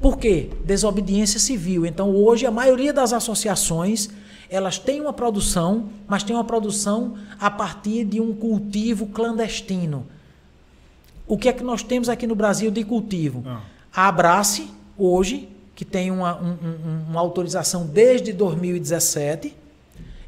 por 0.00 0.18
quê? 0.18 0.50
Desobediência 0.64 1.40
civil. 1.40 1.86
Então, 1.86 2.14
hoje 2.14 2.44
a 2.44 2.50
maioria 2.50 2.92
das 2.92 3.12
associações, 3.12 4.10
elas 4.50 4.78
têm 4.78 5.00
uma 5.00 5.12
produção, 5.12 5.88
mas 6.06 6.22
tem 6.22 6.36
uma 6.36 6.44
produção 6.44 7.14
a 7.40 7.50
partir 7.50 8.04
de 8.04 8.20
um 8.20 8.34
cultivo 8.34 9.06
clandestino. 9.06 10.06
O 11.26 11.38
que 11.38 11.48
é 11.48 11.52
que 11.52 11.64
nós 11.64 11.82
temos 11.82 12.08
aqui 12.08 12.26
no 12.26 12.34
Brasil 12.34 12.70
de 12.70 12.84
cultivo? 12.84 13.42
Ah. 13.46 13.62
A 13.94 14.08
Abrace, 14.08 14.68
hoje, 14.98 15.48
que 15.74 15.84
tem 15.84 16.10
uma, 16.10 16.36
um- 16.40 16.50
um- 16.50 17.10
uma 17.10 17.20
autorização 17.20 17.86
desde 17.86 18.32
2017, 18.32 19.54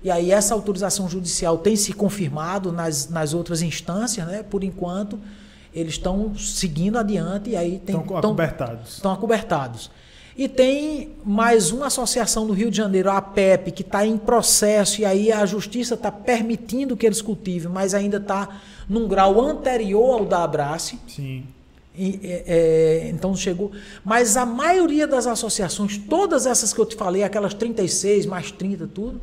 e 0.05 0.11
aí 0.11 0.31
essa 0.31 0.53
autorização 0.55 1.09
judicial 1.09 1.57
tem 1.59 1.75
se 1.75 1.93
confirmado 1.95 2.71
nas, 2.71 3.09
nas 3.09 3.33
outras 3.35 3.63
instâncias, 3.63 4.27
né? 4.27 4.43
Por 4.45 4.63
enquanto, 4.63 5.19
eles 5.75 5.95
estão 5.95 6.37
seguindo 6.37 6.97
adiante 6.99 7.51
e 7.51 7.57
aí 7.57 7.81
tem 7.85 7.97
Estão 7.97 8.07
tão- 8.07 8.19
acobertados. 8.31 8.95
estão 8.97 9.13
acobertados. 9.13 9.91
E 10.37 10.49
tem 10.49 11.11
mais 11.25 11.71
uma 11.71 11.87
associação 11.87 12.45
do 12.47 12.53
Rio 12.53 12.69
de 12.71 12.77
Janeiro, 12.77 13.09
a 13.09 13.17
APEP, 13.19 13.71
que 13.71 13.83
está 13.83 14.05
em 14.05 14.19
processo, 14.19 15.01
e 15.01 15.05
aí 15.05 15.31
a 15.33 15.47
justiça 15.47 15.95
está 15.95 16.11
permitindo 16.13 16.97
que 16.97 17.07
eles 17.07 17.23
cultivem, 17.23 17.71
mas 17.71 17.95
ainda 17.95 18.17
está 18.19 18.49
num 18.89 19.07
grau 19.09 19.41
anterior 19.41 20.21
ao 20.21 20.25
da 20.27 20.43
Abrace. 20.43 20.99
Sim. 21.09 21.45
E, 21.97 22.19
é, 22.25 22.43
é, 23.07 23.11
então 23.11 23.37
chegou. 23.37 23.71
Mas 24.05 24.37
a 24.37 24.45
maioria 24.45 25.07
das 25.07 25.29
associações, 25.29 25.97
todas 25.97 26.45
essas 26.47 26.73
que 26.73 26.81
eu 26.81 26.85
te 26.87 26.97
falei, 26.97 27.23
aquelas 27.23 27.55
36, 27.55 28.27
mais 28.27 28.51
30, 28.51 28.89
tudo, 28.89 29.21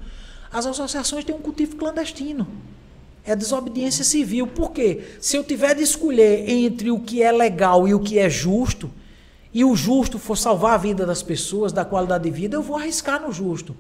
as 0.52 0.66
associações 0.66 1.24
têm 1.24 1.36
um 1.36 1.40
cultivo 1.40 1.76
clandestino. 1.76 2.48
É 3.24 3.36
desobediência 3.36 4.04
civil. 4.04 4.48
Por 4.48 4.72
quê? 4.72 5.04
Se 5.20 5.38
eu 5.38 5.44
tiver 5.44 5.76
de 5.76 5.84
escolher 5.84 6.50
entre 6.50 6.90
o 6.92 7.00
que 7.00 7.22
é 7.22 7.32
legal 7.32 7.88
e 7.88 7.94
o 7.94 8.00
que 8.00 8.18
é 8.18 8.30
justo, 8.30 8.92
e 9.54 9.64
o 9.64 9.76
justo 9.76 10.18
for 10.18 10.38
salvar 10.38 10.74
a 10.74 10.78
vida 10.78 11.06
das 11.06 11.22
pessoas, 11.22 11.72
da 11.72 11.86
qualidade 11.86 12.24
de 12.24 12.32
vida, 12.32 12.56
eu 12.56 12.62
vou 12.62 12.78
arriscar 12.78 13.22
no 13.22 13.32
justo. 13.32 13.76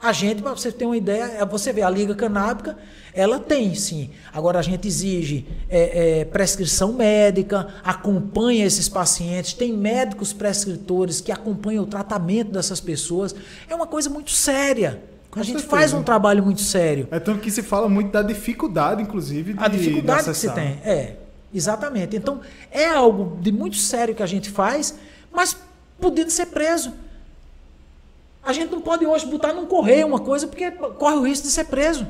A 0.00 0.12
gente, 0.12 0.42
para 0.42 0.52
você 0.52 0.70
ter 0.70 0.84
uma 0.84 0.96
ideia, 0.96 1.24
é 1.38 1.44
você 1.44 1.72
vê 1.72 1.80
a 1.80 1.88
Liga 1.88 2.14
Canábica, 2.14 2.76
ela 3.14 3.40
tem 3.40 3.74
sim. 3.74 4.10
Agora 4.30 4.58
a 4.58 4.62
gente 4.62 4.86
exige 4.86 5.46
é, 5.70 6.20
é, 6.20 6.24
prescrição 6.26 6.92
médica, 6.92 7.68
acompanha 7.82 8.66
esses 8.66 8.90
pacientes, 8.90 9.54
tem 9.54 9.72
médicos 9.72 10.34
prescritores 10.34 11.22
que 11.22 11.32
acompanham 11.32 11.84
o 11.84 11.86
tratamento 11.86 12.52
dessas 12.52 12.78
pessoas. 12.78 13.34
É 13.68 13.74
uma 13.74 13.86
coisa 13.86 14.10
muito 14.10 14.30
séria. 14.30 15.02
A 15.36 15.42
gente 15.42 15.60
certeza. 15.60 15.68
faz 15.68 15.92
um 15.92 16.02
trabalho 16.02 16.42
muito 16.42 16.62
sério. 16.62 17.06
É 17.10 17.20
tanto 17.20 17.40
que 17.40 17.50
se 17.50 17.62
fala 17.62 17.88
muito 17.88 18.10
da 18.10 18.22
dificuldade, 18.22 19.02
inclusive, 19.02 19.52
de 19.52 19.62
A 19.62 19.68
dificuldade 19.68 20.24
de 20.24 20.30
que 20.30 20.36
se 20.36 20.50
tem. 20.50 20.80
É, 20.82 21.16
exatamente. 21.54 22.16
Então, 22.16 22.40
é 22.70 22.86
algo 22.86 23.36
de 23.40 23.52
muito 23.52 23.76
sério 23.76 24.14
que 24.14 24.22
a 24.22 24.26
gente 24.26 24.48
faz, 24.48 24.98
mas 25.30 25.56
podendo 26.00 26.30
ser 26.30 26.46
preso. 26.46 26.92
A 28.42 28.52
gente 28.52 28.70
não 28.70 28.80
pode 28.80 29.04
hoje 29.04 29.26
botar 29.26 29.52
num 29.52 29.66
correio 29.66 30.06
uma 30.06 30.20
coisa 30.20 30.46
porque 30.46 30.70
corre 30.70 31.16
o 31.16 31.22
risco 31.22 31.46
de 31.46 31.52
ser 31.52 31.64
preso. 31.64 32.06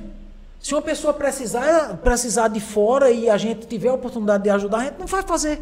Se 0.60 0.74
uma 0.74 0.82
pessoa 0.82 1.12
precisar, 1.12 1.96
precisar 1.98 2.48
de 2.48 2.60
fora 2.60 3.10
e 3.10 3.28
a 3.28 3.36
gente 3.36 3.66
tiver 3.66 3.88
a 3.88 3.94
oportunidade 3.94 4.44
de 4.44 4.50
ajudar, 4.50 4.78
a 4.78 4.84
gente 4.84 4.98
não 4.98 5.06
vai 5.06 5.22
fazer. 5.22 5.60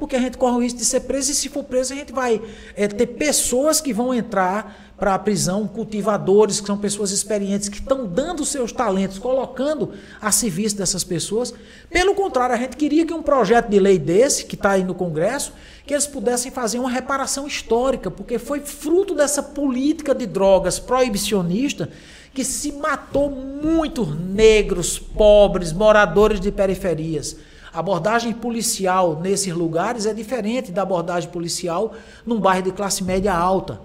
Porque 0.00 0.16
a 0.16 0.18
gente 0.18 0.38
corre 0.38 0.56
o 0.56 0.62
risco 0.62 0.78
de 0.78 0.84
ser 0.84 1.00
preso 1.00 1.30
e 1.30 1.34
se 1.34 1.50
for 1.50 1.62
preso 1.62 1.92
a 1.92 1.96
gente 1.96 2.10
vai 2.10 2.40
é, 2.74 2.88
ter 2.88 3.06
pessoas 3.06 3.82
que 3.82 3.92
vão 3.92 4.14
entrar 4.14 4.90
para 4.98 5.14
a 5.14 5.18
prisão, 5.18 5.66
cultivadores, 5.68 6.60
que 6.60 6.66
são 6.66 6.76
pessoas 6.76 7.10
experientes, 7.10 7.68
que 7.68 7.78
estão 7.78 8.06
dando 8.06 8.44
seus 8.44 8.72
talentos, 8.72 9.18
colocando 9.18 9.92
a 10.20 10.32
serviço 10.32 10.76
dessas 10.76 11.04
pessoas. 11.04 11.54
Pelo 11.88 12.14
contrário, 12.14 12.54
a 12.54 12.58
gente 12.58 12.76
queria 12.76 13.06
que 13.06 13.12
um 13.12 13.22
projeto 13.22 13.68
de 13.68 13.78
lei 13.78 13.98
desse, 13.98 14.44
que 14.44 14.54
está 14.54 14.72
aí 14.72 14.84
no 14.84 14.94
Congresso, 14.94 15.52
que 15.86 15.94
eles 15.94 16.06
pudessem 16.06 16.50
fazer 16.50 16.78
uma 16.78 16.90
reparação 16.90 17.46
histórica, 17.46 18.10
porque 18.10 18.38
foi 18.38 18.60
fruto 18.60 19.14
dessa 19.14 19.42
política 19.42 20.14
de 20.14 20.26
drogas 20.26 20.78
proibicionista 20.78 21.90
que 22.32 22.44
se 22.44 22.72
matou 22.72 23.30
muitos 23.30 24.18
negros, 24.18 24.98
pobres, 24.98 25.72
moradores 25.72 26.40
de 26.40 26.50
periferias. 26.50 27.36
A 27.72 27.78
abordagem 27.78 28.32
policial 28.32 29.20
nesses 29.20 29.54
lugares 29.54 30.04
é 30.04 30.12
diferente 30.12 30.72
da 30.72 30.82
abordagem 30.82 31.30
policial 31.30 31.92
num 32.26 32.40
bairro 32.40 32.64
de 32.64 32.72
classe 32.72 33.04
média 33.04 33.32
alta. 33.32 33.80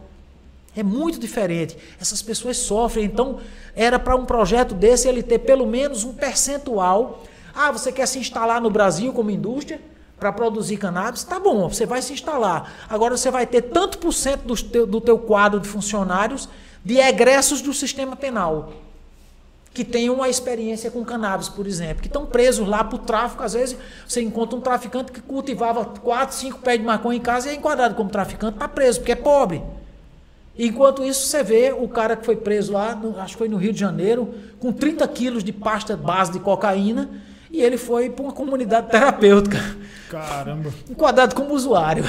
É 0.75 0.81
muito 0.81 1.19
diferente. 1.19 1.77
Essas 2.01 2.21
pessoas 2.21 2.57
sofrem. 2.57 3.05
Então, 3.05 3.39
era 3.75 3.99
para 3.99 4.15
um 4.15 4.25
projeto 4.25 4.73
desse 4.73 5.07
ele 5.07 5.23
ter 5.23 5.39
pelo 5.39 5.65
menos 5.65 6.03
um 6.03 6.13
percentual. 6.13 7.23
Ah, 7.53 7.71
você 7.71 7.91
quer 7.91 8.07
se 8.07 8.19
instalar 8.19 8.59
no 8.59 8.69
Brasil 8.69 9.13
como 9.13 9.29
indústria 9.29 9.79
para 10.19 10.31
produzir 10.31 10.77
cannabis? 10.77 11.23
Tá 11.23 11.39
bom, 11.39 11.69
você 11.69 11.85
vai 11.85 12.01
se 12.01 12.11
instalar. 12.11 12.73
Agora 12.89 13.15
você 13.15 13.29
vai 13.29 13.45
ter 13.45 13.61
tanto 13.61 13.99
por 13.99 14.11
cento 14.11 14.41
do 14.45 14.55
teu, 14.55 14.87
do 14.87 14.99
teu 14.99 15.17
quadro 15.19 15.59
de 15.59 15.67
funcionários 15.67 16.49
de 16.83 16.97
egressos 16.97 17.61
do 17.61 17.73
sistema 17.73 18.15
penal 18.15 18.73
que 19.75 19.83
tenham 19.83 20.15
uma 20.15 20.29
experiência 20.29 20.89
com 20.89 21.03
cannabis, 21.03 21.49
por 21.49 21.67
exemplo, 21.67 22.01
que 22.01 22.07
estão 22.07 22.25
presos 22.25 22.65
lá 22.65 22.81
por 22.81 22.99
tráfico. 22.99 23.43
Às 23.43 23.53
vezes 23.53 23.77
você 24.07 24.21
encontra 24.21 24.57
um 24.57 24.61
traficante 24.61 25.11
que 25.11 25.19
cultivava 25.19 25.83
4, 25.83 26.33
5 26.33 26.59
pés 26.59 26.79
de 26.79 26.85
maconha 26.85 27.17
em 27.17 27.21
casa 27.21 27.49
e 27.49 27.51
é 27.51 27.55
enquadrado 27.55 27.93
como 27.93 28.09
traficante, 28.09 28.53
está 28.53 28.69
preso, 28.69 28.99
porque 28.99 29.11
é 29.11 29.15
pobre. 29.15 29.61
Enquanto 30.57 31.03
isso, 31.03 31.27
você 31.27 31.43
vê 31.43 31.75
o 31.77 31.89
cara 31.89 32.15
que 32.15 32.25
foi 32.25 32.37
preso 32.37 32.71
lá, 32.71 32.95
no, 32.95 33.19
acho 33.19 33.33
que 33.33 33.39
foi 33.39 33.49
no 33.49 33.57
Rio 33.57 33.73
de 33.73 33.79
Janeiro, 33.79 34.33
com 34.61 34.71
30 34.71 35.05
quilos 35.09 35.43
de 35.43 35.51
pasta 35.51 35.97
base 35.97 36.31
de 36.31 36.39
cocaína, 36.39 37.09
e 37.51 37.61
ele 37.61 37.77
foi 37.77 38.09
para 38.09 38.23
uma 38.23 38.31
comunidade 38.31 38.89
terapêutica. 38.89 39.59
Caramba. 40.09 40.73
Enquadrado 40.89 41.35
como 41.35 41.53
usuário. 41.53 42.05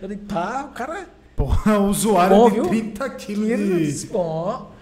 Eu 0.00 0.08
digo, 0.08 0.24
pá, 0.24 0.68
o 0.70 0.74
cara. 0.74 1.06
Porra, 1.36 1.78
usuário 1.80 2.34
Bom, 2.34 2.48
de 2.48 2.54
viu? 2.54 2.68
30 2.68 3.10
quilos 3.10 4.00
de. 4.00 4.06
Bom, 4.06 4.77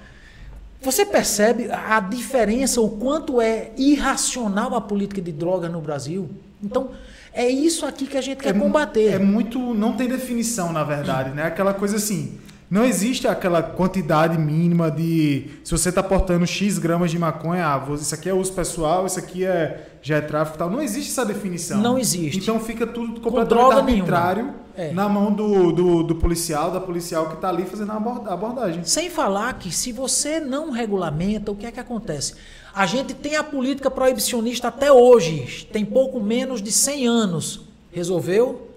você 0.86 1.04
percebe 1.04 1.68
a 1.70 2.00
diferença, 2.00 2.80
o 2.80 2.88
quanto 2.88 3.40
é 3.40 3.72
irracional 3.76 4.74
a 4.74 4.80
política 4.80 5.20
de 5.20 5.32
droga 5.32 5.68
no 5.68 5.80
Brasil? 5.80 6.30
Então, 6.62 6.90
é 7.32 7.46
isso 7.48 7.84
aqui 7.84 8.06
que 8.06 8.16
a 8.16 8.20
gente 8.22 8.38
quer 8.38 8.54
mu- 8.54 8.64
combater. 8.64 9.12
É 9.12 9.18
muito. 9.18 9.58
Não 9.74 9.92
tem 9.96 10.08
definição, 10.08 10.72
na 10.72 10.82
verdade, 10.84 11.30
né? 11.30 11.42
Aquela 11.42 11.74
coisa 11.74 11.96
assim. 11.96 12.38
Não 12.68 12.84
existe 12.84 13.28
aquela 13.28 13.62
quantidade 13.62 14.36
mínima 14.36 14.90
de. 14.90 15.50
Se 15.62 15.70
você 15.70 15.88
está 15.90 16.02
portando 16.02 16.44
X 16.46 16.78
gramas 16.78 17.12
de 17.12 17.18
maconha, 17.18 17.64
ah, 17.64 17.94
isso 17.94 18.12
aqui 18.12 18.28
é 18.28 18.34
uso 18.34 18.52
pessoal, 18.52 19.06
isso 19.06 19.18
aqui 19.20 19.44
é, 19.44 19.86
já 20.02 20.16
é 20.16 20.20
tráfico 20.20 20.56
e 20.56 20.58
tal. 20.58 20.68
Não 20.70 20.82
existe 20.82 21.12
essa 21.12 21.24
definição. 21.24 21.80
Não 21.80 21.96
existe. 21.96 22.38
Então 22.40 22.58
fica 22.58 22.84
tudo 22.84 23.20
completamente 23.20 23.78
arbitrário 24.00 24.52
É. 24.76 24.92
na 24.92 25.08
mão 25.08 25.32
do, 25.32 25.70
do, 25.70 26.02
do 26.02 26.14
policial, 26.16 26.72
da 26.72 26.80
policial 26.80 27.28
que 27.28 27.34
está 27.34 27.50
ali 27.50 27.64
fazendo 27.64 27.92
a 27.92 27.96
aborda- 27.96 28.32
abordagem. 28.32 28.82
Sem 28.84 29.10
falar 29.10 29.52
que 29.60 29.70
se 29.70 29.92
você 29.92 30.40
não 30.40 30.70
regulamenta, 30.72 31.52
o 31.52 31.54
que 31.54 31.66
é 31.66 31.70
que 31.70 31.78
acontece? 31.78 32.34
A 32.74 32.84
gente 32.84 33.14
tem 33.14 33.36
a 33.36 33.44
política 33.44 33.88
proibicionista 33.90 34.66
até 34.68 34.90
hoje, 34.90 35.68
tem 35.72 35.84
pouco 35.84 36.18
menos 36.20 36.60
de 36.60 36.72
100 36.72 37.06
anos. 37.06 37.60
Resolveu? 37.92 38.70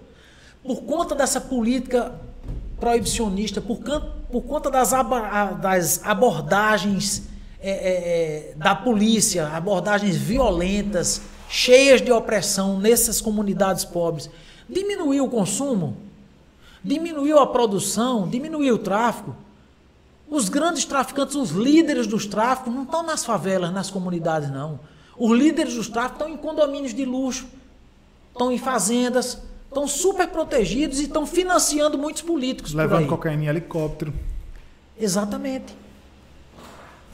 Por 0.62 0.82
conta 0.82 1.14
dessa 1.14 1.40
política 1.40 2.12
proibicionista, 2.80 3.60
por, 3.60 3.78
por 4.32 4.42
conta 4.42 4.70
das, 4.70 4.90
das 5.60 6.04
abordagens 6.04 7.28
é, 7.62 7.70
é, 7.70 7.72
é, 7.72 8.54
da 8.56 8.74
polícia, 8.74 9.48
abordagens 9.48 10.16
violentas, 10.16 11.20
cheias 11.48 12.00
de 12.00 12.10
opressão 12.10 12.78
nessas 12.78 13.20
comunidades 13.20 13.84
pobres, 13.84 14.30
diminuiu 14.68 15.26
o 15.26 15.30
consumo, 15.30 15.94
diminuiu 16.82 17.38
a 17.38 17.46
produção, 17.46 18.26
diminuiu 18.26 18.76
o 18.76 18.78
tráfico. 18.78 19.36
Os 20.26 20.48
grandes 20.48 20.86
traficantes, 20.86 21.34
os 21.34 21.50
líderes 21.50 22.06
dos 22.06 22.24
tráficos, 22.24 22.72
não 22.72 22.84
estão 22.84 23.02
nas 23.02 23.24
favelas, 23.24 23.72
nas 23.72 23.90
comunidades, 23.90 24.50
não. 24.50 24.80
Os 25.18 25.36
líderes 25.36 25.74
dos 25.74 25.88
tráficos 25.88 26.22
estão 26.22 26.28
em 26.34 26.38
condomínios 26.38 26.94
de 26.94 27.04
luxo, 27.04 27.46
estão 28.32 28.50
em 28.50 28.56
fazendas, 28.56 29.42
estão 29.70 29.86
super 29.86 30.26
protegidos 30.28 30.98
e 30.98 31.04
estão 31.04 31.24
financiando 31.24 31.96
muitos 31.96 32.22
políticos. 32.22 32.74
Levando 32.74 33.02
aí. 33.02 33.06
cocaína 33.06 33.44
em 33.44 33.46
helicóptero. 33.46 34.12
Exatamente. 34.98 35.74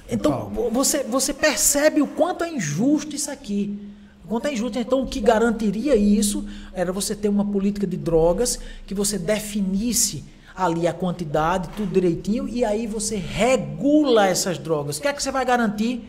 Então, 0.08 0.32
Calma. 0.32 0.70
você, 0.70 1.04
você 1.04 1.34
percebe 1.34 2.00
o 2.00 2.06
quanto 2.06 2.42
é 2.42 2.50
injusto 2.50 3.14
isso 3.14 3.30
aqui. 3.30 3.78
O 4.24 4.28
quanto 4.28 4.46
é 4.48 4.52
injusto. 4.54 4.78
Então, 4.78 5.02
o 5.02 5.06
que 5.06 5.20
garantiria 5.20 5.94
isso 5.94 6.46
era 6.72 6.92
você 6.92 7.14
ter 7.14 7.28
uma 7.28 7.44
política 7.44 7.86
de 7.86 7.96
drogas 7.96 8.58
que 8.86 8.94
você 8.94 9.18
definisse 9.18 10.24
ali 10.56 10.88
a 10.88 10.92
quantidade, 10.92 11.68
tudo 11.76 11.92
direitinho, 11.92 12.48
e 12.48 12.64
aí 12.64 12.86
você 12.86 13.16
regula 13.16 14.26
essas 14.26 14.56
drogas. 14.56 14.96
O 14.96 15.02
que 15.02 15.08
é 15.08 15.12
que 15.12 15.22
você 15.22 15.30
vai 15.30 15.44
garantir? 15.44 16.02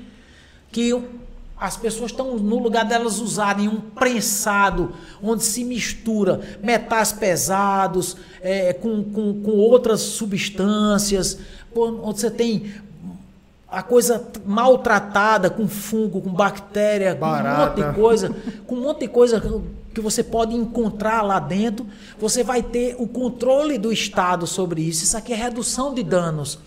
Que 0.71 0.93
as 1.59 1.75
pessoas 1.75 2.11
estão 2.11 2.37
no 2.37 2.59
lugar 2.59 2.85
delas 2.85 3.19
usarem 3.19 3.67
um 3.67 3.79
prensado 3.79 4.91
onde 5.23 5.43
se 5.43 5.63
mistura 5.63 6.39
metais 6.61 7.11
pesados 7.11 8.15
é, 8.41 8.73
com, 8.73 9.03
com, 9.03 9.41
com 9.41 9.51
outras 9.51 10.01
substâncias, 10.01 11.39
onde 11.75 12.19
você 12.21 12.29
tem 12.31 12.71
a 13.69 13.81
coisa 13.83 14.25
maltratada 14.45 15.49
com 15.49 15.67
fungo, 15.67 16.21
com 16.21 16.29
bactéria, 16.31 17.15
com 17.15 17.25
um 17.25 17.29
monte 17.29 17.43
Barata. 17.43 17.83
de 17.89 17.95
coisa, 17.95 18.35
com 18.65 18.75
um 18.75 18.81
monte 18.81 18.99
de 19.01 19.07
coisa 19.07 19.61
que 19.93 19.99
você 19.99 20.23
pode 20.23 20.55
encontrar 20.55 21.21
lá 21.23 21.39
dentro, 21.39 21.85
você 22.19 22.43
vai 22.43 22.61
ter 22.61 22.95
o 22.99 23.07
controle 23.07 23.77
do 23.77 23.91
Estado 23.91 24.45
sobre 24.47 24.81
isso. 24.81 25.03
Isso 25.03 25.17
aqui 25.17 25.33
é 25.33 25.35
redução 25.35 25.93
de 25.93 26.03
danos. 26.03 26.59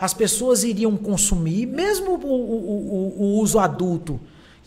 As 0.00 0.14
pessoas 0.14 0.64
iriam 0.64 0.96
consumir, 0.96 1.66
mesmo 1.66 2.12
o, 2.12 2.26
o- 2.26 3.14
o- 3.18 3.22
o 3.22 3.40
uso 3.40 3.58
adulto 3.58 4.18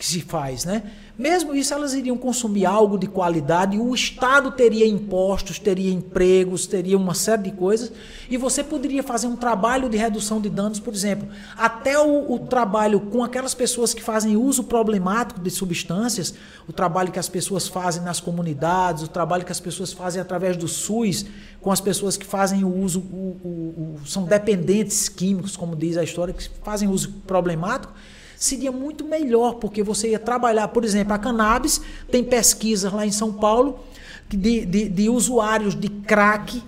que 0.02 0.08
se 0.08 0.20
faz, 0.22 0.66
né? 0.66 0.82
Mesmo 1.16 1.54
isso, 1.54 1.72
elas 1.76 1.94
iriam 1.94 2.18
consumir 2.18 2.66
algo 2.66 2.98
de 2.98 3.06
qualidade, 3.06 3.78
o 3.78 3.94
Estado 3.94 4.50
teria 4.50 4.88
impostos, 4.88 5.60
teria 5.60 5.94
empregos, 5.94 6.66
teria 6.66 6.98
uma 6.98 7.14
série 7.14 7.44
de 7.44 7.52
coisas, 7.52 7.92
e 8.28 8.36
você 8.36 8.64
poderia 8.64 9.04
fazer 9.04 9.28
um 9.28 9.36
trabalho 9.36 9.88
de 9.88 9.98
redução 9.98 10.42
de 10.42 10.50
danos, 10.50 10.80
por 10.80 10.92
exemplo, 10.92 11.28
até 11.56 12.00
o, 12.00 12.32
o 12.34 12.40
trabalho 12.40 13.00
com 13.00 13.24
aquelas 13.24 13.54
pessoas 13.54 13.94
que 13.94 14.02
fazem 14.02 14.36
uso 14.36 14.64
problemático 14.64 15.40
de 15.40 15.52
substâncias, 15.52 16.34
o 16.68 16.74
trabalho 16.74 17.12
que 17.12 17.20
as 17.20 17.30
pessoas 17.30 17.68
fazem 17.68 18.02
nas 18.02 18.20
comunidades, 18.20 19.04
o 19.04 19.08
trabalho 19.08 19.46
que 19.46 19.52
as 19.52 19.60
pessoas 19.60 19.94
fazem 19.94 20.20
através 20.20 20.58
do 20.58 20.68
SUS, 20.68 21.28
com 21.62 21.72
as 21.72 21.80
pessoas 21.80 22.18
que 22.18 22.26
fazem 22.26 22.64
o 22.64 22.76
uso, 22.76 23.02
o- 23.02 23.38
o- 23.44 23.96
são 24.08 24.24
dependentes 24.24 25.08
químicos, 25.08 25.56
como 25.56 25.76
diz 25.76 25.96
a 25.96 26.04
história, 26.04 26.34
que 26.34 26.50
fazem 26.64 26.90
uso 26.90 27.12
problemático, 27.28 27.94
seria 28.44 28.72
muito 28.72 29.06
melhor, 29.06 29.56
porque 29.56 29.84
você 29.84 30.10
ia 30.12 30.20
trabalhar, 30.20 30.68
por 30.70 30.84
exemplo, 30.84 31.14
a 31.14 31.18
cannabis, 31.20 31.80
tem 32.10 32.24
pesquisas 32.24 32.92
lá 32.92 33.06
em 33.06 33.12
São 33.12 33.32
Paulo 33.32 33.80
de, 34.28 34.66
de, 34.66 34.90
de 34.90 35.10
usuários 35.10 35.76
de 35.76 35.88
crack 35.90 36.64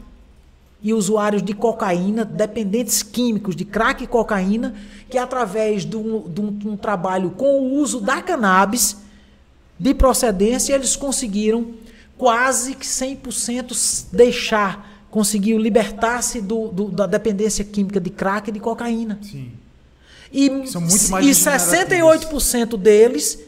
e 0.82 0.94
usuários 0.94 1.42
de 1.42 1.54
cocaína, 1.54 2.24
dependentes 2.26 3.02
químicos 3.02 3.56
de 3.56 3.66
crack 3.66 4.04
e 4.04 4.08
cocaína, 4.08 4.76
que 5.10 5.18
através 5.18 5.84
de 5.86 5.96
um, 5.98 6.30
de 6.30 6.42
um- 6.42 6.52
de 6.52 6.68
um 6.68 6.78
trabalho 6.78 7.32
com 7.32 7.62
o 7.62 7.74
uso 7.80 8.00
da 8.02 8.22
cannabis 8.22 8.98
de 9.80 9.94
procedência, 9.94 10.74
eles 10.76 10.96
conseguiram 10.96 11.72
quase 12.18 12.76
que 12.76 12.86
100% 12.86 14.08
deixar, 14.12 15.06
conseguiu 15.10 15.58
libertar-se 15.58 16.42
do, 16.42 16.68
do- 16.68 16.90
da 16.90 17.08
dependência 17.08 17.64
química 17.64 18.00
de 18.00 18.10
crack 18.10 18.50
e 18.50 18.54
de 18.54 18.60
cocaína. 18.60 19.18
Sim. 19.24 19.52
E, 20.34 20.68
São 20.68 20.82
muito 20.82 21.10
mais 21.10 21.26
e 21.26 21.30
degenerativos. 21.30 22.44
68% 22.44 22.78
deles 22.78 23.40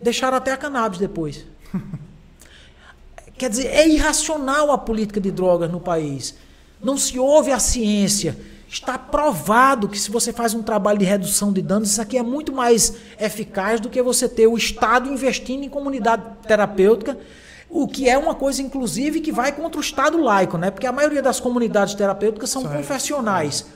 deixaram 0.00 0.36
até 0.36 0.52
a 0.52 0.56
cannabis 0.56 0.98
depois. 0.98 1.46
Quer 3.38 3.48
dizer, 3.48 3.68
é 3.68 3.88
irracional 3.88 4.72
a 4.72 4.78
política 4.78 5.20
de 5.20 5.30
drogas 5.30 5.70
no 5.70 5.80
país. 5.80 6.34
Não 6.82 6.98
se 6.98 7.18
ouve 7.18 7.52
a 7.52 7.58
ciência. 7.60 8.36
Está 8.68 8.98
provado 8.98 9.88
que 9.88 9.98
se 9.98 10.10
você 10.10 10.32
faz 10.32 10.54
um 10.54 10.62
trabalho 10.62 10.98
de 10.98 11.04
redução 11.04 11.52
de 11.52 11.60
danos, 11.60 11.90
isso 11.90 12.00
aqui 12.00 12.16
é 12.16 12.22
muito 12.22 12.52
mais 12.52 12.94
eficaz 13.20 13.80
do 13.80 13.88
que 13.88 14.02
você 14.02 14.28
ter 14.28 14.46
o 14.46 14.56
Estado 14.56 15.08
investindo 15.08 15.62
em 15.62 15.68
comunidade 15.68 16.22
terapêutica, 16.46 17.18
o 17.68 17.86
que 17.86 18.08
é 18.08 18.16
uma 18.16 18.34
coisa, 18.34 18.62
inclusive, 18.62 19.20
que 19.20 19.30
vai 19.30 19.52
contra 19.52 19.78
o 19.78 19.82
Estado 19.82 20.18
laico, 20.18 20.58
né? 20.58 20.70
Porque 20.70 20.86
a 20.86 20.92
maioria 20.92 21.22
das 21.22 21.38
comunidades 21.38 21.94
terapêuticas 21.94 22.50
são 22.50 22.62
São 22.62 22.72
confessionais. 22.72 23.66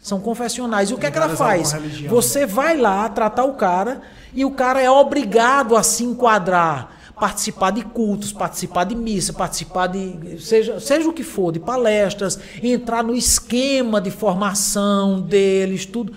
São 0.00 0.20
confessionais. 0.20 0.90
E 0.90 0.94
o 0.94 0.98
que 0.98 1.06
é 1.06 1.10
que 1.10 1.18
ela 1.18 1.36
faz? 1.36 1.74
Você 2.08 2.46
vai 2.46 2.76
lá 2.76 3.08
tratar 3.08 3.44
o 3.44 3.54
cara 3.54 4.00
e 4.32 4.44
o 4.44 4.50
cara 4.50 4.80
é 4.80 4.90
obrigado 4.90 5.76
a 5.76 5.82
se 5.82 6.04
enquadrar, 6.04 6.90
participar 7.18 7.72
de 7.72 7.82
cultos, 7.82 8.32
participar 8.32 8.84
de 8.84 8.94
missa, 8.94 9.32
participar 9.32 9.88
de 9.88 10.40
seja, 10.40 10.78
seja 10.80 11.08
o 11.08 11.12
que 11.12 11.22
for, 11.22 11.52
de 11.52 11.58
palestras, 11.58 12.38
entrar 12.62 13.02
no 13.02 13.14
esquema 13.14 14.00
de 14.00 14.10
formação 14.10 15.20
deles, 15.20 15.84
tudo. 15.84 16.12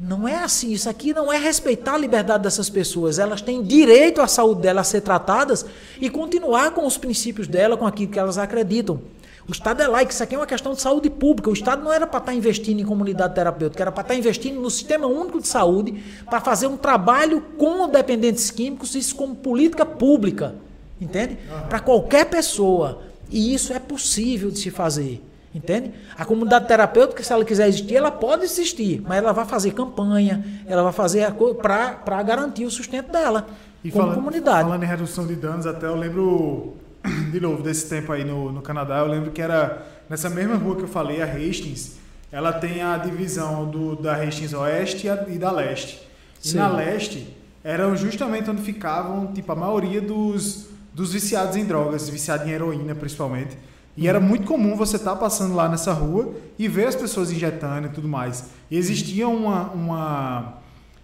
Não 0.00 0.28
é 0.28 0.36
assim. 0.36 0.72
Isso 0.72 0.88
aqui 0.88 1.12
não 1.12 1.32
é 1.32 1.36
respeitar 1.36 1.94
a 1.94 1.98
liberdade 1.98 2.44
dessas 2.44 2.70
pessoas. 2.70 3.18
Elas 3.18 3.42
têm 3.42 3.62
direito 3.62 4.20
à 4.20 4.28
saúde 4.28 4.62
delas 4.62 4.86
a 4.86 4.90
ser 4.90 5.00
tratadas 5.00 5.66
e 6.00 6.08
continuar 6.08 6.70
com 6.70 6.86
os 6.86 6.96
princípios 6.96 7.48
dela, 7.48 7.76
com 7.76 7.86
aquilo 7.86 8.12
que 8.12 8.18
elas 8.18 8.38
acreditam. 8.38 9.00
O 9.48 9.52
Estado 9.52 9.82
é 9.82 9.88
laico, 9.88 10.12
isso 10.12 10.22
aqui 10.22 10.34
é 10.34 10.38
uma 10.38 10.46
questão 10.46 10.74
de 10.74 10.80
saúde 10.82 11.08
pública. 11.08 11.48
O 11.48 11.54
Estado 11.54 11.82
não 11.82 11.90
era 11.90 12.06
para 12.06 12.18
estar 12.18 12.34
investindo 12.34 12.80
em 12.80 12.84
comunidade 12.84 13.34
terapêutica, 13.34 13.82
era 13.82 13.90
para 13.90 14.02
estar 14.02 14.14
investindo 14.14 14.60
no 14.60 14.70
sistema 14.70 15.06
único 15.06 15.40
de 15.40 15.48
saúde, 15.48 16.04
para 16.28 16.38
fazer 16.38 16.66
um 16.66 16.76
trabalho 16.76 17.40
com 17.56 17.88
dependentes 17.88 18.50
químicos, 18.50 18.94
isso 18.94 19.16
como 19.16 19.34
política 19.34 19.86
pública, 19.86 20.54
entende? 21.00 21.38
Para 21.66 21.80
qualquer 21.80 22.26
pessoa. 22.26 23.00
E 23.30 23.54
isso 23.54 23.72
é 23.72 23.78
possível 23.78 24.50
de 24.50 24.58
se 24.58 24.70
fazer, 24.70 25.24
entende? 25.54 25.92
A 26.18 26.26
comunidade 26.26 26.68
terapêutica, 26.68 27.22
se 27.22 27.32
ela 27.32 27.42
quiser 27.42 27.68
existir, 27.68 27.96
ela 27.96 28.10
pode 28.10 28.44
existir, 28.44 29.00
mas 29.00 29.16
ela 29.16 29.32
vai 29.32 29.46
fazer 29.46 29.72
campanha, 29.72 30.44
ela 30.66 30.82
vai 30.82 30.92
fazer 30.92 31.26
para 31.62 32.22
garantir 32.22 32.66
o 32.66 32.70
sustento 32.70 33.10
dela, 33.10 33.46
E 33.82 33.90
como 33.90 34.04
falando, 34.04 34.16
comunidade. 34.16 34.64
falando 34.64 34.82
em 34.82 34.86
redução 34.86 35.26
de 35.26 35.34
danos, 35.36 35.66
até 35.66 35.86
eu 35.86 35.94
lembro, 35.96 36.74
de 37.30 37.40
novo, 37.40 37.62
desse 37.62 37.88
tempo 37.88 38.12
aí 38.12 38.24
no, 38.24 38.52
no 38.52 38.62
Canadá, 38.62 38.98
eu 38.98 39.06
lembro 39.06 39.30
que 39.30 39.40
era 39.40 39.86
nessa 40.08 40.28
mesma 40.28 40.56
rua 40.56 40.76
que 40.76 40.82
eu 40.82 40.88
falei, 40.88 41.22
a 41.22 41.26
Hastings, 41.26 41.96
ela 42.30 42.52
tem 42.52 42.82
a 42.82 42.96
divisão 42.96 43.68
do, 43.70 43.96
da 43.96 44.14
Hastings 44.14 44.52
Oeste 44.52 45.06
e, 45.06 45.10
a- 45.10 45.24
e 45.28 45.38
da 45.38 45.50
Leste. 45.50 46.06
E 46.44 46.48
Sim. 46.48 46.58
na 46.58 46.68
Leste, 46.68 47.34
eram 47.64 47.96
justamente 47.96 48.50
onde 48.50 48.62
ficavam, 48.62 49.32
tipo, 49.32 49.50
a 49.50 49.56
maioria 49.56 50.00
dos, 50.00 50.66
dos 50.92 51.12
viciados 51.12 51.56
em 51.56 51.64
drogas, 51.64 52.08
viciados 52.08 52.46
em 52.46 52.50
heroína, 52.50 52.94
principalmente. 52.94 53.56
E 53.96 54.06
era 54.06 54.20
muito 54.20 54.46
comum 54.46 54.76
você 54.76 54.96
estar 54.96 55.12
tá 55.12 55.16
passando 55.16 55.54
lá 55.54 55.68
nessa 55.68 55.92
rua 55.92 56.32
e 56.58 56.68
ver 56.68 56.86
as 56.86 56.94
pessoas 56.94 57.32
injetando 57.32 57.88
e 57.88 57.90
tudo 57.90 58.06
mais. 58.06 58.44
E 58.70 58.76
existia 58.76 59.26
uma, 59.26 59.70
uma 59.72 60.54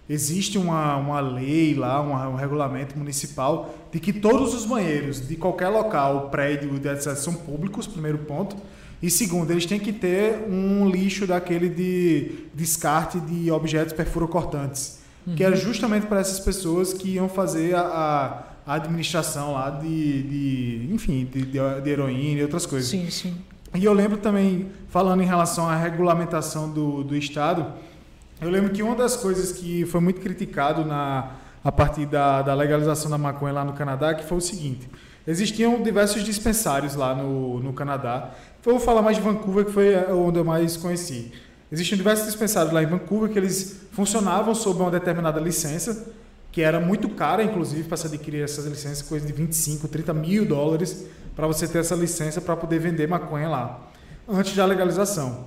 existe 0.09 0.59
uma, 0.59 0.97
uma 0.97 1.21
lei 1.21 1.75
lá, 1.75 2.03
um, 2.03 2.33
um, 2.33 2.35
regulamento 2.35 2.99
municipal 2.99 3.75
de 3.91 3.99
que 3.99 4.13
todos 4.13 4.55
os 4.55 4.67
banheiros 4.67 5.27
de 5.27 5.37
qualquer 5.37 5.69
local, 5.69 6.29
prédio, 6.31 6.75
etc., 6.77 7.15
são 7.17 7.35
públicos, 7.35 7.87
primeiro 7.87 8.19
ponto. 8.19 8.57
E 9.03 9.11
segundo, 9.11 9.51
eles 9.51 9.67
têm 9.67 9.79
que 9.79 9.93
ter 9.93 10.47
um 10.49 10.89
lixo 10.89 11.27
daquele 11.27 11.69
de 11.69 12.47
descarte 12.55 13.21
de 13.21 13.51
objetos 13.51 13.93
perfurocortantes, 13.93 14.99
uhum. 15.27 15.35
que 15.35 15.45
era 15.45 15.57
justamente 15.57 16.07
para 16.07 16.21
essas 16.21 16.41
pessoas 16.41 16.93
que 16.93 17.11
iam 17.11 17.29
fazer 17.29 17.75
a, 17.75 18.45
a 18.67 18.75
administração 18.75 19.53
lá 19.53 19.71
de, 19.71 20.23
de 20.23 20.89
enfim, 20.95 21.29
de, 21.31 21.45
de, 21.45 21.91
heroína 21.91 22.41
e 22.41 22.43
outras 22.43 22.65
coisas. 22.65 22.89
Sim, 22.89 23.11
sim. 23.11 23.35
E 23.75 23.85
eu 23.85 23.93
lembro 23.93 24.19
também, 24.19 24.69
falando 24.89 25.23
em 25.23 25.27
relação 25.27 25.69
à 25.69 25.77
regulamentação 25.77 26.71
do, 26.71 27.03
do 27.03 27.17
Estado, 27.17 27.67
eu 28.45 28.51
lembro 28.51 28.71
que 28.71 28.83
uma 28.83 28.95
das 28.95 29.17
coisas 29.17 29.53
que 29.53 29.87
foi 29.87 30.01
muito 30.01 30.21
criticado 30.21 30.85
na, 30.85 31.33
a 31.65 31.73
partir 31.73 32.05
da, 32.05 32.43
da 32.43 32.55
legalização 32.55 33.11
da 33.11 33.17
maconha 33.17 33.55
lá 33.55 33.65
no 33.65 33.73
Canadá, 33.73 34.15
que 34.15 34.25
foi 34.25 34.37
o 34.37 34.41
seguinte, 34.41 34.89
existiam 35.27 35.83
diversos 35.83 36.23
dispensários 36.23 36.95
lá 36.95 37.15
no, 37.15 37.61
no 37.61 37.73
Canadá. 37.73 38.31
Vou 38.63 38.79
falar 38.79 39.01
mais 39.01 39.17
de 39.17 39.23
Vancouver, 39.23 39.65
que 39.65 39.73
foi 39.73 39.97
onde 40.13 40.39
eu 40.39 40.45
mais 40.45 40.77
conheci. 40.77 41.33
Existiam 41.73 41.97
diversos 41.97 42.27
dispensários 42.27 42.73
lá 42.73 42.83
em 42.83 42.87
Vancouver 42.87 43.31
que 43.31 43.39
eles 43.39 43.87
funcionavam 43.93 44.55
sob 44.55 44.81
uma 44.81 44.91
determinada 44.91 45.41
licença, 45.41 46.13
que 46.53 46.61
era 46.61 46.79
muito 46.79 47.09
cara, 47.09 47.43
inclusive, 47.43 47.85
para 47.89 47.97
se 47.97 48.07
adquirir 48.07 48.45
essas 48.45 48.67
licenças, 48.67 49.03
coisa 49.03 49.27
de 49.27 49.33
25, 49.33 49.89
30 49.89 50.13
mil 50.13 50.45
dólares 50.45 51.07
para 51.35 51.47
você 51.47 51.67
ter 51.67 51.79
essa 51.79 51.95
licença 51.95 52.41
para 52.41 52.55
poder 52.57 52.79
vender 52.79 53.09
maconha 53.09 53.49
lá, 53.49 53.89
antes 54.29 54.55
da 54.55 54.65
legalização. 54.65 55.47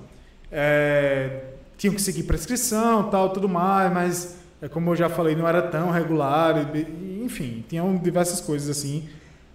É, 0.50 1.57
tinham 1.78 1.94
que 1.94 2.02
seguir 2.02 2.24
prescrição, 2.24 3.08
tal, 3.08 3.30
tudo 3.30 3.48
mais, 3.48 3.92
mas, 3.92 4.36
é, 4.60 4.68
como 4.68 4.90
eu 4.90 4.96
já 4.96 5.08
falei, 5.08 5.34
não 5.36 5.48
era 5.48 5.62
tão 5.62 5.90
regular, 5.90 6.70
enfim, 7.24 7.64
tinham 7.68 7.96
diversas 7.96 8.40
coisas 8.40 8.68
assim, 8.68 9.08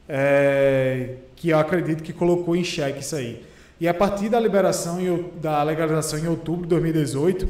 é, 0.07 1.15
que 1.35 1.49
eu 1.49 1.59
acredito 1.59 2.01
que 2.01 2.13
colocou 2.13 2.55
em 2.55 2.63
xeque 2.63 3.01
isso 3.01 3.15
aí. 3.15 3.45
E 3.79 3.87
a 3.87 3.93
partir 3.93 4.29
da 4.29 4.39
liberação, 4.39 4.97
da 5.41 5.61
legalização 5.61 6.17
em 6.17 6.27
outubro 6.27 6.63
de 6.63 6.69
2018, 6.69 7.49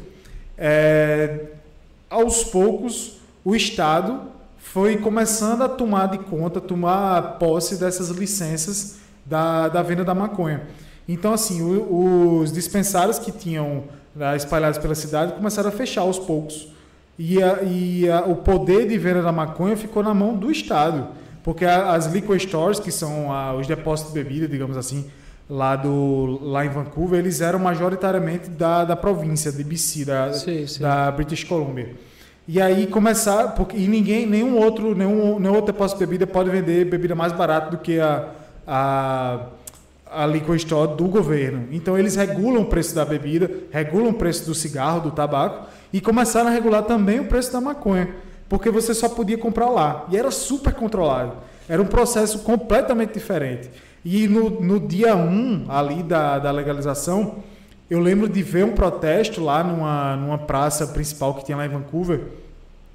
é, 0.57 1.45
aos 2.09 2.43
poucos 2.43 3.19
o 3.45 3.55
Estado 3.55 4.21
foi 4.57 4.97
começando 4.97 5.61
a 5.61 5.69
tomar 5.69 6.07
de 6.07 6.17
conta, 6.17 6.59
tomar 6.59 7.37
posse 7.37 7.75
dessas 7.75 8.09
licenças 8.09 8.97
da, 9.25 9.67
da 9.67 9.83
venda 9.83 10.03
da 10.03 10.15
maconha. 10.15 10.63
Então, 11.07 11.33
assim, 11.33 11.61
o, 11.61 12.39
os 12.39 12.51
dispensários 12.51 13.19
que 13.19 13.31
tinham 13.31 13.83
né, 14.15 14.35
espalhados 14.35 14.77
pela 14.77 14.95
cidade 14.95 15.33
começaram 15.33 15.69
a 15.69 15.71
fechar 15.71 16.01
aos 16.01 16.19
poucos. 16.19 16.67
E, 17.17 17.41
a, 17.41 17.61
e 17.63 18.09
a, 18.09 18.21
o 18.21 18.37
poder 18.37 18.87
de 18.87 18.97
venda 18.97 19.21
da 19.21 19.31
maconha 19.31 19.77
ficou 19.77 20.01
na 20.01 20.13
mão 20.13 20.35
do 20.35 20.51
Estado. 20.51 21.07
Porque 21.43 21.65
a, 21.65 21.93
as 21.93 22.07
liquor 22.07 22.39
stores, 22.39 22.79
que 22.79 22.91
são 22.91 23.29
os 23.57 23.67
depósitos 23.67 24.13
de 24.13 24.23
bebida, 24.23 24.47
digamos 24.47 24.77
assim, 24.77 25.09
lá, 25.49 25.75
do, 25.75 26.39
lá 26.41 26.65
em 26.65 26.69
Vancouver, 26.69 27.19
eles 27.19 27.41
eram 27.41 27.59
majoritariamente 27.59 28.49
da, 28.49 28.85
da 28.85 28.95
província 28.95 29.51
de 29.51 29.63
BC, 29.63 30.05
da, 30.05 30.33
sim, 30.33 30.65
sim. 30.65 30.81
da 30.81 31.11
British 31.11 31.43
Columbia. 31.43 31.93
E 32.47 32.61
aí 32.61 32.87
começar, 32.87 33.55
porque 33.55 33.77
e 33.77 33.87
ninguém, 33.87 34.25
nenhum 34.25 34.57
outro, 34.57 34.93
nenhum, 34.95 35.39
nenhum 35.39 35.53
outro 35.55 35.71
depósito 35.71 35.99
de 35.99 36.05
bebida 36.05 36.27
pode 36.27 36.49
vender 36.49 36.85
bebida 36.85 37.15
mais 37.15 37.31
barata 37.31 37.71
do 37.71 37.77
que 37.77 37.99
a, 37.99 38.29
a, 38.67 39.39
a 40.13 40.25
liquor 40.25 40.55
store 40.55 40.95
do 40.95 41.05
governo. 41.05 41.67
Então 41.71 41.97
eles 41.97 42.15
regulam 42.15 42.61
o 42.61 42.65
preço 42.65 42.93
da 42.93 43.03
bebida, 43.03 43.49
regulam 43.71 44.09
o 44.09 44.13
preço 44.13 44.45
do 44.45 44.53
cigarro, 44.53 45.01
do 45.01 45.11
tabaco 45.11 45.67
e 45.91 45.99
começaram 45.99 46.49
a 46.49 46.51
regular 46.51 46.83
também 46.83 47.19
o 47.19 47.25
preço 47.25 47.51
da 47.51 47.59
maconha, 47.59 48.09
porque 48.47 48.69
você 48.69 48.93
só 48.93 49.09
podia 49.09 49.37
comprar 49.37 49.69
lá 49.69 50.05
e 50.09 50.17
era 50.17 50.31
super 50.31 50.73
controlado. 50.73 51.33
Era 51.67 51.81
um 51.81 51.85
processo 51.85 52.39
completamente 52.39 53.13
diferente. 53.13 53.69
E 54.03 54.27
no, 54.27 54.49
no 54.61 54.79
dia 54.79 55.15
1 55.15 55.19
um, 55.19 55.65
ali 55.69 56.03
da, 56.03 56.37
da 56.37 56.51
legalização, 56.51 57.35
eu 57.89 57.99
lembro 57.99 58.27
de 58.27 58.43
ver 58.43 58.65
um 58.65 58.73
protesto 58.73 59.41
lá 59.41 59.63
numa, 59.63 60.15
numa 60.15 60.37
praça 60.37 60.87
principal 60.87 61.33
que 61.35 61.45
tinha 61.45 61.57
lá 61.57 61.65
em 61.65 61.69
Vancouver. 61.69 62.21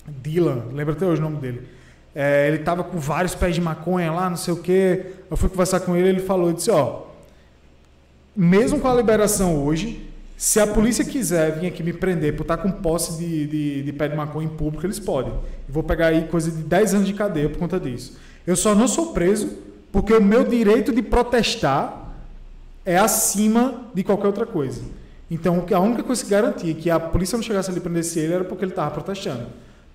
Dylan, 0.06 0.64
lembra 0.72 0.94
até 0.94 1.06
hoje 1.06 1.20
o 1.20 1.24
nome 1.24 1.36
dele. 1.36 1.62
É, 2.14 2.48
ele 2.48 2.56
estava 2.58 2.82
com 2.82 2.98
vários 2.98 3.34
pés 3.34 3.54
de 3.54 3.60
maconha 3.60 4.10
lá, 4.10 4.28
não 4.28 4.36
sei 4.36 4.52
o 4.52 4.56
quê. 4.56 5.12
Eu 5.30 5.36
fui 5.36 5.48
conversar 5.48 5.80
com 5.80 5.94
ele, 5.94 6.08
ele 6.08 6.20
falou, 6.20 6.52
disse, 6.52 6.70
ó, 6.70 7.02
mesmo 8.40 8.78
com 8.78 8.86
a 8.86 8.94
liberação 8.94 9.64
hoje, 9.64 10.08
se 10.36 10.60
a 10.60 10.66
polícia 10.68 11.04
quiser 11.04 11.58
vir 11.58 11.66
aqui 11.66 11.82
me 11.82 11.92
prender 11.92 12.36
por 12.36 12.42
estar 12.42 12.58
com 12.58 12.70
posse 12.70 13.18
de, 13.18 13.46
de, 13.48 13.82
de 13.82 13.92
pé 13.92 14.06
de 14.06 14.14
maconha 14.14 14.46
em 14.46 14.48
público, 14.48 14.86
eles 14.86 15.00
podem. 15.00 15.32
Eu 15.32 15.74
vou 15.74 15.82
pegar 15.82 16.06
aí 16.06 16.28
coisa 16.28 16.48
de 16.48 16.62
10 16.62 16.94
anos 16.94 17.08
de 17.08 17.14
cadeia 17.14 17.48
por 17.48 17.58
conta 17.58 17.80
disso. 17.80 18.16
Eu 18.46 18.54
só 18.54 18.76
não 18.76 18.86
sou 18.86 19.12
preso 19.12 19.58
porque 19.90 20.14
o 20.14 20.22
meu 20.22 20.44
direito 20.44 20.92
de 20.92 21.02
protestar 21.02 22.14
é 22.86 22.96
acima 22.96 23.88
de 23.92 24.04
qualquer 24.04 24.28
outra 24.28 24.46
coisa. 24.46 24.82
Então, 25.28 25.66
a 25.74 25.80
única 25.80 26.04
coisa 26.04 26.22
que 26.22 26.30
garantia 26.30 26.72
que 26.74 26.88
a 26.88 27.00
polícia 27.00 27.34
não 27.34 27.42
chegasse 27.42 27.72
ali 27.72 27.80
prendesse 27.80 28.20
ele 28.20 28.34
era 28.34 28.44
porque 28.44 28.64
ele 28.64 28.70
estava 28.70 28.92
protestando. 28.92 29.46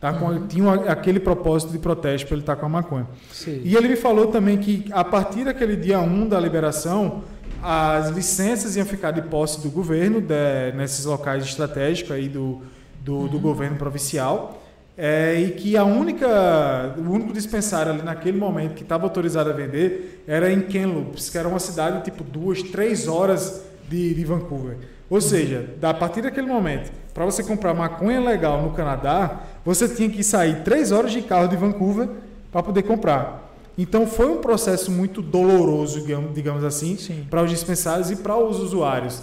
Tá? 0.01 0.11
Com, 0.11 0.25
uhum. 0.25 0.47
Tinha 0.47 0.73
aquele 0.89 1.21
propósito 1.21 1.71
de 1.71 1.79
protesto 1.79 2.27
para 2.27 2.35
ele 2.35 2.43
estar 2.43 2.55
tá 2.55 2.59
com 2.59 2.65
a 2.65 2.69
maconha. 2.69 3.07
Sim. 3.31 3.61
E 3.63 3.73
ele 3.73 3.87
me 3.87 3.95
falou 3.95 4.27
também 4.27 4.57
que, 4.57 4.85
a 4.91 5.05
partir 5.05 5.45
daquele 5.45 5.77
dia 5.77 6.01
1 6.01 6.27
da 6.27 6.37
liberação, 6.37 7.23
as 7.63 8.09
licenças 8.09 8.75
iam 8.75 8.85
ficar 8.85 9.11
de 9.11 9.21
posse 9.21 9.61
do 9.61 9.69
governo, 9.69 10.19
de, 10.19 10.73
nesses 10.75 11.05
locais 11.05 11.45
estratégicos 11.45 12.11
aí 12.11 12.27
do, 12.27 12.61
do, 12.99 13.13
uhum. 13.15 13.27
do 13.27 13.39
governo 13.39 13.77
provincial. 13.77 14.61
É, 14.95 15.39
e 15.39 15.51
que 15.51 15.75
a 15.75 15.83
única, 15.83 16.93
o 16.97 17.09
único 17.09 17.33
dispensário 17.33 17.93
ali 17.93 18.03
naquele 18.03 18.37
momento 18.37 18.75
que 18.75 18.83
estava 18.83 19.05
autorizado 19.05 19.49
a 19.49 19.53
vender 19.53 20.23
era 20.27 20.51
em 20.51 20.61
Kamloops, 20.61 21.31
que 21.31 21.37
era 21.37 21.47
uma 21.47 21.57
cidade 21.57 22.03
tipo 22.03 22.23
duas, 22.23 22.61
três 22.61 23.07
horas 23.07 23.63
de, 23.89 24.13
de 24.13 24.23
Vancouver. 24.23 24.77
Ou 25.09 25.19
seja, 25.19 25.67
a 25.81 25.93
partir 25.93 26.21
daquele 26.21 26.47
momento, 26.47 26.91
para 27.13 27.25
você 27.25 27.43
comprar 27.43 27.73
maconha 27.73 28.19
legal 28.19 28.61
no 28.61 28.71
Canadá, 28.71 29.41
você 29.65 29.87
tinha 29.87 30.09
que 30.09 30.23
sair 30.23 30.63
três 30.63 30.91
horas 30.91 31.11
de 31.11 31.21
carro 31.21 31.47
de 31.47 31.55
Vancouver 31.55 32.09
para 32.51 32.61
poder 32.61 32.83
comprar. 32.83 33.42
Então 33.77 34.05
foi 34.05 34.27
um 34.27 34.37
processo 34.37 34.91
muito 34.91 35.21
doloroso, 35.21 36.05
digamos, 36.33 36.63
assim, 36.63 36.95
Sim. 36.97 37.25
para 37.29 37.43
os 37.43 37.49
dispensários 37.49 38.11
e 38.11 38.17
para 38.17 38.37
os 38.37 38.59
usuários, 38.59 39.21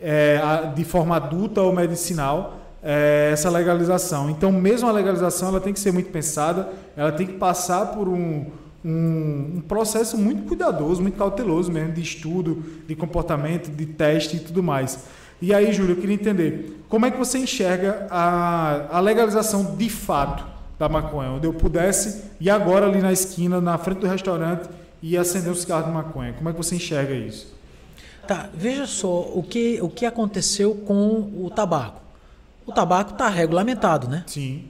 é, 0.00 0.38
de 0.74 0.84
forma 0.84 1.16
adulta 1.16 1.62
ou 1.62 1.72
medicinal 1.72 2.58
é, 2.82 3.30
essa 3.32 3.50
legalização. 3.50 4.30
Então, 4.30 4.52
mesmo 4.52 4.88
a 4.88 4.92
legalização, 4.92 5.48
ela 5.48 5.60
tem 5.60 5.72
que 5.72 5.80
ser 5.80 5.92
muito 5.92 6.10
pensada, 6.10 6.68
ela 6.96 7.10
tem 7.10 7.26
que 7.26 7.32
passar 7.32 7.86
por 7.86 8.06
um, 8.06 8.46
um, 8.84 9.52
um, 9.56 9.62
processo 9.66 10.18
muito 10.18 10.42
cuidadoso, 10.42 11.00
muito 11.00 11.16
cauteloso 11.16 11.72
mesmo, 11.72 11.92
de 11.92 12.02
estudo, 12.02 12.62
de 12.86 12.94
comportamento, 12.94 13.70
de 13.70 13.86
teste 13.86 14.36
e 14.36 14.40
tudo 14.40 14.62
mais. 14.62 15.04
E 15.40 15.52
aí, 15.52 15.72
Júlio, 15.72 15.94
eu 15.94 16.00
queria 16.00 16.14
entender, 16.14 16.82
como 16.88 17.06
é 17.06 17.10
que 17.10 17.18
você 17.18 17.38
enxerga 17.38 18.06
a, 18.10 18.98
a 18.98 19.00
legalização 19.00 19.74
de 19.76 19.88
fato 19.88 20.55
da 20.78 20.88
maconha? 20.88 21.30
Onde 21.30 21.46
eu 21.46 21.52
pudesse 21.52 22.24
ir 22.40 22.50
agora 22.50 22.86
ali 22.86 23.00
na 23.00 23.12
esquina, 23.12 23.60
na 23.60 23.78
frente 23.78 23.98
do 23.98 24.06
restaurante, 24.06 24.68
e 25.02 25.16
acender 25.16 25.52
um 25.52 25.54
cigarro 25.54 25.84
de 25.84 25.90
maconha. 25.90 26.32
Como 26.32 26.48
é 26.48 26.52
que 26.52 26.58
você 26.58 26.76
enxerga 26.76 27.14
isso? 27.14 27.54
Tá, 28.26 28.48
veja 28.52 28.86
só 28.86 29.20
o 29.20 29.42
que, 29.42 29.80
o 29.80 29.88
que 29.88 30.04
aconteceu 30.04 30.74
com 30.74 31.30
o 31.44 31.50
tabaco 31.54 32.06
o 32.66 32.72
tabaco 32.72 33.12
está 33.12 33.28
regulamentado, 33.28 34.08
né? 34.08 34.24
Sim. 34.26 34.64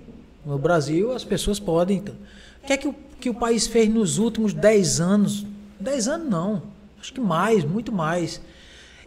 No 0.44 0.58
Brasil, 0.58 1.12
as 1.12 1.24
pessoas 1.24 1.58
podem. 1.58 1.98
Então. 1.98 2.14
O 2.62 2.66
que 2.66 2.72
é 2.72 2.76
que 2.76 2.86
o, 2.86 2.94
que 3.18 3.30
o 3.30 3.34
país 3.34 3.66
fez 3.66 3.88
nos 3.88 4.18
últimos 4.18 4.52
10 4.52 5.00
anos? 5.00 5.46
10 5.80 6.08
anos 6.08 6.30
não, 6.30 6.62
acho 7.00 7.12
que 7.12 7.20
mais, 7.20 7.64
muito 7.64 7.90
mais. 7.90 8.40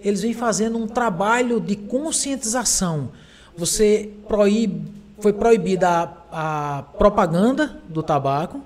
Eles 0.02 0.22
vêm 0.22 0.34
fazendo 0.34 0.78
um 0.78 0.88
trabalho 0.88 1.60
de 1.60 1.76
conscientização. 1.76 3.10
Você 3.56 4.12
proíbe, 4.28 4.92
foi 5.20 5.34
proibida 5.34 5.90
a, 5.90 6.08
a 6.32 6.84
propaganda 6.98 7.78
do 7.88 8.04
tabaco. 8.04 8.62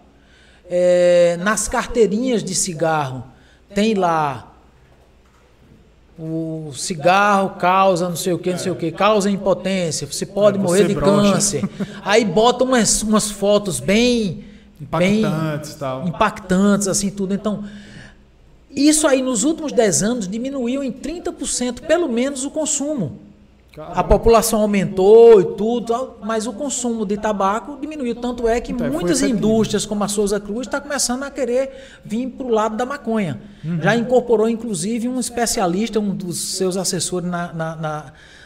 É, 0.69 1.37
nas 1.41 1.67
carteirinhas 1.67 2.43
de 2.43 2.55
cigarro 2.55 3.25
tem 3.73 3.93
lá 3.93 4.53
o 6.17 6.71
cigarro 6.75 7.51
causa 7.59 8.07
não 8.07 8.15
sei 8.15 8.33
o 8.33 8.39
que, 8.39 8.51
não 8.51 8.59
sei 8.59 8.71
o 8.71 8.75
que, 8.75 8.91
causa 8.91 9.29
impotência, 9.29 10.05
você 10.07 10.25
pode 10.25 10.57
é, 10.57 10.61
morrer 10.61 10.87
de 10.87 10.93
brocha. 10.93 11.33
câncer. 11.33 11.69
Aí 12.03 12.23
bota 12.23 12.63
umas, 12.63 13.01
umas 13.01 13.31
fotos 13.31 13.79
bem 13.79 14.45
impactantes, 14.79 15.71
bem 15.71 15.79
tal. 15.79 16.07
impactantes, 16.07 16.87
assim, 16.87 17.09
tudo. 17.09 17.33
Então, 17.33 17.63
isso 18.69 19.07
aí 19.07 19.21
nos 19.21 19.43
últimos 19.43 19.71
10 19.71 20.03
anos 20.03 20.27
diminuiu 20.27 20.83
em 20.83 20.91
30% 20.91 21.81
pelo 21.81 22.07
menos 22.07 22.45
o 22.45 22.51
consumo. 22.51 23.19
Caramba. 23.73 23.99
A 23.99 24.03
população 24.03 24.61
aumentou 24.61 25.41
e 25.41 25.45
tudo, 25.55 26.17
mas 26.21 26.45
o 26.45 26.53
consumo 26.53 27.07
de 27.07 27.17
tabaco 27.17 27.75
diminuiu. 27.81 28.13
Tanto 28.13 28.47
é 28.47 28.61
que 28.61 28.71
então, 28.71 28.87
muitas 28.91 29.23
indústrias, 29.23 29.83
como 29.83 30.03
a 30.03 30.07
Souza 30.07 30.39
Cruz, 30.39 30.67
está 30.67 30.79
começando 30.79 31.23
a 31.23 31.31
querer 31.31 31.71
vir 32.05 32.29
para 32.29 32.45
o 32.45 32.49
lado 32.49 32.77
da 32.77 32.85
maconha. 32.85 33.41
Uhum. 33.65 33.81
Já 33.81 33.95
incorporou, 33.95 34.47
inclusive, 34.47 35.07
um 35.07 35.19
especialista, 35.19 35.99
um 35.99 36.13
dos 36.13 36.55
seus 36.55 36.77
assessores 36.77 37.27
na, 37.27 37.51
na, 37.51 37.75
na, 37.75 38.05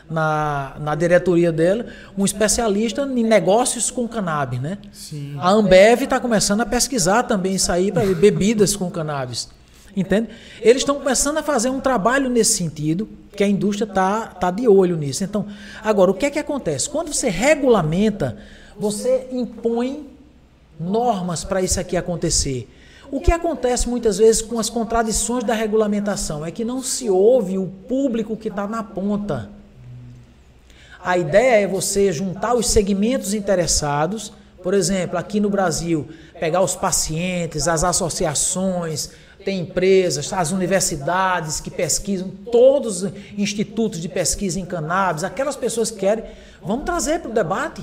na, 0.10 0.76
na 0.80 0.96
diretoria 0.96 1.52
dela, 1.52 1.88
um 2.18 2.24
especialista 2.24 3.02
em 3.02 3.24
negócios 3.24 3.92
com 3.92 4.08
cannabis. 4.08 4.62
Né? 4.62 4.78
Sim. 4.94 5.36
A 5.40 5.52
Ambev 5.52 6.04
está 6.04 6.22
começando 6.22 6.62
a 6.62 6.66
pesquisar 6.66 7.24
também 7.24 7.56
isso 7.56 7.70
aí 7.70 7.92
para 7.92 8.06
bebidas 8.16 8.78
com 8.78 8.90
cannabis. 8.90 9.50
Entende? 9.98 10.30
Eles 10.62 10.84
estão 10.84 11.00
começando 11.00 11.40
a 11.40 11.44
fazer 11.44 11.72
um 11.72 11.80
trabalho 11.80 12.30
nesse 12.30 12.56
sentido, 12.56 13.10
que 13.36 13.44
a 13.44 13.48
indústria 13.48 13.90
está 13.90 14.28
tá 14.28 14.52
de 14.52 14.68
olho 14.68 14.96
nisso. 14.96 15.24
Então, 15.24 15.48
agora, 15.84 16.12
o 16.12 16.14
que 16.14 16.28
é 16.28 16.30
que 16.30 16.38
acontece? 16.38 16.88
Quando 16.88 17.12
você 17.12 17.30
regulamenta, 17.30 18.38
você 18.78 19.28
impõe 19.32 20.08
normas 20.80 21.44
para 21.44 21.64
isso 21.64 21.80
aqui 21.80 21.98
acontecer. 21.98 22.70
O 23.10 23.20
que 23.20 23.32
acontece 23.32 23.90
muitas 23.90 24.20
vezes 24.20 24.40
com 24.40 24.60
as 24.60 24.70
contradições 24.70 25.44
da 25.44 25.56
regulamentação 25.56 26.46
é 26.46 26.52
que 26.52 26.64
não 26.64 26.84
se 26.84 27.10
ouve 27.10 27.58
o 27.58 27.66
público 27.66 28.38
que 28.38 28.50
está 28.50 28.68
na 28.68 28.84
ponta. 28.84 29.50
A 31.04 31.18
ideia 31.18 31.64
é 31.64 31.68
você 31.68 32.12
juntar 32.12 32.54
os 32.54 32.68
segmentos 32.68 33.34
interessados, 33.34 34.32
por 34.62 34.76
exemplo, 34.76 35.18
aqui 35.18 35.40
no 35.40 35.50
Brasil, 35.50 36.08
pegar 36.40 36.62
os 36.62 36.76
pacientes, 36.76 37.68
as 37.68 37.84
associações, 37.84 39.12
tem 39.48 39.62
empresas, 39.62 40.34
as 40.34 40.52
universidades 40.52 41.62
que 41.62 41.72
pesquisam, 41.72 42.30
todos 42.52 43.04
os 43.04 43.14
institutos 43.38 44.02
de 44.02 44.10
pesquisa 44.10 44.60
em 44.60 44.66
cannabis, 44.66 45.24
aquelas 45.24 45.56
pessoas 45.56 45.90
que 45.90 46.00
querem, 46.00 46.26
vamos 46.62 46.84
trazer 46.84 47.22
para 47.22 47.32
o 47.32 47.34
debate. 47.34 47.82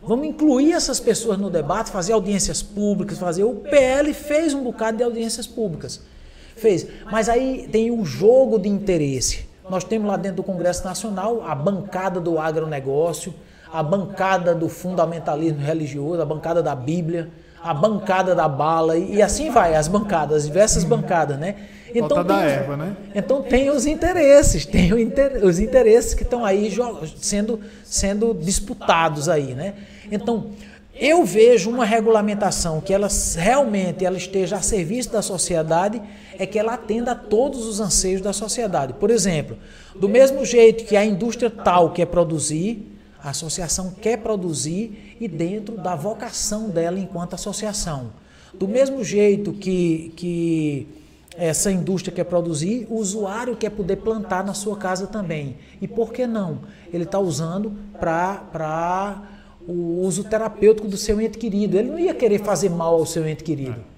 Vamos 0.00 0.28
incluir 0.28 0.72
essas 0.72 1.00
pessoas 1.00 1.38
no 1.38 1.50
debate, 1.50 1.90
fazer 1.90 2.12
audiências 2.12 2.62
públicas, 2.62 3.18
fazer. 3.18 3.42
O 3.42 3.54
PL 3.56 4.14
fez 4.14 4.54
um 4.54 4.62
bocado 4.62 4.98
de 4.98 5.02
audiências 5.02 5.44
públicas. 5.44 6.00
Fez. 6.54 6.86
Mas 7.10 7.28
aí 7.28 7.68
tem 7.72 7.90
o 7.90 8.04
jogo 8.04 8.56
de 8.56 8.68
interesse. 8.68 9.44
Nós 9.68 9.82
temos 9.82 10.06
lá 10.06 10.16
dentro 10.16 10.36
do 10.36 10.44
Congresso 10.44 10.84
Nacional 10.84 11.42
a 11.44 11.52
bancada 11.52 12.20
do 12.20 12.38
agronegócio, 12.38 13.34
a 13.72 13.82
bancada 13.82 14.54
do 14.54 14.68
fundamentalismo 14.68 15.58
religioso, 15.58 16.22
a 16.22 16.24
bancada 16.24 16.62
da 16.62 16.76
Bíblia 16.76 17.28
a 17.62 17.72
bancada 17.72 18.34
da 18.34 18.48
bala 18.48 18.96
e, 18.96 19.22
assim 19.22 19.50
vai, 19.50 19.74
as 19.74 19.88
bancadas, 19.88 20.44
diversas 20.44 20.84
bancadas, 20.84 21.38
né? 21.38 21.54
Então 21.94 22.24
tem, 22.24 22.36
erva, 22.36 22.76
né? 22.76 22.96
então 23.14 23.42
tem 23.42 23.68
os 23.68 23.86
interesses, 23.86 24.64
tem 24.64 24.90
inter, 24.98 25.44
os 25.44 25.58
interesses 25.58 26.14
que 26.14 26.22
estão 26.22 26.42
aí 26.44 26.74
sendo, 27.16 27.60
sendo 27.84 28.32
disputados 28.32 29.28
aí, 29.28 29.54
né? 29.54 29.74
Então, 30.10 30.52
eu 30.94 31.24
vejo 31.24 31.70
uma 31.70 31.84
regulamentação 31.84 32.80
que 32.80 32.92
ela 32.92 33.08
realmente 33.36 34.04
ela 34.04 34.16
esteja 34.16 34.56
a 34.56 34.62
serviço 34.62 35.10
da 35.10 35.22
sociedade, 35.22 36.00
é 36.38 36.46
que 36.46 36.58
ela 36.58 36.74
atenda 36.74 37.12
a 37.12 37.14
todos 37.14 37.66
os 37.66 37.80
anseios 37.80 38.20
da 38.20 38.32
sociedade. 38.32 38.94
Por 38.94 39.10
exemplo, 39.10 39.56
do 39.94 40.08
mesmo 40.08 40.44
jeito 40.44 40.84
que 40.84 40.96
a 40.96 41.04
indústria 41.04 41.50
tal 41.50 41.90
quer 41.90 42.06
produzir, 42.06 42.92
a 43.22 43.30
associação 43.30 43.92
quer 43.92 44.18
produzir 44.18 45.16
e 45.20 45.28
dentro 45.28 45.76
da 45.76 45.94
vocação 45.94 46.68
dela 46.68 46.98
enquanto 46.98 47.34
associação. 47.34 48.10
Do 48.52 48.66
mesmo 48.66 49.04
jeito 49.04 49.52
que, 49.52 50.12
que 50.16 50.88
essa 51.36 51.70
indústria 51.70 52.14
quer 52.14 52.24
produzir, 52.24 52.86
o 52.90 52.96
usuário 52.96 53.56
quer 53.56 53.70
poder 53.70 53.96
plantar 53.96 54.44
na 54.44 54.54
sua 54.54 54.76
casa 54.76 55.06
também. 55.06 55.56
E 55.80 55.88
por 55.88 56.12
que 56.12 56.26
não? 56.26 56.60
Ele 56.92 57.04
está 57.04 57.18
usando 57.18 57.72
para 57.98 59.22
o 59.66 60.00
uso 60.00 60.24
terapêutico 60.24 60.88
do 60.88 60.96
seu 60.96 61.20
ente 61.20 61.38
querido. 61.38 61.78
Ele 61.78 61.90
não 61.90 61.98
ia 61.98 62.12
querer 62.12 62.40
fazer 62.40 62.68
mal 62.68 62.94
ao 62.94 63.06
seu 63.06 63.26
ente 63.26 63.44
querido. 63.44 63.91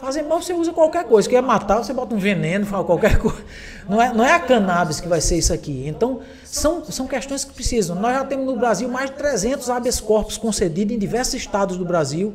Fazer 0.00 0.22
mal 0.22 0.40
você 0.40 0.54
usa 0.54 0.72
qualquer 0.72 1.04
coisa. 1.04 1.28
Quer 1.28 1.42
matar, 1.42 1.84
você 1.84 1.92
bota 1.92 2.14
um 2.14 2.18
veneno, 2.18 2.64
fala 2.64 2.82
qualquer 2.84 3.18
coisa. 3.20 3.44
Não 3.86 4.00
é, 4.00 4.14
não 4.14 4.24
é 4.24 4.32
a 4.32 4.40
cannabis 4.40 4.98
que 4.98 5.06
vai 5.06 5.20
ser 5.20 5.36
isso 5.36 5.52
aqui. 5.52 5.84
Então, 5.86 6.20
são, 6.42 6.82
são 6.86 7.06
questões 7.06 7.44
que 7.44 7.52
precisam. 7.52 8.00
Nós 8.00 8.14
já 8.14 8.24
temos 8.24 8.46
no 8.46 8.56
Brasil 8.56 8.88
mais 8.88 9.10
de 9.10 9.16
300 9.16 9.68
habeas 9.68 10.00
corpus 10.00 10.38
concedidos 10.38 10.96
em 10.96 10.98
diversos 10.98 11.34
estados 11.34 11.76
do 11.76 11.84
Brasil. 11.84 12.34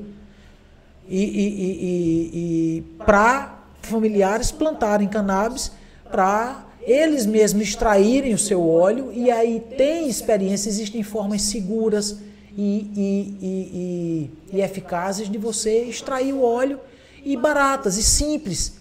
E, 1.08 1.24
e, 1.24 1.48
e, 1.82 2.30
e 2.34 2.82
para 3.04 3.60
familiares 3.82 4.52
plantarem 4.52 5.08
cannabis 5.08 5.72
para 6.12 6.66
eles 6.82 7.26
mesmos 7.26 7.64
extraírem 7.64 8.34
o 8.34 8.38
seu 8.38 8.68
óleo 8.68 9.12
e 9.12 9.30
aí 9.32 9.60
tem 9.76 10.08
experiência, 10.08 10.70
existem 10.70 11.04
formas 11.04 11.44
seguras 11.44 12.18
e, 12.58 12.92
e, 12.96 13.38
e, 13.42 14.32
e, 14.58 14.62
eficazes 14.62 15.30
de 15.30 15.38
você 15.38 15.84
extrair 15.84 16.34
o 16.34 16.42
óleo 16.44 16.80
e 17.26 17.36
baratas 17.36 17.98
e 17.98 18.04
simples 18.04 18.74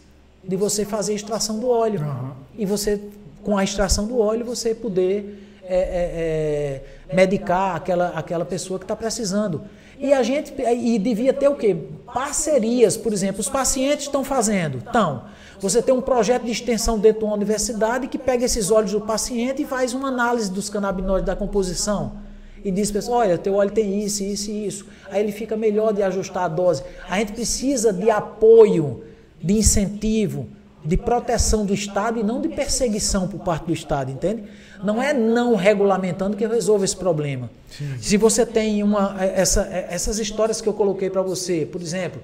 de 0.47 0.55
você 0.55 0.85
fazer 0.85 1.13
a 1.13 1.17
extração 1.17 1.59
do 1.59 1.69
óleo. 1.69 2.01
Uhum. 2.01 2.33
E 2.59 2.67
você, 2.67 3.01
com 3.43 3.57
a 3.57 3.65
extração 3.65 4.07
do 4.07 4.19
óleo, 4.19 4.45
você 4.45 4.75
poder 4.75 5.59
é, 5.65 5.77
é, 5.77 7.11
é, 7.11 7.15
medicar 7.15 7.75
aquela, 7.75 8.09
aquela 8.11 8.45
pessoa 8.45 8.79
que 8.79 8.85
está 8.85 8.95
precisando. 8.95 9.63
E 9.99 10.13
a 10.13 10.23
gente 10.23 10.53
e 10.61 10.99
devia 10.99 11.33
ter 11.33 11.49
o 11.49 11.55
quê? 11.55 11.75
Parcerias, 12.13 12.97
por 12.97 13.13
exemplo, 13.13 13.41
os 13.41 13.49
pacientes 13.49 14.05
estão 14.05 14.23
fazendo. 14.23 14.83
Então, 14.87 15.25
você 15.59 15.81
tem 15.81 15.95
um 15.95 16.03
projeto 16.03 16.45
de 16.45 16.51
extensão 16.51 16.99
dentro 16.99 17.21
de 17.21 17.25
uma 17.25 17.35
universidade 17.35 18.09
que 18.09 18.19
pega 18.19 18.45
esses 18.45 18.71
óleos 18.71 18.93
do 18.93 19.01
paciente 19.01 19.63
e 19.63 19.65
faz 19.65 19.95
uma 19.95 20.09
análise 20.09 20.51
dos 20.51 20.69
canabinoides 20.69 21.25
da 21.25 21.35
composição 21.35 22.24
e 22.65 22.71
diz 22.71 22.91
para 22.91 23.01
pessoa, 23.01 23.19
olha, 23.19 23.37
teu 23.37 23.55
óleo 23.55 23.71
tem 23.71 24.03
isso, 24.03 24.23
isso 24.25 24.51
e 24.51 24.67
isso. 24.67 24.87
Aí 25.11 25.23
ele 25.23 25.33
fica 25.33 25.57
melhor 25.57 25.93
de 25.93 26.03
ajustar 26.03 26.45
a 26.45 26.49
dose. 26.49 26.83
A 27.09 27.19
gente 27.19 27.33
precisa 27.33 27.93
de 27.93 28.11
apoio, 28.11 29.05
de 29.41 29.53
incentivo, 29.53 30.49
de 30.83 30.97
proteção 30.97 31.67
do 31.67 31.75
Estado 31.75 32.19
e 32.19 32.23
não 32.23 32.41
de 32.41 32.49
perseguição 32.49 33.29
por 33.29 33.41
parte 33.41 33.67
do 33.67 33.73
Estado, 33.73 34.11
entende? 34.11 34.45
Não 34.83 35.03
é 35.03 35.13
não 35.13 35.55
regulamentando 35.55 36.37
que 36.37 36.47
resolve 36.47 36.85
esse 36.85 36.97
problema. 36.97 37.51
Sim. 37.71 37.97
Se 38.01 38.17
você 38.17 38.45
tem 38.45 38.83
uma, 38.83 39.17
essa, 39.23 39.63
essas 39.91 40.19
histórias 40.19 40.61
que 40.61 40.69
eu 40.69 40.75
coloquei 40.75 41.09
para 41.09 41.23
você, 41.23 41.67
por 41.71 41.81
exemplo, 41.81 42.21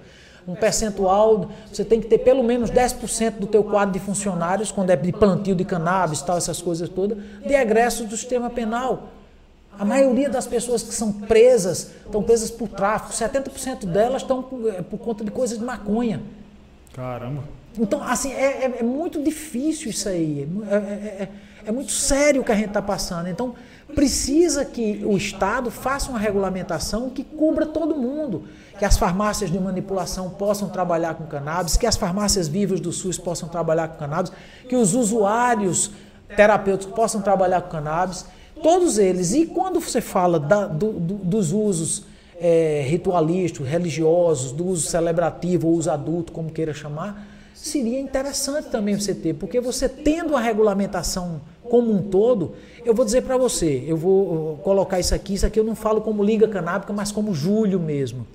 um 0.47 0.55
percentual, 0.55 1.51
você 1.73 1.85
tem 1.85 2.01
que 2.01 2.07
ter 2.07 2.19
pelo 2.19 2.43
menos 2.43 2.71
10% 2.71 3.39
do 3.39 3.47
teu 3.47 3.63
quadro 3.63 3.93
de 3.93 4.01
funcionários, 4.01 4.71
quando 4.71 4.91
é 4.91 4.97
de 4.97 5.13
plantio 5.13 5.55
de 5.55 5.65
cannabis, 5.65 6.23
tal, 6.23 6.37
essas 6.37 6.61
coisas 6.61 6.89
todas, 6.89 7.19
de 7.45 7.55
egressos 7.55 8.07
do 8.07 8.17
sistema 8.17 8.51
penal. 8.51 9.09
A 9.81 9.85
maioria 9.87 10.29
das 10.29 10.47
pessoas 10.47 10.83
que 10.83 10.93
são 10.93 11.11
presas 11.11 11.91
estão 12.05 12.23
presas 12.23 12.51
por 12.51 12.69
tráfico. 12.69 13.15
70% 13.15 13.87
delas 13.87 14.21
estão 14.21 14.43
por, 14.43 14.69
é, 14.69 14.83
por, 14.83 14.99
conta 14.99 15.25
de 15.25 15.31
coisas 15.31 15.59
de 15.59 15.65
maconha. 15.65 16.21
Caramba. 16.93 17.45
Então, 17.79 18.03
assim, 18.03 18.31
é, 18.31 18.67
é, 18.67 18.75
é 18.81 18.83
muito 18.83 19.23
difícil 19.23 19.89
isso 19.89 20.07
aí. 20.07 20.47
É, 20.69 20.75
é, 20.75 20.79
é, 20.79 21.29
é 21.65 21.73
muito 21.73 21.93
sério 21.93 22.43
o 22.43 22.45
que 22.45 22.53
a 22.53 22.55
gente 22.55 22.69
está 22.69 22.83
passando. 22.83 23.31
Então, 23.31 23.55
precisa 23.95 24.67
que 24.67 25.03
o 25.03 25.17
Estado 25.17 25.71
faça 25.71 26.11
uma 26.11 26.19
regulamentação 26.19 27.09
que 27.09 27.25
cubra 27.25 27.65
todo 27.65 27.97
mundo. 27.97 28.45
Que 28.79 28.85
as 28.85 28.99
farmácias 28.99 29.51
de 29.51 29.59
manipulação 29.59 30.29
possam 30.29 30.69
trabalhar 30.69 31.15
com 31.15 31.25
cannabis, 31.25 31.79
que 31.79 31.87
as 31.87 31.97
farmácias 31.97 32.49
vivas 32.49 32.81
do 32.81 32.93
SUS 32.93 33.17
possam 33.17 33.49
trabalhar 33.49 33.89
com 33.89 33.97
cannabis, 33.99 34.31
que 34.69 34.77
os 34.77 34.95
usuários 34.95 35.91
terapêuticos 36.37 36.95
possam 36.95 37.23
trabalhar 37.23 37.63
com 37.63 37.71
cannabis 37.71 38.27
Todos 38.63 38.99
eles. 38.99 39.33
E 39.33 39.47
quando 39.47 39.81
você 39.81 40.01
fala 40.01 40.39
da, 40.39 40.67
do, 40.67 40.93
do, 40.93 41.15
dos 41.15 41.53
usos 41.53 42.05
é, 42.41 42.85
ritualísticos, 42.87 43.69
religiosos, 43.69 44.53
do 44.53 44.67
uso 44.67 44.89
celebrativo 44.89 45.69
ou 45.69 45.75
uso 45.75 45.91
adulto, 45.91 46.33
como 46.33 46.51
queira 46.51 46.73
chamar, 46.73 47.27
seria 47.55 48.01
interessante 48.01 48.69
também 48.69 48.99
você 48.99 49.15
ter, 49.15 49.35
porque 49.35 49.61
você 49.61 49.89
tendo 49.89 50.35
a 50.35 50.41
regulamentação 50.41 51.43
como 51.63 51.93
um 51.93 52.03
todo, 52.03 52.55
eu 52.85 52.95
vou 52.95 53.05
dizer 53.05 53.23
para 53.23 53.37
você, 53.37 53.85
eu 53.87 53.97
vou 53.97 54.57
colocar 54.65 54.99
isso 54.99 55.15
aqui, 55.15 55.35
isso 55.35 55.47
aqui 55.47 55.61
eu 55.61 55.65
não 55.65 55.77
falo 55.77 56.01
como 56.01 56.25
Liga 56.25 56.49
Canábica, 56.49 56.93
mas 56.93 57.13
como 57.13 57.35
Júlio 57.35 57.79
mesmo. 57.79 58.27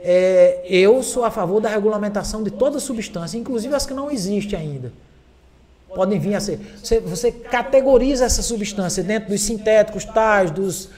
É, 0.00 0.64
eu 0.68 1.02
sou 1.02 1.24
a 1.24 1.30
favor 1.30 1.60
da 1.60 1.68
regulamentação 1.68 2.42
de 2.42 2.50
toda 2.50 2.80
substância, 2.80 3.36
inclusive 3.38 3.74
as 3.74 3.84
que 3.84 3.94
não 3.94 4.10
existem 4.10 4.58
ainda 4.58 4.92
podem 5.96 6.18
vir 6.18 6.34
a 6.34 6.40
ser. 6.40 6.60
Você, 6.82 7.00
você 7.00 7.32
categoriza 7.32 8.26
essa 8.26 8.42
substância 8.42 9.02
dentro 9.02 9.30
dos 9.30 9.40
sintéticos, 9.40 10.04
tais, 10.04 10.50
dos. 10.50 10.90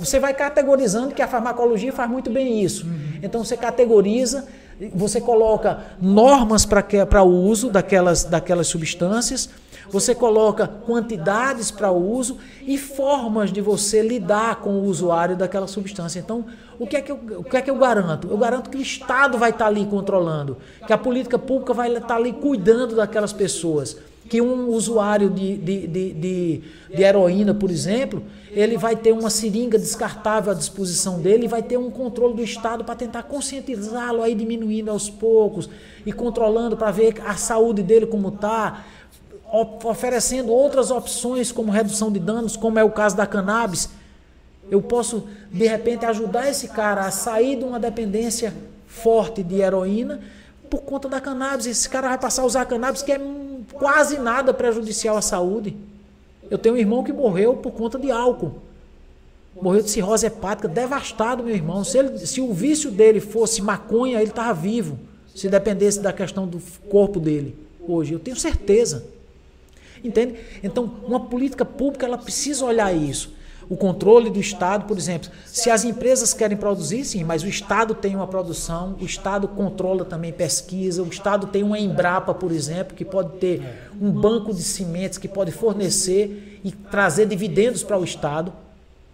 Você 0.00 0.18
vai 0.18 0.34
categorizando 0.34 1.14
que 1.14 1.22
a 1.22 1.28
farmacologia 1.28 1.92
faz 1.92 2.10
muito 2.10 2.28
bem 2.28 2.60
isso. 2.60 2.84
Então 3.22 3.44
você 3.44 3.56
categoriza, 3.56 4.48
você 4.92 5.20
coloca 5.20 5.84
normas 6.02 6.66
para 6.66 7.22
o 7.22 7.28
uso 7.28 7.70
daquelas, 7.70 8.24
daquelas 8.24 8.66
substâncias, 8.66 9.48
você 9.88 10.14
coloca 10.14 10.66
quantidades 10.66 11.70
para 11.70 11.90
o 11.90 12.10
uso 12.12 12.38
e 12.62 12.78
formas 12.78 13.52
de 13.52 13.60
você 13.60 14.02
lidar 14.02 14.56
com 14.56 14.70
o 14.70 14.84
usuário 14.84 15.36
daquela 15.36 15.66
substância. 15.66 16.18
Então, 16.18 16.44
o 16.78 16.86
que 16.86 16.96
é 16.96 17.00
que 17.00 17.12
eu, 17.12 17.20
o 17.38 17.44
que 17.44 17.56
é 17.56 17.62
que 17.62 17.70
eu 17.70 17.76
garanto? 17.76 18.28
Eu 18.28 18.38
garanto 18.38 18.70
que 18.70 18.78
o 18.78 18.80
Estado 18.80 19.36
vai 19.36 19.50
estar 19.50 19.66
ali 19.66 19.84
controlando, 19.86 20.58
que 20.86 20.92
a 20.92 20.98
política 20.98 21.38
pública 21.38 21.74
vai 21.74 21.92
estar 21.96 22.16
ali 22.16 22.32
cuidando 22.32 22.96
daquelas 22.96 23.32
pessoas 23.32 23.96
que 24.30 24.40
um 24.40 24.68
usuário 24.68 25.28
de, 25.28 25.56
de, 25.56 25.86
de, 25.88 26.12
de, 26.12 26.62
de 26.94 27.02
heroína, 27.02 27.52
por 27.52 27.68
exemplo, 27.68 28.22
ele 28.52 28.78
vai 28.78 28.94
ter 28.94 29.10
uma 29.10 29.28
seringa 29.28 29.76
descartável 29.76 30.52
à 30.52 30.54
disposição 30.54 31.20
dele 31.20 31.46
e 31.46 31.48
vai 31.48 31.64
ter 31.64 31.76
um 31.76 31.90
controle 31.90 32.34
do 32.34 32.42
Estado 32.42 32.84
para 32.84 32.94
tentar 32.94 33.24
conscientizá-lo 33.24 34.22
aí 34.22 34.32
diminuindo 34.36 34.88
aos 34.88 35.10
poucos 35.10 35.68
e 36.06 36.12
controlando 36.12 36.76
para 36.76 36.92
ver 36.92 37.20
a 37.26 37.34
saúde 37.34 37.82
dele 37.82 38.06
como 38.06 38.28
está, 38.28 38.84
oferecendo 39.82 40.52
outras 40.52 40.92
opções 40.92 41.50
como 41.50 41.72
redução 41.72 42.12
de 42.12 42.20
danos, 42.20 42.56
como 42.56 42.78
é 42.78 42.84
o 42.84 42.90
caso 42.92 43.16
da 43.16 43.26
cannabis. 43.26 43.90
Eu 44.70 44.80
posso, 44.80 45.24
de 45.50 45.66
repente, 45.66 46.06
ajudar 46.06 46.48
esse 46.48 46.68
cara 46.68 47.00
a 47.00 47.10
sair 47.10 47.56
de 47.56 47.64
uma 47.64 47.80
dependência 47.80 48.54
forte 48.86 49.42
de 49.42 49.56
heroína 49.56 50.20
por 50.70 50.82
conta 50.82 51.08
da 51.08 51.20
cannabis. 51.20 51.66
Esse 51.66 51.88
cara 51.88 52.08
vai 52.08 52.18
passar 52.18 52.42
a 52.42 52.46
usar 52.46 52.64
cannabis 52.64 53.02
que 53.02 53.12
é 53.12 53.20
quase 53.72 54.18
nada 54.18 54.54
prejudicial 54.54 55.16
à 55.16 55.22
saúde. 55.22 55.76
Eu 56.50 56.56
tenho 56.56 56.76
um 56.76 56.78
irmão 56.78 57.02
que 57.02 57.12
morreu 57.12 57.56
por 57.56 57.72
conta 57.72 57.98
de 57.98 58.10
álcool. 58.10 58.54
Morreu 59.60 59.82
de 59.82 59.90
cirrose 59.90 60.26
hepática, 60.26 60.68
devastado, 60.68 61.42
meu 61.42 61.54
irmão. 61.54 61.82
Se, 61.82 61.98
ele, 61.98 62.18
se 62.18 62.40
o 62.40 62.52
vício 62.52 62.90
dele 62.90 63.20
fosse 63.20 63.60
maconha, 63.60 64.20
ele 64.20 64.30
estava 64.30 64.54
vivo. 64.54 64.98
Se 65.34 65.48
dependesse 65.48 66.00
da 66.00 66.12
questão 66.12 66.46
do 66.46 66.60
corpo 66.88 67.18
dele 67.18 67.56
hoje. 67.86 68.12
Eu 68.12 68.20
tenho 68.20 68.36
certeza. 68.36 69.04
Entende? 70.02 70.36
Então, 70.62 70.90
uma 71.04 71.20
política 71.20 71.64
pública 71.64 72.06
ela 72.06 72.16
precisa 72.16 72.64
olhar 72.64 72.94
isso 72.94 73.39
o 73.70 73.76
controle 73.76 74.28
do 74.30 74.40
Estado, 74.40 74.84
por 74.84 74.98
exemplo. 74.98 75.30
Se 75.46 75.70
as 75.70 75.84
empresas 75.84 76.34
querem 76.34 76.56
produzir, 76.56 77.04
sim, 77.04 77.22
mas 77.22 77.44
o 77.44 77.46
Estado 77.46 77.94
tem 77.94 78.16
uma 78.16 78.26
produção, 78.26 78.96
o 79.00 79.04
Estado 79.04 79.46
controla 79.46 80.04
também 80.04 80.32
pesquisa, 80.32 81.00
o 81.04 81.08
Estado 81.08 81.46
tem 81.46 81.62
uma 81.62 81.78
Embrapa, 81.78 82.34
por 82.34 82.50
exemplo, 82.50 82.96
que 82.96 83.04
pode 83.04 83.38
ter 83.38 83.62
um 84.02 84.10
banco 84.10 84.52
de 84.52 84.60
cimentos 84.60 85.18
que 85.18 85.28
pode 85.28 85.52
fornecer 85.52 86.60
e 86.64 86.72
trazer 86.72 87.26
dividendos 87.26 87.84
para 87.84 87.96
o 87.96 88.02
Estado. 88.02 88.52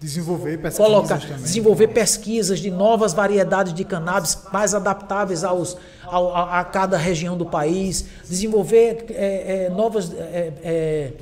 Desenvolver 0.01 0.57
pesquisas 0.59 0.87
colocar, 0.87 1.21
também. 1.21 1.37
Desenvolver 1.37 1.89
pesquisas 1.89 2.59
de 2.59 2.71
novas 2.71 3.13
variedades 3.13 3.75
de 3.75 3.85
cannabis 3.85 4.39
mais 4.51 4.75
adaptáveis 4.75 5.45
aos, 5.45 5.77
ao, 6.05 6.35
a, 6.35 6.61
a, 6.61 6.65
cada 6.65 6.97
região 6.97 7.37
do 7.37 7.45
país. 7.45 8.07
Desenvolver 8.27 9.05
é, 9.11 9.67
é, 9.67 9.71
novas 9.71 10.11
é, 10.15 10.53
é 10.65 11.13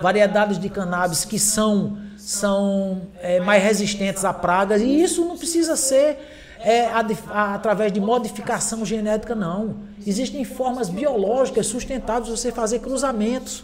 variedades 0.00 0.60
de 0.60 0.68
cannabis 0.68 1.24
que 1.24 1.40
são 1.40 2.03
são 2.24 3.02
é, 3.20 3.38
mais 3.38 3.62
resistentes 3.62 4.24
a 4.24 4.32
pragas, 4.32 4.80
e 4.80 5.02
isso 5.02 5.26
não 5.26 5.36
precisa 5.36 5.76
ser 5.76 6.16
é, 6.58 6.86
a, 6.86 7.54
através 7.54 7.92
de 7.92 8.00
modificação 8.00 8.82
genética, 8.82 9.34
não. 9.34 9.76
Existem 10.06 10.42
formas 10.42 10.88
biológicas 10.88 11.66
sustentáveis 11.66 12.28
de 12.28 12.40
você 12.40 12.50
fazer 12.50 12.78
cruzamentos. 12.78 13.62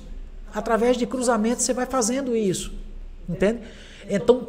Através 0.55 0.99
de 0.99 1.07
cruzamentos 1.07 1.65
você 1.65 1.73
vai 1.73 1.87
fazendo 1.87 2.37
isso. 2.37 2.71
Entende? 3.27 3.61
Então, 4.11 4.49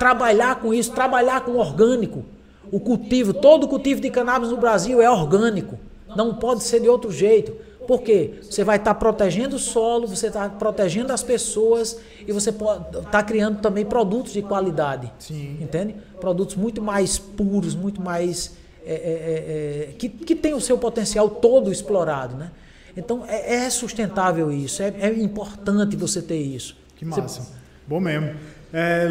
trabalhar 0.00 0.56
com 0.56 0.74
isso, 0.74 0.90
trabalhar 0.90 1.42
com 1.42 1.52
orgânico. 1.52 2.24
O 2.72 2.80
cultivo, 2.80 3.32
todo 3.32 3.68
cultivo 3.68 4.00
de 4.00 4.10
cannabis 4.10 4.50
no 4.50 4.56
Brasil 4.56 5.00
é 5.00 5.08
orgânico. 5.08 5.78
Não 6.16 6.34
pode 6.34 6.64
ser 6.64 6.80
de 6.80 6.88
outro 6.88 7.12
jeito. 7.12 7.54
Por 7.86 8.02
quê? 8.02 8.34
Você 8.42 8.64
vai 8.64 8.76
estar 8.76 8.94
protegendo 8.94 9.56
o 9.56 9.58
solo, 9.58 10.06
você 10.06 10.28
está 10.28 10.48
protegendo 10.48 11.12
as 11.12 11.22
pessoas 11.22 11.98
e 12.26 12.32
você 12.32 12.50
está 12.50 13.22
criando 13.22 13.60
também 13.60 13.84
produtos 13.84 14.32
de 14.32 14.42
qualidade. 14.42 15.12
Sim. 15.18 15.58
Entende? 15.60 15.94
Produtos 16.20 16.56
muito 16.56 16.82
mais 16.82 17.18
puros, 17.18 17.74
muito 17.74 18.00
mais. 18.00 18.56
É, 18.86 18.92
é, 18.92 18.96
é, 18.96 19.90
é 19.90 19.92
que, 19.96 20.08
que 20.08 20.34
tem 20.34 20.52
o 20.52 20.60
seu 20.60 20.76
potencial 20.76 21.28
todo 21.28 21.72
explorado. 21.72 22.36
Né? 22.36 22.50
Então 22.96 23.24
é, 23.26 23.54
é 23.54 23.70
sustentável 23.70 24.52
isso, 24.52 24.82
é, 24.82 24.92
é, 25.00 25.12
importante 25.12 25.96
você 25.96 26.20
ter 26.20 26.38
isso. 26.38 26.76
Que 26.96 27.04
massa. 27.04 27.28
Você... 27.28 27.42
Bom 27.86 28.00
mesmo. 28.00 28.34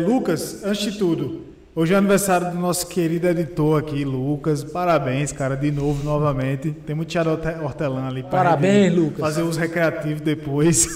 Lucas, 0.06 0.64
antes 0.66 0.92
de 0.92 0.98
tudo, 0.98 1.53
Hoje 1.76 1.92
é 1.92 1.98
aniversário 1.98 2.52
do 2.52 2.60
nosso 2.60 2.86
querido 2.86 3.28
editor 3.28 3.80
aqui, 3.80 4.06
Lucas. 4.06 4.64
Parabéns, 4.64 5.32
cara, 5.32 5.58
de 5.58 5.72
novo, 5.72 6.04
novamente. 6.04 6.70
Tem 6.70 6.96
muito 6.96 7.10
Tiago 7.10 7.32
Hortelã 7.64 8.10
ali 8.10 8.22
para 8.22 8.44
Parabéns, 8.44 8.94
Lucas. 8.94 9.20
fazer 9.20 9.42
os 9.42 9.58
recreativos 9.58 10.22
depois. 10.22 10.96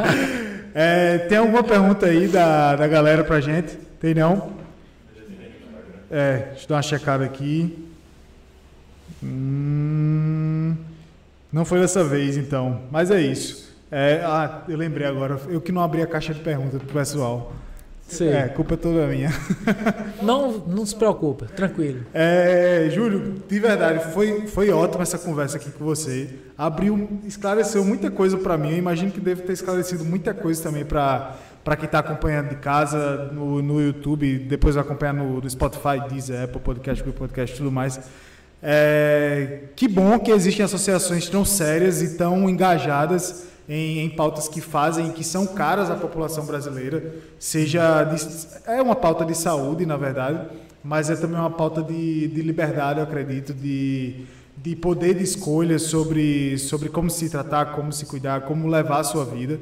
é, 0.74 1.16
tem 1.16 1.38
alguma 1.38 1.64
pergunta 1.64 2.04
aí 2.04 2.28
da, 2.28 2.76
da 2.76 2.86
galera 2.86 3.24
pra 3.24 3.40
gente? 3.40 3.74
Tem 3.98 4.12
não? 4.12 4.50
É, 6.10 6.48
deixa 6.50 6.64
eu 6.64 6.68
dar 6.68 6.74
uma 6.74 6.82
checada 6.82 7.24
aqui. 7.24 7.88
Hum, 9.24 10.76
não 11.50 11.64
foi 11.64 11.80
dessa 11.80 12.04
vez, 12.04 12.36
então. 12.36 12.82
Mas 12.90 13.10
é 13.10 13.22
isso. 13.22 13.74
É, 13.90 14.20
ah, 14.22 14.60
eu 14.68 14.76
lembrei 14.76 15.06
agora. 15.06 15.40
Eu 15.48 15.62
que 15.62 15.72
não 15.72 15.80
abri 15.80 16.02
a 16.02 16.06
caixa 16.06 16.34
de 16.34 16.40
perguntas 16.40 16.82
pro 16.82 16.92
pessoal. 16.92 17.50
É, 18.20 18.48
culpa 18.48 18.74
é 18.74 18.76
toda 18.76 19.06
minha. 19.08 19.30
Não, 20.22 20.58
não 20.58 20.86
se 20.86 20.94
preocupa, 20.94 21.46
tranquilo. 21.46 22.06
É, 22.14 22.88
Júlio, 22.90 23.42
de 23.48 23.60
verdade, 23.60 24.12
foi, 24.12 24.46
foi 24.46 24.70
ótima 24.70 25.02
essa 25.02 25.18
conversa 25.18 25.56
aqui 25.56 25.70
com 25.70 25.84
você. 25.84 26.30
Abriu, 26.56 27.20
esclareceu 27.24 27.84
muita 27.84 28.10
coisa 28.10 28.38
para 28.38 28.56
mim. 28.56 28.70
Eu 28.70 28.78
imagino 28.78 29.10
que 29.10 29.20
deve 29.20 29.42
ter 29.42 29.52
esclarecido 29.52 30.04
muita 30.04 30.32
coisa 30.32 30.62
também 30.62 30.84
para 30.84 31.36
para 31.66 31.74
quem 31.74 31.86
está 31.86 31.98
acompanhando 31.98 32.50
de 32.50 32.54
casa, 32.54 33.28
no, 33.32 33.60
no 33.60 33.80
YouTube, 33.80 34.38
depois 34.38 34.76
acompanhar 34.76 35.12
no, 35.12 35.40
no 35.40 35.50
Spotify, 35.50 36.00
Deezer, 36.08 36.44
Apple 36.44 36.60
Podcast, 36.60 37.02
Google 37.02 37.18
Podcast 37.18 37.56
e 37.56 37.58
tudo 37.58 37.72
mais. 37.72 37.98
É, 38.62 39.62
que 39.74 39.88
bom 39.88 40.16
que 40.20 40.30
existem 40.30 40.64
associações 40.64 41.28
tão 41.28 41.44
sérias 41.44 42.00
e 42.02 42.16
tão 42.16 42.48
engajadas 42.48 43.48
em, 43.68 44.00
em, 44.00 44.10
pautas 44.10 44.48
que 44.48 44.60
fazem, 44.60 45.10
que 45.10 45.24
são 45.24 45.46
caras 45.46 45.90
à 45.90 45.94
população 45.94 46.44
brasileira, 46.44 47.14
seja 47.38 48.04
de, 48.04 48.16
é 48.66 48.80
uma 48.80 48.94
pauta 48.94 49.24
de 49.24 49.36
saúde, 49.36 49.84
na 49.84 49.96
verdade, 49.96 50.46
mas 50.82 51.10
é 51.10 51.16
também 51.16 51.38
uma 51.38 51.50
pauta 51.50 51.82
de, 51.82 52.28
de 52.28 52.42
liberdade, 52.42 53.00
eu 53.00 53.04
acredito, 53.04 53.52
de, 53.52 54.24
de 54.56 54.76
poder 54.76 55.14
de 55.14 55.24
escolha 55.24 55.78
sobre, 55.78 56.56
sobre 56.58 56.88
como 56.88 57.10
se 57.10 57.28
tratar, 57.28 57.72
como 57.72 57.92
se 57.92 58.06
cuidar, 58.06 58.42
como 58.42 58.68
levar 58.68 59.00
a 59.00 59.04
sua 59.04 59.24
vida. 59.24 59.58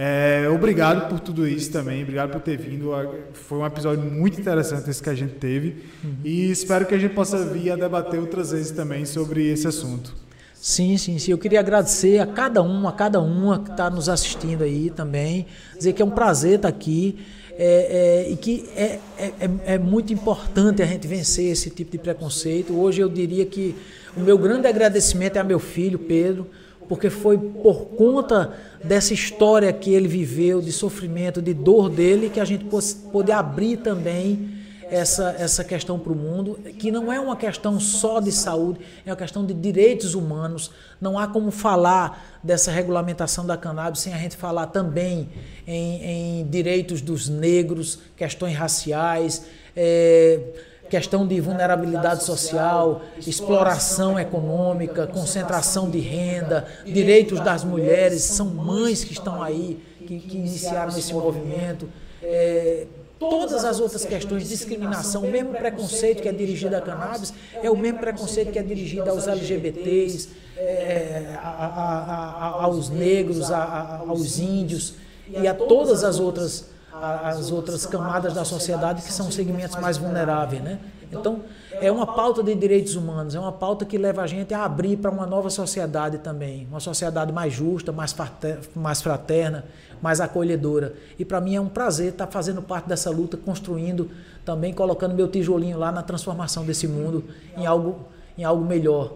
É, 0.00 0.48
obrigado 0.48 1.08
por 1.08 1.18
tudo 1.18 1.44
isso 1.44 1.72
também, 1.72 2.02
obrigado 2.02 2.30
por 2.30 2.40
ter 2.40 2.56
vindo. 2.56 2.92
Foi 3.32 3.58
um 3.58 3.66
episódio 3.66 4.04
muito 4.04 4.40
interessante 4.40 4.88
esse 4.88 5.02
que 5.02 5.10
a 5.10 5.14
gente 5.14 5.34
teve 5.34 5.82
uhum. 6.04 6.14
e 6.22 6.52
espero 6.52 6.86
que 6.86 6.94
a 6.94 6.98
gente 6.98 7.14
possa 7.14 7.44
vir 7.44 7.72
a 7.72 7.76
debater 7.76 8.20
outras 8.20 8.52
vezes 8.52 8.70
também 8.70 9.04
sobre 9.04 9.48
esse 9.48 9.66
assunto. 9.66 10.14
Sim, 10.60 10.96
sim, 10.98 11.18
sim. 11.18 11.30
Eu 11.30 11.38
queria 11.38 11.60
agradecer 11.60 12.18
a 12.18 12.26
cada 12.26 12.62
um, 12.62 12.88
a 12.88 12.92
cada 12.92 13.20
uma 13.20 13.60
que 13.60 13.70
está 13.70 13.88
nos 13.88 14.08
assistindo 14.08 14.64
aí 14.64 14.90
também. 14.90 15.46
Dizer 15.76 15.92
que 15.92 16.02
é 16.02 16.04
um 16.04 16.10
prazer 16.10 16.56
estar 16.56 16.70
tá 16.70 16.76
aqui 16.76 17.16
é, 17.56 18.26
é, 18.26 18.32
e 18.32 18.36
que 18.36 18.68
é, 18.76 18.98
é, 19.18 19.32
é, 19.40 19.50
é, 19.74 19.78
muito 19.78 20.12
importante 20.12 20.82
a 20.82 20.86
gente 20.86 21.06
vencer 21.06 21.50
esse 21.50 21.70
tipo 21.70 21.92
de 21.92 21.98
preconceito. 21.98 22.76
Hoje 22.76 23.00
eu 23.00 23.08
diria 23.08 23.46
que 23.46 23.74
o 24.16 24.20
meu 24.20 24.36
grande 24.36 24.66
agradecimento 24.66 25.36
é 25.36 25.40
a 25.40 25.44
meu 25.44 25.60
filho, 25.60 25.98
Pedro, 25.98 26.48
porque 26.88 27.08
foi 27.08 27.38
por 27.38 27.86
conta 27.96 28.52
dessa 28.82 29.14
história 29.14 29.72
que 29.72 29.92
ele 29.92 30.08
viveu, 30.08 30.60
de 30.60 30.72
sofrimento, 30.72 31.40
de 31.40 31.54
dor 31.54 31.88
dele, 31.88 32.30
que 32.30 32.40
a 32.40 32.44
gente 32.44 32.64
pôde 33.12 33.30
abrir 33.30 33.76
também 33.76 34.57
essa, 34.90 35.34
essa 35.38 35.64
questão 35.64 35.98
para 35.98 36.12
o 36.12 36.16
mundo, 36.16 36.58
que 36.78 36.90
não 36.90 37.12
é 37.12 37.20
uma 37.20 37.36
questão 37.36 37.78
só 37.78 38.20
de 38.20 38.32
saúde, 38.32 38.80
é 39.04 39.10
uma 39.10 39.16
questão 39.16 39.44
de 39.44 39.54
direitos 39.54 40.14
humanos. 40.14 40.70
Não 41.00 41.18
há 41.18 41.26
como 41.26 41.50
falar 41.50 42.40
dessa 42.42 42.70
regulamentação 42.70 43.46
da 43.46 43.56
cannabis 43.56 44.00
sem 44.00 44.14
a 44.14 44.18
gente 44.18 44.36
falar 44.36 44.66
também 44.66 45.28
em, 45.66 46.40
em 46.40 46.46
direitos 46.46 47.00
dos 47.00 47.28
negros, 47.28 47.98
questões 48.16 48.56
raciais, 48.56 49.46
é, 49.76 50.40
questão 50.88 51.26
de 51.26 51.40
vulnerabilidade 51.40 52.24
social, 52.24 53.02
exploração 53.18 54.18
econômica, 54.18 55.06
concentração 55.06 55.90
de 55.90 56.00
renda, 56.00 56.66
direitos 56.84 57.40
das 57.40 57.62
mulheres, 57.62 58.22
são 58.22 58.46
mães 58.46 59.04
que 59.04 59.12
estão 59.12 59.42
aí, 59.42 59.82
que, 59.98 60.18
que 60.18 60.36
iniciaram 60.36 60.96
esse 60.96 61.12
movimento. 61.12 61.88
É, 62.22 62.86
Todas 63.18 63.64
as 63.64 63.80
outras 63.80 64.04
questões 64.04 64.44
de 64.44 64.48
discriminação, 64.50 65.24
o 65.24 65.30
mesmo 65.30 65.50
preconceito 65.52 66.22
que 66.22 66.28
é 66.28 66.32
dirigido 66.32 66.76
à 66.76 66.80
cannabis, 66.80 67.34
é 67.62 67.68
o 67.68 67.76
mesmo 67.76 67.98
preconceito 67.98 68.52
que 68.52 68.58
é 68.58 68.62
dirigido 68.62 69.10
aos 69.10 69.26
LGBTs, 69.26 70.28
é, 70.56 71.36
a, 71.36 71.48
a, 71.48 72.60
a, 72.60 72.64
aos 72.64 72.88
negros, 72.90 73.50
aos 73.50 74.38
índios 74.38 74.94
e 75.28 75.46
a 75.48 75.54
todas 75.54 76.04
as 76.04 76.20
outras, 76.20 76.66
as 76.92 77.50
outras 77.50 77.86
camadas 77.86 78.34
da 78.34 78.44
sociedade 78.44 79.02
que 79.02 79.12
são 79.12 79.30
segmentos 79.30 79.76
mais 79.80 79.96
vulneráveis. 79.96 80.62
Né? 80.62 80.78
Então, 81.10 81.42
é 81.72 81.90
uma 81.92 82.06
pauta 82.06 82.42
de 82.42 82.54
direitos 82.54 82.96
humanos, 82.96 83.34
é 83.34 83.40
uma 83.40 83.52
pauta 83.52 83.84
que 83.84 83.98
leva 83.98 84.22
a 84.22 84.26
gente 84.26 84.54
a 84.54 84.64
abrir 84.64 84.96
para 84.96 85.10
uma 85.10 85.26
nova 85.26 85.50
sociedade 85.50 86.18
também, 86.18 86.66
uma 86.70 86.80
sociedade 86.80 87.32
mais 87.32 87.52
justa, 87.52 87.92
mais 87.92 89.02
fraterna, 89.02 89.64
mais 90.00 90.20
acolhedora. 90.20 90.94
E 91.18 91.24
para 91.24 91.40
mim 91.40 91.56
é 91.56 91.60
um 91.60 91.68
prazer 91.68 92.12
estar 92.12 92.26
fazendo 92.26 92.62
parte 92.62 92.88
dessa 92.88 93.10
luta, 93.10 93.36
construindo, 93.36 94.10
também 94.44 94.72
colocando 94.72 95.14
meu 95.14 95.28
tijolinho 95.28 95.78
lá 95.78 95.92
na 95.92 96.02
transformação 96.02 96.64
desse 96.64 96.88
mundo 96.88 97.24
em 97.56 97.66
algo, 97.66 97.98
em 98.36 98.44
algo 98.44 98.64
melhor. 98.64 99.14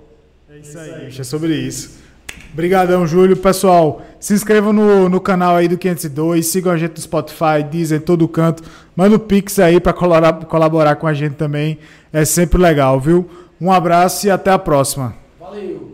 É 0.48 0.58
isso 0.58 0.78
aí, 0.78 1.06
é 1.06 1.24
sobre 1.24 1.54
isso. 1.54 2.02
Obrigadão, 2.52 3.06
Júlio. 3.06 3.36
Pessoal, 3.36 4.02
se 4.20 4.34
inscrevam 4.34 4.72
no, 4.72 5.08
no 5.08 5.20
canal 5.20 5.56
aí 5.56 5.68
do 5.68 5.78
502, 5.78 6.46
sigam 6.46 6.72
a 6.72 6.76
gente 6.76 6.92
no 6.92 7.00
Spotify, 7.00 7.62
dizem 7.68 7.98
todo 7.98 8.28
canto. 8.28 8.62
Manda 8.94 9.16
o 9.16 9.16
um 9.16 9.18
Pix 9.18 9.58
aí 9.58 9.80
para 9.80 9.92
colaborar, 9.92 10.32
colaborar 10.44 10.96
com 10.96 11.06
a 11.06 11.14
gente 11.14 11.34
também. 11.34 11.78
É 12.12 12.24
sempre 12.24 12.60
legal, 12.60 13.00
viu? 13.00 13.28
Um 13.60 13.72
abraço 13.72 14.26
e 14.26 14.30
até 14.30 14.50
a 14.50 14.58
próxima. 14.58 15.14
Valeu! 15.40 15.91